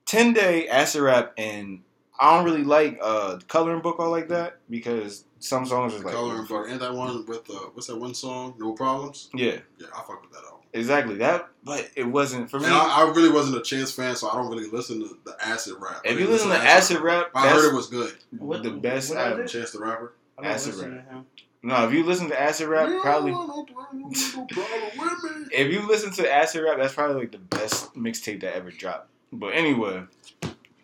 ten 0.09 0.33
day 0.33 0.67
acid 0.67 1.01
rap 1.03 1.33
and 1.37 1.81
I 2.19 2.35
don't 2.35 2.45
really 2.45 2.63
like 2.63 2.97
uh 3.01 3.37
coloring 3.47 3.81
book 3.81 3.97
all 3.99 4.09
like 4.09 4.27
that 4.29 4.57
because 4.69 5.23
some 5.37 5.65
songs 5.65 5.93
are 5.93 5.99
like 5.99 6.13
Color 6.13 6.39
and 6.39 6.47
fuck. 6.47 6.67
And 6.67 6.79
that 6.81 6.93
one 6.93 7.25
with 7.27 7.49
uh, 7.49 7.53
what's 7.73 7.87
that 7.87 7.97
one 7.97 8.13
song? 8.13 8.55
No 8.57 8.73
problems. 8.73 9.29
yeah, 9.33 9.57
Yeah, 9.77 9.87
I 9.95 9.99
fuck 9.99 10.21
with 10.21 10.31
that 10.31 10.43
album. 10.43 10.59
exactly 10.73 11.15
that. 11.17 11.47
But 11.63 11.89
it 11.95 12.03
wasn't 12.05 12.49
for 12.49 12.59
me. 12.59 12.65
And 12.65 12.73
I, 12.73 13.01
I 13.05 13.09
really 13.11 13.29
wasn't 13.29 13.57
a 13.57 13.61
Chance 13.61 13.91
fan, 13.91 14.15
so 14.15 14.29
I 14.29 14.33
don't 14.33 14.49
really 14.49 14.69
listen 14.69 14.99
to 15.01 15.17
the 15.25 15.35
acid 15.45 15.75
rap. 15.79 16.01
If 16.03 16.19
you 16.19 16.27
listen 16.27 16.49
to 16.49 16.57
acid 16.57 16.99
rap, 17.01 17.29
I 17.35 17.47
heard 17.49 17.71
it 17.71 17.75
was 17.75 17.87
good. 17.87 18.13
What- 18.37 18.63
the 18.63 18.71
best 18.71 19.09
what 19.11 19.19
album. 19.19 19.47
Chance 19.47 19.71
the 19.71 19.79
rapper. 19.79 20.13
I 20.37 20.43
don't 20.43 20.51
Acid 20.53 20.75
rap. 20.75 21.25
No, 21.61 21.85
if 21.87 21.93
you 21.93 22.03
listen 22.05 22.29
to 22.29 22.41
acid 22.41 22.67
rap, 22.69 22.87
Yeah, 22.89 22.99
probably. 23.01 23.31
no 23.31 23.45
problem, 23.65 24.11
no 24.11 24.45
problem 24.45 24.81
with 24.97 25.37
me. 25.37 25.45
If 25.51 25.71
you 25.73 25.85
listen 25.87 26.11
to 26.13 26.33
acid 26.33 26.63
rap, 26.63 26.77
that's 26.77 26.93
probably 26.93 27.21
like 27.21 27.31
the 27.33 27.37
best 27.37 27.93
mixtape 27.95 28.39
that 28.41 28.55
ever 28.55 28.71
dropped. 28.71 29.09
But 29.31 29.49
anyway, 29.49 30.03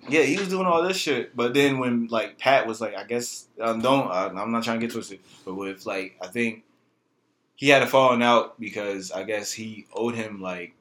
yeah, 0.08 0.22
he 0.22 0.38
was 0.38 0.50
doing 0.50 0.66
all 0.66 0.84
this 0.84 0.98
shit. 0.98 1.36
But 1.36 1.54
then 1.54 1.80
when 1.80 2.08
like 2.08 2.38
Pat 2.38 2.68
was 2.68 2.82
like, 2.82 2.96
I 2.96 3.04
guess 3.04 3.48
um, 3.60 3.82
don't. 3.82 4.08
Uh, 4.08 4.32
I'm 4.36 4.52
not 4.52 4.64
trying 4.64 4.80
to 4.80 4.86
get 4.86 4.94
twisted, 4.94 5.20
but 5.44 5.56
with 5.56 5.86
like 5.86 6.18
I 6.22 6.28
think 6.28 6.64
he 7.56 7.70
had 7.70 7.82
a 7.82 7.88
falling 7.88 8.22
out 8.22 8.60
because 8.60 9.12
I 9.12 9.24
guess 9.24 9.52
he 9.52 9.88
owed 9.94 10.16
him 10.16 10.42
like 10.42 10.76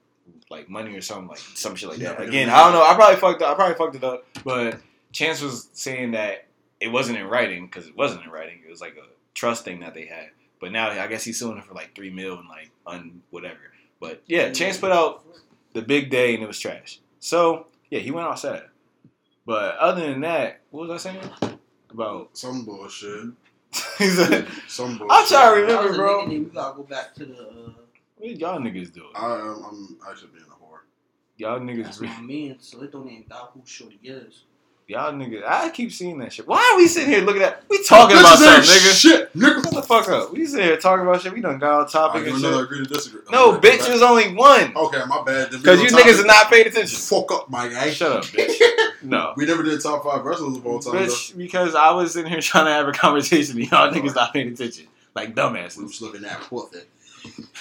like 0.51 0.69
money 0.69 0.95
or 0.95 1.01
something 1.01 1.29
like 1.29 1.39
some 1.39 1.75
shit 1.75 1.89
like 1.89 1.99
that. 1.99 2.21
Yeah, 2.21 2.27
Again. 2.27 2.51
I 2.51 2.65
don't 2.65 2.73
know. 2.73 2.83
I 2.85 2.95
probably 2.95 3.17
fucked 3.17 3.43
up. 3.43 3.53
I 3.53 3.55
probably 3.55 3.75
fucked 3.77 3.97
it 3.97 4.05
up. 4.05 4.27
But 4.45 4.79
Chance 5.13 5.43
was 5.43 5.69
saying 5.73 6.13
that 6.13 6.47
it 6.81 6.89
wasn't 6.89 7.19
in 7.19 7.27
writing 7.27 7.67
because 7.67 7.87
it 7.87 7.97
wasn't 7.97 8.25
in 8.25 8.31
writing. 8.31 8.61
It 8.67 8.71
was 8.71 8.81
like 8.81 8.97
a 8.97 9.07
trust 9.35 9.65
thing 9.65 9.81
that 9.81 9.95
they 9.95 10.07
had. 10.07 10.31
But 10.61 10.73
now 10.73 10.91
I 10.91 11.07
guess 11.07 11.25
he's 11.25 11.39
suing 11.39 11.57
her 11.57 11.63
for 11.63 11.75
like 11.75 11.95
three 11.95 12.11
mil 12.11 12.39
and 12.39 12.49
like 12.49 12.71
un 12.87 13.23
whatever. 13.31 13.59
But 14.01 14.23
yeah, 14.27 14.51
Chance 14.51 14.79
put 14.79 14.93
out 14.93 15.25
the 15.73 15.83
big 15.83 16.11
day 16.11 16.35
and 16.35 16.43
it 16.43 16.47
was 16.47 16.59
trash. 16.59 17.01
So 17.25 17.69
yeah, 17.89 18.01
he 18.01 18.11
went 18.11 18.27
outside. 18.27 18.65
But 19.47 19.79
other 19.79 20.03
than 20.11 20.21
that, 20.21 20.61
what 20.71 20.89
was 20.89 21.07
I 21.07 21.11
saying 21.11 21.31
about? 21.91 22.37
Some 22.37 22.67
bullshit. 22.67 23.29
He's 23.97 24.19
like, 24.19 24.47
Some 24.69 24.99
bullshit. 24.99 25.11
I'm 25.11 25.27
sorry, 25.27 25.63
That 25.63 25.69
remember, 25.69 25.89
was 25.89 25.97
bro. 25.97 26.27
nigga. 26.27 26.29
We 26.29 26.51
gotta 26.51 26.77
go 26.77 26.83
back 26.83 27.15
to 27.15 27.25
the. 27.25 27.35
Uh, 27.41 27.71
what 28.19 28.31
y'all 28.39 28.61
niggas 28.61 28.93
do? 28.93 29.07
I 29.15 29.37
am. 29.37 29.65
I'm 29.65 29.97
actually 30.07 30.33
being 30.35 30.45
a 30.45 30.63
whore. 30.63 30.81
Y'all 31.39 31.61
niggas. 31.61 31.85
that's 31.85 31.99
niggas, 32.01 32.17
my 32.17 32.21
man, 32.21 32.57
so 32.61 32.83
it 32.83 32.93
don't 32.93 33.09
even 33.09 33.27
doubt 33.27 33.53
who 33.55 33.63
shorty 33.65 33.99
is. 34.03 34.45
Y'all 34.87 35.13
niggas. 35.13 35.43
I 35.47 35.71
keep 35.71 35.93
seeing 35.93 36.19
that 36.19 36.33
shit. 36.33 36.47
Why 36.47 36.71
are 36.73 36.77
we 36.77 36.87
sitting 36.87 37.11
here 37.11 37.21
looking 37.23 37.43
at? 37.43 37.63
We 37.69 37.83
talking 37.85 38.17
about 38.17 38.39
Bitches 38.39 38.57
ain't 38.57 38.65
something, 38.65 38.75
nigga. 38.75 39.01
Shit, 39.01 39.33
nigga. 39.35 39.63
Shut 39.65 39.75
the 39.75 39.83
fuck 39.83 40.09
up. 40.09 40.33
We 40.33 40.47
sitting 40.47 40.65
here 40.67 40.77
talking 40.77 41.07
about 41.07 41.21
shit. 41.23 41.33
We 41.33 41.41
done 41.41 41.59
got 41.59 41.81
off 41.83 41.89
I 41.89 41.93
topic 41.93 42.25
give 42.25 42.35
and 42.35 42.45
another 42.45 42.57
shit. 42.59 42.65
agree 42.73 42.87
to 42.87 42.95
disagree. 42.95 43.21
No, 43.31 43.55
Okay, 43.55 43.71
bitch, 43.71 43.81
my 43.81 43.87
it 43.89 43.93
was 43.93 44.03
only 44.03 44.35
one. 44.35 44.77
Okay, 44.77 45.01
my 45.09 45.23
bad. 45.25 45.51
Because 45.51 45.81
you 45.83 45.89
topic. 45.91 46.07
niggas 46.07 46.23
are 46.23 46.27
not 46.27 46.51
paying 46.51 46.67
attention. 46.67 46.99
Fuck 46.99 47.33
up, 47.33 47.51
my 47.51 47.69
guy. 47.69 47.91
Shut 47.91 48.13
up, 48.13 48.25
bitch. 48.25 48.61
No. 49.03 49.35
We 49.37 49.45
never 49.45 49.63
did 49.63 49.83
top 49.83 50.03
five 50.03 50.25
wrestlers 50.25 50.57
of 50.57 50.67
all 50.67 50.79
time. 50.79 50.95
though. 50.95 51.01
Bitch, 51.03 51.37
because 51.37 51.75
I 51.75 51.91
was 51.91 52.17
in 52.17 52.25
here 52.25 52.41
trying 52.43 52.65
to 52.65 52.71
have 52.71 52.89
a 52.89 52.93
conversation 52.93 53.59
and 53.61 53.71
y'all 53.71 53.93
niggas 53.93 54.15
not 54.15 54.33
paying 54.33 54.49
attention. 54.49 54.87
Like 55.15 55.29
We 55.29 55.35
dumbasses. 55.35 55.83
was 55.83 56.01
looking 56.01 56.25
at 56.25 56.41
pussy. 56.41 56.79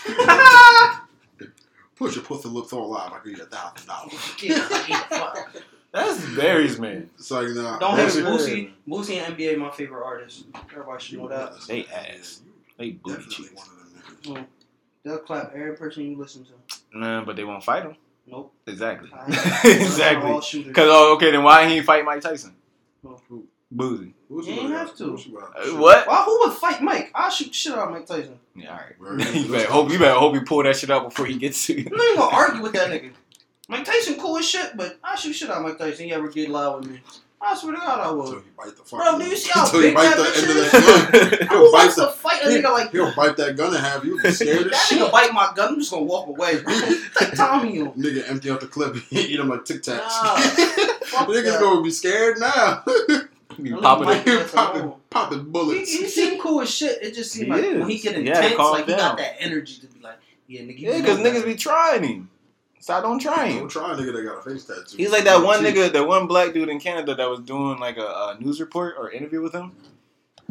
Push 1.98 2.16
your 2.16 2.24
pussy 2.24 2.48
lips 2.48 2.72
all 2.72 2.90
live. 2.90 3.12
I 3.12 3.20
give 3.26 3.38
you 3.38 3.44
a 3.44 3.46
thousand 3.46 3.88
dollars. 3.88 4.14
Yeah, 5.94 6.00
I 6.00 6.04
hate 6.06 6.14
the 6.14 6.20
fuck. 6.20 6.26
That's 6.26 6.36
Barry's 6.36 6.80
man. 6.80 7.10
It's 7.18 7.32
like 7.32 7.48
nah. 7.50 7.80
Don't 7.80 7.98
hate 7.98 8.10
Boosie. 8.10 8.24
Boosie. 8.24 8.72
Boosie 8.88 9.18
and 9.18 9.38
NBA 9.38 9.58
my 9.58 9.70
favorite 9.72 10.04
artist. 10.04 10.46
Everybody 10.72 11.04
should 11.04 11.20
know 11.20 11.28
that. 11.28 11.54
They 11.68 11.86
ass. 11.86 12.42
They 12.78 12.92
booty 12.92 13.18
Definitely 13.18 13.46
cheeks. 13.46 13.56
one 13.56 13.68
of 13.68 14.24
them 14.24 14.36
niggas. 14.36 14.46
They'll 15.04 15.18
clap 15.20 15.52
every 15.54 15.76
person 15.76 16.04
you 16.10 16.18
listen 16.18 16.46
to. 16.46 16.98
Nah, 16.98 17.24
but 17.26 17.36
they 17.36 17.44
won't 17.44 17.64
fight 17.64 17.84
him. 17.84 17.96
Nope. 18.26 18.54
Exactly. 18.68 19.10
Exactly. 19.66 20.64
Because 20.64 20.90
oh, 20.90 21.16
okay, 21.16 21.32
then 21.32 21.44
why 21.44 21.68
he 21.68 21.76
ain't 21.78 21.86
fight 21.86 22.06
Mike 22.06 22.22
Tyson? 22.22 22.56
Who? 23.02 23.46
Boosie. 23.76 24.14
You 24.30 24.42
ain't 24.48 24.72
have 24.72 24.90
guy? 24.90 24.94
to. 24.98 25.04
Who's 25.12 25.26
the 25.26 25.38
other 25.38 25.72
Uh, 25.72 25.80
what? 25.80 26.08
Why? 26.08 26.24
Who 26.24 26.40
would 26.42 26.54
fight 26.54 26.82
Mike? 26.82 27.12
I'll 27.14 27.30
shoot 27.30 27.54
shit 27.54 27.74
out 27.74 27.88
of 27.88 27.92
Mike 27.92 28.06
Tyson. 28.06 28.40
Yeah, 28.56 28.72
all 28.72 28.78
right. 28.78 29.18
Right. 29.18 29.36
you 29.36 29.52
better 29.52 29.72
hope 29.72 29.92
you 29.92 30.00
better 30.00 30.20
hope 30.20 30.34
you 30.36 30.42
pull 30.42 30.64
that 30.64 30.76
shit 30.76 30.90
out 30.90 31.10
before 31.10 31.26
he 31.26 31.38
gets 31.38 31.66
to 31.68 31.80
you. 31.80 31.88
I'm 31.92 31.98
not 31.98 32.06
even 32.06 32.20
gonna 32.20 32.36
argue 32.36 32.62
with 32.62 32.74
that 32.74 32.90
nigga. 32.90 33.12
Mike 33.70 33.86
Tyson 33.86 34.16
cool 34.20 34.38
as 34.38 34.48
shit, 34.48 34.76
but 34.76 34.98
I 35.04 35.16
shoot 35.16 35.34
shit 35.34 35.50
out 35.50 35.58
of 35.58 35.64
Mike 35.64 35.78
Tyson. 35.78 36.06
He 36.06 36.12
ever 36.14 36.28
get 36.30 36.50
loud 36.50 36.82
with 36.82 36.92
me? 36.92 37.00
I 37.46 37.56
swear 37.56 37.74
to 37.74 37.80
God, 37.80 38.00
I 38.00 38.10
Until 38.10 38.36
would. 38.36 38.44
he 38.44 38.50
bite 38.58 38.78
the 38.78 38.96
Bro, 38.96 39.20
do 39.20 39.26
you 39.26 39.36
see 39.36 39.52
how 39.54 39.66
Until 39.66 39.80
he 39.82 39.88
big 39.88 39.96
bite 39.96 40.16
that 40.16 40.18
the 40.18 40.24
bitch 40.24 40.42
end 40.42 40.52
of 40.52 40.58
is? 40.58 40.72
that 40.72 41.40
gun. 41.40 41.48
Who 41.50 41.56
He'll 41.64 41.72
bite 41.72 41.78
wants 41.84 41.96
the. 41.96 42.06
to 42.06 42.12
fight 42.14 42.42
a 42.42 42.46
nigga 42.48 42.72
like 42.72 42.92
He'll 42.92 43.16
bite 43.16 43.38
that 43.38 43.58
gun 43.58 43.68
and 43.76 43.86
have 43.86 44.06
you 44.06 44.22
be 44.22 44.32
scared 44.32 44.66
that? 44.68 44.74
as 44.74 44.80
shit. 44.88 45.00
nigga 45.00 45.12
bite 45.12 45.34
my 45.34 45.52
gun. 45.56 45.74
I'm 45.74 45.80
just 45.80 45.92
gonna 45.92 46.04
walk 46.04 46.28
away. 46.28 46.62
like 47.20 47.36
Tommy, 47.36 47.74
you. 47.76 47.86
Nigga 47.98 48.30
empty 48.30 48.50
out 48.50 48.62
the 48.62 48.68
clip, 48.68 48.94
and 48.94 49.04
eat 49.12 49.40
him 49.40 49.50
like 49.50 49.66
Tic 49.66 49.82
Tacs. 49.84 49.98
Nah. 49.98 50.36
Niggas 51.26 51.44
that. 51.44 51.60
gonna 51.60 51.82
be 51.82 51.92
scared 51.92 52.40
now. 52.40 52.84
You 53.58 53.74
Leave 53.76 53.82
popping 53.84 54.06
Mike 54.06 54.26
it. 54.26 54.52
Popping, 54.54 54.82
alone. 54.82 55.00
popping 55.10 55.40
He, 55.40 55.46
bullets. 55.46 55.92
he 55.94 56.08
seemed 56.08 56.42
cool 56.42 56.62
as 56.62 56.74
shit. 56.74 57.04
It 57.04 57.14
just 57.14 57.32
seemed 57.34 57.48
He 57.48 57.52
like 57.52 57.64
is. 57.64 57.80
when 57.80 57.90
he 57.90 57.98
get 58.00 58.16
intense, 58.16 58.56
calm 58.56 58.72
like 58.72 58.86
he 58.86 58.92
got 58.96 59.18
that 59.18 59.36
energy 59.40 59.80
to 59.82 59.88
be 59.88 60.00
like, 60.00 60.18
yeah, 60.48 60.62
nigga. 60.62 60.80
you 60.80 60.90
Yeah, 60.92 61.02
because 61.02 61.20
niggas 61.20 61.46
be 61.46 61.56
trying 61.56 62.04
him. 62.04 62.30
So 62.84 62.94
I 62.94 63.00
don't 63.00 63.18
try 63.18 63.48
Don't 63.48 63.70
try 63.70 63.94
a 63.94 63.96
nigga 63.96 64.12
that 64.12 64.26
got 64.26 64.40
a 64.40 64.42
face 64.42 64.66
tattoo. 64.66 64.98
He's 64.98 65.10
like 65.10 65.24
that 65.24 65.42
one 65.42 65.64
nigga, 65.64 65.90
that 65.94 66.06
one 66.06 66.28
black 66.28 66.52
dude 66.52 66.68
in 66.68 66.82
Canada 66.82 67.16
that 67.16 67.30
was 67.30 67.40
doing 67.40 67.80
like 67.80 67.96
a, 67.96 68.02
a 68.02 68.38
news 68.42 68.60
report 68.60 68.96
or 68.98 69.10
interview 69.10 69.42
with 69.42 69.54
him, 69.54 69.72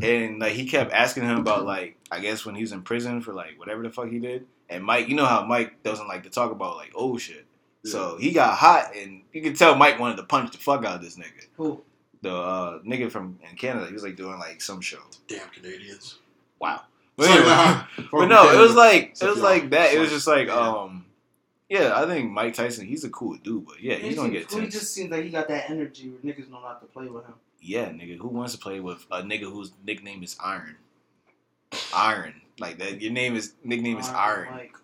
and 0.01 0.39
like 0.39 0.53
he 0.53 0.65
kept 0.65 0.95
asking 0.95 1.25
him 1.25 1.37
about 1.37 1.67
like 1.67 1.99
I 2.11 2.21
guess 2.21 2.47
when 2.47 2.55
he 2.55 2.63
was 2.63 2.73
in 2.73 2.81
prison 2.81 3.21
for 3.21 3.35
like 3.35 3.59
whatever 3.59 3.83
the 3.83 3.91
fuck 3.91 4.09
he 4.09 4.19
did, 4.19 4.47
and 4.71 4.83
Mike, 4.83 5.11
you 5.11 5.15
know 5.15 5.27
how 5.27 5.45
Mike 5.45 5.83
doesn't 5.83 6.09
like 6.09 6.23
to 6.23 6.31
talk 6.31 6.53
about 6.53 6.77
like 6.77 6.93
oh 6.95 7.19
shit, 7.19 7.45
so 7.85 8.17
he 8.17 8.33
got 8.33 8.57
hot, 8.57 8.97
and 8.97 9.21
you 9.35 9.43
could 9.43 9.59
tell 9.59 9.77
Mike 9.77 10.01
wanted 10.01 10.17
to 10.17 10.23
punch 10.23 10.53
the 10.53 10.59
fuck 10.59 10.87
out 10.87 10.97
of 10.97 11.03
this 11.03 11.19
nigga, 11.19 11.49
Who? 11.59 11.83
the 12.23 12.35
uh, 12.35 12.79
nigga 12.79 13.11
from 13.11 13.39
in 13.47 13.59
Canada. 13.59 13.89
He 13.89 13.93
was 13.93 14.05
like 14.05 14.17
doing 14.17 14.39
like 14.39 14.63
some 14.63 14.81
show. 14.81 15.03
Damn 15.29 15.51
Canadians. 15.51 16.17
Wow. 16.59 16.81
But, 17.15 17.29
anyway, 17.29 18.09
but 18.11 18.25
no, 18.25 18.51
it 18.55 18.59
was 18.59 18.75
like 18.75 19.19
it 19.21 19.27
was 19.27 19.43
like 19.43 19.69
that. 19.69 19.93
It 19.93 19.99
was 19.99 20.09
just 20.09 20.27
like 20.27 20.47
yeah. 20.47 20.55
um. 20.55 21.05
Yeah, 21.73 21.93
I 21.99 22.05
think 22.05 22.31
Mike 22.31 22.53
Tyson, 22.53 22.87
he's 22.87 23.03
a 23.05 23.09
cool 23.09 23.37
dude, 23.43 23.65
but 23.67 23.81
yeah, 23.83 23.95
he's 23.95 24.11
He 24.11 24.15
gonna 24.15 24.29
get 24.29 24.47
cool. 24.49 24.61
He 24.61 24.67
just 24.69 24.93
seems 24.93 25.11
like 25.11 25.25
he 25.25 25.31
got 25.31 25.49
that 25.49 25.71
energy 25.71 26.11
where 26.11 26.21
niggas 26.21 26.51
know 26.51 26.61
not 26.61 26.81
to 26.83 26.87
play 26.87 27.07
with 27.09 27.25
him. 27.25 27.33
Yeah, 27.63 27.87
nigga, 27.89 28.19
who 28.19 28.29
wants 28.29 28.53
to 28.53 28.59
play 28.59 28.81
with 28.81 29.07
a 29.11 29.23
nigga 29.23 29.51
whose 29.51 29.73
nickname 29.87 30.23
is 30.23 30.37
Iron? 30.45 30.77
Iron, 31.95 32.35
like 32.59 32.79
that. 32.79 33.01
Your 33.01 33.13
name 33.13 33.35
is 33.37 33.55
nickname 33.65 33.99
is 33.99 34.09
Iron. 34.11 34.51
Like, 34.53 34.75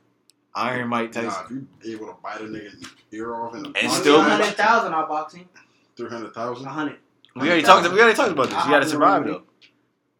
Iron 0.54 0.88
Mike 0.88 1.14
Nah, 1.14 1.22
Tyson. 1.22 1.68
if 1.80 1.86
you 1.86 1.96
able 1.96 2.06
to 2.06 2.14
bite 2.22 2.40
a 2.40 2.44
nigga's 2.44 2.82
ear 3.12 3.34
off 3.34 3.54
in 3.54 3.66
a 3.66 3.68
And 3.78 3.92
still- 3.92 4.20
a 4.20 4.22
hundred 4.22 4.56
thousand 4.56 4.94
out 4.94 5.08
boxing. 5.10 5.46
three 5.94 6.08
hundred 6.08 6.34
A 6.34 6.40
hundred. 6.70 6.96
We 7.36 7.48
already 7.48 7.62
talked. 7.62 7.92
We 7.92 8.00
already 8.00 8.16
talked 8.16 8.32
about 8.32 8.48
this. 8.48 8.64
You 8.64 8.70
gotta 8.70 8.88
survive 8.88 9.24
though. 9.26 9.42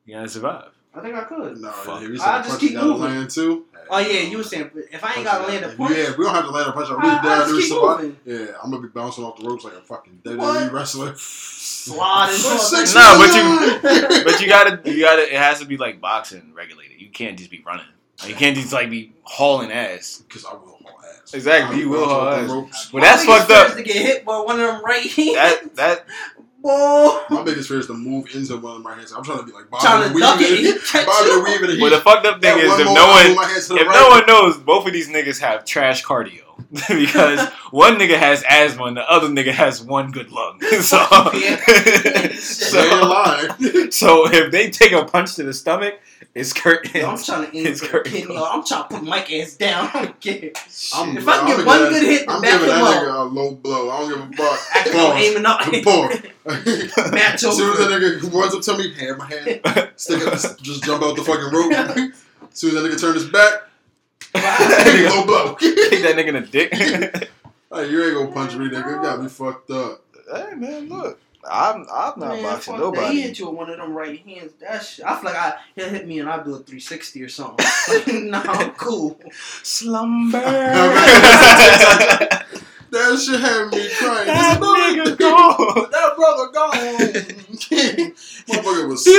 You 0.05 0.15
gotta 0.17 0.29
survive. 0.29 0.71
I 0.99 1.03
think 1.03 1.15
I 1.15 1.25
could. 1.25 1.59
No, 1.61 1.71
Fuck. 1.71 2.03
if 2.03 2.09
you 2.09 2.15
I 2.21 2.43
said 2.43 2.49
just 2.49 2.61
keep 2.61 2.73
you 2.73 2.81
moving. 2.83 3.03
land 3.03 3.31
too. 3.31 3.65
Oh 3.91 3.99
yeah, 3.99 4.21
you 4.21 4.37
were 4.37 4.43
saying 4.45 4.71
if 4.93 5.03
I 5.03 5.15
ain't 5.15 5.25
gotta 5.25 5.47
land 5.51 5.65
a 5.65 5.69
If- 5.71 5.79
punch, 5.79 5.97
Yeah, 5.97 6.15
we 6.19 6.25
don't 6.25 6.35
have 6.35 6.45
to 6.45 6.51
land 6.51 6.69
a 6.69 6.73
punch. 6.73 6.91
I 6.91 6.95
I, 6.95 6.97
really 6.97 7.11
I 7.11 7.23
down 7.23 7.49
just 7.49 7.71
there 7.71 8.11
keep 8.11 8.17
Yeah, 8.27 8.57
I'm 8.63 8.71
gonna 8.71 8.83
be 8.83 8.89
bouncing 8.89 9.25
off 9.25 9.39
the 9.39 9.49
ropes 9.49 9.65
like 9.65 9.73
a 9.75 9.81
fucking 9.81 10.21
WWE 10.25 10.37
What? 10.37 10.73
wrestler. 10.73 11.15
Sliding. 11.17 12.37
Six 12.39 12.95
No, 12.95 13.17
but 13.19 13.33
million! 13.33 14.25
But 14.25 14.41
you 14.43 14.49
gotta, 14.49 14.81
you 14.93 15.01
gotta. 15.03 15.23
It 15.23 15.39
has 15.39 15.61
to 15.61 15.65
be 15.67 15.77
like 15.79 16.01
boxing 16.03 16.53
regulated. 16.55 17.01
You 17.01 17.09
can't 17.11 17.39
just 17.39 17.51
be 17.51 17.63
running. 17.65 17.87
Like, 18.21 18.29
you 18.31 18.35
can't 18.37 18.57
just 18.57 18.73
like 18.73 18.91
be 18.91 19.13
hauling 19.23 19.71
ass. 19.73 20.23
Because 20.27 20.45
I 20.45 20.53
will 20.53 20.79
haul 20.83 21.01
ass. 21.23 21.33
Exactly, 21.35 21.77
I'll 21.77 21.81
you 21.81 21.89
will 21.89 22.07
haul 22.09 22.29
ass. 22.29 22.51
ropes. 22.51 22.91
But 22.93 23.01
that's 23.03 23.25
fucked 23.25 23.51
up. 23.51 23.75
To 23.75 23.83
get 23.83 23.97
hit 23.97 24.25
by 24.27 24.39
one 24.41 24.61
of 24.61 24.67
them 24.67 24.85
right 24.85 25.07
hands. 25.11 25.35
That 25.35 25.77
that 25.77 26.07
Boy. 26.61 27.19
My 27.31 27.43
biggest 27.45 27.69
fear 27.69 27.79
is 27.79 27.87
to 27.87 27.95
move 27.95 28.27
into 28.35 28.57
one 28.57 28.77
of 28.77 28.83
my 28.83 28.95
hands. 28.95 29.13
I'm 29.13 29.23
trying 29.23 29.39
to 29.39 29.45
be 29.45 29.53
like 29.53 29.71
Bobby 29.71 29.83
Trying 29.87 30.09
to 30.09 30.15
the 30.15 30.21
duck 30.21 30.41
it, 30.41 30.51
Weaving. 30.51 30.81
catch 30.87 31.07
Bobby 31.07 31.29
the 31.29 31.35
you. 31.37 31.45
Weaving. 31.45 31.71
and 31.71 31.81
Well, 31.83 31.91
the 31.93 32.01
fucked 32.01 32.27
up 32.27 32.43
thing 32.43 32.59
is 32.59 32.65
if 32.79 32.87
no 32.87 33.07
one 33.07 33.27
move 33.29 33.37
my 33.37 33.45
hands 33.45 33.69
to 33.69 33.75
the 33.75 33.81
if 33.81 33.87
right, 33.87 33.95
no 33.95 34.09
one 34.09 34.27
knows, 34.27 34.57
both 34.59 34.87
of 34.87 34.93
these 34.93 35.09
niggas 35.09 35.39
have 35.41 35.65
trash 35.65 36.03
cardio 36.05 36.41
because 36.89 37.49
one 37.71 37.97
nigga 37.97 38.19
has 38.19 38.43
asthma 38.49 38.85
and 38.87 38.97
the 38.97 39.09
other 39.09 39.29
nigga 39.29 39.53
has 39.53 39.81
one 39.83 40.11
good 40.11 40.33
lung. 40.33 40.61
So, 40.83 40.99
Yeah. 41.35 42.33
so, 42.39 43.89
so 43.91 44.29
if 44.33 44.51
they 44.51 44.71
take 44.71 44.93
a 44.93 45.05
punch 45.05 45.37
to 45.37 45.45
the 45.45 45.53
stomach, 45.55 46.01
it's 46.35 46.53
curtains. 46.53 46.95
Yo, 46.95 47.09
I'm 47.11 47.19
trying 47.19 47.51
to 47.51 47.57
end 47.57 47.67
It's 47.67 47.81
for 47.81 47.87
the 47.87 47.93
curtain 47.93 48.13
kidney. 48.13 48.37
I'm 48.37 48.65
trying 48.65 48.83
to 48.85 48.89
put 48.89 49.03
Mike 49.03 49.33
ass 49.33 49.55
down. 49.57 49.91
I 49.95 50.05
don't 50.05 50.21
care. 50.21 50.51
I'm, 50.95 51.17
If 51.17 51.27
I 51.29 51.39
I'm 51.41 51.47
get 51.47 51.57
gonna 51.57 51.67
one 51.67 51.83
that- 51.83 51.91
good 51.91 52.03
hit 52.05 52.25
to 52.29 52.31
I'm 52.33 52.43
back 52.43 52.53
giving 52.61 52.69
him 52.69 52.75
that 52.77 52.97
up. 52.97 53.03
nigga 53.03 53.21
a 53.21 53.23
low 53.25 53.55
blow. 53.55 53.91
I 53.91 54.01
don't 54.01 54.09
give 54.31 54.41
a 54.41 54.43
fuck. 54.43 54.61
Actually, 54.77 55.01
I'm 55.01 55.17
aiming 55.19 55.47
up. 55.47 55.61
Pause. 55.85 57.13
Match 57.13 57.45
As 57.45 57.57
soon 57.57 57.73
as 57.73 57.79
that 57.79 57.91
nigga 57.91 58.33
runs 58.33 58.55
up 58.55 58.63
to 58.63 58.79
me, 58.79 58.95
hand 58.95 59.19
my 59.19 59.27
hand, 59.27 59.91
stick 59.97 60.23
it, 60.23 60.57
just 60.63 60.85
jump 60.85 61.03
out 61.03 61.17
the 61.17 61.25
fucking 61.25 61.53
rope. 61.53 61.73
As 61.73 62.59
soon 62.59 62.77
as 62.77 62.83
that 62.83 62.89
nigga 62.91 63.01
turns 63.01 63.23
his 63.23 63.31
back, 63.31 63.65
low 64.35 65.25
blow. 65.27 65.55
Kick 65.57 65.75
that 66.03 66.15
nigga 66.17 66.29
in 66.29 66.35
the 66.35 66.41
dick. 66.49 66.73
Hey, 67.71 67.91
you 67.91 68.03
ain't 68.03 68.15
gonna 68.15 68.33
punch 68.33 68.55
me, 68.57 68.69
nigga. 68.69 68.97
You 68.97 69.03
got 69.03 69.23
me 69.23 69.29
fucked 69.29 69.71
up. 69.71 70.03
hey 70.33 70.55
man, 70.55 70.89
look, 70.89 71.21
I'm 71.51 71.87
I'm 71.93 72.19
not 72.19 72.29
Man, 72.35 72.43
boxing 72.43 72.75
that. 72.75 72.79
He 72.79 72.85
nobody. 72.85 73.21
hit 73.23 73.39
you 73.39 73.47
with 73.49 73.55
one 73.57 73.71
of 73.71 73.77
them 73.79 73.93
right 73.95 74.21
hands. 74.27 74.53
That 74.61 74.85
shit. 74.85 75.05
I 75.05 75.15
feel 75.17 75.25
like 75.25 75.37
I 75.37 75.55
he'll 75.75 75.89
hit 75.89 76.07
me 76.07 76.19
and 76.21 76.29
I'll 76.29 76.45
do 76.45 76.55
a 76.55 76.59
360 76.59 77.23
or 77.23 77.29
something. 77.29 78.31
nah, 78.31 78.43
I'm 78.47 78.71
cool. 78.77 79.19
Slumber. 79.63 80.41
that 82.91 83.19
shit 83.21 83.41
had 83.41 83.71
me 83.71 83.89
crying. 83.99 84.27
that 84.27 84.59
nigga 84.61 85.19
gone. 85.19 85.91
that 85.91 86.17
brother 86.17 86.49
gone. 86.53 87.08
Motherfucker 88.99 88.99
was 88.99 89.05
so. 89.05 89.13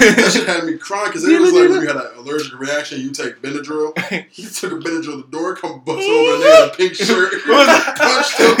That 0.00 0.30
shit 0.32 0.46
had 0.46 0.64
me 0.64 0.76
crying 0.78 1.06
because 1.06 1.24
it 1.26 1.40
was 1.40 1.52
like 1.52 1.68
when 1.70 1.80
you 1.82 1.86
had 1.86 1.96
an 1.96 2.06
allergic 2.18 2.58
reaction, 2.58 3.00
you 3.00 3.10
take 3.10 3.40
Benadryl. 3.42 3.92
He 4.30 4.44
took 4.44 4.72
a 4.72 4.76
Benadryl, 4.76 5.22
the 5.24 5.28
door 5.30 5.54
come 5.56 5.80
bust 5.84 6.08
over, 6.08 6.34
and 6.34 6.42
they 6.42 6.50
had 6.50 6.68
a 6.68 6.70
pink 6.74 6.94
shirt. 6.94 7.32
What 7.46 7.46
was 7.48 7.66
that? 7.66 7.96
Punched 7.96 8.38
him. 8.38 8.54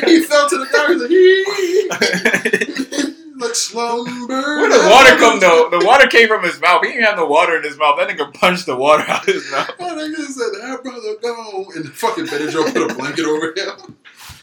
And 0.00 0.10
he 0.10 0.20
fell 0.22 0.48
to 0.48 0.58
the 0.58 0.66
ground. 0.66 0.92
He's 0.92 1.02
like, 1.02 1.10
hee. 1.10 1.44
like 3.38 3.54
slumber. 3.54 4.60
Where 4.60 4.70
the 4.70 4.88
water 4.90 5.16
come 5.16 5.40
though? 5.40 5.68
The 5.70 5.84
water 5.84 6.06
came 6.06 6.28
from 6.28 6.42
his 6.44 6.60
mouth. 6.60 6.82
He 6.84 6.92
didn't 6.92 7.04
have 7.04 7.16
no 7.16 7.26
water 7.26 7.56
in 7.56 7.62
his 7.62 7.76
mouth. 7.78 7.98
That 7.98 8.08
nigga 8.08 8.32
punched 8.34 8.66
the 8.66 8.76
water 8.76 9.04
out 9.06 9.26
of 9.28 9.34
his 9.34 9.50
mouth. 9.50 9.70
That 9.78 9.96
nigga 9.96 10.26
said, 10.26 10.52
that 10.62 10.82
brother 10.82 11.16
gone. 11.22 11.66
And 11.74 11.84
the 11.84 11.90
fucking 11.90 12.26
Benadryl 12.26 12.72
put 12.72 12.90
a 12.90 12.94
blanket 12.94 13.24
over 13.26 13.52
him. 13.56 13.96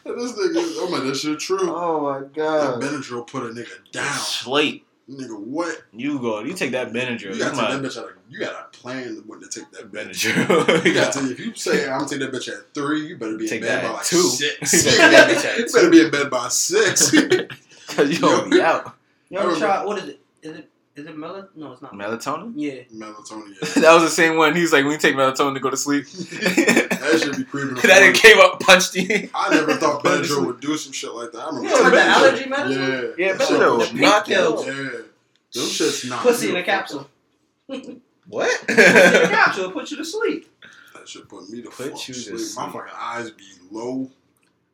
And 0.06 0.20
this 0.22 0.34
nigga, 0.34 0.84
I'm 0.86 0.92
like, 0.92 1.04
that 1.04 1.16
shit 1.16 1.40
true. 1.40 1.74
Oh 1.74 2.02
my 2.02 2.28
god. 2.28 2.82
That 2.82 2.90
Benadryl 2.90 3.26
put 3.28 3.44
a 3.44 3.54
nigga 3.54 3.92
down. 3.92 4.14
Sleep. 4.14 4.86
Nigga, 5.10 5.38
what? 5.38 5.82
You 5.92 6.18
go. 6.20 6.40
You 6.44 6.54
take 6.54 6.72
that 6.72 6.94
Benadryl. 6.94 7.22
You 7.22 7.30
You, 7.34 7.40
gotta 7.40 7.56
might 7.58 7.72
take 7.74 7.82
that 7.82 7.88
bitch 7.92 7.98
out 7.98 8.06
of, 8.06 8.12
you 8.30 8.40
gotta 8.40 8.66
plan 8.72 9.24
when 9.28 9.42
to 9.42 9.48
take 9.50 9.70
that 9.72 9.92
Benadryl. 9.92 10.46
Benadryl. 10.46 10.86
You 10.86 10.92
yeah. 10.94 11.04
gotta 11.06 11.32
if 11.32 11.40
you 11.40 11.54
say 11.56 11.84
I'm 11.90 12.00
gonna 12.00 12.10
take 12.10 12.20
that 12.20 12.32
bitch 12.32 12.48
at 12.50 12.74
three, 12.74 13.08
you 13.08 13.18
better 13.18 13.38
be 13.38 13.48
Take 13.48 13.62
in 13.62 13.68
bed 13.68 13.84
that 13.84 13.88
by 13.90 13.94
like 13.96 14.06
two. 14.06 14.22
six. 14.22 14.72
You 14.74 14.92
better 14.92 14.98
take 14.98 15.12
that 15.12 15.30
bitch 15.38 15.46
at 15.46 15.58
you 15.60 15.74
better 15.74 15.90
be 15.90 16.02
in 16.06 16.12
bed 16.12 16.30
by 16.30 16.48
six. 16.48 17.12
Cause 17.88 18.10
you 18.10 18.20
gonna 18.22 18.50
be 18.50 18.62
out. 18.62 18.96
You 19.30 19.40
ever 19.40 19.56
try? 19.58 19.84
What 19.84 19.98
is 20.00 20.08
it? 20.10 20.20
Is 20.42 20.58
it 20.60 20.70
Is 20.96 21.06
it 21.08 21.16
melatonin? 21.18 21.48
No, 21.56 21.72
it's 21.72 21.82
not. 21.82 21.94
Melatonin? 21.94 22.54
Yeah. 22.56 22.84
Melatonin. 22.94 23.60
that 23.82 23.94
was 23.94 24.04
the 24.04 24.10
same 24.10 24.38
one. 24.38 24.56
He's 24.56 24.72
like, 24.72 24.84
when 24.84 24.92
you 24.94 25.00
take 25.00 25.16
melatonin 25.16 25.56
to 25.56 25.60
go 25.60 25.70
to 25.70 25.78
sleep. 25.78 26.06
That 27.04 27.20
should 27.22 27.36
be 27.36 27.44
creeping. 27.44 27.74
that 27.76 27.84
nigga 28.02 28.14
came 28.16 28.40
up, 28.40 28.60
punched 28.62 28.96
you. 28.96 29.30
I 29.36 29.54
never 29.54 29.74
thought 29.76 30.02
Put 30.04 30.22
Benadryl 30.24 30.46
would 30.48 30.62
do 30.62 30.78
some 30.78 30.94
shit 30.94 31.14
like 31.14 31.34
that. 31.34 31.42
I 31.42 31.48
remember. 31.48 31.68
Yeah, 31.68 31.76
Talking 31.76 31.88
about 31.88 32.00
Benadryl. 32.08 32.30
allergy 32.30 32.50
medicine? 32.50 33.14
Yeah. 33.20 33.26
Yeah, 33.28 33.34
That 33.34 33.48
Benadryl. 33.50 33.80
shit- 33.82 33.88
The 33.92 33.92
pink 33.92 34.02
Knock 34.02 34.28
you 34.30 34.36
pills. 34.36 34.66
Yeah. 34.68 34.74
Them 34.74 35.70
shit's 35.70 36.06
not. 36.06 36.22
Pussy 36.24 36.50
in 36.50 36.56
a 36.56 36.64
capsule. 36.64 37.10
What? 37.68 38.68
Pussy 38.68 38.82
in 38.82 39.26
a 39.26 39.30
capsule 39.30 39.72
put 39.72 39.92
you 39.92 39.98
to 39.98 40.06
sleep. 40.06 40.50
That 40.94 41.08
should 41.10 41.28
put 41.28 41.50
me 41.50 41.62
to 41.62 41.70
Put 41.70 41.92
fuck 41.92 42.08
you 42.08 42.14
to 42.14 42.20
sleep. 42.20 42.40
sleep. 42.40 42.66
My 42.68 42.72
fucking 42.72 42.94
eyes 42.98 43.32
be 43.32 43.44
low, 43.70 44.10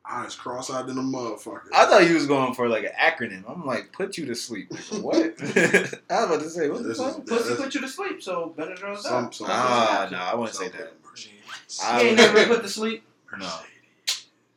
eyes 0.10 0.36
cross-eyed 0.36 0.88
than 0.88 0.98
a 0.98 1.02
motherfucker. 1.02 1.68
I 1.74 1.86
thought 1.86 2.04
he 2.04 2.14
was 2.14 2.26
going 2.26 2.54
for 2.56 2.68
like 2.68 2.84
an 2.84 2.92
acronym. 3.00 3.44
I'm 3.48 3.66
like, 3.66 3.92
put 3.92 4.18
you 4.18 4.26
to 4.26 4.36
sleep. 4.36 4.72
What? 5.02 5.16
I 5.18 5.36
was 5.36 5.94
about 6.10 6.40
to 6.42 6.50
say, 6.50 6.70
what 6.70 6.84
the 6.84 6.96
fuck? 6.96 7.26
Pussy 7.26 7.44
that's- 7.50 7.58
put 7.62 7.76
you 7.76 7.82
to 7.82 7.88
sleep, 7.88 8.22
so 8.24 8.54
Benadryl's 8.58 9.04
Some, 9.04 9.26
out. 9.26 9.36
some, 9.36 9.48
Ah, 9.50 10.08
no, 10.12 10.18
I 10.18 10.36
wouldn't 10.36 10.56
say 10.56 10.70
that. 10.70 10.94
I 11.84 12.02
You 12.02 12.08
ain't 12.10 12.18
never 12.18 12.34
been 12.34 12.48
put 12.48 12.62
to 12.64 12.70
sleep. 12.70 13.04
No, 13.38 13.50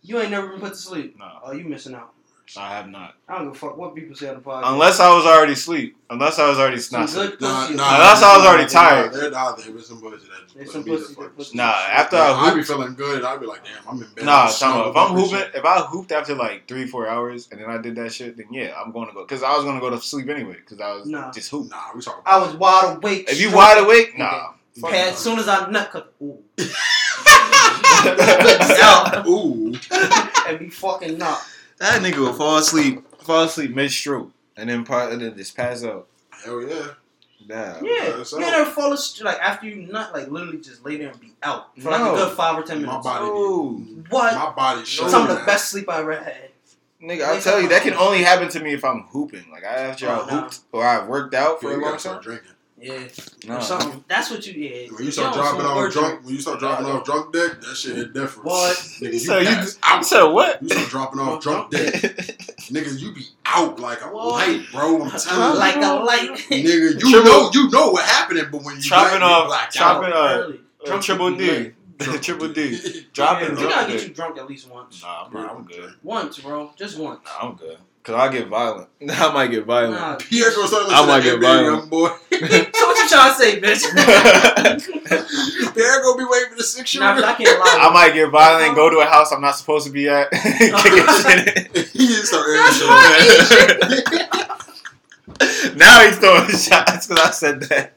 You 0.03 0.19
ain't 0.21 0.31
never 0.31 0.49
been 0.49 0.61
put 0.61 0.71
to 0.71 0.79
sleep. 0.79 1.19
no, 1.19 1.39
Oh, 1.45 1.53
you 1.53 1.65
missing 1.65 1.95
out. 1.95 2.15
I 2.57 2.69
have 2.77 2.89
not. 2.89 3.15
I 3.29 3.37
don't 3.39 3.47
give 3.47 3.55
a 3.55 3.59
fuck 3.59 3.77
what 3.79 3.95
people 3.95 4.15
say 4.15 4.29
on 4.29 4.35
the 4.35 4.41
podcast. 4.43 4.73
Unless 4.73 5.01
I 5.01 5.15
was 5.15 5.25
already 5.25 5.53
asleep. 5.53 5.97
Unless 6.11 6.39
I 6.39 6.49
was 6.51 6.59
already 6.59 6.79
Some 6.79 7.01
not 7.01 7.09
asleep. 7.09 7.41
Nah, 7.41 7.63
pussy. 7.63 7.75
nah, 7.77 7.95
Unless 7.95 8.23
I 8.23 8.37
was 8.37 8.47
already 8.47 8.63
nah, 8.65 8.69
tired. 8.81 9.13
There, 9.15 9.31
nah, 9.31 9.53
there 9.53 9.73
was 9.73 9.87
some 9.87 10.01
pussy 10.03 10.27
that 10.29 10.55
There's 10.55 10.67
put 10.67 10.73
some 10.73 10.85
pussy 10.85 11.15
that 11.15 11.37
pussy- 11.37 11.57
Nah, 11.57 11.65
after 11.73 12.17
Yeah, 12.17 12.23
I 12.33 12.51
I 12.51 12.55
be 12.55 12.63
feeling 12.63 12.95
good. 12.95 13.25
I'd 13.25 13.41
be 13.41 13.47
like, 13.47 13.65
damn, 13.65 13.89
I'm 13.89 14.03
in 14.03 14.09
bed. 14.13 14.25
nah, 14.27 14.43
I'm 14.43 14.47
time 14.49 14.53
snuggled 14.53 14.87
out. 14.87 14.91
if 14.91 14.97
I'm 14.97 15.17
hooping, 15.17 15.51
if 15.55 15.65
I 15.65 15.79
hooped 15.81 16.13
after 16.13 16.35
like 16.35 16.69
three, 16.69 16.87
four 16.87 17.09
hours, 17.09 17.49
and 17.51 17.61
then 17.61 17.71
I 17.71 17.79
did 17.79 17.95
that 17.97 18.13
shit, 18.13 18.37
then 18.37 18.47
yeah, 18.53 18.75
I'm 18.79 18.93
going 18.93 19.09
to 19.09 19.15
go. 19.15 19.23
Because 19.23 19.43
I 19.43 19.53
was 19.55 19.65
going 19.65 19.77
to 19.77 19.81
go 19.81 19.91
to 19.91 20.01
sleep 20.01 20.29
anyway. 20.29 20.57
Because 20.57 20.81
I 20.81 20.93
was 20.95 21.07
Nah. 21.07 21.31
just 21.33 21.51
hoop. 21.51 21.71
Nah, 21.71 21.77
we 21.95 22.03
talking 22.03 22.23
I 22.27 22.39
was 22.39 22.55
wide 22.57 22.97
awake. 22.99 23.31
If 23.31 23.41
you 23.41 23.55
wide 23.55 23.79
awake, 23.83 24.19
nah. 24.19 24.53
Okay, 24.85 25.09
as 25.11 25.19
soon 25.19 25.39
as 25.39 25.49
I 25.49 25.71
nut, 25.71 25.91
cut, 25.91 26.13
ooh, 26.23 26.39
Ooh. 29.29 29.75
and 30.49 30.59
be 30.59 30.69
fucking 30.71 31.19
nut. 31.19 31.47
That 31.83 32.01
nigga 32.01 32.19
will 32.19 32.33
fall 32.33 32.59
asleep, 32.59 33.03
fall 33.25 33.43
asleep 33.43 33.75
mid 33.75 33.91
stroke, 33.91 34.31
and 34.57 34.71
then 34.71 34.85
part, 34.85 35.13
and 35.13 35.21
then 35.21 35.37
just 35.37 35.57
pass 35.57 35.83
out. 35.83 36.07
Hell 36.31 36.63
yeah. 36.63 36.87
Damn. 37.45 37.85
Yeah, 37.85 38.15
that's 38.19 38.31
you 38.31 38.39
out. 38.39 38.51
never 38.53 38.71
fall 38.71 38.93
asleep 38.93 39.25
like 39.25 39.39
after 39.41 39.67
you 39.67 39.75
not 39.91 40.13
like 40.15 40.29
literally 40.31 40.59
just 40.61 40.85
lay 40.85 40.97
there 40.97 41.11
and 41.11 41.21
be 41.21 41.33
out 41.43 41.77
for 41.81 41.91
like 41.91 42.01
a 42.01 42.15
good 42.15 42.37
five 42.37 42.57
or 42.57 42.63
ten 42.63 42.83
minutes. 42.83 43.05
My 43.05 43.15
minutes. 43.15 43.29
body. 43.29 43.31
Oh. 43.35 43.71
What? 44.11 44.35
My 44.37 44.53
body 44.53 44.85
shut 44.85 45.11
Some 45.11 45.23
of 45.23 45.29
the 45.29 45.35
down. 45.35 45.47
best 45.47 45.71
sleep 45.71 45.89
I 45.91 45.99
ever 46.01 46.15
had. 46.15 46.51
Nigga, 47.03 47.25
I 47.25 47.33
Wake 47.33 47.43
tell 47.43 47.61
you, 47.61 47.69
that 47.71 47.83
can 47.83 47.95
only 47.95 48.23
happen 48.23 48.49
to 48.51 48.61
me 48.61 48.75
if 48.75 48.85
I'm 48.85 49.03
hooping. 49.09 49.51
Like 49.51 49.65
I 49.65 49.75
after 49.75 50.09
I 50.09 50.21
Oh, 50.21 50.27
nah. 50.27 50.41
hooped 50.43 50.61
or 50.71 50.85
I 50.87 51.05
worked 51.05 51.35
out 51.35 51.61
for 51.61 51.73
Yeah, 51.73 51.79
a 51.79 51.83
long 51.85 51.99
time. 51.99 52.23
drinking. 52.23 52.53
Yeah, 52.83 53.07
No. 53.47 53.61
something. 53.61 54.05
That's 54.09 54.31
what 54.31 54.45
you. 54.47 54.55
Yeah. 54.55 54.89
When 54.93 55.05
you 55.05 55.13
start 55.13 55.35
dropping 55.35 55.65
off 55.65 55.93
drunk, 55.93 56.25
when 56.25 56.35
you 56.35 56.41
start 56.41 56.59
dropping 56.59 56.87
off 56.87 57.05
drunk 57.05 57.33
dick, 57.33 57.61
that 57.61 57.77
shit 57.77 57.95
hit 57.97 58.13
different. 58.13 58.45
What? 58.47 58.77
Nigga, 59.01 59.13
You 59.13 59.19
said 59.21 59.43
you, 59.43 59.49
pass 59.49 59.75
you 59.75 59.79
out. 59.85 60.05
said 60.07 60.23
what? 60.25 60.63
You 60.63 60.69
start 60.69 60.89
dropping 60.91 61.21
off 61.21 61.43
drunk 61.45 61.71
dick. 61.71 61.93
Nigga, 61.93 62.99
you 62.99 63.13
be 63.13 63.23
out 63.47 63.79
like 63.79 64.03
a 64.03 64.07
What? 64.07 64.33
light, 64.49 64.65
bro. 64.73 65.05
I'm 65.05 65.11
telling 65.19 65.53
you. 65.53 65.59
like 65.59 65.77
a 65.77 65.95
light. 66.05 66.31
Nigga, 66.51 66.95
you 66.95 66.99
Triple- 67.11 67.25
know 67.25 67.51
you 67.55 67.71
know 67.71 67.91
what 67.93 68.05
happening, 68.05 68.47
but 68.51 68.63
when 68.65 68.77
you 68.77 68.83
Chopping 68.83 69.21
black, 69.21 69.31
off- 69.31 69.43
you 69.45 69.49
black 69.49 69.71
chopping 69.71 70.13
off. 70.13 70.55
Uh, 70.89 71.01
triple 71.01 71.27
would 71.31 71.39
D, 71.39 71.73
lit. 72.01 72.23
triple 72.23 72.49
D, 72.49 72.71
Yeah, 72.83 73.01
dropping 73.13 73.55
we 73.55 73.63
gotta 73.63 73.93
get 73.93 74.03
you 74.09 74.13
drunk 74.13 74.37
at 74.39 74.49
least 74.49 74.69
once. 74.69 75.01
Nah, 75.03 75.29
bro, 75.29 75.47
I'm 75.47 75.63
good. 75.65 75.95
Once, 76.03 76.41
bro. 76.41 76.73
Just 76.77 76.99
once. 76.99 77.21
Nah, 77.25 77.49
I'm 77.49 77.55
good. 77.55 77.79
Cause 78.03 78.17
I 78.17 78.33
get 78.33 78.49
violent. 78.49 78.89
I 79.11 79.33
might 79.33 79.47
get 79.53 79.65
violent. 79.65 79.93
Nah. 79.95 80.17
Pierre 80.21 80.51
gonna 80.53 80.67
start 80.67 80.87
I 80.89 81.07
might 81.07 81.21
to 81.21 81.23
get 81.23 81.39
NBA 81.39 81.43
violent. 81.43 81.67
young 81.67 81.89
boy. 81.89 82.09
So 82.33 82.87
what 82.89 82.99
you 82.99 83.09
trying 83.09 83.31
to 83.31 83.37
say, 83.39 83.61
bitch? 83.61 83.83
Pierre 85.75 86.03
gonna 86.03 86.19
be 86.19 86.25
waiting 86.29 86.49
for 86.51 86.57
the 86.57 86.65
six 86.65 86.93
year 86.95 87.05
nah, 87.05 87.15
I 87.15 87.35
can't 87.35 87.59
lie. 87.61 87.79
I 87.81 87.93
might 87.93 88.13
get 88.15 88.29
violent 88.31 88.67
and 88.67 88.75
go 88.75 88.91
to 88.91 88.99
a 88.99 89.05
house 89.05 89.31
I'm 89.31 89.41
not 89.41 89.55
supposed 89.57 89.87
to 89.87 89.93
be 89.93 90.09
at. 90.09 90.29
Kicking 90.33 90.67
shit. 91.23 91.87
He 91.93 92.07
just 92.09 92.27
start 92.33 92.47
That's 92.49 92.79
shit. 95.49 95.77
now 95.77 96.05
he's 96.05 96.19
throwing 96.19 96.49
shots 96.49 97.07
because 97.07 97.25
I 97.25 97.31
said 97.31 97.61
that. 97.63 97.93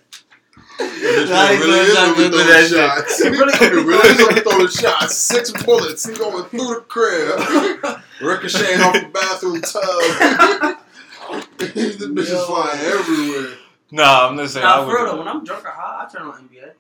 This 0.78 1.30
Nah, 1.30 1.48
he's 1.48 1.60
really 1.60 1.80
is 1.80 1.94
throwing 1.94 2.08
shots 2.08 2.18
with 2.18 2.32
throwing 2.32 2.48
that 2.48 2.68
shots. 2.70 3.18
shit. 3.18 3.34
He 3.34 3.40
really 3.40 4.10
is 4.10 4.18
gonna 4.18 4.42
throwing 4.42 4.68
shots. 5.00 5.16
Six 5.18 5.52
bullets. 5.64 6.06
Going 6.06 6.46
through 6.46 6.60
the 6.76 6.82
crib. 6.88 7.40
Ricocheting 8.22 8.82
off 8.82 8.94
the 8.94 9.10
bathroom 9.14 9.62
tub. 9.62 10.78
this 11.58 11.98
bitch 11.98 12.20
is 12.20 12.30
Yo. 12.30 12.46
flying 12.46 12.80
everywhere. 12.82 13.58
Nah, 13.92 14.28
I'm 14.30 14.38
just 14.38 14.54
saying. 14.54 14.66
Nah, 14.66 14.86
for 14.86 14.96
real 14.96 15.06
though, 15.06 15.18
when 15.20 15.28
I'm 15.28 15.44
drunk 15.44 15.66
or 15.66 15.70
high, 15.70 16.06
I 16.06 16.10
turn 16.12 16.24
on 16.28 16.50
NBA. 16.50 16.72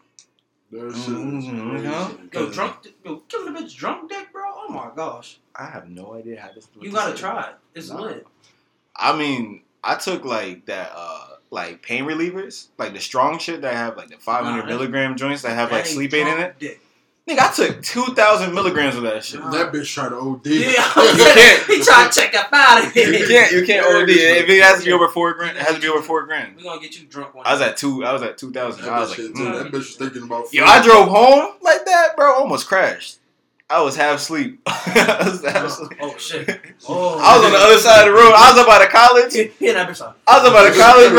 That 0.71 0.79
Mhm, 0.79 0.93
shit 0.93 1.05
is 1.05 1.45
mhm. 1.45 2.33
Yo, 2.33 2.49
drunk, 2.51 2.75
yo, 3.05 3.21
giving 3.29 3.47
a 3.55 3.59
bitch 3.59 3.75
drunk 3.75 4.09
dick, 4.09 4.31
bro. 4.33 4.43
Oh 4.45 4.69
my 4.69 4.89
gosh, 4.95 5.37
I 5.55 5.65
have 5.67 5.87
no 5.89 6.15
idea 6.15 6.41
how 6.41 6.49
this. 6.53 6.67
you 6.81 6.91
gotta 6.91 7.15
try 7.15 7.41
it. 7.49 7.55
It's 7.75 7.89
Nah. 7.89 8.01
lit. 8.01 8.27
I 8.95 9.15
mean, 9.15 9.61
I 9.83 9.95
took 9.95 10.25
like 10.25 10.65
that, 10.65 10.91
uh 10.95 11.34
like 11.51 11.81
pain 11.81 12.05
relievers, 12.05 12.67
like 12.77 12.93
the 12.93 12.99
strong 12.99 13.39
shit 13.39 13.61
that 13.61 13.73
have 13.73 13.97
like 13.97 14.09
the 14.09 14.17
500 14.17 14.61
Nah, 14.61 14.65
milligram 14.65 15.15
joints 15.15 15.41
that 15.43 15.51
have 15.51 15.69
That 15.69 15.75
like 15.75 15.85
ain't 15.85 15.93
sleep 15.93 16.13
aid 16.13 16.27
in 16.27 16.39
it. 16.39 16.59
Dick. 16.59 16.81
Nigga, 17.27 17.39
I 17.39 17.51
took 17.51 17.81
2,000 17.81 18.53
milligrams 18.53 18.95
of 18.95 19.01
that 19.01 19.25
shit. 19.25 19.39
Nah. 19.39 19.49
That 19.49 19.73
bitch 19.73 19.91
tried 19.91 20.09
to 20.09 20.15
OD. 20.17 20.45
Yeah, 20.45 20.73
can't. 20.93 21.65
he 21.65 21.81
tried 21.81 22.11
to 22.11 22.19
check 22.19 22.35
up 22.35 22.49
out 22.53 22.85
of 22.85 22.93
here. 22.93 23.11
You 23.11 23.27
can't, 23.27 23.51
you 23.51 23.65
can't 23.65 23.83
OD. 23.83 24.09
If 24.09 24.47
it 24.47 24.61
has 24.61 24.79
to 24.79 24.85
be 24.85 24.91
over 24.91 25.07
four 25.07 25.33
grand, 25.33 25.57
it 25.57 25.63
has 25.63 25.73
to 25.73 25.81
be 25.81 25.87
over 25.87 26.03
four 26.03 26.23
grand. 26.27 26.55
We're 26.55 26.63
gonna 26.63 26.81
get 26.81 26.99
you 26.99 27.07
drunk 27.07 27.33
one. 27.33 27.47
I 27.47 27.53
was 27.53 27.61
at 27.61 27.77
two. 27.77 28.05
I 28.05 28.13
was 28.13 28.21
at 28.21 28.37
2,000. 28.37 28.83
That, 28.83 28.93
I 28.93 28.99
was 28.99 29.13
bitch 29.13 29.33
like, 29.33 29.43
mm. 29.43 29.63
that 29.63 29.71
bitch 29.71 29.71
was 29.71 29.95
thinking 29.95 30.21
about. 30.21 30.53
yo, 30.53 30.65
I 30.65 30.83
drove 30.83 31.07
home 31.07 31.53
like 31.63 31.83
that, 31.85 32.15
bro. 32.15 32.31
Almost 32.35 32.67
crashed. 32.67 33.17
I 33.69 33.81
was 33.81 33.95
half 33.95 34.17
asleep. 34.19 34.61
Was 34.67 35.43
half 35.43 35.55
Oh, 35.57 35.65
asleep. 35.65 35.97
oh 36.01 36.17
shit. 36.17 36.47
Oh, 36.87 37.17
I 37.19 37.35
was 37.37 37.45
on 37.47 37.51
the 37.51 37.57
other 37.57 37.77
side 37.79 38.07
of 38.07 38.13
the 38.13 38.19
road. 38.19 38.31
I 38.35 38.51
was 38.51 38.59
up 38.59 38.69
out 38.69 38.83
of 38.83 38.89
college. 38.89 39.33
Here, 39.57 39.73
that 39.73 39.89
bitch. 39.89 39.99
like, 40.01 40.13
I 40.27 40.37
was 40.37 40.45
up 40.47 40.55
out 40.55 40.67
of 40.69 40.77
college, 40.77 41.11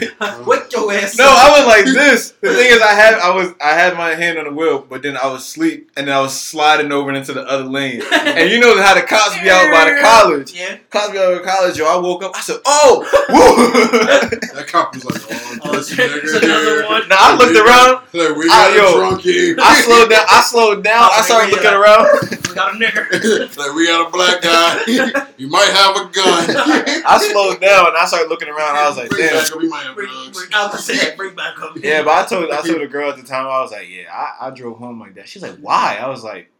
bro. 0.00 0.09
Wake 0.46 0.70
your 0.72 0.92
ass. 0.92 1.16
No. 1.16 1.24
I 1.26 1.50
was 1.56 1.66
like 1.66 1.84
this. 1.94 2.30
The 2.40 2.52
thing 2.54 2.70
is, 2.70 2.80
I 2.82 2.92
had 2.92 3.14
I 3.14 3.34
was 3.34 3.54
I 3.60 3.70
had 3.70 3.96
my 3.96 4.14
hand 4.14 4.38
on 4.38 4.44
the 4.44 4.52
wheel, 4.52 4.84
but 4.88 5.02
then 5.02 5.16
I 5.16 5.26
was 5.26 5.42
asleep, 5.42 5.90
and 5.96 6.08
then 6.08 6.14
I 6.16 6.20
was 6.20 6.38
sliding 6.38 6.92
over 6.92 7.10
into 7.12 7.32
the 7.32 7.42
other 7.46 7.64
lane. 7.64 8.02
And 8.12 8.50
you 8.50 8.60
know 8.60 8.80
how 8.82 8.94
the 8.94 9.02
cops 9.02 9.34
be 9.40 9.48
out 9.50 9.70
by 9.72 9.90
the 9.90 9.98
college. 10.00 10.52
Yeah. 10.54 10.76
Cops 10.90 11.12
be 11.12 11.18
out 11.18 11.32
by 11.32 11.38
the 11.38 11.44
college. 11.44 11.78
Yo, 11.78 11.86
I 11.86 11.96
woke 11.96 12.22
up. 12.22 12.32
I 12.36 12.40
said, 12.40 12.60
"Oh, 12.66 13.00
woo!" 13.30 14.38
That 14.60 14.66
cop 14.68 14.94
was 14.94 15.04
like, 15.04 15.22
oh, 15.30 15.58
Oh, 15.64 15.72
this 15.76 15.90
it's 15.92 16.00
nigga 16.00 16.42
another 16.42 16.80
here. 16.80 16.86
one. 16.86 17.08
now 17.08 17.16
I 17.18 17.36
looked 17.36 17.56
around. 17.56 18.04
Like, 18.12 18.36
we 18.36 18.46
got 18.48 18.74
yo. 18.74 18.94
a 18.94 18.98
drunk 18.98 19.20
here. 19.22 19.56
I 19.60 19.80
slowed 19.80 20.10
down. 20.10 20.26
I 20.28 20.40
slowed 20.42 20.84
down. 20.84 21.02
Oh, 21.04 21.18
I 21.18 21.22
started 21.22 21.50
looking 21.52 21.70
uh, 21.70 21.80
around. 21.80 22.04
We 22.48 22.54
got 22.54 22.74
a 22.74 22.78
nigger. 22.78 23.56
like, 23.56 23.72
we 23.74 23.86
got 23.86 24.08
a 24.08 24.10
black 24.10 24.42
guy. 24.42 24.82
you 25.38 25.48
might 25.48 25.70
have 25.70 25.96
a 25.96 26.04
gun. 26.10 26.44
I 27.06 27.18
slowed 27.30 27.60
down 27.60 27.86
and 27.88 27.96
I 27.96 28.04
started 28.06 28.28
looking 28.28 28.48
around. 28.48 28.76
I 28.76 28.88
was 28.88 28.96
like, 28.98 29.10
"Damn." 29.10 29.44
Back 30.10 30.16
up, 30.16 30.22
we 30.22 30.22
might 30.22 30.24
have 30.24 30.32
Bring, 30.32 30.32
drugs. 30.32 30.38
bring, 30.38 30.54
I 30.54 30.66
was 30.66 30.86
gonna 30.88 31.00
that. 31.00 31.16
Bring 31.16 31.34
back 31.34 31.62
up. 31.62 31.76
Yeah, 31.82 32.02
but 32.02 32.10
I 32.10 32.26
told 32.26 32.50
I 32.50 32.60
told 32.62 32.80
the 32.80 32.86
girl 32.86 33.10
at 33.10 33.16
the 33.16 33.22
time. 33.22 33.46
I 33.46 33.60
was 33.60 33.72
like, 33.72 33.88
"Yeah, 33.90 34.12
I, 34.12 34.48
I 34.48 34.50
drove 34.50 34.78
home 34.78 35.00
like 35.00 35.14
that." 35.14 35.28
She's 35.28 35.42
like, 35.42 35.56
"Why?" 35.58 35.98
I 36.00 36.08
was 36.08 36.22
like, 36.24 36.50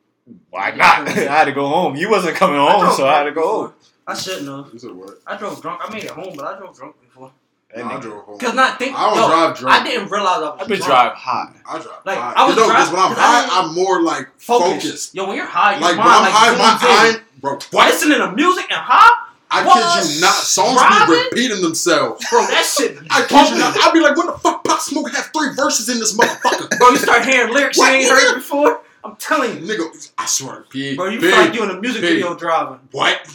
"Why 0.50 0.70
not?" 0.72 1.08
I 1.08 1.10
had 1.12 1.44
to 1.46 1.52
go 1.52 1.66
home. 1.66 1.96
You 1.96 2.10
wasn't 2.10 2.36
coming 2.36 2.58
home, 2.58 2.80
drove 2.80 2.94
so 2.94 3.06
I 3.06 3.18
had 3.18 3.24
to 3.24 3.32
drunk 3.32 3.46
go 3.46 3.62
home. 3.62 3.72
I 4.06 4.14
shouldn't 4.14 4.46
have. 4.48 4.72
You 4.72 4.78
said 4.78 4.92
what? 4.92 5.20
I 5.26 5.36
drove 5.36 5.60
drunk. 5.62 5.80
I 5.84 5.92
made 5.92 6.04
it 6.04 6.10
home, 6.10 6.34
but 6.36 6.44
I 6.46 6.58
drove 6.58 6.76
drunk 6.76 7.00
before. 7.00 7.30
That 7.74 7.84
Nah, 7.84 7.98
I 7.98 8.00
drove 8.00 8.24
home. 8.24 8.38
Cause 8.40 8.54
not 8.54 8.80
think. 8.80 8.98
I 8.98 9.08
don't 9.10 9.16
no, 9.16 9.28
drive 9.28 9.56
drunk. 9.56 9.80
I 9.80 9.84
didn't 9.88 10.10
realize 10.10 10.38
I 10.38 10.40
was. 10.40 10.58
I've 10.60 10.66
been 10.68 10.78
drunk. 10.78 10.90
drive 10.90 11.12
hot. 11.14 11.54
I 11.68 11.78
drive. 11.78 11.98
Like, 12.04 12.18
high. 12.18 12.32
I 12.36 12.46
was 12.48 12.56
no, 12.56 12.64
dri- 12.64 12.72
because 12.74 12.90
when 12.90 12.98
I'm 13.00 13.08
'cause 13.10 13.18
I 13.18 13.22
high, 13.22 13.40
didn't- 13.42 13.70
I'm 13.70 13.74
more 13.76 14.02
like 14.02 14.28
Focused. 14.38 14.82
focused. 14.86 15.14
Yo, 15.14 15.26
when 15.28 15.36
you're 15.36 15.46
high, 15.46 15.72
your 15.74 15.80
Like 15.82 15.92
when 15.92 16.00
I'm 16.00 16.22
like, 16.22 16.32
high, 16.32 16.56
my 16.58 16.64
zooms 16.64 17.06
in. 17.06 17.12
mind, 17.14 17.24
bro. 17.40 17.52
What? 17.70 17.86
Listening 17.92 18.18
to 18.18 18.32
music 18.32 18.64
and 18.72 18.80
high, 18.80 19.28
I 19.52 19.64
What? 19.66 20.02
kid 20.04 20.14
you 20.14 20.20
not. 20.20 20.34
Songs 20.34 20.78
Driving? 20.80 21.14
be 21.14 21.22
repeating 21.24 21.60
themselves. 21.62 22.24
bro. 22.30 22.40
That 22.46 22.64
shit. 22.64 22.98
I 23.10 23.22
kid 23.26 23.50
you 23.50 23.58
not. 23.58 23.76
I'd 23.76 23.92
be 23.92 23.98
like, 24.00 24.16
when 24.16 24.26
the 24.26 24.38
fuck 24.38 24.62
Pop 24.64 24.80
Smoke 24.80 25.10
have 25.12 25.30
three 25.36 25.52
verses 25.56 25.88
in 25.88 25.98
this 25.98 26.16
motherfucker? 26.16 26.78
Bro, 26.78 26.90
you 26.90 26.96
start 26.98 27.24
hearing 27.24 27.52
lyrics 27.52 27.76
you 27.76 27.84
ain't 27.84 28.08
heard 28.08 28.34
before. 28.36 28.80
I'm 29.02 29.16
telling 29.16 29.66
you, 29.66 29.66
Nigga, 29.66 30.10
I 30.18 30.26
swear, 30.26 30.64
pig. 30.68 30.94
bro. 30.96 31.08
You 31.08 31.18
pig, 31.20 31.30
feel 31.30 31.38
like 31.40 31.54
you 31.54 31.62
in 31.64 31.70
a 31.70 31.80
music 31.80 32.02
pig. 32.02 32.16
video 32.16 32.34
driving. 32.34 32.78
What? 32.92 33.18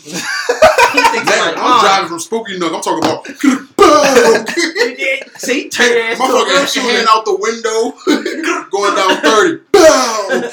He 0.96 1.02
Man, 1.02 1.26
like, 1.26 1.58
I'm 1.58 1.64
mom. 1.64 1.80
driving 1.82 2.08
from 2.08 2.20
Spooky 2.20 2.58
Nook. 2.58 2.72
I'm 2.74 2.82
talking 2.82 3.04
about. 3.04 3.28
See, 5.38 5.68
turn 5.70 5.92
your 5.92 6.02
ass 6.04 6.18
to 6.18 6.24
a 6.24 6.28
Motherfucker 6.28 6.96
hand 6.96 7.08
out 7.10 7.26
the 7.26 7.36
window, 7.36 7.92
going 8.72 8.96
down 8.96 9.22
30. 9.22 9.64
Bow. 9.74 10.50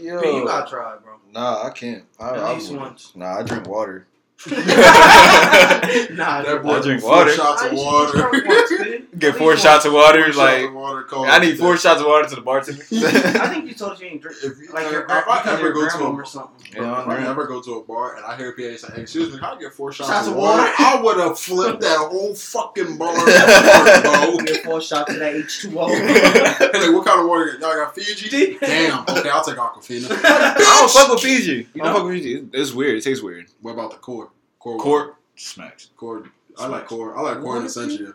Yeah. 0.00 0.20
Man, 0.20 0.34
you 0.36 0.44
gotta 0.46 0.70
try, 0.70 0.96
bro. 1.02 1.14
Nah, 1.32 1.64
I 1.64 1.70
can't. 1.70 2.04
I, 2.20 2.28
At 2.30 2.38
I 2.38 2.52
least 2.54 2.68
wouldn't. 2.70 2.88
once. 2.88 3.12
Nah, 3.16 3.38
I 3.38 3.42
drink 3.42 3.66
water. 3.66 4.06
nah, 4.50 6.40
That 6.42 6.60
boy 6.62 6.76
I 6.76 6.80
drink 6.80 7.02
four 7.02 7.10
water. 7.10 7.32
shots 7.34 7.62
of 7.62 7.72
water. 7.74 8.28
drink 8.30 8.46
once, 8.48 8.70
man. 8.80 9.06
Get 9.18 9.36
four 9.36 9.54
shots 9.58 9.84
of 9.84 9.92
water. 9.92 10.32
Like 10.32 10.64
of 10.64 10.74
water, 10.74 11.06
I 11.14 11.38
need 11.40 11.58
four 11.58 11.72
that. 11.72 11.80
shots 11.82 12.00
of 12.00 12.06
water 12.06 12.26
to 12.28 12.36
the 12.36 12.40
bartender. 12.40 12.82
I 12.90 13.48
think 13.48 13.66
you 13.66 13.74
told 13.74 13.92
us 13.92 14.00
you 14.00 14.06
ain't 14.06 14.22
drink. 14.22 14.38
If 14.42 14.58
you, 14.58 14.68
Like 14.72 14.86
if, 14.86 14.92
your, 14.92 15.02
if 15.04 15.10
I 15.10 15.42
ever 15.46 15.72
go 15.72 15.84
to 15.84 15.90
grandma 15.90 16.06
a 16.06 16.12
or 16.14 16.24
something. 16.24 16.56
Yeah, 16.74 17.02
if 17.02 17.08
I 17.08 17.26
ever 17.26 17.46
go 17.46 17.60
to 17.60 17.74
a 17.74 17.82
bar 17.84 18.16
and 18.16 18.24
I 18.24 18.36
hear 18.36 18.52
PA 18.52 18.76
say, 18.78 18.94
hey, 18.94 19.02
"Excuse 19.02 19.30
me, 19.32 19.38
can 19.40 19.44
I 19.44 19.60
get 19.60 19.74
four 19.74 19.92
shots, 19.92 20.08
Shots 20.08 20.26
of 20.28 20.32
of 20.32 20.38
water?" 20.38 20.62
water? 20.62 20.72
I 20.78 21.00
would 21.02 21.16
have 21.18 21.38
flipped 21.38 21.82
that 21.82 21.98
whole 21.98 22.34
fucking 22.34 22.96
bar, 22.96 23.14
bro. 23.14 24.38
Get 24.46 24.64
four 24.64 24.80
shots 24.80 25.12
of 25.12 25.18
that 25.18 25.34
H2O. 25.34 25.88
Hey, 25.90 26.64
like, 26.86 26.94
what 26.94 27.04
kind 27.06 27.20
of 27.20 27.26
water? 27.28 27.52
Y'all 27.60 27.74
got 27.74 27.94
Fiji? 27.94 28.56
Damn. 28.58 29.00
Okay, 29.02 29.28
I'll 29.28 29.44
take 29.44 29.56
Aquafina. 29.56 30.10
I 30.24 30.54
don't 30.56 30.90
fuck 30.90 31.10
with 31.10 31.20
Fiji. 31.20 31.68
You 31.74 31.82
I 31.82 31.86
don't 31.86 31.94
fuck 31.96 32.04
with 32.04 32.14
Fiji. 32.22 32.48
It's 32.54 32.72
weird. 32.72 32.96
It 32.96 33.02
tastes 33.02 33.22
weird. 33.22 33.46
What 33.60 33.72
about 33.72 33.90
the 33.90 33.98
core? 33.98 34.29
Core. 34.60 34.76
water? 34.76 34.82
Court 34.84 35.16
smacks. 35.36 35.90
Core. 35.96 36.24
I 36.58 36.66
like 36.66 36.86
core. 36.86 37.16
I 37.16 37.22
like 37.22 37.40
core 37.40 37.56
in 37.56 37.62
Water? 37.62 37.66
Essentia. 37.66 38.14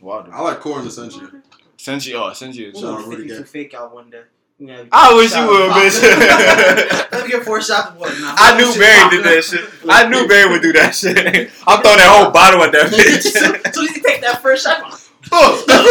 Water. 0.00 0.30
I 0.32 0.40
like 0.42 0.60
core 0.60 0.80
in 0.80 0.86
Essentia. 0.86 1.42
Since 1.76 2.08
oh, 2.14 2.32
since 2.32 2.56
you. 2.56 2.70
We're 2.74 2.80
Shout 2.80 2.84
out 2.94 3.04
gonna 3.04 3.16
Rudy 3.16 3.28
Gay. 3.28 3.42
fake 3.42 3.74
out 3.74 3.92
one 3.92 4.10
day. 4.10 4.22
Yeah, 4.58 4.84
I 4.92 5.12
wish 5.14 5.34
you 5.34 5.44
would, 5.44 5.70
bitch. 5.72 7.10
Let 7.12 7.24
me 7.24 7.30
get 7.30 7.42
four 7.42 7.60
shots 7.60 7.90
of 7.90 7.96
water. 7.96 8.14
Nah, 8.20 8.34
I 8.38 8.56
knew 8.56 8.72
Barry 8.78 9.10
did 9.10 9.24
that 9.24 9.42
shit. 9.42 9.68
I 9.88 10.08
knew 10.08 10.28
Barry 10.28 10.48
would 10.48 10.62
do 10.62 10.72
that 10.74 10.94
shit. 10.94 11.18
I'm 11.66 11.82
throwing 11.82 11.98
that 11.98 12.08
whole 12.08 12.30
bottle 12.30 12.62
at 12.62 12.70
that 12.70 12.92
bitch. 13.66 13.74
so 13.74 13.82
you 13.82 13.88
take 14.00 14.20
that 14.20 14.40
first 14.40 14.64
shot. 14.64 15.03
Fuck. 15.30 15.66
remember 15.66 15.90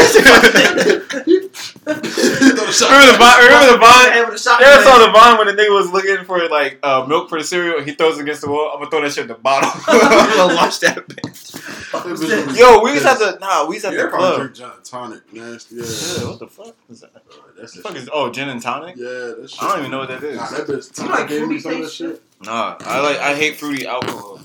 Throw 1.83 2.65
the 2.65 2.71
shot. 2.71 2.89
the 2.89 3.17
vine? 3.17 3.43
Remember 3.43 3.71
the 3.73 3.77
vine? 3.79 4.11
Head 4.11 4.25
with 4.27 4.35
a 4.35 4.39
shot 4.39 4.59
You 4.59 4.65
ever 4.67 4.83
glass. 4.83 4.97
saw 4.99 5.05
the 5.05 5.11
vine 5.11 5.37
when 5.37 5.47
the 5.47 5.61
nigga 5.61 5.73
was 5.73 5.91
looking 5.91 6.23
for 6.25 6.47
like 6.49 6.79
uh, 6.83 7.05
milk 7.05 7.29
for 7.29 7.37
the 7.39 7.43
cereal? 7.43 7.77
and 7.77 7.87
He 7.87 7.93
throws 7.95 8.17
it 8.17 8.21
against 8.21 8.41
the 8.41 8.49
wall. 8.49 8.71
I'm 8.73 8.79
gonna 8.79 8.89
throw 8.91 9.01
that 9.01 9.11
shit 9.11 9.23
in 9.23 9.27
the 9.27 9.35
bottle. 9.35 9.69
I'm 9.87 10.37
gonna 10.37 10.53
launch 10.53 10.79
that 10.81 11.07
bitch. 11.07 11.59
Fuck 11.89 12.05
was 12.05 12.19
that? 12.21 12.55
Yo, 12.57 12.81
we 12.83 12.93
was 12.93 13.05
at 13.05 13.19
the 13.19 13.37
nah, 13.39 13.65
we 13.67 13.75
was 13.75 13.85
at 13.85 13.93
Yeah, 13.93 14.03
the 14.03 14.07
probably 14.09 14.27
club. 14.27 14.39
drink 14.41 14.55
gin 14.55 14.65
and 14.75 14.83
tonic. 14.85 15.33
Nasty. 15.33 15.75
Yeah. 15.75 15.83
Yeah, 15.83 16.29
what 16.29 16.39
the 16.39 16.47
fuck? 16.47 16.75
Is 16.89 17.01
that? 17.01 17.11
Uh, 17.15 17.19
that's 17.59 17.73
The 17.73 17.77
the 17.81 17.83
fuck 17.89 17.95
is 17.97 18.09
oh 18.13 18.31
gin 18.31 18.49
and 18.49 18.61
tonic? 18.61 18.95
Yeah, 18.95 19.05
that 19.39 19.49
shit. 19.49 19.61
I 19.61 19.69
don't 19.69 19.79
even 19.79 19.91
know 19.91 19.99
what 19.99 20.09
that 20.09 20.23
is. 20.23 20.37
Nah, 20.37 20.49
that 20.49 20.67
bitch. 20.67 21.03
You 21.03 21.09
like 21.09 21.27
gave 21.27 21.47
me 21.47 21.59
fruity 21.59 21.59
some 21.59 21.71
of 21.73 21.81
that 21.81 21.91
shit. 21.91 22.21
Nah, 22.41 22.77
I 22.81 22.99
like 23.01 23.17
I 23.19 23.35
hate 23.35 23.57
fruity 23.57 23.85
alcohol. 23.85 24.39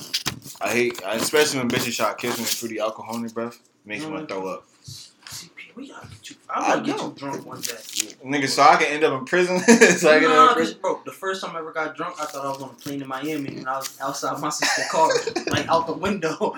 I 0.60 0.70
hate, 0.70 1.00
especially 1.04 1.60
when 1.60 1.68
bitches 1.70 1.92
shot 1.92 2.18
kiss 2.18 2.36
me 2.36 2.42
with 2.42 2.52
fruity 2.52 2.80
alcohol 2.80 3.14
in 3.16 3.22
their 3.22 3.30
breath. 3.30 3.58
Makes 3.84 4.04
me 4.04 4.10
want 4.12 4.28
to 4.28 4.34
throw 4.34 4.46
up. 4.48 4.64
We 5.78 5.86
gotta 5.88 6.08
get 6.08 6.30
you. 6.30 6.36
I 6.50 6.68
wanna 6.76 6.82
get 6.86 7.00
you 7.00 7.14
drunk 7.16 7.46
one 7.46 7.60
day. 7.60 7.72
Nigga, 8.26 8.48
so 8.48 8.62
I 8.62 8.74
can 8.76 8.86
end 8.88 9.04
up 9.04 9.16
in 9.16 9.24
prison. 9.26 9.60
so 9.96 10.10
I 10.10 10.18
can 10.18 10.28
Nah, 10.28 10.42
in 10.42 10.48
'cause, 10.48 10.54
prison. 10.56 10.78
bro, 10.82 11.00
the 11.04 11.12
first 11.12 11.40
time 11.44 11.54
I 11.54 11.60
ever 11.60 11.70
got 11.70 11.96
drunk, 11.96 12.16
I 12.20 12.24
thought 12.24 12.44
I 12.44 12.48
was 12.48 12.60
on 12.60 12.70
a 12.70 12.72
plane 12.72 13.00
in 13.00 13.06
Miami, 13.06 13.58
and 13.58 13.68
I 13.68 13.76
was 13.78 13.96
outside 14.00 14.40
my 14.40 14.48
sister's 14.48 14.88
car, 14.90 15.08
like 15.50 15.68
out 15.68 15.86
the 15.86 15.92
window. 15.92 16.56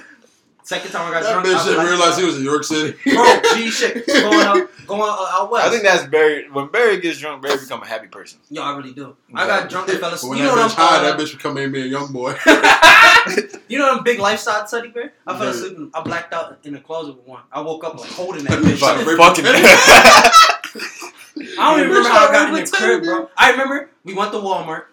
Second 0.63 0.91
time 0.93 1.09
I 1.09 1.11
got 1.13 1.23
That 1.23 1.33
drunk, 1.33 1.47
bitch 1.47 1.51
I 1.53 1.55
was 1.57 1.65
didn't 1.67 1.87
realize 1.87 2.17
he 2.19 2.25
was 2.25 2.37
in 2.39 2.45
York 2.45 2.65
City. 2.65 2.97
Bro, 3.15 3.41
G 3.55 3.71
shit, 3.71 4.07
going 4.07 4.35
out, 4.35 4.71
going 4.87 5.01
out, 5.03 5.19
out 5.33 5.51
west. 5.51 5.67
I 5.67 5.71
think 5.71 5.83
that's 5.83 6.05
Barry. 6.07 6.49
When 6.51 6.69
Barry 6.69 7.01
gets 7.01 7.19
drunk, 7.19 7.43
Barry 7.43 7.59
become 7.59 7.83
a 7.83 7.87
happy 7.87 8.07
person. 8.09 8.39
Yo, 8.51 8.63
I 8.63 8.77
really 8.77 8.93
do. 8.93 9.17
I 9.35 9.47
got 9.47 9.69
drunk 9.71 9.89
and 9.89 9.99
fell 9.99 10.13
asleep. 10.13 10.31
when 10.31 10.39
You 10.39 10.45
know 10.45 10.57
that 10.57 10.63
what 10.63 10.71
bitch 10.71 10.79
I'm 10.79 10.87
high, 10.87 11.09
talking 11.09 11.19
that 11.19 11.27
bitch 11.27 11.33
become 11.37 11.55
me 11.73 11.83
a 11.83 11.87
young 11.87 12.13
boy. 12.13 12.35
You 13.69 13.79
know 13.79 13.95
them 13.95 14.05
big 14.05 14.19
life 14.19 14.41
size 14.41 14.71
teddy 14.71 14.89
bear? 14.89 15.13
I 15.27 15.35
fell 15.37 15.45
Yeah. 15.45 15.51
asleep. 15.51 15.77
And 15.79 15.91
I 15.95 16.01
blacked 16.03 16.33
out 16.35 16.59
in 16.65 16.73
the 16.75 16.81
closet 16.81 17.17
with 17.17 17.27
one. 17.27 17.43
I 17.53 17.61
woke 17.61 17.85
up 17.85 17.99
like 17.99 18.11
holding 18.11 18.45
that 18.45 18.59
bitch. 18.59 18.81
Like, 18.81 19.05
Fucking. 19.17 19.45
Fucking- 19.45 19.65
I 21.59 21.71
don't 21.71 21.79
even 21.81 21.89
remember 21.91 22.09
how 22.09 22.29
I 22.29 22.33
got 22.33 22.49
in 22.59 22.65
the 22.65 22.71
crib, 22.71 23.03
bro. 23.05 23.31
I 23.37 23.51
remember 23.53 23.91
we 24.05 24.15
went 24.15 24.33
to 24.33 24.39
Walmart. 24.39 24.85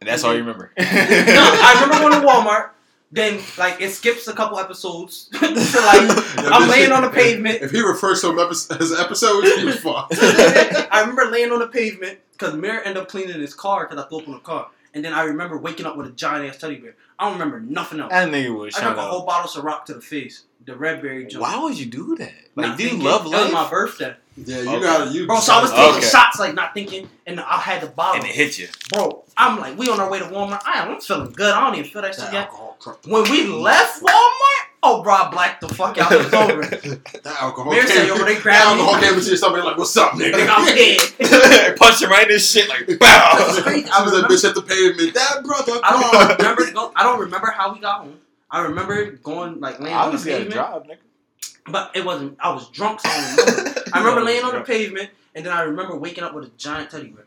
and 0.00 0.08
that's 0.08 0.24
all 0.24 0.32
you 0.32 0.40
remember. 0.40 0.70
No, 0.78 0.84
I 0.86 1.80
remember 1.82 2.08
going 2.10 2.20
to 2.22 2.26
Walmart. 2.26 2.70
Then 3.14 3.40
like 3.56 3.80
it 3.80 3.90
skips 3.90 4.26
a 4.28 4.32
couple 4.32 4.58
episodes. 4.58 5.28
so 5.32 5.46
like 5.46 5.54
That 5.56 6.50
I'm 6.52 6.62
bitch- 6.62 6.68
laying 6.70 6.92
on 6.92 7.02
the 7.02 7.10
pavement. 7.10 7.62
If 7.62 7.70
he 7.70 7.80
refers 7.80 8.20
to 8.22 8.30
him 8.30 8.38
epi- 8.40 8.76
his 8.78 8.92
episodes, 8.98 9.54
he 9.54 9.64
was 9.64 9.76
fucked. 9.78 10.14
I 10.20 11.00
remember 11.00 11.26
laying 11.30 11.52
on 11.52 11.60
the 11.60 11.68
pavement 11.68 12.18
because 12.32 12.54
Mirror 12.54 12.80
ended 12.80 12.96
up 13.02 13.08
cleaning 13.08 13.40
his 13.40 13.54
car 13.54 13.86
because 13.86 14.04
I 14.04 14.08
threw 14.08 14.18
up 14.18 14.26
in 14.26 14.32
the 14.32 14.40
car. 14.40 14.68
And 14.94 15.04
then 15.04 15.12
I 15.12 15.22
remember 15.24 15.56
waking 15.58 15.86
up 15.86 15.96
with 15.96 16.06
a 16.06 16.10
giant 16.12 16.48
ass 16.48 16.58
teddy 16.60 16.76
bear. 16.76 16.94
I 17.18 17.24
don't 17.28 17.34
remember 17.38 17.60
nothing 17.60 18.00
else. 18.00 18.10
That 18.10 18.28
nigga 18.30 18.56
was 18.56 18.74
I 18.76 18.80
trying 18.80 18.94
drank 18.94 19.06
a 19.06 19.10
to. 19.10 19.16
whole 19.16 19.26
bottle 19.26 19.50
of 19.50 19.64
Ciroc 19.64 19.84
to 19.86 19.94
the 19.94 20.00
face. 20.00 20.44
The 20.66 20.74
red 20.76 21.02
berry 21.02 21.26
jump. 21.26 21.42
Why 21.42 21.58
would 21.62 21.78
you 21.78 21.86
do 21.86 22.16
that? 22.16 22.32
Like, 22.54 22.68
Not 22.68 22.78
do 22.78 22.84
you 22.84 22.88
thinking. 22.90 23.06
love 23.06 23.26
It 23.26 23.30
was 23.30 23.52
my 23.52 23.68
birthday. 23.68 24.14
Yeah, 24.36 24.62
you 24.62 24.68
Okay. 24.70 24.80
gotta. 24.80 25.10
You 25.12 25.26
Bro, 25.26 25.40
so 25.40 25.52
I 25.52 25.60
was 25.62 25.70
taking 25.72 25.96
Okay. 25.98 26.06
shots, 26.08 26.38
like 26.40 26.54
not 26.54 26.74
thinking, 26.74 27.08
and 27.26 27.38
I 27.40 27.58
had 27.60 27.82
the 27.82 27.86
bottle. 27.88 28.20
And 28.22 28.24
it 28.28 28.34
hit 28.34 28.58
you. 28.58 28.68
Bro, 28.92 29.24
I'm 29.36 29.58
like, 29.60 29.76
we 29.78 29.88
on 29.90 30.00
our 30.00 30.10
way 30.10 30.18
to 30.20 30.24
Walmart. 30.26 30.62
I 30.64 30.78
am, 30.80 30.92
I'm 30.94 31.00
feeling 31.00 31.32
good. 31.32 31.52
I 31.52 31.60
don't 31.64 31.78
even 31.78 31.90
feel 31.90 32.02
that 32.02 32.14
shit 32.14 32.32
yet. 32.32 32.50
Alcohol. 32.74 32.98
cr- 33.02 33.10
When 33.10 33.22
we 33.30 33.46
left 33.46 34.02
Walmart, 34.02 34.64
oh, 34.82 35.02
bro, 35.02 35.14
I 35.14 35.30
blacked 35.30 35.60
the 35.60 35.68
fuck 35.74 35.98
out. 35.98 36.12
It 36.12 36.18
was 36.24 36.34
over. 36.34 36.62
That 36.62 37.36
alcohol. 37.40 37.72
Mary 37.72 37.86
came, 37.86 37.96
said, 37.96 38.06
yo, 38.08 38.18
they 38.24 38.34
that 38.34 38.42
grabbed 38.42 38.66
alcohol 38.80 38.94
me. 38.96 39.00
came 39.02 39.14
into 39.14 39.26
your 39.28 39.36
stomach 39.36 39.64
like, 39.64 39.78
"What's 39.78 39.96
up, 39.96 40.12
nigga?" 40.12 40.32
Nigga, 40.34 40.54
I'm 40.56 40.66
dead. 40.74 41.76
Punch 41.78 42.02
him 42.02 42.10
right 42.10 42.22
in 42.22 42.28
this 42.28 42.50
shit 42.50 42.68
like 42.68 42.86
That's 42.86 42.98
bow. 42.98 43.62
crazy. 43.62 43.84
As 43.86 43.90
I 43.90 43.96
soon 43.98 44.06
as 44.06 44.12
that 44.12 44.16
remember- 44.16 44.28
bitch 44.34 44.42
hit 44.42 44.54
the 44.54 44.62
pavement, 44.62 45.14
that 45.14 45.42
brother. 45.44 45.80
I 45.82 45.90
don't 45.92 46.38
remember. 46.38 46.92
I 46.96 47.02
don't 47.02 47.20
remember 47.20 47.50
how 47.50 47.72
we 47.72 47.80
got 47.80 48.00
home. 48.00 48.18
I 48.50 48.60
remember 48.62 49.10
going 49.12 49.60
like 49.60 49.80
laying 49.80 49.94
on 49.96 50.10
the 50.12 50.16
Obviously, 50.16 50.32
had 50.32 50.42
a 50.42 50.44
pavement, 50.44 50.70
drive, 50.70 50.82
nigga. 50.84 51.72
but 51.72 51.90
it 51.96 52.04
wasn't. 52.04 52.36
I 52.40 52.52
was 52.52 52.68
drunk, 52.70 53.00
so 53.00 53.08
I 53.10 53.34
remember. 53.36 53.80
I 53.94 53.98
remember 53.98 54.20
laying 54.22 54.44
on 54.44 54.54
the 54.54 54.60
pavement, 54.60 55.10
and 55.34 55.44
then 55.46 55.52
I 55.52 55.62
remember 55.62 55.96
waking 55.96 56.22
up 56.24 56.34
with 56.34 56.44
a 56.44 56.50
giant 56.56 56.90
teddy 56.90 57.08
bear. 57.08 57.24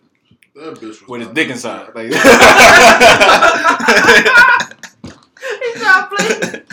That 0.56 0.76
bitch 0.80 1.02
was 1.02 1.08
with 1.08 1.22
his 1.22 1.30
dick 1.32 1.50
inside. 1.50 1.94
Like, 1.94 2.12
He's 5.74 5.82
not 5.84 6.10
playing. 6.12 6.40
That 6.40 6.64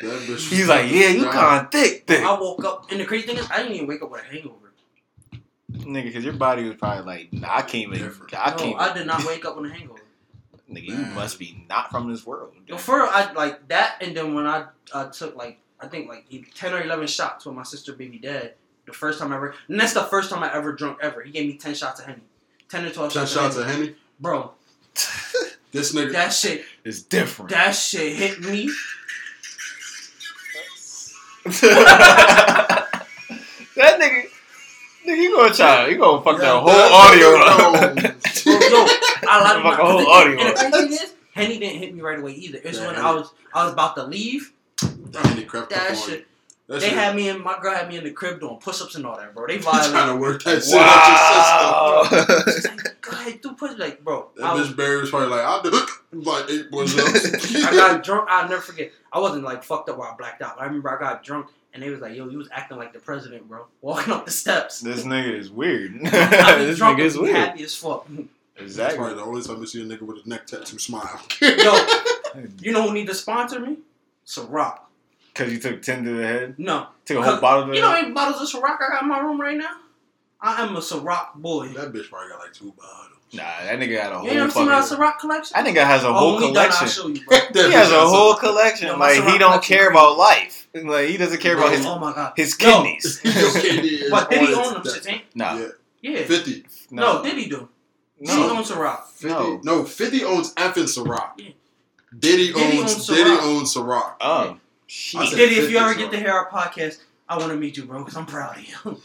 bitch 0.00 0.28
was 0.28 0.50
he's 0.50 0.68
like, 0.68 0.90
yeah, 0.90 1.08
you 1.08 1.22
Nah. 1.22 1.32
kind 1.32 1.64
of 1.66 1.72
thick, 1.72 2.06
thick, 2.06 2.22
I 2.22 2.38
woke 2.38 2.62
up, 2.64 2.90
and 2.90 3.00
the 3.00 3.06
crazy 3.06 3.26
thing 3.26 3.38
is, 3.38 3.50
I 3.50 3.58
didn't 3.58 3.72
even 3.76 3.86
wake 3.86 4.02
up 4.02 4.10
with 4.10 4.20
a 4.20 4.24
hangover. 4.24 4.72
nigga, 5.72 6.04
because 6.04 6.22
your 6.24 6.34
body 6.34 6.64
was 6.68 6.76
probably 6.76 7.04
like, 7.04 7.32
nah, 7.32 7.56
I 7.56 7.62
can't 7.62 7.94
even, 7.94 8.12
I 8.36 8.50
no, 8.50 8.56
can't. 8.56 8.78
I 8.78 8.92
did 8.92 9.06
not 9.06 9.24
wake 9.24 9.44
up 9.46 9.56
with 9.56 9.70
a 9.70 9.74
hangover. 9.74 10.00
Nigga, 10.70 10.84
you 10.88 10.94
Man. 10.96 11.14
must 11.14 11.38
be 11.38 11.64
not 11.68 11.90
from 11.90 12.10
this 12.10 12.26
world. 12.26 12.52
Yo, 12.66 12.76
for 12.76 13.02
I 13.06 13.32
like 13.32 13.68
that, 13.68 13.96
and 14.02 14.16
then 14.16 14.34
when 14.34 14.46
I 14.46 14.66
uh, 14.92 15.06
took 15.10 15.34
like 15.36 15.58
I 15.80 15.86
think 15.86 16.08
like 16.08 16.26
ten 16.54 16.74
or 16.74 16.82
eleven 16.82 17.06
shots 17.06 17.46
with 17.46 17.54
my 17.54 17.62
sister, 17.62 17.92
baby 17.94 18.18
dad, 18.18 18.54
the 18.84 18.92
first 18.92 19.18
time 19.20 19.32
ever, 19.32 19.54
and 19.68 19.78
that's 19.80 19.92
the 19.94 20.02
first 20.02 20.28
time 20.28 20.42
I 20.42 20.52
ever 20.52 20.72
drunk 20.72 20.98
ever. 21.00 21.22
He 21.22 21.30
gave 21.30 21.46
me 21.46 21.56
ten 21.56 21.72
shots 21.74 22.00
of 22.00 22.06
henny, 22.06 22.22
ten 22.68 22.84
or 22.84 22.90
twelve 22.90 23.12
Ten 23.12 23.22
shots, 23.22 23.32
shots 23.32 23.56
of 23.56 23.62
of 23.62 23.68
henny. 23.70 23.86
henny. 23.86 23.96
Bro, 24.18 24.52
This 25.72 25.92
nigga. 25.94 26.12
that 26.12 26.32
shit, 26.32 26.64
is 26.84 27.02
different. 27.02 27.50
that 27.50 27.72
shit 27.72 28.16
hit 28.16 28.40
me. 28.40 28.70
that 33.76 34.00
nigga, 34.00 34.22
nigga, 35.06 35.16
you 35.16 35.36
gonna 35.36 35.54
try? 35.54 35.88
You 35.88 35.98
gonna 35.98 36.22
fuck 36.22 36.38
Yeah, 36.38 36.44
that 36.44 36.60
whole 36.60 36.66
that- 36.66 36.92
audio 36.92 37.28
up? 37.36 37.92
Bro, 38.44 38.52
yo, 38.52 38.86
I 39.28 39.42
lied 39.42 39.56
to 39.56 39.62
Fuck 39.62 39.64
my, 39.64 39.72
a 39.72 39.74
whole 39.76 39.98
and 39.98 40.08
audio 40.08 40.36
the 40.36 40.44
up. 40.50 40.56
crazy 40.56 40.70
thing 40.88 40.92
is, 40.92 41.12
henny 41.34 41.58
didn't 41.58 41.78
hit 41.80 41.94
me 41.94 42.00
right 42.00 42.18
away 42.18 42.32
either. 42.32 42.58
It's 42.64 42.78
Yeah, 42.78 42.86
when 42.86 42.94
Henny- 42.96 43.06
I 43.06 43.12
was 43.12 43.30
I 43.54 43.64
was 43.64 43.72
about 43.74 43.94
to 43.96 44.04
leave. 44.04 44.52
That 44.82 45.26
henny 45.26 45.44
crept 45.44 45.70
That 45.70 45.90
on 45.90 45.96
shit, 45.96 46.26
you. 46.68 46.74
That 46.74 46.80
they 46.80 46.88
shit- 46.88 46.98
had 46.98 47.14
me 47.16 47.28
in 47.28 47.42
my 47.42 47.58
girl 47.60 47.74
had 47.74 47.88
me 47.88 47.96
in 47.98 48.04
the 48.04 48.10
crib 48.10 48.40
doing 48.40 48.56
push 48.58 48.80
ups 48.82 48.94
and 48.96 49.06
all 49.06 49.16
that, 49.16 49.34
bro. 49.34 49.46
They 49.46 49.58
He 49.58 49.62
trying 49.62 50.08
to 50.08 50.16
work 50.16 50.42
that 50.44 50.64
shit 50.64 50.74
out 50.80 52.00
your 52.00 52.06
system. 52.08 52.36
Wow. 52.36 52.44
She's 52.54 52.66
like, 52.66 53.00
Go 53.00 53.10
ahead, 53.12 53.40
do 53.40 53.52
push 53.52 53.78
like, 53.78 54.02
bro. 54.02 54.28
That 54.36 54.44
I 54.46 54.54
was- 54.54 54.68
bitch 54.70 54.76
Barry 54.76 55.00
was 55.00 55.10
probably 55.10 55.28
like, 55.28 55.40
I'll 55.44 55.62
do 55.62 55.70
like 56.12 56.50
eight 56.50 56.70
push-ups. 56.72 57.54
I 57.64 57.70
got 57.70 58.02
drunk. 58.02 58.26
I'll 58.28 58.48
never 58.48 58.60
forget. 58.62 58.90
I 59.12 59.20
wasn't 59.20 59.44
like 59.44 59.62
fucked 59.62 59.88
up 59.88 59.98
where 59.98 60.10
I 60.10 60.16
blacked 60.16 60.42
out. 60.42 60.60
I 60.60 60.64
remember 60.64 60.90
I 60.90 60.98
got 60.98 61.22
drunk 61.22 61.46
and 61.72 61.82
they 61.82 61.90
was 61.90 62.00
like, 62.00 62.16
"Yo, 62.16 62.26
you 62.28 62.38
was 62.38 62.48
acting 62.50 62.78
like 62.78 62.92
the 62.94 62.98
president, 62.98 63.48
bro, 63.48 63.66
walking 63.82 64.12
up 64.12 64.24
the 64.24 64.30
steps." 64.32 64.80
this 64.80 65.04
nigga 65.04 65.38
is 65.38 65.50
weird. 65.50 66.00
This 66.02 66.78
drunk 66.78 66.98
nigga 66.98 67.04
is 67.04 67.18
weird. 67.18 67.36
happy 67.36 67.62
as 67.64 67.74
fuck. 67.76 68.06
That's 68.08 68.28
Exactly. 68.58 68.96
probably 68.98 69.14
the 69.16 69.22
only 69.22 69.42
time 69.42 69.60
you 69.60 69.66
see 69.66 69.82
a 69.82 69.84
nigga 69.84 70.00
with 70.02 70.16
his 70.16 70.26
neck 70.26 70.46
tattoo 70.46 70.78
smile. 70.78 71.20
Yo, 71.42 71.86
you 72.60 72.72
know 72.72 72.82
who 72.88 72.94
need 72.94 73.06
to 73.06 73.14
sponsor 73.14 73.60
me? 73.60 73.76
Ciroc. 74.26 74.78
Cause 75.36 75.52
you 75.52 75.58
took 75.58 75.82
ten 75.82 76.02
to 76.04 76.10
the 76.16 76.22
head. 76.26 76.54
No, 76.58 76.86
Took 77.04 77.18
a 77.18 77.22
whole 77.22 77.40
bottle 77.40 77.68
of 77.68 77.74
you 77.74 77.80
know 77.82 77.88
it. 77.92 77.94
how 77.96 78.00
many 78.02 78.14
bottles 78.14 78.54
of 78.54 78.60
Ciroc 78.62 78.76
I 78.80 78.88
got 78.90 79.02
in 79.02 79.08
my 79.08 79.20
room 79.20 79.40
right 79.40 79.56
now? 79.56 79.70
I 80.40 80.62
am 80.62 80.74
a 80.76 80.80
Ciroc 80.80 81.34
boy. 81.34 81.68
that 81.68 81.92
bitch 81.92 82.08
probably 82.08 82.30
got 82.30 82.38
like 82.40 82.52
two 82.54 82.72
bottles. 82.72 83.12
Nah, 83.34 83.42
that 83.42 83.78
nigga 83.78 84.00
had 84.00 84.12
a 84.12 84.18
whole. 84.18 84.24
You 84.28 84.40
ain't 84.40 84.52
whole 84.52 84.64
never 84.66 84.82
seen 84.82 84.98
my 84.98 84.98
fucking. 84.98 84.98
Ciroc 84.98 85.18
collection? 85.18 85.52
That 85.54 85.66
nigga 85.66 85.84
has 85.84 86.04
a 86.04 86.08
oh, 86.08 86.12
whole 86.14 86.34
when 86.36 86.44
we 86.48 86.52
done, 86.54 86.56
I'll 86.70 86.76
collection. 86.76 86.88
show 86.88 87.08
you, 87.08 87.24
bro. 87.26 87.38
He 87.68 87.72
has 87.72 87.92
a 87.92 88.00
whole 88.08 88.34
collection. 88.36 88.86
Yo, 88.88 88.96
my 88.96 89.18
like 89.18 89.32
he 89.32 89.38
don't 89.38 89.62
care 89.62 89.90
crazy. 89.90 89.90
about 89.90 90.16
life. 90.16 90.68
Like 90.74 91.08
he 91.08 91.16
doesn't 91.16 91.40
care 91.40 91.56
about 91.56 91.72
his 91.72 91.84
oh 91.84 91.98
my 91.98 92.12
god. 92.14 92.32
his 92.36 92.56
Yo. 92.60 92.82
kidneys. 92.82 93.20
Your 93.24 93.52
kidney 93.52 94.00
But 94.10 94.30
did 94.30 94.40
he 94.40 94.54
own 94.54 94.72
them 94.74 94.82
its- 94.84 94.98
shits, 94.98 95.10
ain't? 95.12 95.22
Nah, 95.34 95.56
Yeah. 95.56 95.66
Yeah. 96.02 96.22
50. 96.24 96.64
No, 96.92 97.22
did 97.22 97.36
he 97.36 97.48
do? 97.48 97.68
Did 98.20 98.30
he 98.30 98.36
no. 98.36 98.56
own 98.56 98.62
Ciroc? 98.62 99.04
50. 99.08 99.28
No. 99.28 99.60
No. 99.64 99.84
50 99.84 100.24
owns 100.24 100.52
F 100.56 100.76
and 100.76 100.86
Ciroc. 100.86 101.30
Yeah. 101.38 101.50
Diddy, 102.18 102.52
Diddy 102.52 102.78
owns 102.78 102.94
owns 102.94 103.06
Diddy 103.08 103.30
owns 103.30 103.74
Ciroc. 103.74 104.14
Oh, 104.20 104.42
I 104.42 104.56
shit. 104.86 105.30
Diddy, 105.30 105.56
if 105.56 105.70
you 105.70 105.78
ever 105.78 105.94
get 105.94 106.10
to 106.10 106.16
Ciroc. 106.16 106.20
hear 106.20 106.30
our 106.32 106.48
podcast, 106.50 106.98
I 107.28 107.36
want 107.38 107.50
to 107.50 107.56
meet 107.56 107.76
you, 107.76 107.84
bro, 107.84 107.98
because 108.00 108.16
I'm 108.16 108.26
proud 108.26 108.56
of 108.58 108.66
you. 108.66 109.00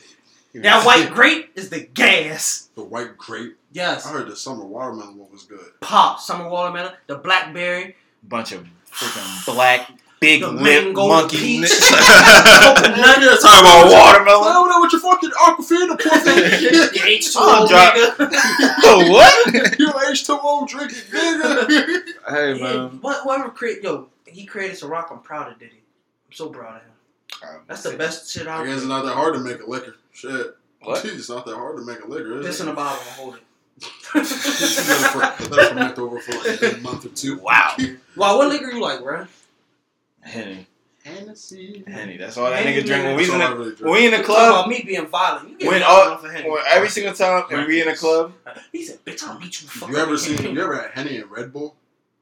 that 0.61 0.85
white 0.85 1.09
grape 1.11 1.51
is 1.55 1.69
the 1.69 1.79
gas. 1.81 2.69
The 2.75 2.83
white 2.83 3.17
grape. 3.17 3.57
Yes. 3.71 4.05
I 4.05 4.11
heard 4.11 4.27
the 4.27 4.35
summer 4.35 4.65
watermelon 4.65 5.17
one 5.17 5.31
was 5.31 5.43
good. 5.43 5.65
Pop, 5.81 6.19
summer 6.19 6.49
watermelon, 6.49 6.93
the 7.07 7.15
blackberry. 7.17 7.95
bunch 8.23 8.51
of 8.51 8.67
freaking 8.91 9.45
black, 9.45 9.89
big 10.19 10.41
The 10.41 10.51
lip 10.51 10.83
mango 10.85 11.07
monkey. 11.07 11.37
peach. 11.37 11.69
Nigga, 11.71 13.39
Talking 13.41 13.65
about 13.65 13.91
watermelon. 13.91 14.41
Well, 14.41 14.67
know 14.67 14.79
what 14.79 14.91
your 14.91 15.01
fucking 15.01 15.29
Aquafina 15.31 15.87
The 15.87 16.89
pussy. 16.91 16.99
H 17.07 17.33
two 17.33 17.39
O 17.41 17.67
drop- 17.67 17.95
nigga. 17.95 18.73
Oh, 18.83 19.09
what? 19.09 19.79
you 19.79 19.87
H2O 19.87 20.67
drinking 20.67 20.97
nigga. 21.11 22.01
Hey 22.29 22.61
man. 22.61 22.99
what- 23.01 23.23
whoever 23.23 23.49
create 23.49 23.81
yo, 23.83 24.09
he 24.31 24.45
created 24.45 24.77
Ciroc. 24.77 25.11
I'm 25.11 25.19
proud 25.19 25.51
of 25.51 25.59
Diddy. 25.59 25.81
I'm 26.27 26.33
so 26.33 26.49
proud 26.49 26.77
of 26.77 26.81
him. 26.83 27.61
That's 27.67 27.83
the 27.83 27.97
best 27.97 28.31
shit 28.31 28.47
I 28.47 28.51
out 28.59 28.65
guess 28.65 28.77
it's 28.77 28.85
not 28.85 29.03
that 29.05 29.13
hard 29.15 29.33
to 29.35 29.39
make 29.39 29.61
a 29.61 29.65
liquor. 29.69 29.95
Shit. 30.13 30.55
What? 30.81 31.03
It's 31.05 31.29
not 31.29 31.45
that 31.45 31.55
hard 31.55 31.77
to 31.77 31.83
make 31.83 32.03
a 32.03 32.07
liquor, 32.07 32.39
is 32.39 32.45
This 32.45 32.59
it? 32.59 32.63
in 32.63 32.69
a 32.69 32.73
bottle 32.73 32.99
and 32.99 33.09
hold 33.15 33.35
it. 33.35 33.41
let 34.13 34.25
it 34.25 34.27
fer- 34.27 35.19
let 35.55 35.69
ferment 35.69 35.97
over 35.99 36.19
for 36.19 36.33
like 36.47 36.73
a 36.73 36.77
month 36.81 37.05
or 37.05 37.09
two. 37.09 37.37
Wow. 37.39 37.75
wow, 38.15 38.37
what 38.37 38.49
liquor 38.49 38.71
you 38.71 38.81
like, 38.81 39.01
bro? 39.01 39.25
Henny, 40.21 40.67
Hennessy. 41.03 41.83
Henny. 41.87 42.17
That's 42.17 42.37
all 42.37 42.49
that 42.51 42.63
Henny, 42.63 42.77
nigga 42.81 42.85
drink 42.85 43.03
when 43.05 43.15
we 43.15 43.23
That's 43.25 43.33
in 43.35 43.41
all 43.41 43.47
the 43.49 43.53
I 43.55 43.57
really 43.57 43.69
drink. 43.75 43.81
when 43.81 43.93
we 43.93 44.05
in 44.05 44.11
the 44.11 44.17
Talk 44.17 44.25
club. 44.27 44.49
about 44.51 44.69
me 44.69 44.83
being 44.85 45.07
violent. 45.07 45.49
You 45.49 45.57
get 45.57 45.67
When 45.71 45.81
violent 45.81 46.07
all- 46.07 46.13
off 46.13 46.23
of 46.23 46.31
Henny. 46.31 46.49
Well, 46.49 46.63
every 46.67 46.89
single 46.89 47.13
time, 47.13 47.43
when 47.49 47.67
we 47.67 47.81
in 47.81 47.87
the 47.87 47.95
club. 47.95 48.33
He 48.71 48.83
said, 48.85 49.03
"Bitch, 49.05 49.23
I'll 49.23 49.39
beat 49.39 49.61
you." 49.61 49.67
fucking 49.67 49.95
You 49.95 50.01
ever 50.01 50.15
Henny." 50.17 50.37
seen? 50.37 50.55
You 50.55 50.61
ever 50.61 50.75
had 50.75 50.91
Henny 50.91 51.17
and 51.17 51.31
Red 51.31 51.51
Bull? 51.53 51.75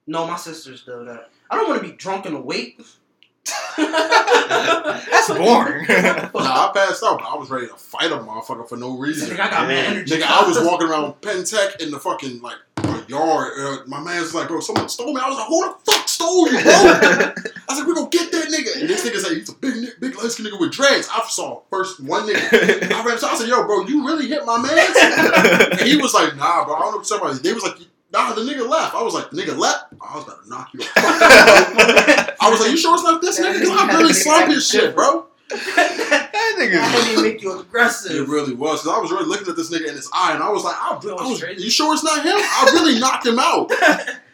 No, 0.08 0.26
my 0.28 0.38
sisters 0.38 0.84
do 0.84 1.04
that. 1.06 1.30
I 1.50 1.56
don't 1.56 1.68
want 1.68 1.82
to 1.82 1.88
be 1.88 1.96
drunk 1.96 2.26
and 2.26 2.36
awake. 2.36 2.80
That's 3.78 5.30
boring. 5.30 5.86
Nah, 6.50 6.70
I 6.70 6.72
passed 6.74 7.04
out, 7.04 7.20
but 7.20 7.28
I 7.28 7.36
was 7.36 7.50
ready 7.50 7.68
to 7.68 7.76
fight 7.76 8.12
a 8.12 8.16
motherfucker 8.16 8.68
for 8.68 8.78
no 8.78 8.98
reason. 8.98 9.30
Nigga, 9.30 9.40
I 9.40 9.50
got 9.50 9.68
mad 9.68 9.86
energy. 9.86 10.16
Nigga, 10.16 10.24
I 10.24 10.48
was 10.48 10.60
walking 10.64 10.88
around 10.88 11.14
Pentec 11.22 11.82
in 11.82 11.92
the 11.92 12.00
fucking 12.00 12.42
like 12.42 12.58
yard. 13.10 13.54
Uh, 13.58 13.78
my 13.88 14.00
man's 14.00 14.34
like, 14.34 14.48
bro, 14.48 14.60
someone 14.60 14.88
stole 14.88 15.14
me. 15.14 15.22
I 15.22 15.28
was 15.28 15.38
like, 15.38 15.48
who 15.48 15.62
the 15.66 15.92
fuck 15.92 16.08
stole 16.08 16.52
you, 16.52 16.62
bro? 16.62 16.72
I 16.72 17.34
was 17.70 17.80
like, 17.80 17.88
we 17.88 17.94
gonna 17.96 18.10
get 18.10 18.32
that 18.32 18.48
nigga. 18.48 18.82
And 18.82 18.90
this 18.90 19.06
nigga 19.06 19.20
said 19.20 19.38
he's 19.38 19.50
a 19.50 19.56
big, 19.56 20.00
big 20.00 20.16
light 20.18 20.32
skinned 20.32 20.50
nigga 20.50 20.60
with 20.60 20.72
dreads. 20.72 21.10
I 21.12 21.26
saw 21.28 21.62
first 21.70 22.00
one 22.00 22.28
nigga. 22.28 22.92
I 22.92 23.04
ran 23.04 23.16
up 23.16 23.20
to 23.20 23.26
him, 23.26 23.32
I 23.34 23.38
said, 23.38 23.48
yo, 23.48 23.66
bro, 23.66 23.86
you 23.86 24.06
really 24.06 24.28
hit 24.28 24.46
my 24.46 24.58
man? 24.62 25.70
And 25.80 25.82
he 25.82 25.98
was 25.98 26.14
like, 26.14 26.36
nah, 26.36 26.66
bro, 26.66 26.76
I 26.76 26.80
don't 26.80 26.96
know 26.98 27.04
somebody. 27.04 27.40
They 27.40 27.54
was 27.54 27.64
like, 27.64 27.78
nah, 28.12 28.34
the 28.34 28.42
nigga 28.42 28.68
left. 28.68 28.96
I 28.96 29.02
was 29.04 29.14
like, 29.14 29.30
nigga 29.32 29.58
left? 29.58 29.94
I 30.02 30.16
was 30.16 30.24
about 30.26 30.44
to 30.44 30.50
knock 30.50 30.70
you 30.74 30.82
out. 30.82 30.88
I 32.42 32.50
was 32.50 32.60
like, 32.60 32.72
you 32.72 32.78
sure 32.78 32.94
it's 32.96 33.04
not 33.04 33.22
this 33.22 33.40
nigga? 33.40 33.60
Because 33.60 33.70
I'm 33.80 33.90
really 33.98 34.14
slump 34.14 34.48
his 34.52 34.68
shit, 34.68 34.96
bro. 34.96 35.26
that 35.50 36.30
I 36.32 36.62
nigga. 36.62 37.06
didn't 37.08 37.24
make 37.24 37.42
you 37.42 37.60
aggressive? 37.60 38.12
It 38.16 38.28
really 38.28 38.54
was. 38.54 38.84
Cause 38.84 38.94
I 38.96 39.00
was 39.00 39.12
really 39.12 39.26
looking 39.26 39.48
at 39.48 39.56
this 39.56 39.72
nigga 39.72 39.88
in 39.90 39.96
his 39.96 40.08
eye, 40.14 40.34
and 40.36 40.44
I 40.44 40.50
was 40.50 40.64
like, 40.64 40.76
I, 40.78 40.92
I 40.94 41.28
was, 41.28 41.42
you 41.42 41.70
sure 41.72 41.94
it's 41.94 42.04
not 42.04 42.24
him? 42.24 42.36
I 42.38 42.70
really 42.74 43.00
knocked 43.00 43.26
him 43.26 43.40
out. 43.40 43.72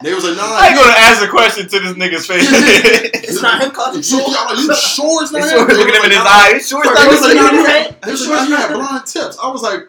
They 0.03 0.13
was 0.13 0.23
like, 0.23 0.35
nah. 0.37 0.43
I 0.43 0.67
ain't 0.67 0.75
gonna 0.77 0.93
ask 0.99 1.23
a 1.25 1.27
question 1.31 1.67
to 1.67 1.79
this 1.79 1.93
nigga's 1.93 2.27
face. 2.27 2.45
It's 3.25 3.41
not 3.41 3.59
him 3.63 3.71
causing 3.71 4.03
You, 4.19 4.23
y'all 4.25 4.45
like, 4.45 4.57
you 4.59 4.75
sure 4.75 5.23
it's 5.23 5.31
not 5.31 5.41
He's 5.43 5.51
him? 5.53 5.65
They 5.67 5.73
looking 5.73 5.87
was 5.87 5.97
him 5.97 6.05
in 6.05 6.11
his 6.11 6.19
like, 6.19 6.27
eye. 6.29 6.53
He's 6.53 6.67
sure 6.69 6.81
it's 6.83 6.93
They 6.99 7.05
not 7.05 7.11
was 7.11 7.21
like, 7.21 7.31
him. 7.31 7.41
nah, 7.41 7.49
His 7.49 7.57
he 7.57 7.65
head? 7.65 7.85
had- 7.87 8.01
they 8.03 8.11
was 8.11 8.27
like, 8.27 8.47
he 8.47 8.53
had 8.53 8.73
blonde 8.73 9.05
tips. 9.07 9.37
I 9.41 9.47
was 9.49 9.61
like, 9.63 9.79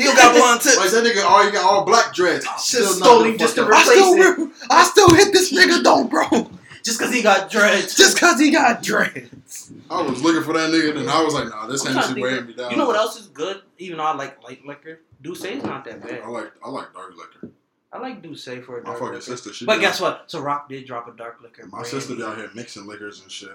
He 0.00 0.06
don't 0.06 0.16
got 0.16 0.34
blonde 0.36 0.60
tips. 0.60 0.76
like 0.78 0.90
that 0.90 1.04
nigga, 1.04 1.22
oh, 1.24 1.44
he 1.46 1.52
got 1.52 1.64
all 1.64 1.84
black 1.84 2.14
dreads. 2.14 2.46
I 2.46 2.56
still 2.56 2.86
stole 2.92 3.22
him 3.24 3.38
just 3.38 3.54
to 3.56 3.64
out. 3.64 3.72
I 3.72 3.82
still, 3.84 4.14
Replace 4.14 4.38
re- 4.38 4.66
I 4.70 4.82
still 4.84 5.14
hit 5.14 5.32
this 5.32 5.52
nigga 5.52 5.82
though, 5.82 6.04
bro. 6.04 6.50
Just 6.82 6.98
because 6.98 7.12
he 7.14 7.22
got 7.22 7.50
dreads. 7.50 7.94
Just 7.94 8.18
cause 8.18 8.40
he 8.40 8.50
got 8.50 8.82
dreads. 8.82 9.70
I 9.90 10.00
was 10.02 10.22
looking 10.22 10.42
for 10.42 10.54
that 10.54 10.70
nigga, 10.70 10.96
and 10.96 11.10
I 11.10 11.22
was 11.22 11.34
like, 11.34 11.48
nah, 11.48 11.66
this 11.66 11.84
I'm 11.84 11.92
trying 11.92 12.02
to 12.02 12.08
Hennessy 12.08 12.14
think 12.14 12.24
weighing 12.26 12.46
me 12.46 12.52
down. 12.54 12.70
You 12.70 12.76
know 12.78 12.86
what 12.86 12.96
else 12.96 13.20
is 13.20 13.26
good? 13.26 13.60
Even 13.78 13.98
though 13.98 14.04
I 14.04 14.14
like 14.14 14.42
light 14.42 14.64
liquor, 14.64 15.00
D'ussé 15.22 15.56
is 15.56 15.62
not 15.62 15.84
that 15.84 16.02
bad. 16.02 16.22
I 16.22 16.28
like, 16.28 16.52
I 16.64 16.70
like 16.70 16.92
dark 16.94 17.12
liquor. 17.16 17.52
I 17.92 17.98
like 17.98 18.22
D'ussé 18.22 18.64
for 18.64 18.78
a 18.78 18.82
My 18.84 18.92
fucking 18.94 19.08
liquor. 19.08 19.20
sister, 19.20 19.52
she. 19.52 19.66
But 19.66 19.80
guess 19.80 20.00
out- 20.00 20.04
what? 20.20 20.28
Ciroc 20.28 20.68
did 20.68 20.86
drop 20.86 21.06
a 21.08 21.12
dark 21.16 21.40
liquor. 21.42 21.64
My 21.66 21.78
brand. 21.80 21.86
sister 21.88 22.14
be 22.14 22.22
out 22.22 22.36
here 22.38 22.48
mixing 22.54 22.86
liquors 22.86 23.20
and 23.20 23.30
shit. 23.30 23.50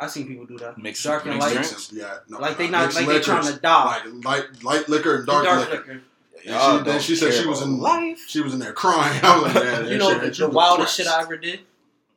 I 0.00 0.06
seen 0.08 0.26
people 0.26 0.46
do 0.46 0.58
that. 0.58 0.78
Mix- 0.78 1.02
dark 1.02 1.26
and 1.26 1.38
light. 1.38 1.52
drinks? 1.52 1.92
Yeah, 1.92 2.18
no, 2.28 2.38
Like 2.38 2.56
they 2.58 2.68
not 2.68 2.82
mixed 2.84 2.96
like 2.96 3.06
they 3.06 3.12
liquors. 3.14 3.26
trying 3.26 3.54
to 3.54 3.60
die. 3.60 3.84
Like 4.04 4.24
light, 4.24 4.64
light 4.64 4.88
liquor 4.88 5.16
and 5.16 5.26
dark, 5.26 5.44
dark, 5.44 5.58
dark 5.58 5.70
liquor. 5.70 5.92
liquor. 5.94 6.02
Y'all 6.44 6.78
she, 6.78 6.84
then 6.84 7.00
she 7.00 7.14
said 7.14 7.32
she 7.32 7.46
was 7.46 7.62
in 7.62 7.78
life. 7.78 8.24
She 8.26 8.40
was 8.40 8.52
in 8.52 8.58
there 8.58 8.72
crying. 8.72 9.20
I 9.22 9.36
was 9.40 9.54
like, 9.54 9.64
yeah, 9.64 9.80
You 9.86 9.98
know 9.98 10.10
shit 10.10 10.34
the, 10.34 10.46
the 10.46 10.50
wildest 10.50 10.96
press. 10.96 11.06
shit 11.06 11.06
I 11.06 11.22
ever 11.22 11.36
did? 11.36 11.60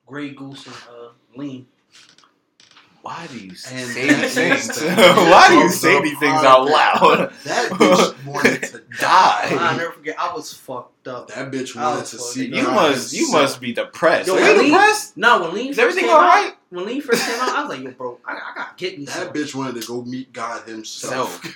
Grey 0.07 0.29
Goose 0.31 0.65
and 0.65 0.75
uh, 0.89 1.09
Lean. 1.35 1.67
Why 3.05 3.27
do 3.27 3.37
you 3.37 3.49
And 3.51 3.57
say 3.57 4.07
these 4.15 4.33
things? 4.33 4.81
Why 4.81 5.45
do 5.49 5.55
you 5.59 5.69
say 5.69 6.01
these 6.01 6.17
things 6.17 6.41
out 6.43 6.65
loud? 6.65 7.31
That 7.43 7.71
bitch 7.73 8.25
wanted 8.33 8.63
to 8.63 8.81
die. 8.99 9.49
I'll 9.59 9.77
never 9.77 9.91
forget. 9.91 10.15
I 10.19 10.33
was 10.33 10.51
fucked 10.51 11.07
up. 11.07 11.27
That 11.27 11.51
bitch 11.51 11.75
wanted 11.75 12.05
to 12.07 12.17
see. 12.17 12.47
You 12.47 12.63
must, 12.63 13.13
you 13.13 13.31
must 13.31 13.61
be 13.61 13.73
depressed. 13.73 14.25
Yo, 14.27 14.33
Are 14.35 14.39
you 14.53 14.57
Lean- 14.59 14.71
depressed? 14.71 15.15
No, 15.17 15.43
when 15.43 15.53
Lean 15.53 15.69
Is 15.69 15.75
first 15.75 15.81
everything 15.89 16.05
came 16.05 16.15
all 16.15 16.19
out, 16.23 16.29
right? 16.45 16.53
when 16.71 16.85
Lean 16.87 16.99
first 17.03 17.23
came 17.27 17.39
out, 17.41 17.49
I 17.49 17.61
was 17.61 17.69
like, 17.77 17.83
yo, 17.85 17.91
bro, 17.91 18.17
I, 18.25 18.31
I 18.33 18.39
gotta 18.55 18.69
get 18.75 18.97
me 18.97 19.05
some. 19.05 19.23
That 19.25 19.35
bitch 19.35 19.53
wanted 19.53 19.79
to 19.83 19.87
go 19.87 20.01
meet 20.01 20.33
God 20.33 20.67
himself. 20.67 21.45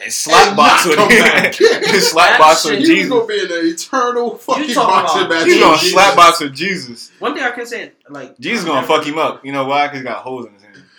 And 0.00 0.12
slap 0.12 0.56
box 0.56 0.86
with 0.86 0.98
him. 0.98 1.08
back. 1.08 1.52
slap 1.54 2.38
box 2.38 2.64
with 2.64 2.78
shit- 2.78 2.86
He 2.86 2.88
was 2.88 2.88
Jesus. 2.88 3.10
gonna 3.10 3.26
be 3.26 3.40
in 3.40 3.48
the 3.48 3.60
eternal 3.68 4.36
fucking 4.36 4.72
talking 4.74 4.74
boxing 4.90 5.20
about- 5.22 5.30
match. 5.30 5.46
He's 5.46 5.60
gonna 5.60 5.76
Jesus. 5.76 5.92
slap 5.92 6.16
box 6.16 6.40
with 6.40 6.54
Jesus. 6.54 7.10
One 7.20 7.34
thing 7.34 7.42
I 7.44 7.50
can 7.50 7.66
say, 7.66 7.92
like, 8.08 8.38
Jesus 8.38 8.64
I 8.64 8.68
gonna 8.68 8.86
fuck 8.86 9.04
him 9.04 9.18
up. 9.18 9.44
You 9.44 9.52
know 9.52 9.64
why? 9.64 9.86
Cause 9.88 9.98
he 9.98 10.02
got 10.04 10.18
holes 10.22 10.46
in 10.46 10.52
his 10.54 10.57
hand. 10.57 10.57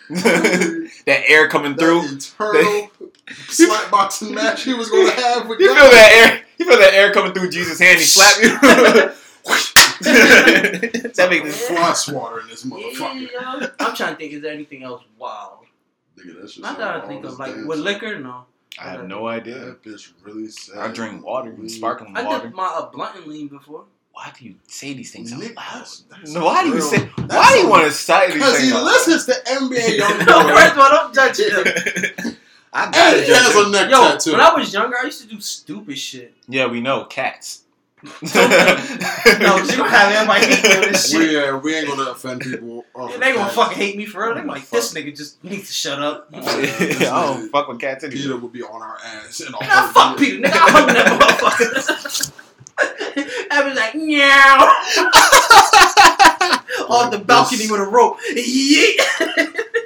that 1.05 1.23
air 1.27 1.47
coming 1.47 1.75
through. 1.75 2.01
That 2.01 2.33
eternal 2.39 2.91
slap 3.47 3.91
boxing 3.91 4.33
match 4.33 4.63
he 4.63 4.73
was 4.73 4.89
gonna 4.89 5.11
have 5.21 5.47
with 5.47 5.59
You 5.59 5.67
God. 5.67 5.79
feel 5.81 5.91
that 5.91 6.11
air? 6.11 6.41
You 6.57 6.65
feel 6.65 6.79
that 6.79 6.93
air 6.93 7.11
coming 7.13 7.33
through 7.33 7.49
Jesus' 7.51 7.79
hand? 7.79 7.99
He 7.99 8.05
slap 8.05 8.41
you. 8.41 8.49
that 9.99 11.27
make 11.29 11.43
this. 11.43 11.67
Floss 11.67 12.09
water 12.09 12.41
in 12.41 12.47
this 12.47 12.65
motherfucker. 12.65 13.27
Yeah, 13.31 13.67
I'm 13.79 13.95
trying 13.95 14.13
to 14.13 14.15
think, 14.17 14.33
is 14.33 14.41
there 14.41 14.53
anything 14.53 14.83
else 14.83 15.03
wild? 15.17 15.59
Nigga, 16.17 16.41
that 16.41 16.49
shit 16.49 16.63
Not 16.63 16.77
that 16.77 16.87
I 16.87 16.97
wild 16.97 17.07
think 17.09 17.25
of, 17.25 17.39
like, 17.39 17.55
with 17.65 17.79
liquor, 17.79 18.19
no. 18.19 18.45
I 18.79 18.91
have 18.91 19.07
no 19.07 19.27
idea. 19.27 19.59
That 19.59 19.83
bitch 19.83 20.11
really 20.23 20.47
sad. 20.47 20.77
I 20.77 20.93
drink 20.93 21.25
water, 21.25 21.55
sparkling 21.67 22.15
I 22.15 22.23
water. 22.23 22.45
did 22.47 22.55
my 22.55 22.65
uh, 22.67 22.89
blunt 22.89 23.15
and 23.17 23.25
lean 23.27 23.47
before. 23.47 23.83
Why 24.19 24.33
do 24.37 24.43
you 24.45 24.55
say 24.67 24.93
these 24.93 25.11
things 25.13 25.31
out 25.31 25.39
Nick, 25.39 25.55
loud? 25.55 25.65
that's- 25.75 26.03
that's 26.09 26.31
No, 26.33 26.43
why 26.43 26.63
do 26.63 26.67
you 26.69 26.75
real- 26.75 26.83
say? 26.83 27.09
that's 27.19 27.33
Why 27.33 27.53
do 27.53 27.59
you 27.59 27.69
want 27.69 27.85
to 27.85 27.91
say 27.91 28.33
these 28.33 28.43
things? 28.43 28.43
Because 28.43 28.59
he 28.61 28.73
listens 28.73 29.25
to 29.27 29.31
NBA 29.45 29.97
no, 29.99 30.05
Youngboy. 30.07 30.55
first 30.57 30.73
of 30.73 30.79
all, 30.79 30.89
don't 30.89 31.15
judge 31.15 31.39
him. 31.39 32.35
I 32.73 32.83
and 32.85 32.93
got 32.93 33.15
he 33.15 33.31
has 33.31 33.55
a 33.55 33.69
neck 33.71 33.89
Yo, 33.89 34.01
tattoo. 34.11 34.31
when 34.33 34.41
I 34.41 34.53
was 34.53 34.73
younger, 34.73 34.97
I 35.01 35.05
used 35.05 35.21
to 35.21 35.27
do 35.27 35.39
stupid 35.39 35.97
shit. 35.97 36.33
Yeah, 36.49 36.67
we 36.67 36.81
know 36.81 37.05
cats. 37.05 37.63
No, 38.03 39.55
you 39.57 39.77
gonna 39.77 39.89
have 39.89 40.11
everybody 40.11 40.45
hate 40.45 40.63
me 40.63 40.87
this 40.91 41.09
shit. 41.11 41.19
we, 41.19 41.37
uh, 41.37 41.57
we 41.57 41.75
ain't 41.75 41.87
gonna 41.87 42.11
offend 42.11 42.41
people. 42.41 42.85
Yeah, 42.95 43.07
they 43.17 43.33
gonna 43.33 43.45
that. 43.45 43.53
fucking 43.53 43.77
hate 43.77 43.97
me 43.97 44.05
for 44.05 44.25
real. 44.25 44.35
They 44.35 44.43
like 44.43 44.69
this 44.69 44.93
nigga 44.93 45.15
just 45.15 45.41
needs 45.43 45.67
to 45.67 45.73
shut 45.73 46.01
up. 46.01 46.29
Yeah, 46.31 46.39
I 46.41 47.25
don't 47.25 47.49
fuck 47.49 47.67
with 47.67 47.79
cats 47.79 48.03
anyway. 48.03 48.21
Peter 48.21 48.37
would 48.37 48.51
be 48.53 48.63
on 48.63 48.81
our 48.81 48.97
ass 49.03 49.39
and 49.41 49.53
all. 49.55 49.61
Nah, 49.61 49.87
fuck 49.91 50.17
Peter, 50.17 50.41
nigga. 50.41 50.51
I 50.53 50.71
hung 50.71 50.87
that 50.87 51.19
motherfucker. 51.19 52.31
I 53.51 53.63
was 53.65 53.75
like, 53.75 53.95
meow. 53.95 54.69
On 56.89 57.11
the 57.11 57.19
balcony 57.19 57.69
with 57.69 57.81
a 57.81 57.85
rope. 57.85 58.17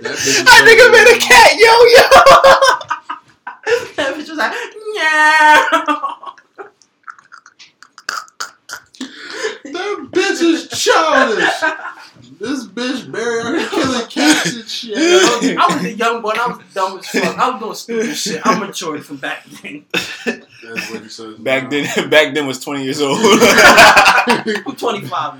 Bitch 0.03 0.43
I 0.47 0.61
think 0.65 0.79
I 0.81 0.89
met 0.91 1.07
a 1.07 1.19
cat, 1.19 1.57
yo, 1.57 1.85
yo. 1.95 2.03
That 3.95 4.15
bitch 4.15 4.29
was 4.29 4.37
like, 4.37 4.51
meow. 4.93 6.35
That 9.73 10.09
bitch 10.11 10.41
is 10.41 10.67
childish. 10.67 11.63
This 12.43 12.67
bitch 12.67 13.09
Barry 13.09 13.39
out 13.39 13.57
here 13.57 13.69
killing 13.69 14.07
cats 14.07 14.53
and 14.53 14.67
shit. 14.67 14.97
I 15.57 15.75
was 15.75 15.85
a 15.85 15.93
young 15.93 16.21
boy. 16.21 16.31
I 16.35 16.47
was 16.47 16.73
dumb 16.73 16.99
as 16.99 17.07
fuck. 17.07 17.37
I 17.37 17.49
was 17.51 17.85
doing 17.85 18.03
stupid 18.03 18.15
shit. 18.17 18.41
I'm 18.45 18.59
matured 18.59 19.05
from 19.05 19.15
back 19.15 19.45
then. 19.45 19.85
That's 19.93 20.91
what 20.91 21.03
he 21.03 21.07
says. 21.07 21.37
Back 21.39 21.69
then, 21.69 22.09
back 22.09 22.33
then 22.33 22.45
was 22.45 22.61
twenty 22.61 22.83
years 22.83 22.99
old. 22.99 23.17
I'm 23.21 24.75
25. 24.75 25.33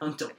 I'm 0.00 0.12
dope. 0.14 0.32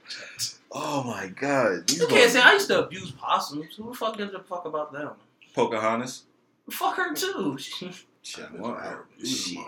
oh 0.72 1.04
my 1.04 1.28
god, 1.28 1.88
You 1.92 2.08
can't 2.08 2.30
say 2.32 2.40
I 2.40 2.54
used 2.54 2.66
to 2.68 2.84
abuse 2.84 3.12
possums. 3.12 3.76
Who 3.76 3.90
the 3.90 3.94
fuck 3.96 4.16
gives 4.18 4.34
a 4.34 4.40
fuck 4.40 4.64
about 4.64 4.92
them? 4.92 5.10
Pocahontas. 5.54 6.24
Fuck 6.70 6.96
her 6.96 7.14
too. 7.14 7.56
Shit, 7.58 8.50
what? 8.58 8.78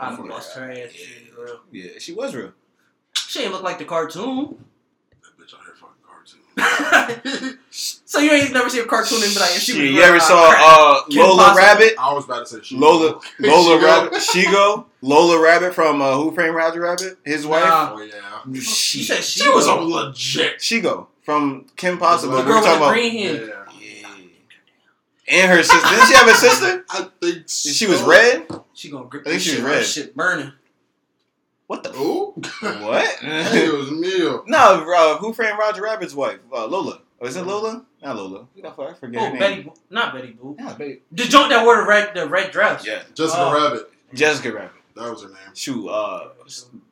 I 0.01 0.17
bust 0.29 0.57
her 0.57 0.73
ass. 0.73 0.91
bro. 1.33 1.61
Yeah, 1.71 1.91
she 2.01 2.13
was 2.15 2.35
real. 2.35 2.53
She 3.15 3.43
ain't 3.43 3.53
look 3.53 3.63
like 3.63 3.79
the 3.79 3.85
cartoon. 3.85 4.65
That 5.23 5.37
bitch 5.39 5.55
out 5.55 5.61
here 5.65 5.75
fucking 5.75 6.03
cartoon. 6.07 6.41
so 7.71 8.19
you 8.19 8.31
ain't 8.33 8.53
never 8.53 8.71
seen 8.71 8.83
a 8.83 8.87
cartoon 8.87 9.23
and 9.23 9.33
be 9.35 9.39
like, 9.41 9.51
if 9.57 9.63
she 9.63 9.73
Shit, 9.73 9.83
was 9.83 9.91
you 9.91 10.01
ever 10.03 10.21
saw 10.21 10.51
crack. 10.51 10.63
uh, 10.63 11.03
Lola 11.11 11.37
Possible. 11.37 11.57
Rabbit? 11.59 11.95
I 11.99 12.13
was 12.15 12.25
about 12.25 12.47
to 12.47 12.47
say 12.47 12.63
she. 12.63 12.77
Lola 12.77 13.21
Lola 13.39 13.75
She 13.75 13.81
go. 13.81 13.87
Rabbit. 13.87 14.13
Shego. 14.15 14.85
Lola 15.03 15.43
Rabbit 15.43 15.75
from 15.75 16.01
uh, 16.01 16.15
Who 16.17 16.33
Framed 16.33 16.55
Roger 16.55 16.81
Rabbit? 16.81 17.19
His 17.25 17.47
wife. 17.47 17.65
Nah. 17.65 17.95
Oh 17.95 18.01
yeah. 18.03 18.61
She, 18.61 19.03
said 19.03 19.23
She 19.23 19.41
she, 19.41 19.49
was 19.51 19.67
a 19.67 19.77
was 19.77 19.87
legit. 19.89 20.59
Shego 20.61 21.09
from 21.23 21.67
Kim 21.77 21.99
Possible. 21.99 22.37
The 22.37 22.43
We 22.43 22.43
the 22.45 22.49
were 22.55 22.61
girl 22.61 22.63
with 22.63 22.71
the 22.71 22.77
about. 22.77 22.93
green 22.95 23.13
hair. 23.19 23.35
Yeah. 23.35 23.65
Yeah. 23.81 24.09
And 25.43 25.51
her 25.51 25.63
sister. 25.63 25.89
Didn't 25.89 26.07
she 26.07 26.15
have 26.15 26.29
a 26.29 26.35
sister? 26.35 26.85
I 26.91 27.09
think 27.21 27.49
so. 27.49 27.71
She 27.71 27.87
was 27.87 28.01
red. 28.03 28.47
She 28.75 28.91
gonna 28.91 29.07
grip 29.07 29.27
I 29.27 29.31
think 29.31 29.43
she 29.43 29.53
was 29.57 29.61
red. 29.63 29.85
Shit 29.85 30.17
burning. 30.17 30.53
What 31.67 31.83
the? 31.83 31.91
Ooh. 31.97 32.33
What? 32.61 33.19
Dios 33.21 33.91
mío. 33.91 34.45
no, 34.47 34.85
uh, 34.97 35.17
Who 35.19 35.33
Framed 35.33 35.59
Roger 35.59 35.83
Rabbit's 35.83 36.15
wife? 36.15 36.39
Uh, 36.53 36.67
Lola. 36.67 37.01
Oh, 37.21 37.27
is 37.27 37.37
it 37.37 37.43
Lola? 37.47 37.85
Not 38.03 38.17
Lola. 38.17 38.47
I 38.63 38.71
forget 38.71 39.21
her 39.21 39.27
Oh, 39.27 39.31
name. 39.31 39.39
Betty, 39.39 39.63
Bo- 39.63 39.75
not 39.91 40.13
Betty 40.15 40.37
Boop. 40.41 40.57
Yeah, 40.59 40.75
Betty. 40.75 41.01
The 41.13 41.25
joint 41.25 41.49
that 41.51 41.65
wore 41.65 41.77
the 41.79 41.87
red, 41.89 42.15
the 42.15 42.29
red 42.29 42.51
dress. 42.53 42.87
Yeah. 42.87 43.03
Jessica 43.15 43.41
Oh. 43.41 43.53
Rabbit. 43.55 43.91
Jessica 44.15 44.53
Rabbit. 44.53 44.73
That 44.95 45.11
was 45.11 45.23
her 45.25 45.29
name. 45.29 45.37
Shoot, 45.55 45.89
uh, 45.89 46.29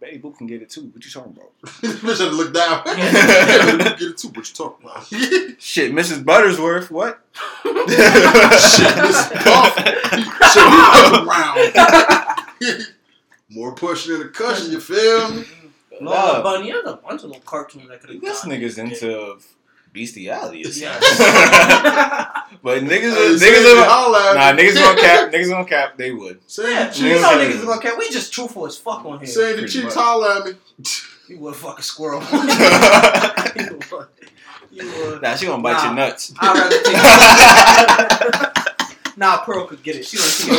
Betty 0.00 0.18
Boop 0.18 0.36
can 0.36 0.46
get 0.46 0.60
it 0.60 0.68
too. 0.70 0.90
What 0.92 1.04
you 1.04 1.10
talking 1.10 1.32
about? 1.32 1.52
Bitch 1.62 2.18
had 2.18 2.30
to 2.30 2.34
look 2.36 2.52
down. 2.52 2.82
Yeah. 2.86 3.78
Get 3.98 4.02
it 4.02 4.18
too. 4.18 4.28
What 4.28 4.46
you 4.48 4.54
talking 4.54 4.86
about? 4.86 5.06
Shit, 5.58 5.92
Mrs. 5.92 6.22
Buttersworth. 6.24 6.90
What? 6.90 7.20
Shit, 7.64 8.96
Miss 8.96 9.28
Puff. 9.44 9.74
Shit, 10.52 10.64
we 10.68 10.78
around. 11.28 12.86
More 13.50 13.74
pushing 13.74 14.12
than 14.18 14.22
a 14.28 14.30
cushion, 14.30 14.72
you 14.72 14.80
feel 14.80 15.30
me? 15.32 15.44
Lola 16.00 16.16
Nah. 16.38 16.42
Bunny. 16.42 16.72
There's 16.72 16.86
a 16.86 16.96
bunch 16.96 17.22
of 17.22 17.28
little 17.30 17.42
cartoons 17.44 17.88
that 17.88 18.00
could 18.00 18.10
have 18.10 18.20
This 18.20 18.44
nigga's 18.44 18.78
into 18.78 19.38
bestiality. 19.92 20.62
it 20.62 20.76
Yeah. 20.76 20.98
but 22.62 22.82
niggas, 22.82 22.88
Hey, 22.88 22.98
niggas, 22.98 23.38
say 23.38 23.48
it, 23.48 23.64
niggas, 23.64 23.86
holla 23.86 24.34
nah, 24.34 24.52
niggas 24.60 24.74
gonna 24.74 25.00
cap. 25.00 25.30
Niggas 25.32 25.48
gonna 25.50 25.64
cap. 25.66 25.96
They 25.96 26.10
would. 26.10 26.40
Say 26.50 26.70
Yeah, 26.72 26.88
it, 26.88 26.98
you 26.98 27.08
know 27.20 27.38
niggas 27.38 27.50
is 27.60 27.64
gonna 27.64 27.80
care. 27.80 27.96
We 27.96 28.10
just 28.10 28.32
truthful 28.32 28.66
as 28.66 28.76
fuck 28.76 29.04
on 29.04 29.18
here. 29.18 29.26
Say 29.28 29.52
the 29.52 29.58
Pretty 29.58 29.72
cheeks, 29.72 29.84
much. 29.84 29.94
holla 30.04 30.38
at 30.40 30.46
me. 30.46 30.52
You 31.28 31.38
would 31.40 31.54
fuck 31.54 31.78
a 31.78 31.82
squirrel. 31.82 32.20
you 32.22 33.78
would. 33.90 34.08
You 34.72 34.84
would. 35.06 35.22
Nah, 35.22 35.36
she 35.36 35.46
gonna 35.46 35.62
bite 35.62 35.74
Nah. 35.74 35.84
your 35.84 35.94
nuts. 35.94 36.32
I'd 36.40 36.58
rather 36.58 36.82
take 38.64 38.73
Nah, 39.16 39.38
Pearl 39.44 39.66
could 39.66 39.82
get 39.82 39.96
it. 39.96 40.04
She 40.06 40.16
don't 40.16 40.26
see 40.26 40.50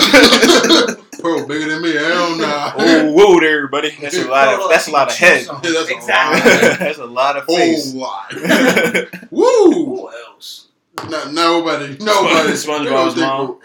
Pearl 1.21 1.45
bigger 1.45 1.69
than 1.69 1.81
me. 1.81 1.93
Hell 1.93 2.37
nah. 2.37 2.73
oh, 2.77 3.11
whoa 3.11 3.39
there, 3.39 3.57
everybody. 3.57 3.95
That's 4.01 4.17
a 4.17 4.27
lot 4.27 4.47
of. 4.53 4.69
That's 4.69 4.87
a 4.87 4.91
lot 4.91 5.09
of 5.11 5.15
head. 5.17 5.45
Yeah, 5.45 5.59
that's 5.61 5.89
a 5.89 5.95
Exactly. 5.95 6.69
lot. 6.69 6.79
that's 6.79 6.97
a 6.99 7.05
lot 7.05 7.37
of 7.37 7.43
Whole 7.45 7.55
face. 7.57 7.93
Oh, 7.93 7.97
lot. 7.97 8.33
Woo! 9.31 9.71
Who 9.85 10.09
else? 10.29 10.67
No, 11.09 11.29
nobody. 11.31 11.97
Nobody. 11.99 12.53
SpongeBob's 12.53 13.17
mom. 13.17 13.59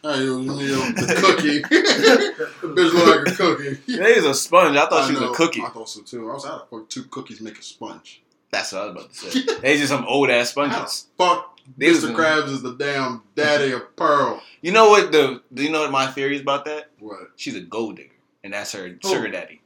Hey, 0.00 0.24
it 0.26 0.30
was 0.30 0.46
me, 0.46 0.66
the 0.66 1.14
cookie. 1.20 1.58
the 1.58 2.68
bitch 2.68 2.92
look 2.92 3.26
like 3.26 3.34
a 3.34 3.36
cookie. 3.36 3.96
There's 3.96 4.24
a 4.24 4.32
sponge. 4.34 4.76
I 4.76 4.88
thought 4.88 5.06
she 5.06 5.12
was 5.12 5.20
know. 5.20 5.32
a 5.32 5.34
cookie. 5.34 5.60
I 5.62 5.68
thought 5.70 5.88
so 5.88 6.02
too. 6.02 6.30
I 6.30 6.34
was 6.34 6.46
out 6.46 6.68
of 6.72 6.88
two 6.88 7.02
cookies 7.04 7.40
make 7.40 7.58
a 7.58 7.62
sponge. 7.62 8.22
That's 8.50 8.72
what 8.72 8.82
I 8.82 8.84
was 8.86 8.92
about 8.96 9.12
to 9.12 9.30
say. 9.30 9.54
They 9.60 9.76
just 9.76 9.88
some 9.90 10.04
old 10.06 10.30
ass 10.30 10.50
sponges. 10.50 11.08
Fuck, 11.18 11.57
They 11.76 11.86
Mr. 11.90 12.10
in- 12.10 12.14
Krabs 12.16 12.48
is 12.48 12.62
the 12.62 12.74
damn 12.74 13.22
daddy 13.34 13.72
of 13.72 13.94
Pearl. 13.96 14.42
You 14.60 14.72
know 14.72 14.88
what 14.88 15.12
the? 15.12 15.40
Do 15.54 15.62
you 15.62 15.70
know 15.70 15.82
what 15.82 15.92
my 15.92 16.08
theory 16.08 16.34
is 16.34 16.40
about 16.42 16.64
that? 16.64 16.90
What? 16.98 17.28
She's 17.36 17.54
a 17.54 17.60
gold 17.60 17.94
digger, 17.94 18.10
and 18.42 18.52
that's 18.52 18.72
her 18.72 18.88
Who? 18.88 19.08
sugar 19.08 19.28
daddy. 19.28 19.60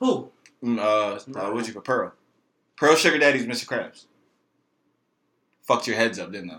Who? 0.00 0.28
Mm, 0.60 0.78
uh, 0.80 1.38
uh, 1.38 1.52
what's 1.52 1.68
your 1.72 1.80
Pearl? 1.82 2.12
Pearl 2.76 2.96
sugar 2.96 3.16
daddy's 3.18 3.46
Mr. 3.46 3.66
Krabs. 3.66 4.06
Fucked 5.62 5.86
your 5.86 5.94
heads 5.96 6.18
up, 6.18 6.32
didn't 6.32 6.50
I? 6.50 6.58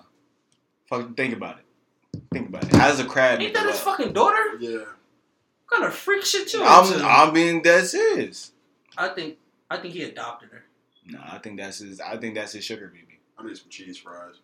Fuck, 0.88 1.18
think 1.18 1.34
about 1.36 1.58
it. 1.58 2.22
Think 2.32 2.48
about 2.48 2.64
it. 2.64 2.74
How 2.76 2.88
does 2.88 3.02
a 3.02 3.06
crab? 3.06 3.42
Ain't 3.42 3.50
make 3.50 3.54
that 3.56 3.66
a 3.66 3.72
his 3.72 3.86
love? 3.86 3.98
fucking 3.98 4.14
daughter? 4.14 4.56
Yeah. 4.60 4.78
What 4.78 5.72
kind 5.72 5.84
of 5.84 5.94
freak 5.94 6.24
shit 6.24 6.54
you 6.54 6.64
I'm, 6.64 6.86
into? 6.94 7.06
I'm 7.06 7.34
being 7.34 7.62
dead 7.62 7.86
serious. 7.88 8.54
I 8.98 9.10
think 9.10 9.38
I 9.70 9.76
think 9.78 9.94
he 9.96 10.04
adopted 10.04 10.50
her. 10.52 10.64
No, 11.08 11.20
I 11.22 11.40
think 11.40 11.58
that's 11.60 11.80
his. 11.80 12.00
I 12.00 12.16
think 12.16 12.36
that's 12.36 12.54
his 12.54 12.64
sugar 12.64 12.88
baby. 12.88 13.20
I 13.38 13.44
need 13.44 13.58
some 13.58 13.68
cheese 13.70 13.98
fries. 13.98 14.36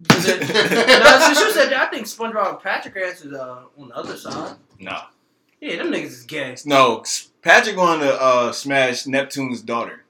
no, 0.10 0.16
so 0.20 1.34
she 1.34 1.50
said 1.52 1.70
that 1.70 1.86
I 1.88 1.90
think 1.90 2.06
SpongeBob 2.06 2.50
and 2.50 2.60
Patrick 2.60 2.96
Ass 2.96 3.22
is 3.24 3.32
uh, 3.32 3.62
on 3.78 3.88
the 3.88 3.96
other 3.96 4.16
side. 4.16 4.56
No, 4.78 4.96
Yeah, 5.60 5.76
them 5.76 5.90
niggas 5.90 6.04
is 6.06 6.22
gay. 6.24 6.56
no. 6.64 7.04
Patrick 7.42 7.76
wanted 7.76 8.06
to 8.06 8.20
uh, 8.22 8.52
smash 8.52 9.06
Neptune's 9.06 9.62
daughter 9.62 10.04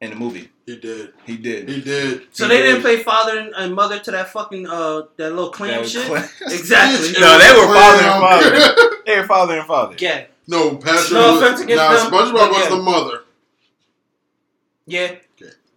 in 0.00 0.10
the 0.10 0.16
movie. 0.16 0.50
He 0.66 0.76
did. 0.76 1.12
He 1.26 1.36
did. 1.36 1.68
He 1.68 1.80
did. 1.80 2.22
So 2.32 2.44
He 2.44 2.50
they 2.50 2.58
did. 2.58 2.66
didn't 2.68 2.82
play 2.82 2.96
father 3.02 3.38
and, 3.38 3.52
and 3.56 3.74
mother 3.74 3.98
to 3.98 4.10
that 4.12 4.28
fucking 4.28 4.66
uh 4.66 5.02
that 5.16 5.30
little 5.30 5.50
clam 5.50 5.82
That 5.82 5.88
shit. 5.88 6.06
clam- 6.06 6.28
Exactly. 6.42 7.12
No, 7.20 7.38
they 7.38 7.52
were 7.58 7.74
father 7.74 8.02
and 8.04 8.20
father. 8.20 8.96
They 9.06 9.18
were 9.20 9.26
father 9.26 9.58
and 9.58 9.66
father. 9.66 9.94
Gay. 9.96 10.28
no, 10.46 10.76
Patrick 10.76 11.12
No 11.12 11.32
was. 11.34 11.42
offense 11.42 11.60
against 11.62 11.82
nah, 11.82 11.92
them, 11.94 12.12
SpongeBob 12.12 12.50
was 12.50 12.62
yeah. 12.62 12.68
the 12.76 12.82
mother. 12.82 13.24
Yeah. 14.86 15.14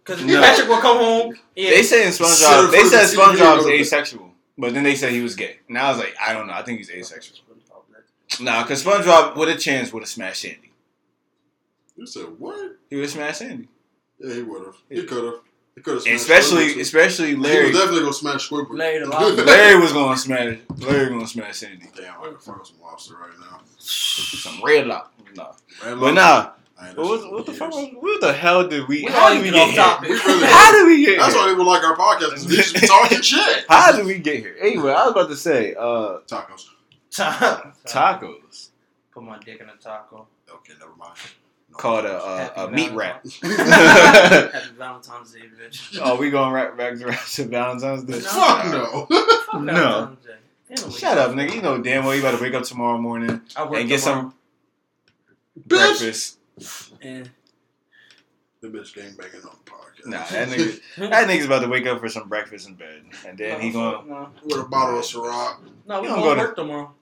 Okay. 0.06 0.22
Because 0.22 0.24
No. 0.24 0.40
Patrick 0.40 0.68
will 0.68 0.80
come 0.80 0.98
home. 0.98 1.34
Yeah. 1.56 1.70
They 1.70 1.82
say 1.82 2.04
in 2.06 2.10
SpongeBob. 2.12 2.64
in 2.66 2.70
They 2.72 2.84
said 2.84 3.04
of 3.04 3.10
the 3.10 3.16
SpongeBob's 3.16 3.66
asexual, 3.66 4.30
but 4.58 4.74
then 4.74 4.82
they 4.84 4.94
said 4.96 5.12
he 5.12 5.22
was 5.22 5.34
gay. 5.34 5.58
Now 5.68 5.86
I 5.86 5.90
was 5.90 5.98
like, 5.98 6.14
I 6.20 6.32
don't 6.34 6.46
know. 6.46 6.52
I 6.52 6.62
think 6.62 6.78
he's 6.78 6.90
asexual. 6.90 7.38
Nah, 8.40 8.62
because 8.62 8.82
SpongeBob 8.84 9.36
with 9.36 9.48
a 9.48 9.54
chance 9.56 9.92
would 9.92 10.02
have 10.02 10.08
smashed 10.08 10.42
Sandy. 10.42 10.72
You 11.96 12.06
said 12.06 12.26
what? 12.38 12.76
He 12.90 12.96
would 12.96 13.02
have 13.04 13.10
smashed 13.12 13.38
Sandy. 13.38 13.68
Yeah, 14.18 14.34
he 14.34 14.42
would 14.42 14.66
have. 14.66 14.74
He 14.90 15.04
could 15.04 15.24
have. 15.24 15.34
He 15.76 15.80
could 15.80 15.94
have. 16.04 16.06
Especially, 16.14 16.80
especially 16.80 17.28
He 17.28 17.36
Larry. 17.36 17.66
was 17.70 17.76
definitely 17.78 18.00
gonna 18.00 18.12
smash 18.12 18.48
Squidward. 18.50 18.76
Larry 18.76 18.98
the 19.00 19.06
lobster. 19.10 19.44
Larry 19.44 19.80
was 19.80 19.92
gonna 19.92 20.16
smash. 20.16 20.58
Larry 20.78 21.08
gonna 21.10 21.26
smash 21.26 21.56
Sandy. 21.58 21.88
Damn, 21.96 22.20
I 22.20 22.24
can 22.26 22.38
fuck 22.38 22.66
some 22.66 22.80
lobster 22.82 23.14
right 23.14 23.30
now. 23.40 23.60
Some 23.78 24.60
red 24.64 24.86
lock. 24.86 25.12
Nah, 25.36 25.52
Red 25.84 26.00
but 26.00 26.14
lobster? 26.14 26.14
nah. 26.14 26.50
I 26.80 26.88
What, 26.88 26.96
was, 26.98 27.24
what 27.26 27.46
the 27.46 27.52
fuck? 27.52 27.70
Was, 27.72 27.88
what 28.00 28.20
the 28.20 28.32
hell 28.32 28.66
did 28.66 28.88
we? 28.88 29.04
We 29.04 29.10
how 29.10 29.28
all 29.28 29.34
did 29.34 29.42
we 29.44 29.50
get 29.52 29.68
here? 29.70 29.76
topic. 29.82 30.08
We 30.10 30.16
really- 30.16 30.46
How 30.46 30.72
did 30.72 30.86
we 30.86 31.04
get 31.06 31.18
That's 31.18 31.34
here? 31.34 31.42
why 31.42 31.48
people 31.50 31.66
like 31.66 31.84
our 31.84 31.96
podcast. 31.96 32.30
'cause 32.30 32.46
We 32.48 32.56
just 32.56 32.74
be 32.80 32.86
talking 32.86 33.20
shit. 33.22 33.64
How 33.68 33.92
did 33.92 34.04
we 34.06 34.18
get 34.18 34.38
here? 34.40 34.56
Anyway, 34.60 34.90
I 34.92 35.04
was 35.04 35.12
about 35.12 35.28
to 35.28 35.36
say, 35.36 35.74
uh, 35.74 36.18
Tacos. 36.26 36.66
Ta- 37.10 37.72
tacos 37.86 38.70
Put 39.12 39.22
my 39.22 39.38
dick 39.38 39.60
in 39.60 39.68
a 39.68 39.76
taco. 39.76 40.26
Okay, 40.52 40.72
never 40.80 40.94
mind. 40.96 41.12
No. 41.70 41.76
called 41.76 42.04
a 42.04 42.16
uh, 42.16 42.66
a 42.66 42.70
meat 42.72 42.90
wrap. 42.92 43.24
Happy 43.42 44.58
Valentine's 44.76 45.32
Day, 45.32 45.40
bitch. 45.60 45.98
oh, 46.02 46.16
we 46.16 46.30
going 46.30 46.52
right 46.52 46.76
back 46.76 46.94
to 46.98 47.04
to 47.34 47.44
Valentine's 47.44 48.02
Day? 48.04 48.14
No. 48.18 48.20
Fuck 48.20 48.66
no. 48.66 49.06
Fuck 49.46 49.60
No. 49.62 49.72
Valentine's 49.74 50.26
Day. 50.26 50.98
Shut 50.98 51.18
up, 51.18 51.30
nigga. 51.32 51.54
You 51.54 51.62
know 51.62 51.78
damn 51.80 52.04
well 52.04 52.14
you 52.16 52.22
better 52.22 52.42
wake 52.42 52.54
up 52.54 52.64
tomorrow 52.64 52.98
morning 52.98 53.40
I 53.56 53.64
work 53.64 53.78
and 53.80 53.88
get 53.88 54.00
tomorrow. 54.00 54.20
some 54.22 54.34
Bitch. 55.60 55.68
breakfast. 55.68 56.38
And 57.02 57.30
The 58.60 58.68
bitch 58.68 58.94
gang 58.94 59.14
banging 59.18 59.44
on 59.46 59.56
the 59.64 59.70
podcast. 59.70 60.06
Nah, 60.06 60.24
that 60.24 60.48
nigga, 60.48 60.80
that 61.10 61.28
nigga's 61.28 61.46
about 61.46 61.62
to 61.62 61.68
wake 61.68 61.86
up 61.86 62.00
for 62.00 62.08
some 62.08 62.28
breakfast 62.28 62.68
in 62.68 62.74
bed, 62.74 63.02
and 63.26 63.36
then 63.38 63.60
he 63.60 63.70
no, 63.70 63.92
going. 64.02 64.08
no, 64.08 64.28
With 64.44 64.56
a 64.60 64.64
bottle 64.64 64.98
of 64.98 65.04
Ciroc. 65.04 65.58
no, 65.86 66.00
we 66.00 66.08
don't 66.08 66.16
gonna 66.20 66.22
go 66.22 66.34
to- 66.34 66.40
work 66.40 66.56
tomorrow. 66.56 66.92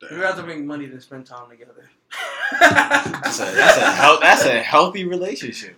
Damn. 0.00 0.10
We'd 0.10 0.20
rather 0.22 0.42
make 0.44 0.60
money 0.60 0.86
than 0.86 1.00
spend 1.00 1.26
time 1.26 1.48
together. 1.50 1.90
That's 2.60 3.40
a 3.40 3.44
that's 3.44 3.76
a 3.78 3.90
health, 3.92 4.20
that's 4.22 4.44
a 4.46 4.60
healthy 4.62 5.04
relationship. 5.04 5.76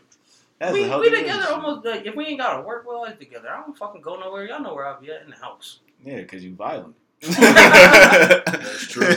That's 0.59 0.73
we 0.75 0.85
a 0.85 0.89
healthy 0.89 1.09
we 1.11 1.17
together 1.17 1.39
relationship. 1.41 1.65
almost 1.65 1.87
like 1.87 2.07
if 2.07 2.15
we 2.15 2.27
ain't 2.27 2.39
gotta 2.39 2.63
work, 2.63 2.87
we're 2.87 2.95
always 2.97 3.17
together. 3.19 3.49
I 3.51 3.61
don't 3.63 3.77
fucking 3.77 4.03
go 4.03 4.21
nowhere. 4.21 4.47
Y'all 4.47 4.61
know 4.63 4.75
where 4.75 4.87
I'll 4.87 5.01
be 5.01 5.11
at 5.11 5.23
in 5.23 5.31
the 5.31 5.37
house. 5.37 5.81
Yeah, 6.05 6.17
because 6.19 6.45
you 6.45 6.55
violent. 6.55 6.95
That's 7.23 8.87
true. 8.89 9.17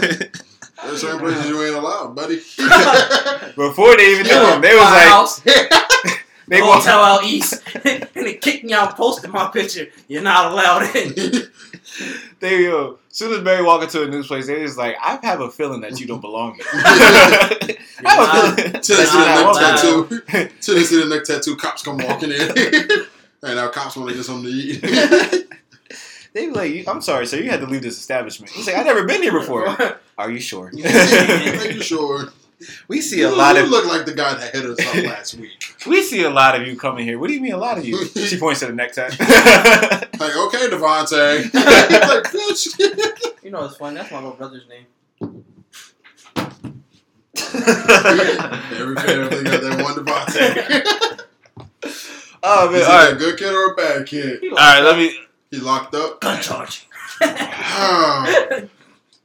There's 0.86 1.02
certain 1.02 1.20
places 1.20 1.48
you 1.48 1.62
ain't 1.64 1.76
allowed, 1.76 2.16
buddy. 2.16 2.36
Before 3.56 3.96
they 3.98 4.12
even 4.14 4.28
knew 4.28 4.46
him, 4.48 4.62
they 4.62 4.74
was 4.76 4.84
My 4.84 4.92
like 4.92 5.08
house, 5.08 5.40
they 6.48 6.62
walked. 6.62 6.86
hotel 6.86 7.04
out 7.04 7.24
east, 7.24 7.62
and 7.86 8.08
they 8.16 8.36
kicked 8.36 8.64
me 8.66 8.74
out, 8.74 8.96
posted 8.98 9.32
my 9.32 9.50
picture. 9.50 9.88
You're 10.08 10.22
not 10.24 10.52
allowed 10.52 10.96
in. 10.96 11.14
They 12.40 12.64
yo, 12.66 12.98
soon 13.10 13.34
as 13.34 13.42
Barry 13.44 13.64
walk 13.64 13.84
into 13.84 14.04
a 14.04 14.08
new 14.08 14.24
place, 14.24 14.48
they 14.48 14.56
just 14.64 14.78
like 14.78 14.96
I 15.02 15.20
have 15.24 15.42
a 15.42 15.50
feeling 15.52 15.82
that 15.82 16.00
you 16.00 16.08
don't 16.08 16.22
belong 16.22 16.56
here. 16.56 16.66
I 16.74 17.90
have 18.06 18.58
a 18.58 18.62
feeling. 18.62 18.82
Till 18.82 18.98
they 18.98 19.06
see 19.06 19.18
that 19.18 19.36
the 19.36 19.42
you're 19.42 19.54
neck 19.54 19.62
not 19.62 20.32
tattoo. 20.40 20.50
Till 20.62 20.76
they 20.76 20.84
see 20.84 21.04
the 21.04 21.10
neck 21.16 21.24
tattoo, 21.24 21.56
cops 21.56 21.84
come 21.84 21.98
walking 21.98 22.32
in. 22.32 22.42
and 23.44 23.56
now 23.56 23.70
cops 23.70 23.96
want 23.96 24.10
to 24.10 24.16
get 24.16 24.24
something 24.26 24.52
to 24.52 24.58
eat. 24.58 25.48
They 26.34 26.48
be 26.48 26.52
like, 26.52 26.88
I'm 26.88 27.02
sorry, 27.02 27.28
sir, 27.28 27.38
you 27.38 27.50
had 27.52 27.60
to 27.62 27.68
leave 27.68 27.84
this 27.84 27.98
establishment. 27.98 28.52
He's 28.52 28.66
like, 28.68 28.76
I've 28.76 28.86
never 28.88 29.06
been 29.06 29.22
here 29.22 29.32
before. 29.40 29.68
Are 30.18 30.32
you 30.32 30.40
sure? 30.40 30.68
Are 30.74 31.68
you 31.72 31.82
sure? 31.82 32.34
we 32.88 33.02
see 33.02 33.22
a 33.24 33.30
lot 33.30 33.56
You 33.56 33.64
of 33.64 33.70
look 33.70 33.86
like 33.86 34.06
the 34.06 34.14
guy 34.14 34.34
that 34.36 34.54
hit 34.56 34.66
us 34.66 34.80
up 34.80 34.96
last 35.06 35.36
week. 35.36 35.76
we 35.86 36.02
see 36.02 36.24
a 36.24 36.30
lot 36.30 36.60
of 36.60 36.66
you 36.66 36.76
coming 36.78 37.06
here. 37.06 37.20
What 37.20 37.28
do 37.28 37.34
you 37.34 37.42
mean 37.42 37.52
a 37.54 37.58
lot 37.58 37.78
of 37.78 37.86
you? 37.86 38.06
She 38.06 38.40
points 38.40 38.62
to 38.62 38.68
the 38.68 38.74
necktie. 38.74 39.10
Like, 39.10 40.36
okay, 40.38 40.70
Devontae. 40.70 41.54
like, 41.54 42.24
bitch. 42.32 43.44
you 43.44 43.52
know, 43.52 43.66
it's 43.66 43.76
funny. 43.76 43.96
That's 43.98 44.12
my 44.12 44.18
little 44.20 44.36
brother's 44.36 44.66
name. 44.70 44.86
Every 47.36 48.96
family 48.96 49.44
got 49.44 49.62
that 49.62 49.82
one 49.84 49.96
Devontae. 49.96 51.22
oh 52.44 52.72
man, 52.72 52.82
Is 52.82 52.88
all 52.88 52.92
he 53.00 53.06
right, 53.06 53.14
a 53.14 53.16
good 53.18 53.38
kid 53.38 53.54
or 53.54 53.72
a 53.74 53.76
bad 53.76 54.08
kid? 54.08 54.42
All 54.52 54.56
right. 54.58 54.82
Let 54.82 54.98
me. 54.98 55.16
He 55.54 55.60
locked 55.60 55.94
up. 55.94 56.20
gun 56.20 56.42
charge. 56.42 56.88
Ah, 57.22 58.26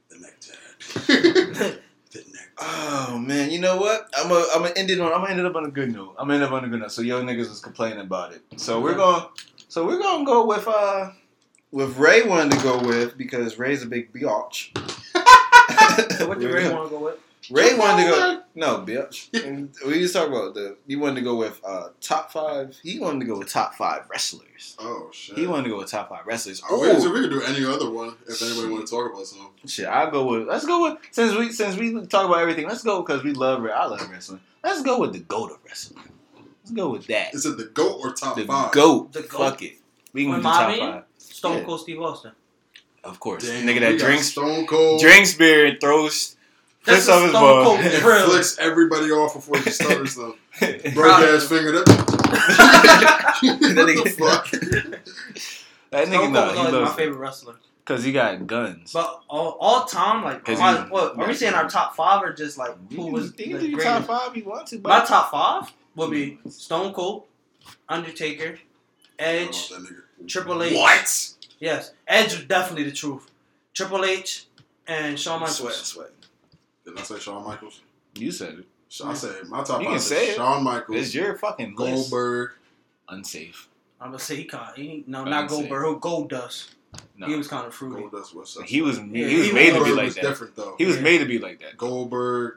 the 0.09 0.19
neck 0.19 0.39
tag. 0.39 1.07
the 1.07 2.23
neck 2.31 2.49
Oh 2.59 3.17
man, 3.17 3.49
you 3.49 3.57
know 3.57 3.77
what? 3.77 4.07
I'm 4.15 4.29
gonna 4.29 4.45
I'm 4.53 4.61
gonna 4.61 4.75
end 4.75 4.91
it 4.91 4.99
on 4.99 5.11
I'm 5.11 5.21
gonna 5.21 5.31
end 5.31 5.39
it 5.39 5.47
up 5.47 5.55
on 5.55 5.65
a 5.65 5.71
good 5.71 5.91
note. 5.91 6.13
I'm 6.19 6.27
gonna 6.27 6.35
end 6.35 6.43
up 6.43 6.51
on 6.51 6.65
a 6.65 6.67
good 6.67 6.81
note. 6.81 6.91
So 6.91 7.01
yo 7.01 7.23
niggas 7.23 7.49
was 7.49 7.61
complaining 7.61 8.01
about 8.01 8.33
it. 8.33 8.43
So 8.57 8.79
we're 8.79 8.93
going 8.93 9.23
so 9.69 9.87
we're 9.87 9.97
gonna 9.97 10.23
go 10.23 10.45
with 10.45 10.67
uh 10.67 11.09
with 11.71 11.97
Ray 11.97 12.21
wanted 12.21 12.51
to 12.59 12.63
go 12.63 12.77
with 12.77 13.17
because 13.17 13.57
Ray's 13.57 13.81
a 13.81 13.87
big 13.87 14.13
biatch. 14.13 14.77
so 16.15 16.27
what 16.27 16.39
do 16.39 16.45
We're 16.45 16.57
Ray 16.57 16.71
want 16.71 16.91
to 16.91 16.95
go 16.95 17.05
with? 17.05 17.19
Ray 17.49 17.75
wanted 17.77 18.03
to 18.03 18.09
go. 18.09 18.41
No, 18.55 18.77
bitch. 18.85 19.29
We 19.87 19.93
just 19.99 20.13
talk 20.13 20.27
about 20.27 20.53
the. 20.53 20.75
He 20.87 20.95
wanted 20.95 21.15
to 21.15 21.21
go 21.21 21.35
with 21.35 21.59
uh, 21.65 21.89
top 22.01 22.31
five. 22.31 22.77
He 22.83 22.99
wanted 22.99 23.21
to 23.21 23.25
go 23.25 23.37
with 23.39 23.49
top 23.49 23.75
five 23.75 24.03
wrestlers. 24.09 24.75
Oh 24.79 25.09
shit. 25.13 25.37
He 25.37 25.47
wanted 25.47 25.63
to 25.63 25.69
go 25.69 25.77
with 25.77 25.89
top 25.89 26.09
five 26.09 26.25
wrestlers. 26.27 26.61
Oh, 26.69 26.81
wait, 26.81 26.99
so 27.01 27.11
we 27.11 27.21
could 27.21 27.29
do 27.31 27.41
any 27.41 27.63
other 27.65 27.89
one 27.89 28.15
if 28.27 28.41
anybody 28.41 28.67
want 28.71 28.85
to 28.85 28.91
talk 28.93 29.11
about 29.11 29.25
something. 29.25 29.49
shit! 29.65 29.85
I'll 29.87 30.11
go 30.11 30.25
with. 30.25 30.47
Let's 30.47 30.65
go 30.65 30.83
with 30.83 30.97
since 31.11 31.35
we 31.35 31.51
since 31.51 31.77
we 31.77 31.93
talk 32.07 32.25
about 32.25 32.39
everything. 32.39 32.67
Let's 32.67 32.83
go 32.83 33.01
because 33.01 33.23
we 33.23 33.31
love. 33.33 33.65
I 33.65 33.85
love 33.85 34.09
wrestling. 34.11 34.41
Let's 34.63 34.81
go 34.81 34.99
with 34.99 35.13
the 35.13 35.19
goat 35.19 35.51
of 35.51 35.57
wrestling. 35.65 36.03
Let's 36.61 36.71
go 36.71 36.89
with 36.89 37.07
that. 37.07 37.33
Is 37.33 37.45
it 37.45 37.57
the 37.57 37.65
goat 37.65 37.99
or 38.03 38.11
top 38.13 38.35
The 38.35 38.43
five? 38.45 38.73
goat. 38.73 39.13
The 39.13 39.21
goat. 39.21 39.37
Fuck 39.51 39.61
it. 39.63 39.77
We 40.11 40.23
can 40.23 40.31
With 40.33 40.39
do 40.41 40.43
top 40.43 40.67
my 40.69 40.77
five. 40.77 41.03
Stone 41.17 41.57
Yeah. 41.59 41.63
Cold 41.63 41.79
Steve 41.81 42.01
Austin. 42.01 42.31
Of 43.03 43.19
course. 43.21 43.45
Damn, 43.47 43.65
Nigga 43.65 43.79
that 43.79 43.91
got 43.97 43.99
drinks 44.05 44.27
Stone 44.27 44.67
Cold. 44.67 44.99
drinks 44.99 45.33
beer 45.35 45.65
and 45.67 45.79
throws 45.79 46.35
That's 46.89 47.05
flips 47.05 47.07
a 47.07 47.11
off 47.13 47.21
his 47.21 47.31
Stone 47.31 47.41
ball. 47.41 47.63
Cold 47.63 47.79
and 47.79 48.31
flicks 48.31 48.57
everybody 48.59 49.11
off 49.11 49.33
before 49.35 49.57
he 49.59 49.69
starts 49.69 50.15
though. 50.15 50.35
that 50.59 50.83
Broke 50.93 50.93
Proud 50.95 51.23
of 51.23 51.35
ass 51.35 51.43
him. 51.43 51.57
finger. 51.57 51.71
That 51.71 51.87
what 53.85 54.03
the 54.03 54.09
fuck? 54.17 54.45
nigga, 55.91 56.05
Stone 56.05 56.33
Cold 56.33 56.33
nah, 56.33 56.45
was 56.47 56.53
he 56.53 56.59
always 56.59 56.89
my 56.89 56.95
favorite 56.95 57.17
wrestler. 57.17 57.55
because 57.83 58.03
he 58.03 58.11
got 58.11 58.45
guns. 58.47 58.91
But 58.93 59.21
all, 59.29 59.57
all 59.59 59.85
time, 59.85 60.23
like, 60.23 60.47
my, 60.47 60.87
what, 60.89 61.17
are 61.17 61.27
we 61.27 61.33
saying 61.33 61.53
our 61.53 61.67
top 61.69 61.95
five 61.95 62.21
or 62.23 62.33
just 62.33 62.57
like 62.57 62.75
who 62.93 63.07
was 63.07 63.33
the 63.33 63.47
you 63.47 63.51
can 63.55 63.59
do 63.61 63.69
your 63.69 63.79
greatest? 63.79 64.07
top 64.07 64.27
five 64.27 64.37
you 64.37 64.43
want 64.45 64.67
to, 64.67 64.79
but 64.79 64.89
My 64.89 65.05
top 65.05 65.31
five 65.31 65.71
would 65.95 66.11
be 66.11 66.35
hmm. 66.35 66.49
Stone 66.49 66.93
Cold, 66.93 67.23
Undertaker, 67.87 68.59
Edge, 69.17 69.71
Oh, 69.73 69.79
that 69.79 69.87
nigga. 69.89 70.27
Triple 70.27 70.63
H. 70.63 70.73
What? 70.75 71.33
Yes, 71.59 71.91
Edge 72.07 72.33
was 72.35 72.45
definitely 72.45 72.83
the 72.83 72.91
truth. 72.91 73.29
Triple 73.73 74.05
H 74.05 74.45
and 74.87 75.19
Shawn 75.19 75.39
sweat, 75.47 75.69
Michaels. 75.69 75.85
sweat. 75.87 76.11
Did 76.89 76.99
I 76.99 77.03
say 77.03 77.19
Shawn 77.19 77.45
Michaels? 77.45 77.81
You 78.15 78.31
said 78.31 78.59
it. 78.59 78.65
I 79.05 79.13
said 79.13 79.47
my 79.47 79.63
top 79.63 79.81
You 79.81 79.85
five 79.85 79.85
can 79.87 79.95
is 79.97 80.03
say 80.07 80.29
it. 80.31 80.35
Shawn 80.35 80.63
Michaels, 80.63 80.97
It's 80.97 81.13
your 81.15 81.37
fucking 81.37 81.75
list. 81.75 82.09
Goldberg. 82.11 82.51
Unsafe. 83.07 83.67
I'm 84.01 84.07
gonna 84.09 84.19
say 84.19 84.35
he 84.37 84.45
caught. 84.45 84.77
He, 84.77 85.03
no, 85.07 85.23
I 85.25 85.29
not 85.29 85.49
didn't 85.49 85.69
Goldberg. 85.69 85.83
Who 85.85 85.99
Goldust. 85.99 86.69
No, 87.17 87.27
He 87.27 87.35
was 87.35 87.47
kind 87.47 87.67
of 87.67 87.73
fruity. 87.73 88.01
Goldust 88.03 88.33
was 88.33 88.49
such 88.49 88.69
he 88.69 88.81
was 88.81 88.97
Yeah, 88.97 89.27
he 89.27 89.37
was 89.37 89.47
he 89.47 89.53
made 89.53 89.73
to 89.73 89.83
be 89.83 89.91
like 89.91 90.13
that. 90.15 90.21
different 90.23 90.55
though. 90.55 90.75
He 90.77 90.85
was 90.85 90.95
Yeah. 90.97 91.01
made 91.03 91.17
to 91.19 91.25
be 91.25 91.37
like 91.37 91.59
that. 91.61 91.77
Goldberg, 91.77 92.55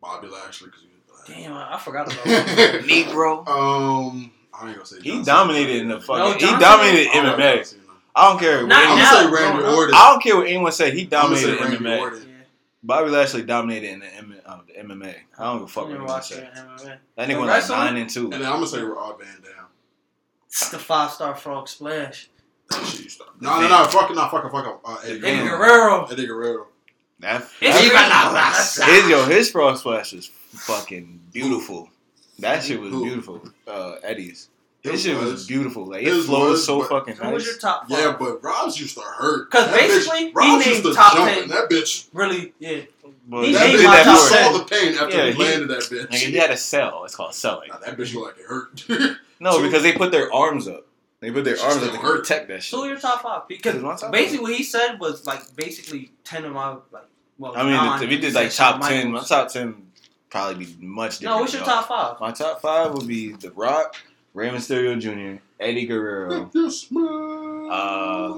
Bobby 0.00 0.28
Lashley, 0.28 0.68
because 0.68 0.82
he 0.82 0.88
was 0.88 1.24
black. 1.26 1.26
Damn, 1.38 1.52
I 1.52 1.74
I 1.74 1.78
forgot 1.78 2.06
about 2.12 2.24
that. 2.24 2.82
Negro. 2.84 3.46
Um, 3.48 4.30
I 4.58 4.66
ain't 4.68 4.76
gonna 4.76 4.86
say 4.86 5.00
He 5.02 5.22
dominated 5.22 5.82
in 5.82 5.88
the 5.88 5.94
No, 5.96 6.00
fucking. 6.00 6.40
John 6.40 6.54
he 6.54 6.60
dominated 6.64 7.08
I 7.10 7.16
MMA. 7.36 7.74
I 8.16 8.28
don't 8.30 8.38
care. 8.38 8.58
what 8.60 8.68
Not 8.68 8.88
I'm 8.90 8.98
now. 8.98 9.12
gonna 9.12 9.36
say 9.36 9.44
Randy. 9.44 9.64
Orton. 9.76 9.94
I 9.94 10.10
don't 10.10 10.22
care 10.22 10.36
what 10.36 10.46
anyone 10.46 10.72
said. 10.72 10.94
He 10.94 11.04
dominated 11.04 11.58
say 11.58 11.64
in 11.66 11.72
MMA. 11.82 12.23
Orton. 12.88 12.90
yeah. 12.90 12.96
Bobby 13.00 13.10
Lashley 13.10 13.42
dominated 13.42 13.90
in 13.92 13.98
the, 14.00 14.14
M- 14.14 14.40
uh, 14.44 14.58
the 14.66 14.72
MMA. 14.82 15.14
I 15.38 15.44
don't 15.44 15.58
give 15.58 15.64
a 15.64 15.68
fuck 15.68 15.84
I 15.84 15.86
what 15.86 15.88
never 15.92 15.94
anyone 16.02 16.06
watched 16.14 16.28
said. 16.28 16.42
it 16.44 16.58
in 16.58 16.64
MMA. 16.64 16.84
That 16.84 16.98
The 17.16 17.22
nigga 17.22 17.28
went 17.36 17.40
like 17.46 17.48
wrestling? 17.56 17.78
nine 17.80 17.96
and 17.96 18.10
two. 18.10 18.24
And 18.24 18.32
then 18.34 18.44
I'm 18.44 18.52
gonna 18.54 18.66
say 18.66 18.80
Rob 18.82 19.18
Van 19.20 19.40
Dam. 19.42 19.66
It's 20.46 20.68
the 20.70 20.78
five 20.78 21.10
star 21.10 21.34
frog 21.34 21.68
splash. 21.68 22.30
That 22.70 22.86
shit 22.86 23.04
used 23.04 23.18
to- 23.18 23.26
No, 23.40 23.60
no, 23.60 23.68
no, 23.68 23.84
fucking, 23.88 24.16
no, 24.16 24.28
fucking, 24.28 24.48
it, 24.48 24.52
fuck 24.52 24.66
it. 24.66 24.80
Uh, 24.84 24.96
Eddie 25.04 25.18
Eddie 25.18 25.26
Eddie 25.26 25.48
Guerrero. 25.48 25.58
Guerrero. 25.58 26.06
Eddie 26.10 26.26
Guerrero. 26.26 26.66
That, 27.20 27.42
It's 27.60 28.76
that- 28.76 28.88
even 28.88 28.92
a 28.92 28.92
his 29.02 29.10
yo, 29.10 29.24
his 29.26 29.50
frog 29.50 29.76
splash 29.78 30.12
is 30.12 30.26
fucking 30.50 31.20
beautiful. 31.32 31.90
That 32.38 32.62
shit 32.64 32.80
was 32.80 32.90
Who? 32.90 33.04
beautiful. 33.04 33.42
Uh, 33.66 33.94
Eddie's. 34.02 34.48
It 34.84 34.92
His 34.92 35.02
shit 35.02 35.16
was 35.16 35.32
was. 35.32 35.46
beautiful. 35.46 35.86
Like 35.86 36.02
it 36.02 36.08
His 36.12 36.26
flows 36.26 36.50
was, 36.52 36.66
so 36.66 36.80
but- 36.80 36.88
fucking 36.90 37.16
Who 37.16 37.30
was 37.30 37.46
your 37.46 37.56
top 37.56 37.88
five? 37.88 37.98
Yeah, 37.98 38.16
but 38.18 38.42
Rob's 38.44 38.78
used 38.78 38.94
to 38.96 39.00
hurt. 39.02 39.50
'Cause 39.50 39.64
That 39.70 39.80
bitch- 39.80 39.88
basically, 39.88 40.18
he 40.26 40.32
Rob's 40.34 40.66
named 40.66 40.76
used 40.76 40.82
to 40.84 40.94
top 40.94 41.14
jump, 41.14 41.30
10. 41.30 41.42
and 41.44 41.52
that 41.52 41.70
bitch, 41.70 42.06
Really, 42.12 42.52
yeah. 42.58 42.80
But 43.26 43.46
He 43.46 43.52
that 43.54 43.66
bitch, 43.74 43.84
my 43.84 44.12
you 44.12 44.18
saw 44.18 44.58
the 44.58 44.64
pain 44.64 44.94
after 44.98 45.16
Yeah, 45.16 45.24
he 45.26 45.32
he- 45.32 45.42
landed 45.42 45.68
that 45.68 45.80
bitch. 45.84 46.08
Nigga, 46.08 46.14
he 46.16 46.34
had 46.36 46.50
a 46.50 46.56
cell. 46.58 47.04
It's 47.06 47.16
called 47.16 47.32
selling. 47.34 47.70
Nah, 47.70 47.78
that 47.78 47.96
bitch 47.96 48.12
looked 48.14 48.36
like 48.36 48.44
it 48.44 48.46
hurt. 48.46 49.16
No, 49.40 49.52
So- 49.52 49.62
because 49.62 49.82
they 49.82 49.92
put 49.92 50.12
their 50.12 50.32
arms 50.32 50.68
up. 50.68 50.86
They 51.20 51.30
put 51.30 51.44
their 51.44 51.56
She 51.56 51.62
arms 51.64 51.82
up 51.82 51.92
to 51.92 51.96
hurt. 51.98 52.18
protect 52.20 52.48
that 52.48 52.62
shit. 52.62 52.70
So 52.70 52.84
your 52.84 52.98
top 53.00 53.22
five 53.22 53.48
because 53.48 53.72
This 53.72 53.78
is 53.78 53.84
my 53.84 53.96
top 53.96 54.12
basically 54.12 54.38
what 54.42 54.52
he 54.54 54.62
said 54.62 55.00
was 55.00 55.24
like 55.26 55.40
basically 55.56 56.12
ten 56.24 56.44
of 56.44 56.52
my 56.52 56.76
like. 56.92 57.04
Well, 57.38 57.54
I 57.56 57.62
mean, 57.62 57.72
nine, 57.72 58.02
if 58.02 58.08
we 58.10 58.18
did 58.18 58.34
like 58.34 58.52
top 58.52 58.82
ten, 58.86 59.10
my 59.12 59.20
top 59.20 59.48
ten 59.50 59.86
probably 60.28 60.66
be 60.66 60.76
much 60.80 61.18
different. 61.20 61.36
No, 61.36 61.40
what's 61.40 61.54
your 61.54 61.62
top 61.64 61.88
five? 61.88 62.20
My 62.20 62.30
top 62.32 62.60
five 62.60 62.92
would 62.92 63.06
be 63.08 63.32
The 63.32 63.50
Rock, 63.52 63.96
Rey 64.34 64.48
Mysterio 64.50 64.98
Jr., 65.00 65.40
Eddie 65.60 65.86
Guerrero. 65.86 66.50
You 66.52 66.70
smile. 66.70 67.68
Uh, 67.70 68.28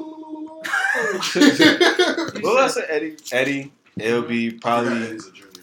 You 1.35 1.41
What 2.43 2.61
else? 2.63 2.75
said- 2.75 2.87
Eddie. 2.89 3.17
Eddie. 3.33 3.73
It'll 3.99 4.23
be 4.23 4.49
I 4.49 4.51
forgot 4.51 4.61
probably. 4.61 5.03
Eddie's 5.07 5.27
a 5.27 5.33
junior. 5.33 5.63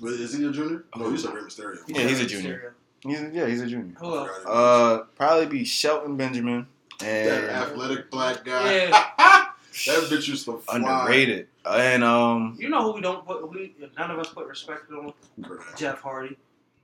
But 0.00 0.12
is 0.12 0.34
he 0.34 0.44
a 0.46 0.50
junior? 0.52 0.84
No, 0.96 1.08
you 1.08 1.16
said 1.16 1.34
Rey 1.34 1.40
Mysterio. 1.40 1.78
Yeah, 1.88 2.06
he's 2.06 2.20
a 2.20 2.26
junior. 2.26 2.74
He's 3.00 3.20
a, 3.20 3.30
yeah, 3.32 3.46
he's 3.46 3.62
a 3.62 3.66
junior. 3.66 3.94
Who 3.98 4.16
else? 4.16 4.30
Uh, 4.46 4.98
probably 5.16 5.46
be 5.46 5.64
Shelton 5.64 6.16
Benjamin 6.16 6.66
that 7.00 7.06
and 7.44 7.50
athletic 7.50 8.10
black 8.10 8.44
guy. 8.44 8.72
Yeah. 8.74 8.90
that 9.18 9.52
bitch 10.10 10.28
used 10.28 10.44
to 10.44 10.58
fly. 10.58 10.76
underrated. 10.76 11.48
And 11.64 12.04
um, 12.04 12.56
You 12.58 12.68
know 12.68 12.82
who 12.82 12.92
we 12.92 13.00
don't 13.00 13.24
put? 13.26 13.48
We 13.50 13.74
none 13.96 14.10
of 14.10 14.18
us 14.18 14.28
put 14.28 14.46
respect 14.46 14.90
on 14.92 15.12
Jeff 15.76 16.00
Hardy. 16.00 16.36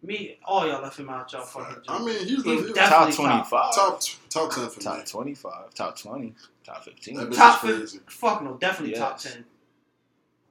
Me, 0.04 0.36
all 0.44 0.66
y'all 0.68 0.82
left 0.82 0.98
him 0.98 1.08
out. 1.08 1.32
Y'all 1.32 1.42
fucking. 1.42 1.82
I 1.88 1.98
mean, 2.04 2.18
he's, 2.26 2.42
the 2.44 2.50
He's 2.50 2.66
he's 2.66 2.72
top 2.76 3.12
twenty 3.14 3.42
five, 3.44 3.74
top 3.74 4.00
top 4.28 4.50
ten 4.52 4.68
for 4.68 4.78
me. 4.80 4.84
top 4.84 5.06
twenty 5.06 5.34
five, 5.34 5.72
top 5.74 5.98
twenty, 5.98 6.34
top 6.64 6.84
fifteen. 6.84 7.16
Top 7.32 7.54
is 7.64 7.70
fifty. 7.70 7.78
crazy. 7.78 8.00
Fuck 8.08 8.42
no, 8.42 8.54
definitely 8.58 8.94
top 8.96 9.18
ten. 9.18 9.44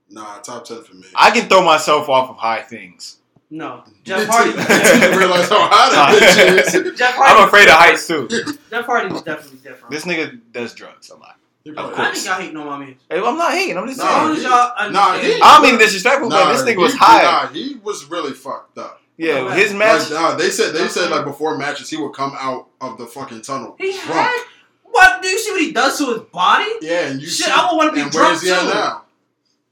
Nah, 0.10 0.40
top 0.40 0.66
ten 0.66 0.82
for 0.84 0.96
me. 0.96 1.06
I 1.16 1.32
can 1.32 1.48
throw 1.48 1.64
myself 1.64 2.10
off 2.10 2.30
of 2.32 2.38
high 2.38 2.62
things. 2.62 3.18
No, 3.52 3.84
Jeff 4.04 4.22
Did 4.22 4.30
Hardy. 4.30 4.50
you- 4.50 5.12
you 5.12 5.18
realize 5.20 5.48
how 5.50 5.68
high 5.70 5.90
that 5.92 6.66
bitch 6.74 6.86
is? 6.86 6.98
Jeff 7.00 7.14
Hardy. 7.16 7.40
I'm 7.42 7.48
afraid 7.48 7.68
of 7.68 7.76
heights 7.76 8.08
too. 8.08 8.28
Jeff 8.72 8.86
Hardy 8.86 9.14
was 9.14 9.22
definitely 9.22 9.60
different. 9.60 9.92
This 9.92 10.06
nigga 10.06 10.40
does 10.52 10.74
drugs 10.74 11.10
a 11.12 11.16
lot. 11.16 11.36
He 11.64 11.70
Of 11.70 11.76
probably- 11.76 11.94
I 11.94 11.98
course. 12.06 12.14
think 12.16 12.26
y'all 12.26 12.42
hating 12.42 12.58
on 12.58 12.66
my 12.66 12.78
man. 12.80 12.96
Hey, 13.10 13.18
I'm 13.20 13.38
not 13.38 13.54
hating. 13.54 13.78
I'm 13.78 13.88
just 13.88 14.00
Nah, 14.00 14.06
As 14.06 14.14
long 14.14 14.36
saying. 14.36 14.38
as 14.38 14.42
he- 14.44 14.50
y'all 14.50 14.92
nah, 14.92 15.18
he- 15.20 15.42
I 15.42 15.54
don't 15.62 15.70
mean 15.70 15.78
disrespectful, 15.80 16.30
Nah, 16.30 16.44
but 16.46 16.54
this 16.54 16.64
nigga 16.64 16.82
was 16.82 16.96
high. 16.96 17.22
Nah, 17.22 17.48
he 17.50 17.76
was 17.84 18.06
really 18.06 18.34
fucked 18.34 18.80
up. 18.80 19.00
Yeah, 19.18 19.36
No, 19.42 19.50
his 19.52 19.74
match. 19.74 20.10
Like, 20.10 20.20
nah, 20.20 20.36
they 20.36 20.50
said 20.50 20.74
they 20.74 20.88
said 20.88 21.10
like 21.12 21.24
before 21.26 21.58
matches 21.58 21.90
he 21.90 21.98
would 21.98 22.14
come 22.14 22.34
out 22.40 22.68
of 22.82 22.98
the 22.98 23.06
fucking 23.06 23.42
tunnel 23.44 23.76
He 23.78 23.92
drunk. 23.92 24.04
had 24.12 24.44
what? 24.84 25.22
Do 25.22 25.28
you 25.28 25.38
see 25.40 25.52
what 25.52 25.62
he 25.62 25.72
does 25.72 25.98
to 26.00 26.06
his 26.14 26.20
body? 26.22 26.72
Yeah, 26.82 27.08
and 27.08 27.22
you 27.22 27.28
Shit, 27.28 27.46
see, 27.48 27.52
I 27.52 27.70
would 27.72 27.78
want 27.78 27.90
to 27.92 27.96
be 27.96 28.02
and 28.02 28.12
drunk 28.12 28.30
where's 28.30 28.42
he 28.42 28.52
at 28.52 28.62
too. 28.62 28.68
now? 28.70 29.00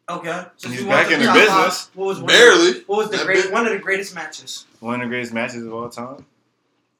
Okay, 0.10 0.46
since 0.58 0.74
He's 0.76 0.84
back 0.86 1.10
in 1.12 1.20
the 1.22 1.32
business. 1.32 1.86
five, 1.86 1.96
What 1.96 2.06
was 2.08 2.18
one 2.20 2.28
Barely. 2.28 2.70
Of 2.70 2.74
the, 2.76 2.84
what 2.88 2.98
was 2.98 3.10
the 3.12 3.18
That 3.18 3.26
great? 3.26 3.44
bit- 3.44 3.52
One 3.54 3.66
of 3.66 3.72
the 3.72 3.80
greatest 3.80 4.14
matches, 4.14 4.66
One 4.80 4.96
of 4.96 5.02
the 5.02 5.08
greatest 5.08 5.34
matches 5.34 5.64
of 5.66 5.74
all 5.74 5.88
time. 5.90 6.26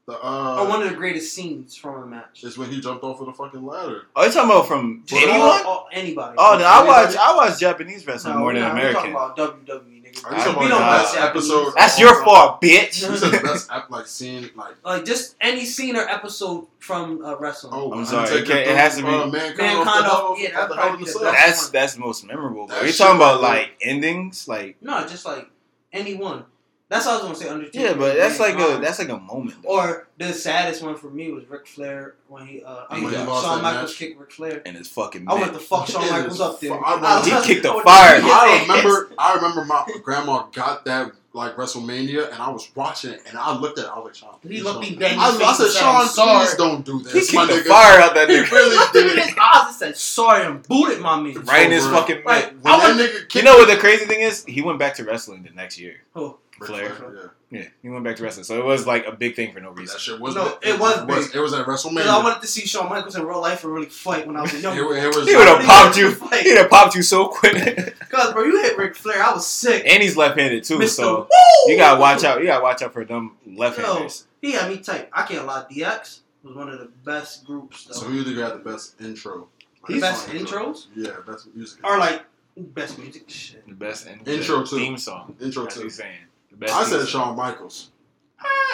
The, 0.08 0.14
or 0.14 0.26
uh, 0.26 0.68
one 0.70 0.82
of 0.82 0.90
the 0.90 0.96
greatest 0.96 1.34
scenes 1.36 1.76
from 1.76 2.02
a 2.04 2.06
match. 2.08 2.44
is 2.44 2.58
when 2.58 2.70
he 2.72 2.80
jumped 2.82 3.04
off 3.04 3.20
of 3.20 3.28
the 3.28 3.34
fucking 3.34 3.64
ladder. 3.66 4.04
Oh, 4.16 4.26
you 4.26 4.32
talking 4.32 4.50
about 4.50 4.68
from 4.68 5.04
anyone? 5.12 5.40
Or, 5.66 5.68
or 5.68 5.86
anybody. 5.92 6.36
Oh, 6.40 6.58
no, 6.58 6.66
I 6.66 6.84
watch 6.86 7.16
I 7.16 7.36
watch 7.36 7.60
Japanese 7.60 8.06
wrestling 8.08 8.34
No, 8.36 8.40
more 8.40 8.48
we're 8.48 8.54
than 8.54 8.64
not. 8.64 8.72
American. 8.72 9.14
We're 9.14 9.20
talking 9.36 9.64
about 9.66 9.66
WWE, 9.66 9.91
nigga. 10.14 10.26
Are 10.26 10.38
you 10.38 10.44
talking 10.44 10.54
about 10.54 10.70
don't 10.70 10.70
the 10.70 10.76
watch 10.86 11.02
best 11.04 11.18
episode? 11.18 11.74
That's 11.76 12.00
your 12.00 12.24
fault, 12.24 12.62
bitch. 12.62 13.10
You 13.10 13.18
said 13.18 13.42
best 13.44 13.70
ep- 13.72 13.90
like 13.90 14.08
scene 14.08 14.50
like 14.56 14.76
Like 14.84 15.06
just 15.06 15.36
any 15.42 15.66
scene 15.66 15.96
or 15.96 16.02
episode 16.08 16.68
from 16.80 17.24
uh, 17.24 17.38
wrestling. 17.38 17.74
oh 17.76 17.92
I'm 17.94 18.06
sorry, 18.06 18.30
it 18.40 18.46
can't- 18.48 18.60
it 18.70 18.76
has 18.76 18.98
to 18.98 19.04
be- 19.04 19.08
uh, 19.10 19.26
mankind, 19.28 19.58
Mankind 19.58 20.06
off 20.08 20.38
the 20.38 20.44
yeah, 20.44 20.60
off 20.62 20.68
probably 20.70 20.78
hell 20.78 20.94
in 20.94 21.00
be 21.00 21.06
the 21.06 21.12
the 21.20 21.26
best. 21.26 21.46
That's 21.46 21.70
that's 21.70 21.98
most 21.98 22.26
memorable. 22.26 22.68
But 22.68 22.76
That 22.76 22.84
we 22.84 22.90
shit 22.90 22.98
talking 22.98 23.16
about 23.18 23.42
like 23.42 23.72
endings, 23.82 24.48
like 24.48 24.78
No, 24.82 25.06
just 25.08 25.26
like 25.26 25.48
any 25.94 26.14
one. 26.16 26.46
That's 26.92 27.08
all 27.08 27.14
I 27.14 27.16
was 27.16 27.24
gonna 27.24 27.36
say. 27.36 27.48
Undertaker. 27.48 27.80
yeah, 27.86 27.94
but 27.94 28.18
that's 28.18 28.38
like 28.38 28.56
a 28.56 28.78
that's 28.82 29.00
like 29.00 29.08
a 29.08 29.18
moment. 29.18 29.64
Though. 29.64 29.70
Or 29.70 30.08
the 30.18 30.34
saddest 30.34 30.84
one 30.84 30.98
for 30.98 31.10
me 31.10 31.32
was 31.32 31.46
Ric 31.50 31.66
Flair 31.66 32.16
when 32.28 32.46
he 32.46 32.62
uh 32.62 32.84
When 32.90 33.04
when 33.06 33.14
he 33.14 33.20
Shawn 33.26 33.62
Michaels 33.62 33.92
match. 33.92 33.98
kicked 33.98 34.20
Ric 34.20 34.32
Flair. 34.34 34.62
and 34.66 34.76
it's 34.76 34.90
fucking. 34.90 35.26
I 35.30 35.34
mid. 35.36 35.42
want 35.42 35.54
to 35.54 35.60
fuck 35.60 35.88
Shawn 35.88 36.02
Michaels 36.12 36.42
up 36.42 36.60
there. 36.60 36.72
fu- 36.72 36.84
I 36.84 36.92
I- 36.92 36.96
remember- 37.22 37.42
He 37.48 37.54
kicked 37.54 37.64
the 37.64 37.72
fire. 37.86 38.20
I 38.22 38.66
remember, 38.68 39.10
I 39.18 39.36
remember 39.36 39.64
my 39.64 39.86
grandma 40.04 40.44
got 40.52 40.84
that 40.84 41.14
like 41.34 41.56
WrestleMania, 41.56 42.26
and 42.30 42.42
I 42.42 42.50
was 42.50 42.70
watching, 42.76 43.12
it, 43.14 43.22
and 43.26 43.38
I 43.38 43.56
looked 43.58 43.80
at, 43.80 43.86
it, 43.86 43.92
I 43.96 43.96
was 44.00 44.08
like, 44.08 44.16
Shawn, 44.16 44.36
He 44.44 44.60
looked 44.60 44.82
don't. 44.82 44.92
me 44.92 44.98
dead 44.98 45.14
in 45.14 45.20
I, 45.20 45.32
the 45.32 45.46
I 45.46 45.48
face 45.48 45.58
said, 45.58 45.64
and 45.64 45.72
said, 45.74 45.80
Shawn, 45.82 46.08
sorry." 46.08 46.46
please 46.46 46.56
don't 46.58 46.86
do 46.86 46.98
He 46.98 47.04
this, 47.06 47.34
my 47.34 47.46
kicked 47.48 47.64
the 47.64 47.70
nigga. 47.70 47.74
fire 47.74 48.02
out 48.02 48.16
that 48.16 48.30
He 48.30 48.36
nigga. 48.36 48.52
really 48.52 48.76
looked 48.76 48.96
him 48.98 49.08
in 49.12 49.18
his 49.18 49.36
eyes 49.42 49.66
and 49.68 49.76
said 49.78 49.98
sorry 49.98 50.46
and 50.46 50.62
booted 50.68 51.00
my 51.00 51.22
man. 51.22 51.36
right 51.46 51.68
in 51.68 51.72
his 51.72 51.88
fucking 51.88 52.24
Like, 52.26 52.54
mid. 52.56 52.64
When 52.66 52.74
I 52.74 52.80
that 52.86 52.98
was- 52.98 53.08
nigga 53.08 53.36
You 53.36 53.44
know 53.44 53.56
what 53.56 53.70
the 53.70 53.78
crazy 53.78 54.04
thing 54.08 54.20
is? 54.20 54.44
He 54.44 54.62
went 54.62 54.78
back 54.78 54.96
to 54.96 55.06
wrestling 55.06 55.44
the 55.44 55.52
next 55.52 55.80
year. 55.80 56.02
Who? 56.16 56.36
Ric 56.62 56.70
Flair. 56.70 57.12
yeah. 57.52 57.60
Yeah, 57.60 57.68
he 57.82 57.90
went 57.90 58.06
back 58.06 58.16
to 58.16 58.24
wrestling, 58.24 58.46
so 58.46 58.58
it 58.58 58.64
was 58.64 58.88
like 58.88 59.06
a 59.06 59.12
big 59.12 59.36
thing 59.36 59.52
for 59.52 59.60
no 59.60 59.74
That 59.74 59.80
reason. 59.82 60.00
shit 60.00 60.20
was 60.22 60.36
No, 60.36 60.58
it 60.62 60.80
was 60.80 61.00
big. 61.06 61.36
It 61.36 61.40
was 61.42 61.54
at 61.54 61.66
Because 61.66 61.86
I 62.08 62.24
wanted 62.24 62.40
to 62.42 62.48
see 62.48 62.66
Shawn 62.66 62.88
Michaels 62.88 63.18
in 63.18 63.26
real 63.26 63.42
life 63.42 63.66
and 63.66 63.74
really 63.74 63.88
fight 63.90 64.26
when 64.26 64.38
I 64.38 64.42
was 64.42 64.54
a 64.54 64.60
young 64.60 64.78
It, 64.78 64.82
it 64.82 65.16
was. 65.16 65.28
He 65.28 65.36
would 65.36 65.48
have 65.48 65.66
popped 65.66 65.98
you. 65.98 66.12
to 66.12 66.16
fight. 66.16 66.44
He'd 66.44 66.56
have 66.58 66.70
popped 66.70 66.96
you 66.96 67.02
so 67.02 67.28
quick. 67.28 67.98
Cause 68.10 68.32
bro, 68.32 68.44
you 68.46 68.62
hit 68.62 68.78
Ric 68.78 68.96
Flair, 68.96 69.22
I 69.22 69.34
was 69.34 69.46
sick. 69.46 69.84
and 69.86 70.02
he's 70.02 70.16
left-handed 70.16 70.64
too, 70.64 70.78
Mr. 70.80 70.88
so 70.90 71.20
Woo! 71.30 71.72
you 71.72 71.78
gotta 71.78 72.00
watch 72.00 72.24
out. 72.24 72.40
You 72.40 72.46
gotta 72.46 72.64
watch 72.64 72.82
out 72.82 72.94
for 72.94 73.04
them 73.04 73.32
left-handers. 73.46 74.28
He 74.42 74.54
had 74.54 74.70
me 74.72 74.78
tight. 74.78 75.10
I 75.12 75.24
can't 75.24 75.46
lie. 75.46 75.66
DX 75.70 76.20
was 76.44 76.56
one 76.56 76.70
of 76.70 76.80
the 76.80 76.90
best 77.04 77.46
groups 77.46 77.84
though. 77.86 77.94
So 77.96 78.06
who 78.06 78.24
do 78.24 78.32
you 78.32 78.38
got 78.38 78.54
the 78.64 78.70
best 78.72 79.00
intro? 79.02 79.50
He's- 79.88 80.00
best 80.00 80.28
intros 80.30 80.86
Yeah, 80.96 81.12
best 81.28 81.48
music. 81.54 81.86
or 81.86 81.98
like 81.98 82.22
Best 82.58 82.98
music 83.00 83.30
shit. 83.30 83.66
The 83.68 83.74
best 83.74 84.08
in- 84.08 84.20
Intro 84.26 84.60
the 84.60 84.68
too. 84.68 84.76
theme 84.78 84.98
song. 84.98 85.36
Intro 85.42 85.64
That's 85.64 85.76
what 85.78 85.84
too. 85.84 85.90
saying. 85.90 86.18
The 86.52 86.58
best 86.58 86.74
I 86.74 86.84
said 86.84 87.00
song. 87.02 87.08
Shawn 87.08 87.36
Michaels. 87.38 87.90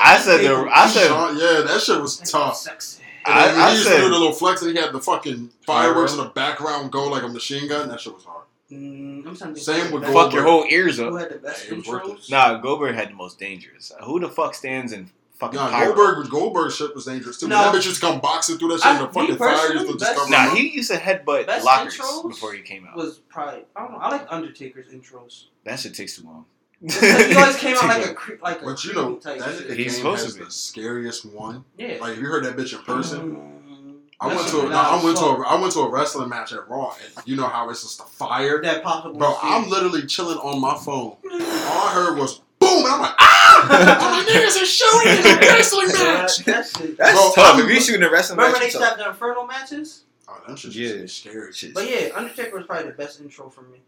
I 0.02 0.18
said 0.20 0.42
the. 0.42 0.70
I 0.72 0.88
said. 0.88 1.08
Shawn, 1.08 1.38
yeah, 1.38 1.62
that 1.68 1.82
shit 1.82 2.00
was 2.02 2.18
tough. 2.20 2.58
Sexy. 2.58 3.04
And 3.26 3.36
I- 3.36 3.66
I 3.66 3.70
he 3.70 3.76
used 3.78 3.88
to 3.88 3.94
said- 3.94 4.02
do 4.02 4.10
the 4.10 4.18
little 4.18 4.32
flex 4.34 4.62
and 4.62 4.76
he 4.76 4.82
had 4.82 4.94
the 4.94 5.02
fucking 5.02 5.52
fireworks 5.66 6.14
in 6.14 6.18
the 6.20 6.26
background 6.30 6.92
go 6.92 7.08
like 7.10 7.24
a 7.24 7.28
machine 7.28 7.68
gun. 7.68 7.90
That 7.90 8.00
shit 8.00 8.14
was 8.14 8.24
hard. 8.24 8.46
Mm, 8.72 9.26
I'm 9.28 9.36
trying 9.36 9.54
to 9.54 9.60
think 9.60 9.60
Same 9.60 9.92
with 9.92 10.04
had 10.04 10.12
the 10.12 10.14
Fuck 10.18 10.34
your 10.34 10.44
whole 10.44 10.66
ears 10.70 10.98
Who 10.98 11.14
up. 11.16 11.22
had 11.22 11.32
the 11.32 11.40
best 11.40 11.66
Hey, 11.66 11.72
it 11.72 11.78
was 11.78 11.88
worth 11.88 12.04
intros? 12.04 12.24
it. 12.26 12.32
Nah, 12.32 12.58
Goldberg 12.60 12.96
had 12.96 13.10
the 13.10 13.14
most 13.16 13.40
dangerous. 13.40 13.92
Who 14.04 14.20
the 14.20 14.28
fuck 14.30 14.56
stands 14.56 14.92
in 14.94 15.10
fucking 15.40 15.58
Nah, 15.58 15.70
pyro? 15.70 15.94
Goldberg 15.94 16.30
Goldberg 16.30 16.72
shit 16.74 16.94
was 16.96 17.06
dangerous 17.06 17.38
too. 17.38 17.48
No. 17.48 17.56
That 17.72 17.76
bitch 17.76 17.86
used 17.86 18.02
to 18.02 18.08
come 18.08 18.20
boxing 18.20 18.58
through 18.58 18.70
that 18.70 18.78
shit 18.80 18.86
I- 18.88 18.98
and 19.00 19.08
the 19.10 19.14
fucking 19.14 19.38
fire 19.38 19.50
personally, 19.56 19.88
used 19.88 20.00
to 20.00 20.06
just 20.06 20.18
come 20.20 20.30
Nah, 20.32 20.38
out. 20.38 20.58
he 20.58 20.70
used 20.70 20.92
to 20.92 20.98
headbutt 20.98 21.48
Best 21.48 21.66
lockers 21.66 21.98
before 22.28 22.54
he 22.54 22.62
came 22.62 22.86
out. 22.88 22.96
Was 22.98 23.20
probably 23.30 23.66
I 23.76 23.82
don't 23.82 23.92
know. 23.94 23.98
I 24.00 24.10
like 24.12 24.28
Undertaker's 24.30 24.88
intros. 24.94 25.46
That 25.64 25.80
shit 25.80 25.94
takes 25.94 26.16
too 26.18 26.24
long. 26.26 26.46
He 26.82 27.36
always 27.36 27.56
came 27.58 27.76
out 27.76 27.84
like 27.88 28.06
a 28.06 28.14
cre- 28.16 28.34
like 28.42 28.62
a 28.62 28.66
But 28.66 28.84
you 28.86 28.94
know, 28.94 29.16
type 29.16 29.40
that 29.40 29.58
shit. 29.58 29.78
He's 29.78 29.98
supposed 29.98 30.24
has 30.24 30.34
to 30.34 30.40
be. 30.40 30.46
the 30.46 30.52
scariest 30.52 31.26
one. 31.26 31.64
Yeah. 31.78 31.98
Like 32.00 32.14
if 32.14 32.20
you 32.20 32.26
heard 32.28 32.44
that 32.46 32.56
bitch 32.56 32.74
in 32.78 32.84
person, 32.84 33.36
Mm, 33.36 33.98
I 34.20 34.30
that 34.30 34.36
went 34.36 34.48
to 34.50 34.58
a, 34.58 34.64
loud 34.64 34.70
no, 34.70 34.78
I 34.78 35.04
went 35.04 35.18
to 35.18 35.24
a, 35.26 35.48
I 35.48 35.62
went 35.62 35.74
to 35.74 35.80
a 35.80 35.90
wrestling 35.92 36.30
match 36.30 36.54
at 36.54 36.68
Raw, 36.70 36.94
and 37.16 37.28
you 37.28 37.36
know 37.36 37.48
how 37.48 37.70
it's 37.70 37.82
just 37.84 37.98
the 38.00 38.04
fire, 38.06 38.62
that 38.62 38.84
popped 38.84 39.06
up 39.08 39.18
bro. 39.18 39.32
the 39.32 39.38
I'm 39.42 39.70
literally 39.70 40.06
chilling 40.06 40.38
on 40.38 40.60
my 40.62 40.76
phone. 40.78 41.18
All 41.32 41.88
I 41.88 41.92
heard 41.94 42.18
was 42.18 42.42
boom, 42.60 42.86
and 42.86 42.88
I'm 42.88 43.02
like, 43.02 43.16
ah! 43.20 43.68
I'm 44.20 44.26
like, 44.26 44.36
niggas 44.36 44.62
are 44.62 44.66
shooting 44.66 45.12
in 45.32 45.38
a 45.38 45.40
wrestling 45.42 45.88
Yeah, 45.90 46.04
match. 46.22 46.38
that 46.46 46.66
shit. 46.68 46.98
That's 46.98 47.14
Bro, 47.14 47.32
tough. 47.36 47.38
I'm- 47.58 47.66
if 47.66 47.72
you 47.74 47.80
shooting 47.82 48.04
a 48.04 48.10
wrestling 48.10 48.38
Remember 48.38 48.60
match, 48.60 48.62
they 48.62 48.68
you 48.68 48.80
tough. 48.86 48.94
stopped 48.94 49.00
the 49.00 49.10
Inferno 49.10 49.46
matches? 49.46 50.04
Oh, 50.28 50.42
that 50.48 50.58
just 50.58 50.76
Yeah. 50.76 50.90
just 50.98 51.20
scary. 51.20 51.54
Shit. 51.54 51.74
But 51.76 51.88
yeah, 51.90 52.10
Undertaker 52.16 52.58
was 52.58 52.66
probably 52.66 52.90
the 52.92 52.98
best 52.98 53.22
intro 53.22 53.50
for 53.50 53.62
me. 53.64 53.80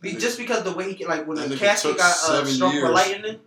Be, 0.00 0.12
just 0.16 0.38
because 0.38 0.62
the 0.64 0.72
way 0.72 0.92
he 0.92 1.04
like 1.06 1.26
when 1.26 1.36
that 1.38 1.48
the 1.48 1.56
casket 1.56 1.96
got 1.96 2.10
uh, 2.10 2.12
seven 2.14 2.52
struck 2.52 2.72
with 2.72 2.82
years. 2.82 2.90
lightning. 2.94 3.40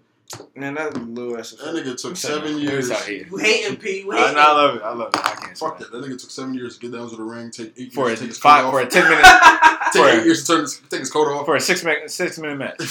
Man, 0.56 0.76
that 0.76 0.94
little 0.96 1.38
ass. 1.40 1.52
That 1.54 1.74
nigga 1.74 2.00
took 2.00 2.16
seven 2.16 2.50
sorry. 2.52 2.62
years. 2.62 2.90
Let 2.90 2.90
me 2.90 2.96
stop 2.96 3.08
hating. 3.08 3.28
You 3.32 3.38
hating 3.38 3.78
P? 3.78 4.00
You 4.02 4.12
I, 4.12 4.18
hating? 4.20 4.36
no, 4.36 4.42
I 4.42 4.52
love 4.54 4.76
it. 4.76 4.82
I 4.84 4.94
love 4.94 5.10
it. 5.16 5.20
I 5.26 5.36
can't. 5.36 5.58
Fuck 5.58 5.78
stand 5.78 5.80
that. 5.80 5.92
That 5.92 6.06
nigga 6.08 6.22
took 6.22 6.30
seven 6.30 6.54
years 6.54 6.78
to 6.78 6.82
get 6.88 6.96
down 6.98 7.10
to 7.10 7.16
the 7.16 7.24
ring. 7.24 7.50
Take 7.50 7.74
eight 7.78 7.88
it. 7.88 7.94
For 7.94 8.06
a 8.06 8.08
years 8.10 8.20
to 8.20 8.26
take 8.26 8.30
his 8.30 8.38
five, 8.38 8.64
coat 8.66 8.72
for 8.72 8.80
a 8.82 8.86
off. 8.86 8.90
ten 8.92 9.10
minute, 9.10 9.26
Take 9.94 10.04
for 10.04 10.10
eight 10.10 10.20
a- 10.20 10.26
years 10.26 10.42
to 10.46 10.54
turn 10.54 10.62
his, 10.62 10.82
take 10.90 11.00
his 11.00 11.10
coat 11.10 11.28
off. 11.30 11.46
for 11.46 11.56
a 11.56 11.60
six 11.62 11.84
minute, 11.84 12.12
six 12.12 12.38
minute 12.38 12.58
match. 12.60 12.78
take 12.78 12.90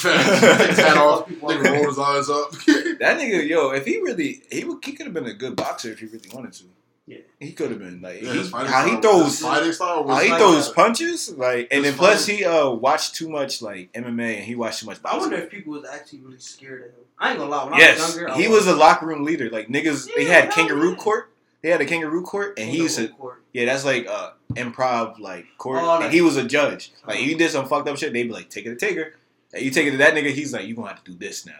his 0.69 0.79
hat 0.79 0.97
off. 0.97 1.29
Nigga 1.29 1.63
rolled 1.73 1.85
his 1.87 1.99
eyes 1.99 2.29
up. 2.29 2.51
That 2.99 3.17
nigga, 3.19 3.47
yo, 3.47 3.71
if 3.71 3.85
he 3.85 3.99
really, 4.01 4.41
he 4.51 4.65
would, 4.65 4.83
he 4.83 4.91
could 4.91 5.05
have 5.05 5.13
been 5.13 5.25
a 5.27 5.33
good 5.33 5.55
boxer 5.55 5.91
if 5.93 5.99
he 5.99 6.07
really 6.07 6.27
wanted 6.33 6.51
to. 6.53 6.63
Yeah. 7.09 7.17
he 7.39 7.53
could 7.53 7.71
have 7.71 7.79
been 7.79 8.01
like 8.01 8.21
Yeah, 8.21 8.33
he, 8.33 8.37
his 8.37 8.49
fighting 8.51 8.71
how 8.71 8.85
he 8.85 9.01
throws, 9.01 9.25
his 9.25 9.39
fighting 9.39 9.73
style 9.73 10.03
was 10.03 10.15
how 10.15 10.23
he 10.23 10.29
like 10.29 10.39
throws 10.39 10.67
that. 10.67 10.75
punches, 10.75 11.29
like, 11.35 11.67
and 11.71 11.83
then 11.83 11.95
plus 11.95 12.27
fighting- 12.27 12.37
he 12.37 12.45
uh 12.45 12.69
watched 12.69 13.15
too 13.15 13.29
much 13.29 13.63
like 13.63 13.91
MMA 13.93 14.35
and 14.35 14.43
he 14.43 14.53
watched 14.53 14.81
too 14.81 14.85
much 14.85 14.99
I 15.03 15.17
wonder 15.17 15.37
if 15.37 15.49
people 15.49 15.73
was 15.73 15.85
actually 15.89 16.19
really 16.19 16.37
scared 16.37 16.81
of 16.81 16.87
him. 16.89 17.05
I 17.17 17.31
ain't 17.31 17.39
gonna 17.39 17.49
lie. 17.49 17.63
When 17.63 17.73
I 17.73 17.77
yes, 17.79 17.99
was 17.99 18.15
younger, 18.15 18.31
I 18.31 18.37
he 18.39 18.47
was 18.47 18.67
a 18.67 18.75
locker 18.75 19.07
room 19.07 19.23
leader. 19.23 19.49
Like 19.49 19.69
niggas, 19.69 20.07
they 20.15 20.25
had 20.25 20.51
kangaroo 20.51 20.91
yeah. 20.91 20.97
court. 20.97 21.31
They 21.61 21.69
had 21.69 21.81
a 21.81 21.85
kangaroo 21.85 22.21
court, 22.21 22.57
and 22.57 22.69
he 22.69 22.77
used 22.77 22.97
to 22.97 23.09
Court. 23.09 23.43
Yeah, 23.53 23.65
that's 23.65 23.83
like 23.83 24.07
uh 24.07 24.31
improv 24.53 25.19
like 25.19 25.45
court. 25.57 25.79
Oh, 25.81 26.01
and 26.01 26.13
he 26.13 26.21
was 26.21 26.37
a 26.37 26.43
judge. 26.43 26.93
Like 27.07 27.19
if 27.19 27.27
you 27.27 27.35
did 27.37 27.49
some 27.49 27.67
fucked 27.67 27.89
up 27.89 27.97
shit, 27.97 28.13
they'd 28.13 28.23
be 28.23 28.31
like, 28.31 28.49
take 28.49 28.65
it 28.65 28.77
to 28.77 28.87
Taker. 28.87 29.15
And 29.51 29.63
you 29.63 29.71
take 29.71 29.87
it 29.87 29.91
to 29.91 29.97
that 29.97 30.13
nigga, 30.13 30.31
he's 30.31 30.53
like, 30.53 30.67
you 30.67 30.75
gonna 30.75 30.89
have 30.89 31.03
to 31.03 31.11
do 31.11 31.17
this 31.17 31.45
now. 31.45 31.53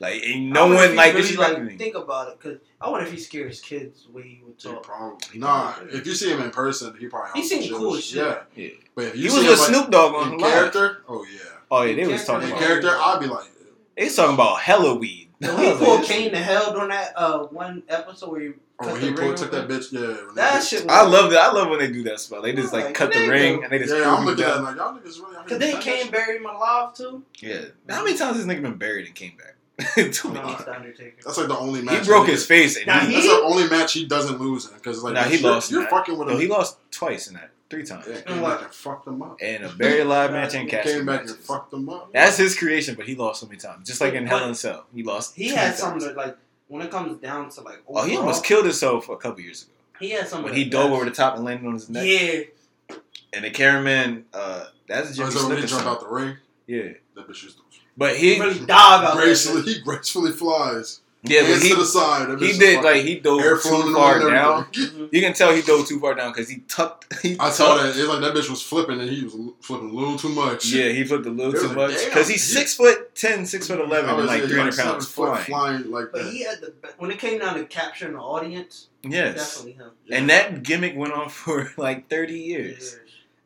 Like 0.00 0.22
and 0.24 0.56
I 0.56 0.60
no 0.66 0.74
one 0.74 0.96
like 0.96 1.12
really, 1.14 1.28
disrespecting 1.28 1.68
like. 1.68 1.78
Think 1.78 1.94
about 1.94 2.32
it, 2.32 2.40
cause 2.40 2.56
I 2.80 2.88
wonder 2.88 3.06
if 3.06 3.12
he 3.12 3.18
scares 3.18 3.60
kids 3.60 4.06
the 4.06 4.12
way 4.12 4.22
he 4.22 4.40
would 4.44 4.54
Yeah, 4.58 4.72
talk. 4.72 4.82
probably. 4.82 5.38
Nah, 5.38 5.74
if 5.92 6.06
you 6.06 6.14
see 6.14 6.30
him 6.32 6.40
in 6.40 6.50
person, 6.50 6.96
he 6.98 7.06
probably 7.06 7.30
He 7.42 7.48
helps 7.48 7.48
seemed 7.66 7.76
cool 7.78 7.96
shit. 7.96 7.98
as 7.98 8.04
shit. 8.04 8.42
Yeah, 8.56 8.64
Yeah. 8.64 8.70
but 8.94 9.04
if 9.04 9.16
you 9.16 9.22
He 9.24 9.28
see 9.28 9.34
was 9.36 9.44
him 9.44 9.50
with 9.50 9.58
like, 9.60 9.68
Snoop 9.68 9.90
Dogg 9.90 10.14
on 10.14 10.32
in 10.32 10.38
live. 10.38 10.52
character, 10.52 11.02
oh 11.06 11.24
yeah. 11.30 11.38
Oh 11.70 11.82
yeah, 11.82 11.94
they 11.96 12.10
was 12.10 12.24
talking 12.24 12.48
In 12.48 12.54
about 12.54 12.62
character, 12.66 12.88
I'd 12.90 13.20
be 13.20 13.26
like, 13.26 13.50
they 13.96 14.04
was 14.04 14.16
talking 14.16 14.34
about 14.34 14.60
hella 14.60 14.94
weed. 14.94 15.28
When 15.38 15.56
he 15.58 15.72
pulled 15.72 16.04
Kane 16.04 16.30
to 16.32 16.38
hell 16.38 16.72
during 16.72 16.88
that 16.88 17.12
uh 17.16 17.44
one 17.44 17.82
episode 17.88 18.30
where 18.30 18.40
he 18.40 18.48
oh, 18.48 18.84
cut 18.84 18.92
when 18.94 19.02
he 19.02 19.12
pulled, 19.12 19.36
took 19.36 19.50
that 19.52 19.68
bitch, 19.68 19.92
yeah. 19.92 20.00
when 20.26 20.34
That 20.34 20.60
they- 20.60 20.66
shit. 20.66 20.88
I 20.90 21.02
love 21.06 21.30
that. 21.32 21.42
I 21.42 21.52
love 21.52 21.68
when 21.68 21.78
they 21.78 21.90
do 21.92 22.02
that 22.04 22.20
spell. 22.20 22.40
They 22.40 22.54
just 22.54 22.72
Yeah, 22.72 22.78
like 22.78 22.84
like, 22.86 22.94
cut 22.94 23.12
the 23.12 23.18
nigga. 23.20 23.28
ring 23.30 23.64
and 23.64 23.70
they 23.72 23.78
just 23.78 23.92
Yeah, 23.92 24.02
throw 24.04 24.14
I'm 24.14 24.22
him 24.22 24.28
looking 24.28 24.44
at 24.44 24.62
like 24.62 24.76
y'all 24.76 24.94
niggas 24.94 25.20
really. 25.22 25.46
Cause 25.46 25.58
then 25.58 25.80
Kane 25.82 26.10
buried 26.10 26.40
him 26.40 26.46
alive 26.46 26.94
too. 26.94 27.22
Yeah. 27.40 27.60
How 27.88 28.02
many 28.02 28.16
times 28.16 28.36
has 28.38 28.46
this 28.46 28.56
nigga 28.56 28.62
been 28.62 28.76
buried 28.76 29.04
and 29.06 29.14
came 29.14 29.36
back? 29.36 29.56
Too 30.12 30.28
No, 30.32 30.42
many. 30.42 30.52
it's 30.52 30.64
the 30.64 30.74
Undertaker. 30.76 31.16
That's 31.24 31.38
like 31.38 31.48
the 31.48 31.58
only 31.58 31.82
match. 31.82 32.00
He 32.00 32.04
broke 32.06 32.26
that 32.26 32.32
his 32.32 32.46
face 32.46 32.76
and 32.76 32.86
Nah, 32.86 33.00
he, 33.00 33.14
That's 33.14 33.26
the 33.26 33.42
only 33.44 33.68
match 33.68 33.92
he 33.92 34.06
doesn't 34.06 34.40
lose 34.40 34.66
in 34.68 34.74
because 34.74 35.02
like 35.02 35.14
Nah, 35.14 35.22
he 35.24 35.38
you're, 35.38 35.50
lost 35.52 35.70
You're 35.70 35.82
that. 35.82 35.90
fucking 35.90 36.18
with 36.18 36.28
no, 36.28 36.34
him. 36.34 36.40
he 36.40 36.46
lost 36.46 36.78
twice 36.90 37.26
in 37.28 37.34
that, 37.34 37.50
three 37.70 37.84
times. 37.84 38.06
Yeah, 38.08 38.16
And 38.16 38.24
came 38.26 38.42
back 38.42 38.62
and 38.62 38.72
fucked 38.74 39.06
him 39.06 39.22
up. 39.22 39.38
And 39.40 39.64
a 39.64 39.68
very 39.68 40.04
live 40.04 40.32
match 40.32 40.54
and 40.54 40.64
He 40.64 40.70
casket 40.70 40.96
came 40.96 41.06
back 41.06 41.20
and 41.22 41.30
fucked 41.36 41.72
him 41.72 41.88
up. 41.88 42.12
That's 42.12 42.36
his 42.36 42.58
creation, 42.58 42.94
but 42.94 43.06
he 43.06 43.14
lost 43.14 43.40
so 43.40 43.46
many 43.46 43.58
times. 43.58 43.86
Just 43.86 44.00
like 44.00 44.14
in 44.14 44.24
But- 44.24 44.30
Hell 44.30 44.44
in 44.44 44.50
a 44.50 44.54
Cell, 44.54 44.86
he 44.94 45.02
lost. 45.02 45.34
He 45.36 45.48
had 45.48 45.66
times. 45.68 45.78
something 45.78 46.06
that 46.08 46.16
like 46.16 46.36
when 46.68 46.82
it 46.82 46.90
comes 46.90 47.16
down 47.20 47.48
to 47.50 47.60
like. 47.62 47.82
Oh, 47.88 48.04
he 48.04 48.16
almost 48.16 48.44
killed 48.44 48.64
himself 48.64 49.08
a 49.08 49.16
couple 49.16 49.40
years 49.40 49.62
ago 49.62 49.72
He 49.98 50.10
had 50.10 50.28
something 50.28 50.44
when 50.50 50.54
he 50.54 50.64
dove 50.68 50.92
over 50.92 51.04
the 51.04 51.10
top 51.10 51.36
and 51.36 51.44
landed 51.44 51.66
on 51.66 51.74
his 51.74 51.88
neck. 51.88 52.04
Yeah, 52.06 52.96
And 53.32 53.44
the 53.44 53.50
cameraman, 53.50 54.24
uh, 54.34 54.66
that's 54.86 55.16
Jimmy 55.16 55.28
Oh, 55.28 55.30
so 55.30 55.48
when 55.48 55.56
he 55.58 55.62
Snuka. 55.64 55.68
jumped 55.68 55.86
out 55.86 56.00
the 56.00 56.08
ring, 56.08 56.36
Yeah, 56.66 56.82
that 57.14 57.28
bitch 57.28 57.42
just 57.42 57.58
but 58.00 58.16
he 58.16 58.34
he, 58.34 58.40
really 58.40 58.58
dog 58.66 59.04
out 59.04 59.14
there. 59.14 59.24
gracefully, 59.26 59.62
he 59.62 59.80
gracefully 59.80 60.32
flies. 60.32 61.00
yeah, 61.22 61.42
but 61.42 61.60
he, 61.62 61.68
to 61.68 61.76
the 61.76 61.84
side. 61.84 62.40
He 62.40 62.52
did 62.58 62.76
fucking 62.76 62.82
like 62.82 63.04
he 63.04 63.20
dove 63.20 63.40
air 63.42 63.58
too 63.58 63.94
far 63.94 64.18
down. 64.30 64.66
You 65.12 65.20
can 65.20 65.34
tell 65.34 65.52
he 65.52 65.60
dove 65.60 65.86
too 65.86 65.98
far 66.00 66.14
down 66.14 66.32
because 66.32 66.48
he 66.48 66.58
tucked. 66.68 67.20
He 67.20 67.36
I 67.38 67.50
saw 67.50 67.74
tucked- 67.76 67.94
that. 67.94 68.00
It's 68.00 68.08
like 68.08 68.20
that 68.22 68.32
bitch 68.34 68.48
was 68.48 68.62
flipping 68.62 69.00
and 69.00 69.10
he 69.10 69.24
was 69.24 69.34
flipping 69.60 69.90
a 69.90 69.92
little 69.92 70.16
too 70.16 70.28
much. 70.30 70.66
Yeah, 70.72 70.88
he 70.90 71.04
flipped 71.04 71.26
a 71.26 71.30
little 71.30 71.54
It 71.54 71.60
too 71.60 71.66
was- 71.68 71.76
much 71.76 72.04
because 72.06 72.26
he's 72.28 72.46
he- 72.48 72.54
six 72.54 72.74
foot 72.76 73.14
ten, 73.14 73.44
six 73.44 73.66
foot 73.68 73.80
eleven, 73.80 74.08
and 74.10 74.26
like 74.26 74.38
saying, 74.38 74.48
three 74.48 74.58
hundred 74.58 74.72
seven 74.72 74.92
pounds 74.92 75.06
flying. 75.08 75.44
flying 75.44 75.90
like 75.90 76.06
But 76.12 76.24
that. 76.24 76.32
he 76.32 76.42
had 76.44 76.60
the 76.62 76.72
when 76.98 77.10
it 77.10 77.18
came 77.18 77.38
down 77.40 77.54
to 77.56 77.64
capturing 77.66 78.14
the 78.14 78.20
audience. 78.20 78.86
Yes, 79.02 79.34
Definitely 79.36 79.72
him. 79.82 79.90
Yeah. 80.06 80.16
and 80.18 80.30
that 80.30 80.62
gimmick 80.62 80.96
went 80.96 81.12
on 81.12 81.28
for 81.40 81.70
like 81.76 82.08
thirty 82.08 82.38
years. 82.38 82.96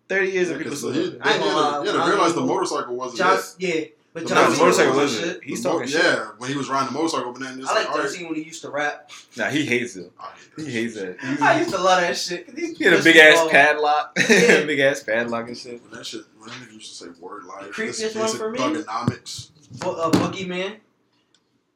Thirty 0.08 0.30
years 0.32 0.48
Yeah, 0.48 0.52
of 0.54 0.58
people 0.58 0.72
'cause 0.72 0.78
still. 0.80 0.92
he, 0.92 1.00
doing 1.10 1.12
they 1.18 1.20
I 1.30 1.32
ain't 1.32 1.42
gonna 1.42 1.72
had 1.72 1.80
to- 1.80 1.86
yeah, 1.86 1.92
to 1.92 1.98
I 1.98 2.08
realize 2.10 2.34
the 2.34 2.40
motorcycle 2.42 2.94
wasn't 2.94 3.18
John, 3.18 3.38
it. 3.38 3.44
yeah, 3.58 3.84
but 4.14 4.26
John 4.26 4.50
Cena 4.52 4.62
motorcycle 4.64 4.96
was 4.96 5.18
shit. 5.18 5.42
He's 5.44 5.62
The 5.62 5.68
mo- 5.68 5.74
talking 5.74 5.88
shit. 5.90 6.02
Yeah, 6.04 6.28
when 6.38 6.48
he 6.50 6.56
was 6.56 6.68
riding 6.70 6.86
the 6.86 6.98
motorcycle, 6.98 7.32
but 7.32 7.42
then 7.42 7.58
it's 7.58 7.68
I 7.68 7.74
like 7.74 7.84
like, 7.88 7.94
John 7.96 8.00
all 8.06 8.08
Cena 8.08 8.26
when 8.28 8.34
he 8.36 8.42
used 8.44 8.62
to 8.62 8.70
rap. 8.70 9.10
Nah, 9.36 9.48
he 9.50 9.66
hates 9.66 9.96
it. 9.96 10.10
right. 10.18 10.28
I 10.58 10.62
hate 10.62 10.66
He 10.66 10.72
hates 10.72 10.94
that. 10.94 11.16
I 11.42 11.58
used 11.58 11.70
to 11.74 11.78
love 11.82 12.00
that 12.00 12.16
shit. 12.16 12.48
He 12.56 12.84
had 12.84 12.94
a 12.94 12.96
bitches 12.98 13.04
big 13.04 13.16
ass 13.16 13.48
padlock, 13.50 14.16
Yeah. 14.30 14.64
big 14.64 14.78
ass 14.80 15.02
padlock 15.02 15.48
and 15.48 15.58
shit. 15.58 15.82
When 15.82 15.90
that 15.98 16.06
shit, 16.06 16.22
when 16.38 16.48
that 16.48 16.56
nigga 16.56 16.72
used 16.72 16.96
to 16.98 17.04
say 17.04 17.10
word 17.20 17.44
life, 17.44 17.72
creepiest 17.72 17.98
this 18.00 18.14
one 18.14 18.24
basic 18.24 18.38
for 18.38 18.50
me? 18.50 18.58
Thuganomics. 18.60 19.50
Bo- 19.80 19.94
uh, 19.96 20.10
Boogeyman. 20.12 20.76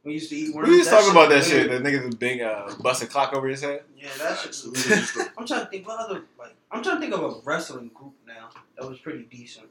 We 0.05 0.13
used 0.15 0.31
to 0.31 0.37
eat 0.37 0.55
worms. 0.55 0.69
We 0.69 0.77
used 0.77 0.89
to 0.91 0.95
talk 0.97 1.11
about 1.11 1.29
that 1.29 1.39
was 1.39 1.49
shit. 1.49 1.69
weird. 1.69 1.85
That 1.85 1.93
nigga's 1.93 2.15
a 2.15 2.17
big 2.17 2.41
uh, 2.41 2.73
busted 2.81 3.11
clock 3.11 3.35
over 3.35 3.49
his 3.49 3.61
head. 3.61 3.83
Yeah, 3.97 4.07
that 4.19 4.39
shit. 4.39 4.55
Facts. 4.55 4.65
was- 4.65 4.75
Niggas 4.75 4.97
used 4.97 5.15
to- 5.15 5.31
I'm 5.37 5.47
trying 5.47 5.61
to 5.65 5.67
think 5.67 5.87
what 5.89 5.99
other 6.01 6.23
like. 6.39 6.55
I'm 6.71 6.83
trying 6.83 6.97
to 6.97 7.01
think 7.01 7.13
of 7.15 7.23
a 7.25 7.41
wrestling 7.45 7.91
group 7.93 8.13
now 8.27 8.51
that 8.79 8.89
was 8.89 8.99
pretty 9.01 9.25
decent. 9.25 9.67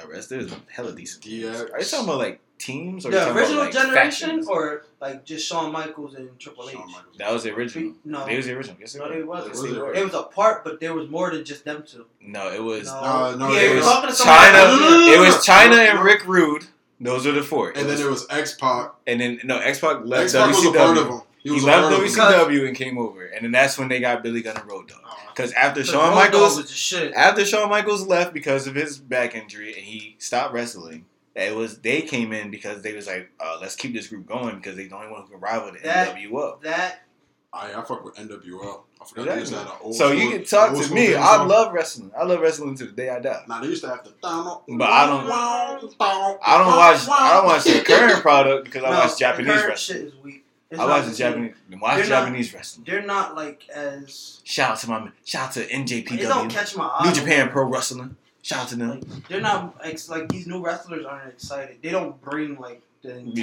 The 0.00 0.08
rest 0.08 0.30
there's 0.30 0.52
hella 0.70 0.92
decent. 0.92 1.24
DX. 1.24 1.72
Are 1.72 1.78
you 1.78 1.84
talking 1.84 2.04
about 2.08 2.18
like 2.18 2.40
teams 2.58 3.04
or 3.04 3.10
The 3.10 3.32
original 3.34 3.62
about, 3.62 3.64
like, 3.64 3.72
generation, 3.72 4.28
factions? 4.28 4.48
or 4.48 4.84
like 5.00 5.24
just 5.24 5.46
Shawn 5.46 5.72
Michaels 5.72 6.14
and 6.14 6.38
Triple 6.38 6.70
H. 6.70 6.76
That 7.18 7.32
was 7.32 7.42
the 7.42 7.52
original. 7.54 7.94
No, 8.04 8.24
They 8.24 8.36
was 8.36 8.46
the 8.46 8.56
original. 8.56 8.76
Yes, 8.80 8.94
no, 8.94 9.08
they 9.08 9.16
they 9.16 9.22
wasn't. 9.22 9.52
Was 9.52 9.64
it? 9.64 9.98
It 9.98 10.04
was 10.04 10.14
a 10.14 10.22
part, 10.22 10.64
but 10.64 10.80
there 10.80 10.94
was 10.94 11.08
more 11.10 11.30
than 11.30 11.44
just 11.44 11.64
them 11.64 11.82
two. 11.86 12.06
No, 12.20 12.50
it 12.52 12.62
was 12.62 12.86
No, 12.86 12.92
Uh, 12.94 13.36
no, 13.38 13.52
yeah, 13.52 13.60
it 13.60 13.66
you're 13.68 13.76
was 13.76 13.84
talking 13.86 14.10
to 14.10 14.14
somebody. 14.16 14.56
Chyna. 14.56 14.58
else. 14.62 15.16
It 15.16 15.20
was 15.20 15.46
Chyna 15.46 15.90
and 15.90 16.00
Rick 16.04 16.26
Rude. 16.26 16.66
Those 17.00 17.26
are 17.26 17.32
the 17.32 17.42
four. 17.42 17.70
And 17.70 17.88
then 17.88 17.96
there 17.98 18.08
was 18.10 18.26
X 18.30 18.54
Pac. 18.54 18.94
and 19.08 19.20
then 19.20 19.40
no 19.44 19.58
X 19.58 19.80
Pac 19.80 20.04
left 20.04 20.22
X 20.24 20.32
Pac 20.34 20.48
was 20.48 20.64
a 20.64 20.70
part 20.72 20.96
of 20.98 21.06
WCW. 21.08 21.24
Him. 21.44 21.54
He 21.54 21.60
He 21.60 21.66
left 21.66 21.82
part 21.90 21.92
of. 21.92 22.00
WCW 22.48 22.66
and 22.68 22.76
came 22.76 22.98
over, 22.98 23.24
and 23.24 23.44
then 23.44 23.52
that's 23.52 23.78
when 23.78 23.88
they 23.88 24.00
got 24.00 24.22
Billy 24.22 24.42
Gunn 24.42 24.56
and 24.56 24.68
Road 24.68 24.88
Dogg. 24.88 24.98
Oh, 25.04 25.16
Because 25.34 25.52
after 25.52 25.82
Shawn 25.84 26.10
Road 26.10 26.14
Michaels, 26.16 26.54
Dogg 26.56 26.62
was 26.62 26.70
the 26.70 26.74
shit. 26.74 27.12
after 27.14 27.44
Shawn 27.44 27.68
Michaels 27.68 28.06
left 28.06 28.32
because 28.32 28.66
of 28.66 28.74
his 28.74 28.98
back 28.98 29.34
injury 29.34 29.68
and 29.74 29.82
he 29.82 30.16
stopped 30.18 30.52
wrestling, 30.54 31.06
it 31.34 31.54
was 31.54 31.78
they 31.78 32.02
came 32.02 32.32
in 32.32 32.50
because 32.50 32.82
they 32.82 32.92
was 32.94 33.06
like, 33.06 33.30
uh, 33.40 33.58
let's 33.60 33.74
keep 33.76 33.92
this 33.94 34.06
group 34.08 34.26
going 34.26 34.56
because 34.56 34.76
they're 34.76 34.88
the 34.88 34.94
only 34.94 35.10
one 35.10 35.22
who 35.22 35.28
can 35.28 35.40
rival 35.40 35.72
the 35.72 35.78
That- 35.80 36.14
NWO. 36.16 36.60
That 36.62 37.00
I, 37.54 37.74
I 37.74 37.84
fuck 37.84 38.02
with 38.02 38.14
NWL. 38.14 38.80
I 38.98 39.04
forgot 39.04 39.26
Exactly. 39.28 39.34
they 39.34 39.38
used 39.40 39.52
to 39.52 39.60
an 39.60 39.68
old 39.82 39.94
So 39.94 40.10
you 40.12 40.30
can 40.30 40.44
talk 40.44 40.72
to 40.74 40.94
me. 40.94 41.14
I 41.14 41.36
song. 41.36 41.48
love 41.48 41.72
wrestling. 41.74 42.10
I 42.18 42.22
love 42.24 42.40
wrestling 42.40 42.76
to 42.76 42.86
the 42.86 42.92
day 42.92 43.10
I 43.10 43.18
die. 43.18 43.42
Nah, 43.46 43.60
they 43.60 43.66
used 43.66 43.82
to 43.82 43.88
have 43.90 44.04
the. 44.04 44.10
But 44.22 44.30
I 44.88 45.06
don't- 45.06 45.30
I 45.30 46.58
don't 46.58 46.66
watch. 46.66 47.08
I 47.10 47.32
don't 47.34 47.44
watch 47.46 47.64
the 47.64 47.80
current 47.84 48.22
product 48.22 48.64
because 48.64 48.84
I 48.84 48.90
watch 48.90 49.18
Japanese 49.18 49.48
current 49.52 49.68
wrestling. 49.68 49.98
shit 49.98 50.06
is 50.06 50.14
weak. 50.22 50.41
It's 50.72 50.80
I 50.80 50.86
not 50.86 50.88
watch 50.88 51.04
the 51.04 51.10
the. 51.10 51.16
Japanese. 51.18 51.54
Watch 51.82 51.96
They're 51.96 52.08
not- 52.08 52.08
Japanese 52.24 52.54
wrestling. 52.54 52.84
They're 52.88 53.02
not 53.06 53.34
like 53.36 53.68
as. 53.68 54.40
Shout 54.42 54.70
out 54.70 54.78
to 54.78 54.88
my 54.88 55.10
shout 55.22 55.48
out 55.48 55.52
to 55.52 55.60
It 55.64 55.70
don't 55.70 55.86
NJPW, 55.86 56.50
catch 56.50 56.74
my 56.76 56.86
eye. 56.86 57.06
New 57.06 57.12
Japan 57.14 57.50
Pro 57.50 57.64
Wrestling. 57.66 58.16
Shout 58.40 58.60
out 58.62 58.68
to 58.70 58.76
them 58.76 58.88
Like, 59.06 59.28
they're 59.28 59.42
not 59.42 59.76
ex- 59.84 60.08
like 60.08 60.30
these 60.30 60.46
new 60.46 60.64
wrestlers 60.64 61.04
aren't 61.04 61.28
excited. 61.28 61.76
They 61.82 61.90
don't 61.90 62.18
bring 62.22 62.56
like 62.58 62.80
the 63.02 63.18
intensity 63.18 63.34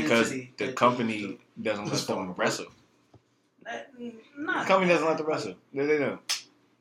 because 0.58 0.68
the 0.70 0.74
company 0.74 1.38
doesn't 1.62 1.86
let 1.86 2.08
them 2.08 2.34
wrestle. 2.36 2.66
That- 3.64 3.92
The 3.96 4.12
Not 4.36 4.66
company 4.66 4.92
doesn't 4.92 5.08
let 5.08 5.18
them 5.18 5.28
wrestle. 5.28 5.54
They, 5.72 5.86
they 5.86 6.00
don't. 6.00 6.20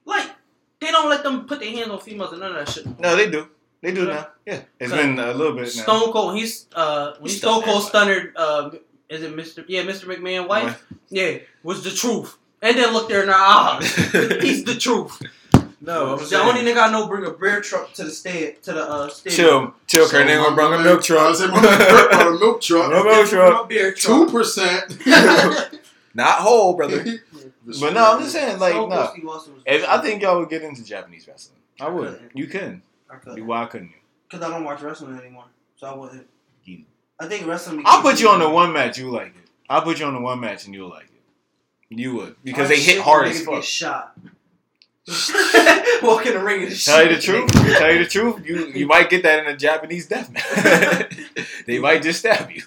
Like 0.07 0.31
they 0.81 0.91
don't 0.91 1.11
let 1.11 1.23
them 1.25 1.45
put 1.47 1.61
their 1.61 1.73
hands 1.73 1.91
on 1.91 2.01
females 2.01 2.33
and 2.33 2.41
none 2.41 2.57
of 2.57 2.65
that 2.67 2.73
shit. 2.73 2.99
No, 2.99 3.15
they 3.17 3.29
do. 3.31 3.49
They 3.83 3.93
do 3.93 4.07
now. 4.09 4.29
Yeah, 4.47 4.63
it's 4.81 4.93
been 4.93 5.19
a 5.19 5.33
little 5.35 5.53
bit 5.55 5.65
now. 5.77 5.83
Stone 5.83 6.11
Cold. 6.13 6.37
He's 6.39 6.67
uh 6.75 7.17
when 7.21 7.31
Stone 7.31 7.63
Cold 7.65 7.83
stunnered. 7.83 8.33
Uh, 8.35 8.71
is 9.09 9.23
it 9.23 9.35
Mr. 9.35 9.65
Yeah, 9.69 9.83
Mr. 9.83 10.05
McMahon 10.05 10.49
wife? 10.49 10.85
Yeah, 11.09 11.39
was 11.63 11.83
the 11.85 11.91
truth. 11.91 12.37
And 12.61 12.77
then 12.77 12.93
looked 12.93 13.11
her 13.13 13.23
in 13.23 13.29
her 13.29 13.35
eyes. 13.35 13.95
He's 14.43 14.65
the 14.65 14.75
truth. 14.75 15.23
No, 15.81 16.15
I'm 16.15 16.19
The 16.19 16.25
saying. 16.27 16.49
only 16.49 16.61
nigga 16.63 16.89
I 16.89 16.91
know 16.91 17.07
bring 17.07 17.25
a 17.25 17.31
beer 17.31 17.61
truck 17.61 17.93
to 17.95 18.05
the 18.05 18.11
sta 18.11 18.57
to 18.63 18.73
the 18.73 18.83
uh 18.83 19.09
stadium. 19.09 19.37
Chill, 19.49 19.75
chill. 19.87 20.07
So 20.07 20.19
Kurt 20.19 20.29
ain't 20.29 20.43
gonna 20.43 20.57
bring 20.57 20.67
a 20.67 20.71
man- 20.77 20.85
milk 20.85 21.01
I 21.01 21.03
truck. 21.05 21.37
said 21.37 21.51
my 21.51 21.61
brought 21.61 22.27
a 22.27 22.39
milk 22.39 22.61
truck. 22.61 22.91
No 22.91 23.05
milk 23.05 23.29
truck. 23.29 23.97
Two 23.97 24.27
percent. 24.27 24.99
Not 26.15 26.39
whole, 26.41 26.75
brother. 26.75 27.05
But 27.81 27.93
no, 27.93 28.15
I'm 28.15 28.21
just 28.21 28.33
saying, 28.33 28.59
like, 28.59 28.73
Stone 28.73 28.89
Cold 28.91 29.05
no. 29.05 29.11
Steve 29.13 29.29
Austin 29.29 29.55
was 29.55 29.63
If 29.67 29.89
I 29.89 30.01
think 30.01 30.23
y'all 30.23 30.41
would 30.41 30.49
get 30.49 30.63
into 30.63 30.83
Japanese 30.83 31.29
wrestling, 31.29 31.59
I 31.81 31.89
would. 31.89 32.15
couldn't. 32.15 32.37
You 32.37 32.47
can. 32.49 32.83
I 33.11 33.17
could. 33.17 33.47
Why 33.47 33.67
couldn't 33.67 33.89
you? 33.91 33.95
Because 34.29 34.45
I 34.45 34.51
don't 34.51 34.65
watch 34.65 34.81
wrestling 34.83 35.17
anymore, 35.19 35.45
so 35.77 35.87
I 35.87 35.95
wouldn't. 35.95 36.27
You- 36.65 36.85
I 37.21 37.27
think 37.27 37.47
wrestling. 37.47 37.83
I'll 37.85 38.03
put 38.03 38.21
you 38.21 38.29
on 38.29 38.39
the 38.39 38.49
one 38.49 38.73
match. 38.73 38.99
You 38.99 39.11
like 39.11 39.29
it. 39.29 39.49
I'll 39.69 39.83
put 39.83 39.99
you 39.99 40.07
on 40.07 40.15
the 40.15 40.21
one 40.21 40.41
match 40.41 40.65
and 40.67 40.75
you'll 40.75 40.89
like 40.91 41.05
it. 41.05 41.99
You 41.99 42.15
would 42.17 42.37
because 42.45 42.67
oh, 42.67 42.69
they 42.69 42.81
hit 42.81 43.01
hard 43.01 43.29
as 43.29 43.39
Get 43.39 43.47
fuck. 43.47 43.63
shot. 43.65 44.19
Walk 46.03 46.27
in 46.27 46.35
the 46.35 46.43
ring 46.45 46.65
and 46.65 46.79
Tell 46.85 47.03
you 47.03 47.15
the 47.17 47.21
truth. 47.21 47.51
Tell 47.79 47.93
you 47.93 47.99
the 48.05 48.09
truth. 48.11 48.45
You 48.47 48.67
you 48.67 48.87
might 48.87 49.09
get 49.09 49.23
that 49.23 49.39
in 49.41 49.47
a 49.47 49.57
Japanese 49.57 50.07
death 50.07 50.31
match. 50.31 51.47
they 51.67 51.79
might 51.79 52.03
just 52.03 52.19
stab 52.21 52.51
you. 52.51 52.63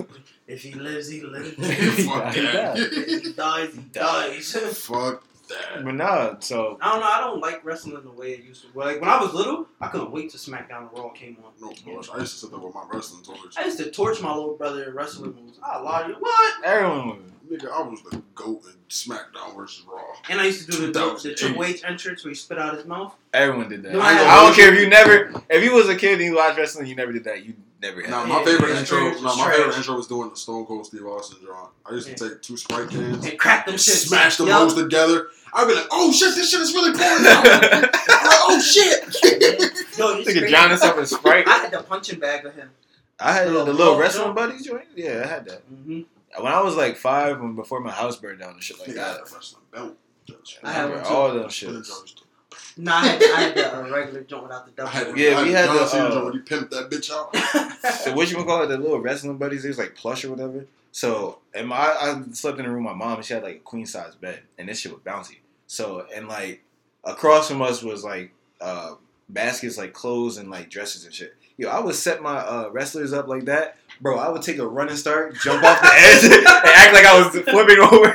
If 0.47 0.63
he 0.63 0.73
lives, 0.73 1.07
he 1.09 1.21
lives. 1.21 1.49
Fuck 2.05 2.33
He 2.33 2.41
that. 2.41 2.77
if 2.77 3.23
he 3.23 3.33
dies, 3.33 3.73
he 3.75 3.81
dies. 3.93 4.53
Fuck 4.85 5.23
that. 5.51 5.83
But 5.85 5.95
nah, 5.95 6.35
so 6.39 6.77
I 6.81 6.91
don't 6.91 6.99
know. 7.01 7.07
I 7.07 7.19
don't 7.21 7.39
like 7.41 7.63
wrestling 7.65 8.01
the 8.03 8.11
way 8.11 8.31
it 8.33 8.43
used 8.43 8.63
to. 8.63 8.77
Like 8.79 9.01
when 9.01 9.09
I 9.09 9.21
was 9.21 9.33
little, 9.33 9.67
I 9.79 9.87
couldn't 9.87 10.11
wait 10.11 10.31
till 10.31 10.39
SmackDown 10.39 10.89
and 10.89 10.89
Raw 10.97 11.09
came 11.09 11.37
on. 11.45 11.51
No 11.59 11.73
bullshit. 11.85 12.15
I 12.15 12.19
used 12.19 12.33
to 12.33 12.39
sit 12.39 12.51
there 12.51 12.59
with 12.59 12.73
my 12.73 12.83
wrestling 12.91 13.23
torch. 13.23 13.55
I 13.57 13.65
used 13.65 13.77
to 13.79 13.91
torch 13.91 14.21
my 14.21 14.33
little 14.33 14.55
brother 14.55 14.83
in 14.85 14.93
wrestling 14.95 15.33
moves. 15.35 15.59
I 15.63 15.79
lie 15.79 16.03
to 16.03 16.09
you. 16.09 16.15
What? 16.19 16.65
everyone 16.65 17.07
would. 17.09 17.23
Nigga, 17.51 17.69
I 17.69 17.81
was 17.81 18.01
the 18.03 18.21
goat 18.33 18.61
in 18.65 18.73
SmackDown 18.87 19.57
versus 19.57 19.83
Raw. 19.85 19.99
And 20.29 20.39
I 20.39 20.45
used 20.45 20.65
to 20.65 20.71
do 20.71 20.89
the, 20.89 21.19
the 21.21 21.33
Triple 21.35 21.65
H 21.65 21.83
entrance 21.83 22.23
where 22.23 22.29
he 22.29 22.35
spit 22.35 22.57
out 22.57 22.75
his 22.77 22.85
mouth. 22.85 23.13
Everyone 23.33 23.67
did 23.67 23.83
that. 23.83 23.91
No, 23.91 23.99
I, 23.99 24.11
I- 24.13 24.45
don't 24.45 24.55
care 24.55 24.73
if 24.73 24.79
you 24.79 24.87
never, 24.87 25.33
if 25.49 25.61
you 25.61 25.73
was 25.73 25.89
a 25.89 25.95
kid 25.97 26.13
and 26.13 26.21
you 26.23 26.35
watched 26.37 26.57
wrestling, 26.57 26.87
you 26.87 26.95
never 26.95 27.11
did 27.11 27.25
that. 27.25 27.43
You 27.43 27.55
never 27.81 27.99
had. 28.03 28.09
Nah, 28.09 28.23
my 28.25 28.39
Yeah, 28.39 28.45
favorite 28.45 28.77
intro. 28.77 28.99
Nah, 29.15 29.35
my 29.35 29.43
trash. 29.43 29.55
favorite 29.57 29.75
intro 29.75 29.95
was 29.97 30.07
doing 30.07 30.29
the 30.29 30.35
Stone 30.37 30.65
Cold 30.65 30.85
Steve 30.85 31.05
Austin 31.05 31.39
drawing. 31.43 31.67
I 31.85 31.91
used 31.93 32.15
to 32.15 32.29
take 32.29 32.41
two 32.41 32.55
Sprite 32.55 32.89
cans, 32.89 33.25
And 33.25 33.37
crack 33.37 33.65
them 33.65 33.75
shit. 33.75 33.95
smash 33.95 34.37
them 34.37 34.47
Yup. 34.47 34.59
hoes 34.61 34.73
together. 34.75 35.27
I'd 35.53 35.67
be 35.67 35.73
like, 35.75 35.87
"Oh 35.91 36.11
shit, 36.11 36.35
this 36.35 36.49
shit 36.51 36.61
is 36.61 36.73
really 36.73 36.91
pouring 36.93 37.25
out." 37.27 37.43
oh 38.09 38.59
shit! 38.61 39.03
Yo, 39.97 40.17
it's 40.17 40.29
Nigga 40.29 40.39
crazy. 40.39 40.47
drowning 40.49 40.69
himself 40.71 40.97
in 40.97 41.05
Sprite. 41.05 41.47
I 41.47 41.57
had 41.57 41.71
the 41.71 41.83
punching 41.83 42.19
bag 42.19 42.45
of 42.45 42.55
him. 42.55 42.69
I 43.19 43.33
had 43.33 43.47
the 43.47 43.51
Little 43.51 43.73
little 43.73 43.97
wrestling 43.99 44.25
jump. 44.27 44.35
buddies 44.35 44.65
joint. 44.65 44.85
Yeah, 44.95 45.21
I 45.23 45.27
had 45.27 45.45
that. 45.45 45.71
Mm-hmm. 45.71 46.01
When 46.43 46.51
I 46.51 46.61
was 46.61 46.75
like 46.75 46.95
five, 46.97 47.39
when 47.41 47.55
before 47.55 47.79
my 47.81 47.91
house 47.91 48.15
burned 48.17 48.39
down 48.39 48.53
and 48.53 48.63
shit 48.63 48.79
like 48.79 48.89
Nigga, 48.89 48.93
I 48.93 48.95
that. 48.95 49.07
had 49.07 49.17
a 49.19 49.33
wrestling 49.35 49.63
belt. 49.73 49.97
I 50.63 50.71
had 50.71 50.89
one 50.89 50.99
all 51.01 51.33
them 51.33 51.43
shits. 51.49 51.91
No, 52.77 52.93
I 52.93 53.05
had, 53.05 53.21
I 53.23 53.41
had 53.41 53.55
the 53.55 53.77
uh, 53.77 53.89
regular 53.89 54.21
joint 54.21 54.43
without 54.43 54.65
the 54.65 54.71
I 54.81 54.85
double. 54.85 54.91
had, 55.11 55.17
Yeah, 55.17 55.43
we 55.43 55.51
had 55.51 55.67
had 55.69 55.77
the, 55.77 55.85
Cena 55.87 56.03
uh, 56.05 56.23
when 56.23 56.33
you 56.33 56.39
pimped 56.41 56.69
that 56.69 56.89
bitch 56.89 57.11
out. 57.11 57.35
So 58.01 58.13
what 58.13 58.29
you 58.29 58.35
gonna 58.35 58.47
call 58.47 58.63
it? 58.63 58.67
The 58.67 58.77
little 58.77 58.99
wrestling 58.99 59.37
buddies. 59.37 59.65
It 59.65 59.69
was 59.69 59.77
like 59.77 59.95
plush 59.95 60.23
or 60.23 60.29
whatever. 60.29 60.65
So 60.93 61.39
and 61.53 61.67
my 61.67 61.75
I 61.77 62.21
slept 62.31 62.59
in 62.59 62.65
the 62.65 62.71
room 62.71 62.83
my 62.83 62.93
mom 62.93 63.21
she 63.23 63.33
had 63.33 63.43
like 63.43 63.55
a 63.57 63.59
queen 63.59 63.85
size 63.85 64.15
bed 64.15 64.39
and 64.57 64.69
this 64.69 64.79
shit 64.79 64.91
was 64.93 65.01
bouncy. 65.01 65.37
So 65.71 66.05
and 66.13 66.27
like 66.27 66.61
across 67.05 67.47
from 67.47 67.61
us 67.61 67.81
was 67.81 68.03
like 68.03 68.33
uh 68.59 68.95
baskets 69.29 69.77
like 69.77 69.93
clothes 69.93 70.35
and 70.37 70.49
like 70.51 70.69
dresses 70.69 71.05
and 71.05 71.13
shit. 71.13 71.33
Yo, 71.57 71.69
I 71.69 71.79
would 71.79 71.95
set 71.95 72.21
my 72.21 72.39
uh, 72.39 72.69
wrestlers 72.73 73.13
up 73.13 73.29
like 73.29 73.45
that, 73.45 73.77
bro. 74.01 74.17
I 74.19 74.27
would 74.27 74.41
take 74.41 74.57
a 74.57 74.67
running 74.67 74.97
start, 74.97 75.33
jump 75.35 75.63
off 75.63 75.79
the 75.81 75.87
edge, 75.93 76.23
and 76.25 76.45
act 76.45 76.93
like 76.93 77.05
I 77.05 77.17
was 77.19 77.27
flipping 77.43 77.79
over. 77.91 78.11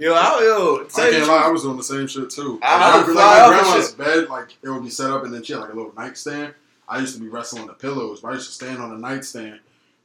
yo, 0.00 0.14
I, 0.14 0.40
yo, 0.42 0.86
I 0.96 1.10
can't 1.10 1.28
lie, 1.28 1.44
I 1.44 1.48
was 1.48 1.62
doing 1.62 1.76
the 1.76 1.84
same 1.84 2.08
shit 2.08 2.30
too. 2.30 2.58
I 2.60 2.96
Like, 2.98 3.06
would 3.06 3.14
like, 3.14 3.50
my 3.50 3.56
grandma's 3.62 3.92
bed, 3.92 4.28
like 4.28 4.56
it 4.60 4.68
would 4.68 4.82
be 4.82 4.90
set 4.90 5.10
up, 5.10 5.22
and 5.24 5.32
then 5.32 5.44
she 5.44 5.52
had 5.52 5.60
like 5.60 5.72
a 5.72 5.76
little 5.76 5.94
nightstand. 5.94 6.54
I 6.88 6.98
used 6.98 7.14
to 7.14 7.20
be 7.20 7.28
wrestling 7.28 7.66
the 7.68 7.74
pillows, 7.74 8.20
but 8.20 8.32
I 8.32 8.34
used 8.34 8.48
to 8.48 8.52
stand 8.54 8.78
on 8.82 8.90
the 8.90 8.98
nightstand 8.98 9.60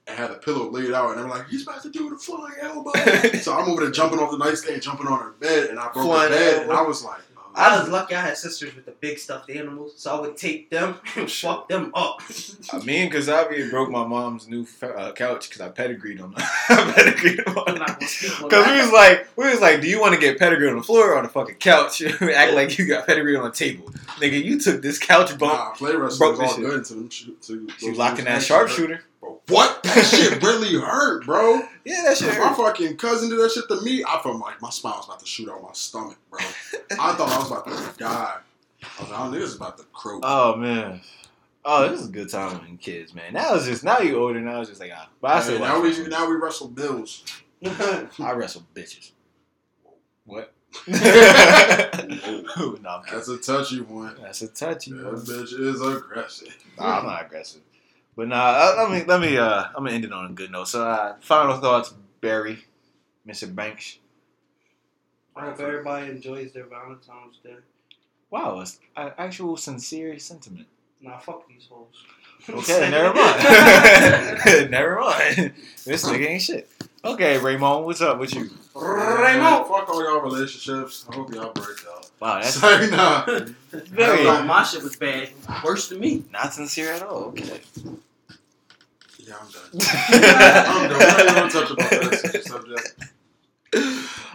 and 0.09 0.17
have 0.17 0.31
the 0.31 0.37
pillow 0.37 0.69
laid 0.69 0.91
out, 0.91 1.11
and 1.11 1.19
I'm 1.21 1.29
like, 1.29 1.47
"He's 1.47 1.63
about 1.63 1.81
to 1.83 1.89
do 1.89 2.09
the 2.09 2.17
flying 2.17 2.55
elbow." 2.61 2.91
so 3.41 3.53
I'm 3.53 3.69
over 3.69 3.81
there 3.83 3.91
jumping 3.91 4.19
off 4.19 4.31
the 4.31 4.37
nightstand, 4.37 4.81
jumping 4.81 5.07
on 5.07 5.19
her 5.19 5.31
bed, 5.39 5.69
and 5.69 5.79
I 5.79 5.89
broke 5.91 6.05
Flying 6.05 6.31
the 6.31 6.37
bed, 6.37 6.61
and. 6.63 6.71
I 6.71 6.81
was 6.81 7.03
like, 7.03 7.19
oh, 7.35 7.51
I 7.55 7.79
was 7.79 7.89
lucky 7.89 8.15
I 8.15 8.21
had 8.21 8.37
sisters 8.37 8.75
with 8.75 8.85
the 8.85 8.91
big 8.91 9.17
stuffed 9.19 9.49
animals, 9.49 9.93
so 9.97 10.15
I 10.15 10.19
would 10.21 10.37
take 10.37 10.69
them 10.69 10.95
and 11.15 11.29
fuck 11.29 11.67
them 11.67 11.91
up. 11.95 12.21
Uh, 12.71 12.79
Me 12.79 12.99
and 13.03 13.11
Kazabi 13.11 13.69
broke 13.69 13.89
my 13.89 14.05
mom's 14.05 14.47
new 14.47 14.65
uh, 14.81 15.11
couch 15.13 15.49
because 15.49 15.61
I 15.61 15.69
pedigreed 15.69 16.21
on 16.21 16.33
I 16.37 16.93
pedigreed 16.95 17.41
on 17.47 17.57
I'm 17.67 17.75
not 17.75 17.99
gonna 17.99 18.07
speak 18.07 18.41
on 18.41 18.49
Because 18.49 18.65
we 18.67 18.79
was 18.79 18.91
like, 18.91 19.27
we 19.35 19.49
was 19.49 19.59
like, 19.61 19.81
do 19.81 19.87
you 19.87 19.99
want 19.99 20.13
to 20.13 20.19
get 20.19 20.37
pedigree 20.39 20.69
on 20.69 20.77
the 20.77 20.83
floor 20.83 21.11
or 21.13 21.17
on 21.17 21.23
the 21.23 21.29
fucking 21.29 21.55
couch? 21.55 22.01
Act 22.01 22.53
like 22.53 22.77
you 22.77 22.87
got 22.87 23.05
pedigree 23.07 23.35
on 23.35 23.43
the 23.45 23.51
table, 23.51 23.85
nigga. 24.19 24.41
You 24.41 24.59
took 24.59 24.81
this 24.81 24.97
couch 24.99 25.37
bump. 25.37 25.53
Nah, 25.53 25.71
play 25.71 25.95
wrestling 25.95 26.35
broke 26.35 26.39
was 26.39 26.39
this 26.39 26.49
all 26.51 26.55
shit. 26.57 26.65
good 26.65 26.77
until 26.79 26.97
them 26.97 27.09
shoot. 27.09 27.41
To 27.41 27.67
She 27.77 27.87
those 27.89 27.97
locking 27.97 28.25
that 28.25 28.35
moves 28.35 28.45
sharpshooter. 28.45 29.03
Bro, 29.49 29.55
what? 29.57 29.83
That 29.83 30.05
shit 30.05 30.41
really 30.43 30.73
hurt, 30.79 31.25
bro. 31.25 31.61
Yeah, 31.83 32.03
that 32.05 32.17
shit. 32.17 32.37
My 32.39 32.53
fucking 32.53 32.97
cousin 32.97 33.29
did 33.29 33.39
that 33.39 33.51
shit 33.51 33.67
to 33.67 33.81
me. 33.81 34.03
I 34.03 34.21
felt 34.21 34.39
like 34.39 34.61
my 34.61 34.69
spine 34.69 34.93
was 34.93 35.05
about 35.05 35.19
to 35.19 35.25
shoot 35.25 35.49
out 35.49 35.61
my 35.61 35.73
stomach, 35.73 36.17
bro. 36.29 36.39
I 36.91 37.13
thought 37.13 37.29
I 37.29 37.37
was 37.37 37.51
about 37.51 37.65
to 37.65 37.99
die. 37.99 38.37
I 38.83 39.01
was 39.01 39.09
like, 39.09 39.19
oh, 39.19 39.23
niggas 39.23 39.41
is 39.41 39.55
about 39.55 39.77
to 39.77 39.83
croak. 39.85 40.21
Oh 40.23 40.55
man. 40.55 41.01
Oh, 41.65 41.89
this 41.89 42.01
is 42.01 42.07
a 42.07 42.11
good 42.11 42.29
time 42.29 42.59
when 42.59 42.77
kids, 42.77 43.13
man. 43.13 43.33
Now 43.33 43.55
it's 43.55 43.65
just 43.65 43.83
now 43.83 43.99
you 43.99 44.17
older. 44.17 44.39
Now 44.39 44.61
it's 44.61 44.69
just 44.69 44.79
like 44.79 44.91
ah. 44.95 45.09
But 45.21 45.31
I 45.31 45.41
Hey, 45.41 45.59
now 45.59 45.81
we 45.81 46.07
now 46.07 46.29
we 46.29 46.35
wrestle 46.35 46.69
bills. 46.69 47.23
I 47.65 48.31
wrestle 48.33 48.63
bitches. 48.73 49.11
What? 50.25 50.53
no, 50.87 50.97
That's 53.11 53.27
a 53.27 53.37
touchy 53.37 53.81
one. 53.81 54.15
That's 54.21 54.43
a 54.43 54.47
touchy. 54.47 54.91
That 54.91 55.05
one. 55.05 55.15
bitch 55.15 55.59
is 55.59 55.81
aggressive. 55.81 56.55
Nah, 56.77 56.99
I'm 56.99 57.05
not 57.05 57.25
aggressive. 57.25 57.61
But 58.15 58.27
nah, 58.27 58.73
let 58.77 58.91
me 58.91 59.03
let 59.05 59.21
me 59.21 59.37
uh 59.37 59.65
I'm 59.75 59.83
gonna 59.83 59.91
end 59.91 60.05
it 60.05 60.11
on 60.11 60.31
a 60.31 60.33
good 60.33 60.51
note. 60.51 60.67
So 60.67 60.87
uh 60.87 61.15
final 61.21 61.57
thoughts, 61.57 61.93
Barry, 62.21 62.65
Mr. 63.27 63.53
Banks. 63.53 63.97
I 65.35 65.45
hope 65.45 65.59
everybody 65.59 66.11
enjoys 66.11 66.51
their 66.51 66.65
Valentine's 66.65 67.37
Day. 67.43 67.55
Wow, 68.29 68.59
it's 68.59 68.79
an 68.95 69.13
actual 69.17 69.57
sincere 69.57 70.19
sentiment. 70.19 70.67
Nah, 71.01 71.17
fuck 71.17 71.47
these 71.47 71.67
hoes. 71.69 72.03
Okay, 72.49 72.89
never 72.91 73.13
mind. 73.13 74.71
never 74.71 74.99
mind. 74.99 75.53
This 75.85 76.05
nigga 76.05 76.27
ain't 76.27 76.41
shit. 76.41 76.69
Okay, 77.03 77.37
Raymond, 77.37 77.85
what's 77.85 78.01
up 78.01 78.19
with 78.19 78.35
you? 78.35 78.49
Raymond. 78.75 79.67
Fuck 79.67 79.87
all 79.89 80.03
y'all 80.03 80.19
relationships. 80.21 81.05
I 81.09 81.15
hope 81.15 81.33
y'all 81.33 81.53
break 81.53 81.77
up. 81.95 82.05
Wow, 82.19 82.41
that's 82.41 82.55
Say 82.59 82.89
nah. 82.89 83.25
very 83.71 84.23
No, 84.25 84.43
my 84.43 84.63
shit 84.63 84.83
was 84.83 84.97
bad. 84.97 85.29
Worse 85.63 85.87
than 85.87 86.01
me. 86.01 86.25
not 86.33 86.53
sincere 86.53 86.91
at 86.91 87.03
all. 87.03 87.25
Okay. 87.29 87.61
Yeah, 89.19 89.35
I'm 89.39 89.49
done. 89.49 89.69
I'm 89.81 90.89
done. 90.89 90.99
We're 90.99 91.07
not 91.07 91.19
even 91.21 91.33
gonna 91.35 91.49
touch 91.49 91.71
about 91.71 91.89
that 91.89 92.43
subject. 92.45 93.13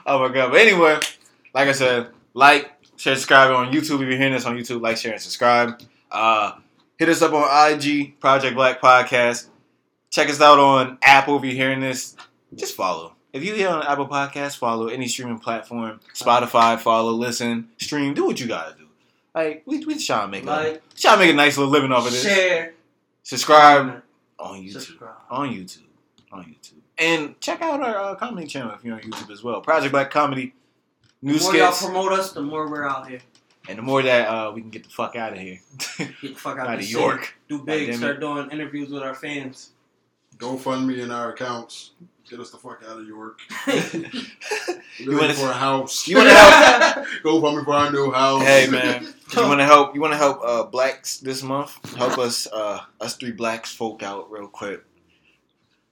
oh 0.06 0.18
my 0.26 0.34
god. 0.34 0.50
But 0.50 0.60
anyway, 0.60 0.98
like 1.52 1.68
I 1.68 1.72
said, 1.72 2.08
like, 2.32 2.72
share, 2.96 3.14
subscribe 3.14 3.50
on 3.50 3.72
YouTube. 3.74 3.96
If 4.02 4.08
you're 4.08 4.16
hearing 4.16 4.32
this 4.32 4.46
on 4.46 4.56
YouTube, 4.56 4.80
like, 4.80 4.96
share, 4.96 5.12
and 5.12 5.20
subscribe. 5.20 5.82
Uh, 6.10 6.52
hit 6.96 7.10
us 7.10 7.20
up 7.20 7.34
on 7.34 7.72
IG, 7.72 8.18
Project 8.20 8.54
Black 8.54 8.80
Podcast. 8.80 9.48
Check 10.08 10.30
us 10.30 10.40
out 10.40 10.58
on 10.58 10.96
Apple 11.02 11.36
if 11.36 11.44
you're 11.44 11.52
hearing 11.52 11.80
this. 11.80 12.16
Just 12.54 12.74
follow. 12.74 13.14
If 13.32 13.42
you 13.44 13.54
hear 13.54 13.68
on 13.68 13.82
Apple 13.82 14.06
Podcast, 14.08 14.58
follow 14.58 14.86
any 14.88 15.08
streaming 15.08 15.38
platform. 15.38 16.00
Spotify, 16.14 16.78
follow, 16.78 17.12
listen, 17.12 17.68
stream, 17.78 18.14
do 18.14 18.26
what 18.26 18.38
you 18.40 18.46
gotta 18.46 18.76
do. 18.76 18.86
Like 19.34 19.62
we 19.66 19.84
we 19.84 19.98
trying 19.98 20.26
to 20.26 20.30
make 20.30 20.44
a 20.44 20.46
Like, 20.46 20.94
trying 20.94 21.18
to 21.18 21.24
make 21.24 21.32
a 21.32 21.36
nice 21.36 21.56
little 21.58 21.72
living 21.72 21.90
off 21.90 22.06
of 22.06 22.12
this. 22.12 22.22
share, 22.22 22.74
Subscribe 23.24 24.02
on 24.38 24.60
YouTube. 24.60 24.72
subscribe. 24.72 25.14
On 25.30 25.48
YouTube. 25.48 25.82
On 26.30 26.44
YouTube. 26.44 26.74
And 26.98 27.40
check 27.40 27.60
out 27.60 27.80
our 27.82 27.96
uh, 28.12 28.14
comedy 28.14 28.46
channel 28.46 28.72
if 28.72 28.84
you're 28.84 28.94
on 28.94 29.00
YouTube 29.00 29.30
as 29.32 29.42
well. 29.42 29.60
Project 29.60 29.90
Black 29.90 30.10
Comedy. 30.10 30.54
New 31.22 31.34
The 31.38 31.42
more 31.42 31.56
y'all 31.56 31.72
promote 31.72 32.12
us, 32.12 32.32
the 32.32 32.42
more 32.42 32.68
we're 32.70 32.86
out 32.86 33.08
here. 33.08 33.20
And 33.68 33.78
the 33.78 33.82
more 33.82 34.02
that 34.02 34.28
uh, 34.28 34.52
we 34.52 34.60
can 34.60 34.70
get 34.70 34.84
the 34.84 34.90
fuck 34.90 35.16
out 35.16 35.32
of 35.32 35.38
here. 35.38 35.58
Get 35.98 36.12
the 36.20 36.34
fuck 36.34 36.58
out, 36.58 36.68
out 36.68 36.74
of 36.78 36.84
city. 36.84 36.92
York. 36.92 37.34
Do 37.48 37.62
big. 37.62 37.88
damn. 37.88 37.96
Start 37.98 38.20
doing 38.20 38.50
interviews 38.50 38.90
with 38.90 39.02
our 39.02 39.14
fans. 39.14 39.70
GoFundMe 40.36 40.98
in 40.98 41.10
our 41.10 41.32
accounts. 41.32 41.92
Get 42.30 42.40
us 42.40 42.50
the 42.50 42.56
fuck 42.56 42.82
out 42.88 42.98
of 42.98 43.06
York. 43.06 43.38
you 43.66 45.06
looking 45.06 45.18
wanna- 45.18 45.34
for 45.34 45.50
a 45.50 45.52
house. 45.52 46.08
you 46.08 46.16
wanna 46.16 46.30
help? 46.30 47.06
GoFundMe 47.22 47.64
for 47.64 47.72
our 47.74 47.92
new 47.92 48.10
house. 48.10 48.42
hey 48.42 48.66
man, 48.70 49.02
you 49.36 49.42
want 49.42 49.60
to 49.60 49.64
help? 49.66 49.94
You 49.94 50.00
want 50.00 50.14
to 50.14 50.16
help 50.18 50.40
uh, 50.44 50.64
blacks 50.64 51.18
this 51.18 51.42
month? 51.42 51.94
Help 51.96 52.18
us, 52.18 52.46
uh, 52.52 52.80
us 53.00 53.16
three 53.16 53.32
blacks 53.32 53.72
folk 53.74 54.02
out 54.02 54.30
real 54.30 54.48
quick. 54.48 54.82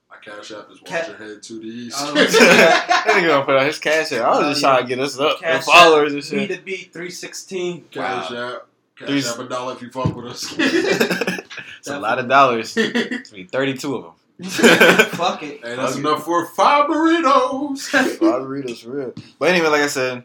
My 0.09 0.17
cash 0.23 0.51
app 0.53 0.71
is 0.71 0.81
watch 0.81 0.85
Cat- 0.87 1.09
your 1.09 1.17
head 1.19 1.43
to 1.43 1.53
the 1.59 1.67
east. 1.67 2.01
Um, 2.01 2.15
that 2.15 3.05
nigga 3.09 3.27
gonna 3.29 3.45
put 3.45 3.57
out 3.57 3.67
his 3.67 3.79
cash. 3.79 4.13
App. 4.13 4.23
I 4.25 4.39
was 4.39 4.49
just 4.55 4.65
Oh, 4.65 4.69
trying 4.69 4.83
to 4.83 4.89
get 4.89 4.99
us 5.01 5.19
up, 5.19 5.41
Cash 5.41 5.65
the 5.67 5.71
followers 5.71 6.13
and 6.15 6.23
B 6.23 6.29
shit. 6.47 6.51
to 6.59 6.63
B 6.65 6.77
three 6.93 7.11
sixteen. 7.11 7.85
Cash 7.91 8.31
Wow. 8.31 8.55
app. 8.57 8.67
Cash 8.99 9.27
App 9.27 9.39
a 9.39 9.45
dollar 9.49 9.75
if 9.75 9.83
you 9.83 9.91
fuck 9.91 10.15
with 10.17 10.27
us. 10.27 10.55
it's 10.59 11.89
a 11.89 11.99
lot 11.99 12.19
of 12.19 12.29
dollars. 12.29 12.75
It's 12.77 13.31
be 13.31 13.45
thirty-two 13.45 13.97
of 13.97 14.03
them. 14.05 14.13
Fuck 14.43 15.43
it. 15.43 15.61
Hey, 15.65 15.77
that's 15.77 15.93
Okay. 15.93 16.01
enough 16.01 16.25
for 16.25 16.47
five 16.47 16.89
burritos. 16.89 17.81
five 17.89 18.19
Burritos, 18.43 18.83
for 18.85 18.91
real. 18.91 19.13
But 19.39 19.51
anyway, 19.51 19.69
like 19.69 19.83
I 19.83 19.87
said, 19.87 20.25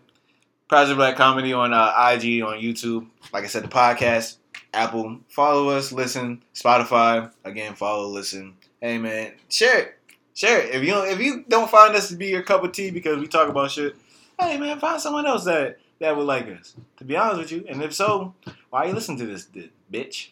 Project 0.68 0.98
Black 0.98 1.16
Comedy 1.16 1.54
on 1.54 1.74
uh, 1.74 1.94
IG, 2.14 2.42
on 2.44 2.60
YouTube. 2.60 3.08
Like 3.32 3.44
I 3.44 3.48
said, 3.48 3.64
the 3.64 3.68
podcast, 3.68 4.38
Apple. 4.74 5.20
Follow 5.30 5.70
us, 5.70 5.92
listen. 5.92 6.44
Spotify, 6.54 7.32
again, 7.44 7.74
follow, 7.76 8.08
listen. 8.08 8.56
Hey 8.82 8.98
man, 8.98 9.34
share 9.50 9.80
it, 9.80 10.00
share 10.36 10.62
it. 10.62 10.76
If 10.76 10.84
you 10.84 10.90
don't, 10.92 11.08
if 11.08 11.20
you 11.20 11.44
don't 11.50 11.70
find 11.70 11.96
us 11.96 12.10
to 12.10 12.16
be 12.16 12.28
your 12.28 12.44
cup 12.44 12.64
of 12.64 12.72
tea 12.72 12.92
because 12.92 13.18
we 13.20 13.28
talk 13.28 13.50
about 13.50 13.72
shit, 13.72 13.96
hey 14.40 14.58
man, 14.58 14.80
find 14.80 15.02
someone 15.02 15.26
else 15.26 15.46
that 15.46 15.80
that 16.00 16.16
would 16.16 16.28
like 16.28 16.48
us. 16.48 16.76
To 16.98 17.04
be 17.06 17.16
honest 17.18 17.40
with 17.40 17.52
you, 17.52 17.66
and 17.68 17.82
if 17.82 17.94
so, 17.94 18.34
why 18.70 18.84
are 18.84 18.88
you 18.88 18.94
listening 18.94 19.18
to 19.20 19.26
this, 19.26 19.46
this 19.46 19.68
bitch? 19.92 20.30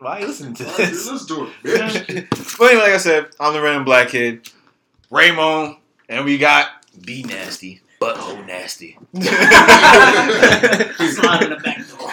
Why 0.00 0.16
are 0.16 0.20
you 0.20 0.26
listening 0.28 0.54
to 0.54 0.64
this? 0.64 1.06
Let's 1.06 1.26
do 1.26 1.44
it, 1.44 1.50
bitch. 1.62 2.58
but 2.58 2.64
anyway, 2.70 2.84
like 2.84 2.92
I 2.92 2.96
said, 2.96 3.26
I'm 3.38 3.52
the 3.52 3.60
random 3.60 3.84
black 3.84 4.08
kid, 4.08 4.48
Raymond, 5.10 5.76
and 6.08 6.24
we 6.24 6.38
got 6.38 6.68
Be 7.04 7.22
Nasty, 7.22 7.82
Butthole 8.00 8.46
Nasty. 8.46 8.96
Slide 9.12 9.22
in 11.42 11.50
the 11.50 11.56
back 11.62 11.86
door. 11.86 12.10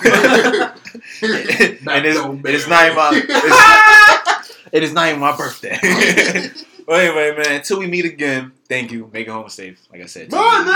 and 1.93 2.05
it's, 2.05 2.19
it 2.45 2.55
is 2.55 2.67
not 2.67 2.83
even 2.85 2.97
my 2.97 3.11
it's, 3.13 4.57
it 4.73 4.83
is 4.83 4.91
not 4.91 5.07
even 5.07 5.21
my 5.21 5.33
birthday. 5.37 5.79
well, 6.85 6.99
anyway, 6.99 7.37
man, 7.41 7.53
until 7.55 7.79
we 7.79 7.87
meet 7.87 8.03
again, 8.03 8.51
thank 8.67 8.91
you. 8.91 9.09
Make 9.13 9.27
it 9.27 9.31
home 9.31 9.47
safe. 9.47 9.79
Like 9.93 10.01
I 10.01 10.07
said. 10.07 10.29
till 10.29 10.39
we 10.39 10.45
meet 10.45 10.59
again. 10.59 10.73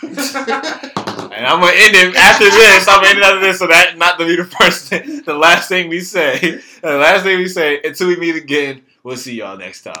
Bye, 0.00 0.14
niggers. 0.14 1.14
And 1.32 1.46
I'm 1.46 1.60
gonna 1.60 1.72
end 1.74 1.94
it 1.94 2.16
after 2.16 2.44
this. 2.44 2.88
I'm 2.88 2.96
gonna 2.96 3.08
end 3.08 3.18
it 3.18 3.24
after 3.24 3.40
this, 3.40 3.58
so 3.58 3.66
that 3.66 3.96
not 3.98 4.18
to 4.18 4.26
be 4.26 4.36
the 4.36 4.44
first, 4.44 4.88
thing, 4.88 5.22
the 5.22 5.34
last 5.34 5.68
thing 5.68 5.88
we 5.88 6.00
say. 6.00 6.60
The 6.80 6.96
last 6.96 7.24
thing 7.24 7.38
we 7.38 7.48
say 7.48 7.80
until 7.82 8.08
we 8.08 8.16
meet 8.16 8.36
again. 8.36 8.82
We'll 9.02 9.16
see 9.16 9.34
y'all 9.36 9.56
next 9.56 9.82
time. 9.82 9.96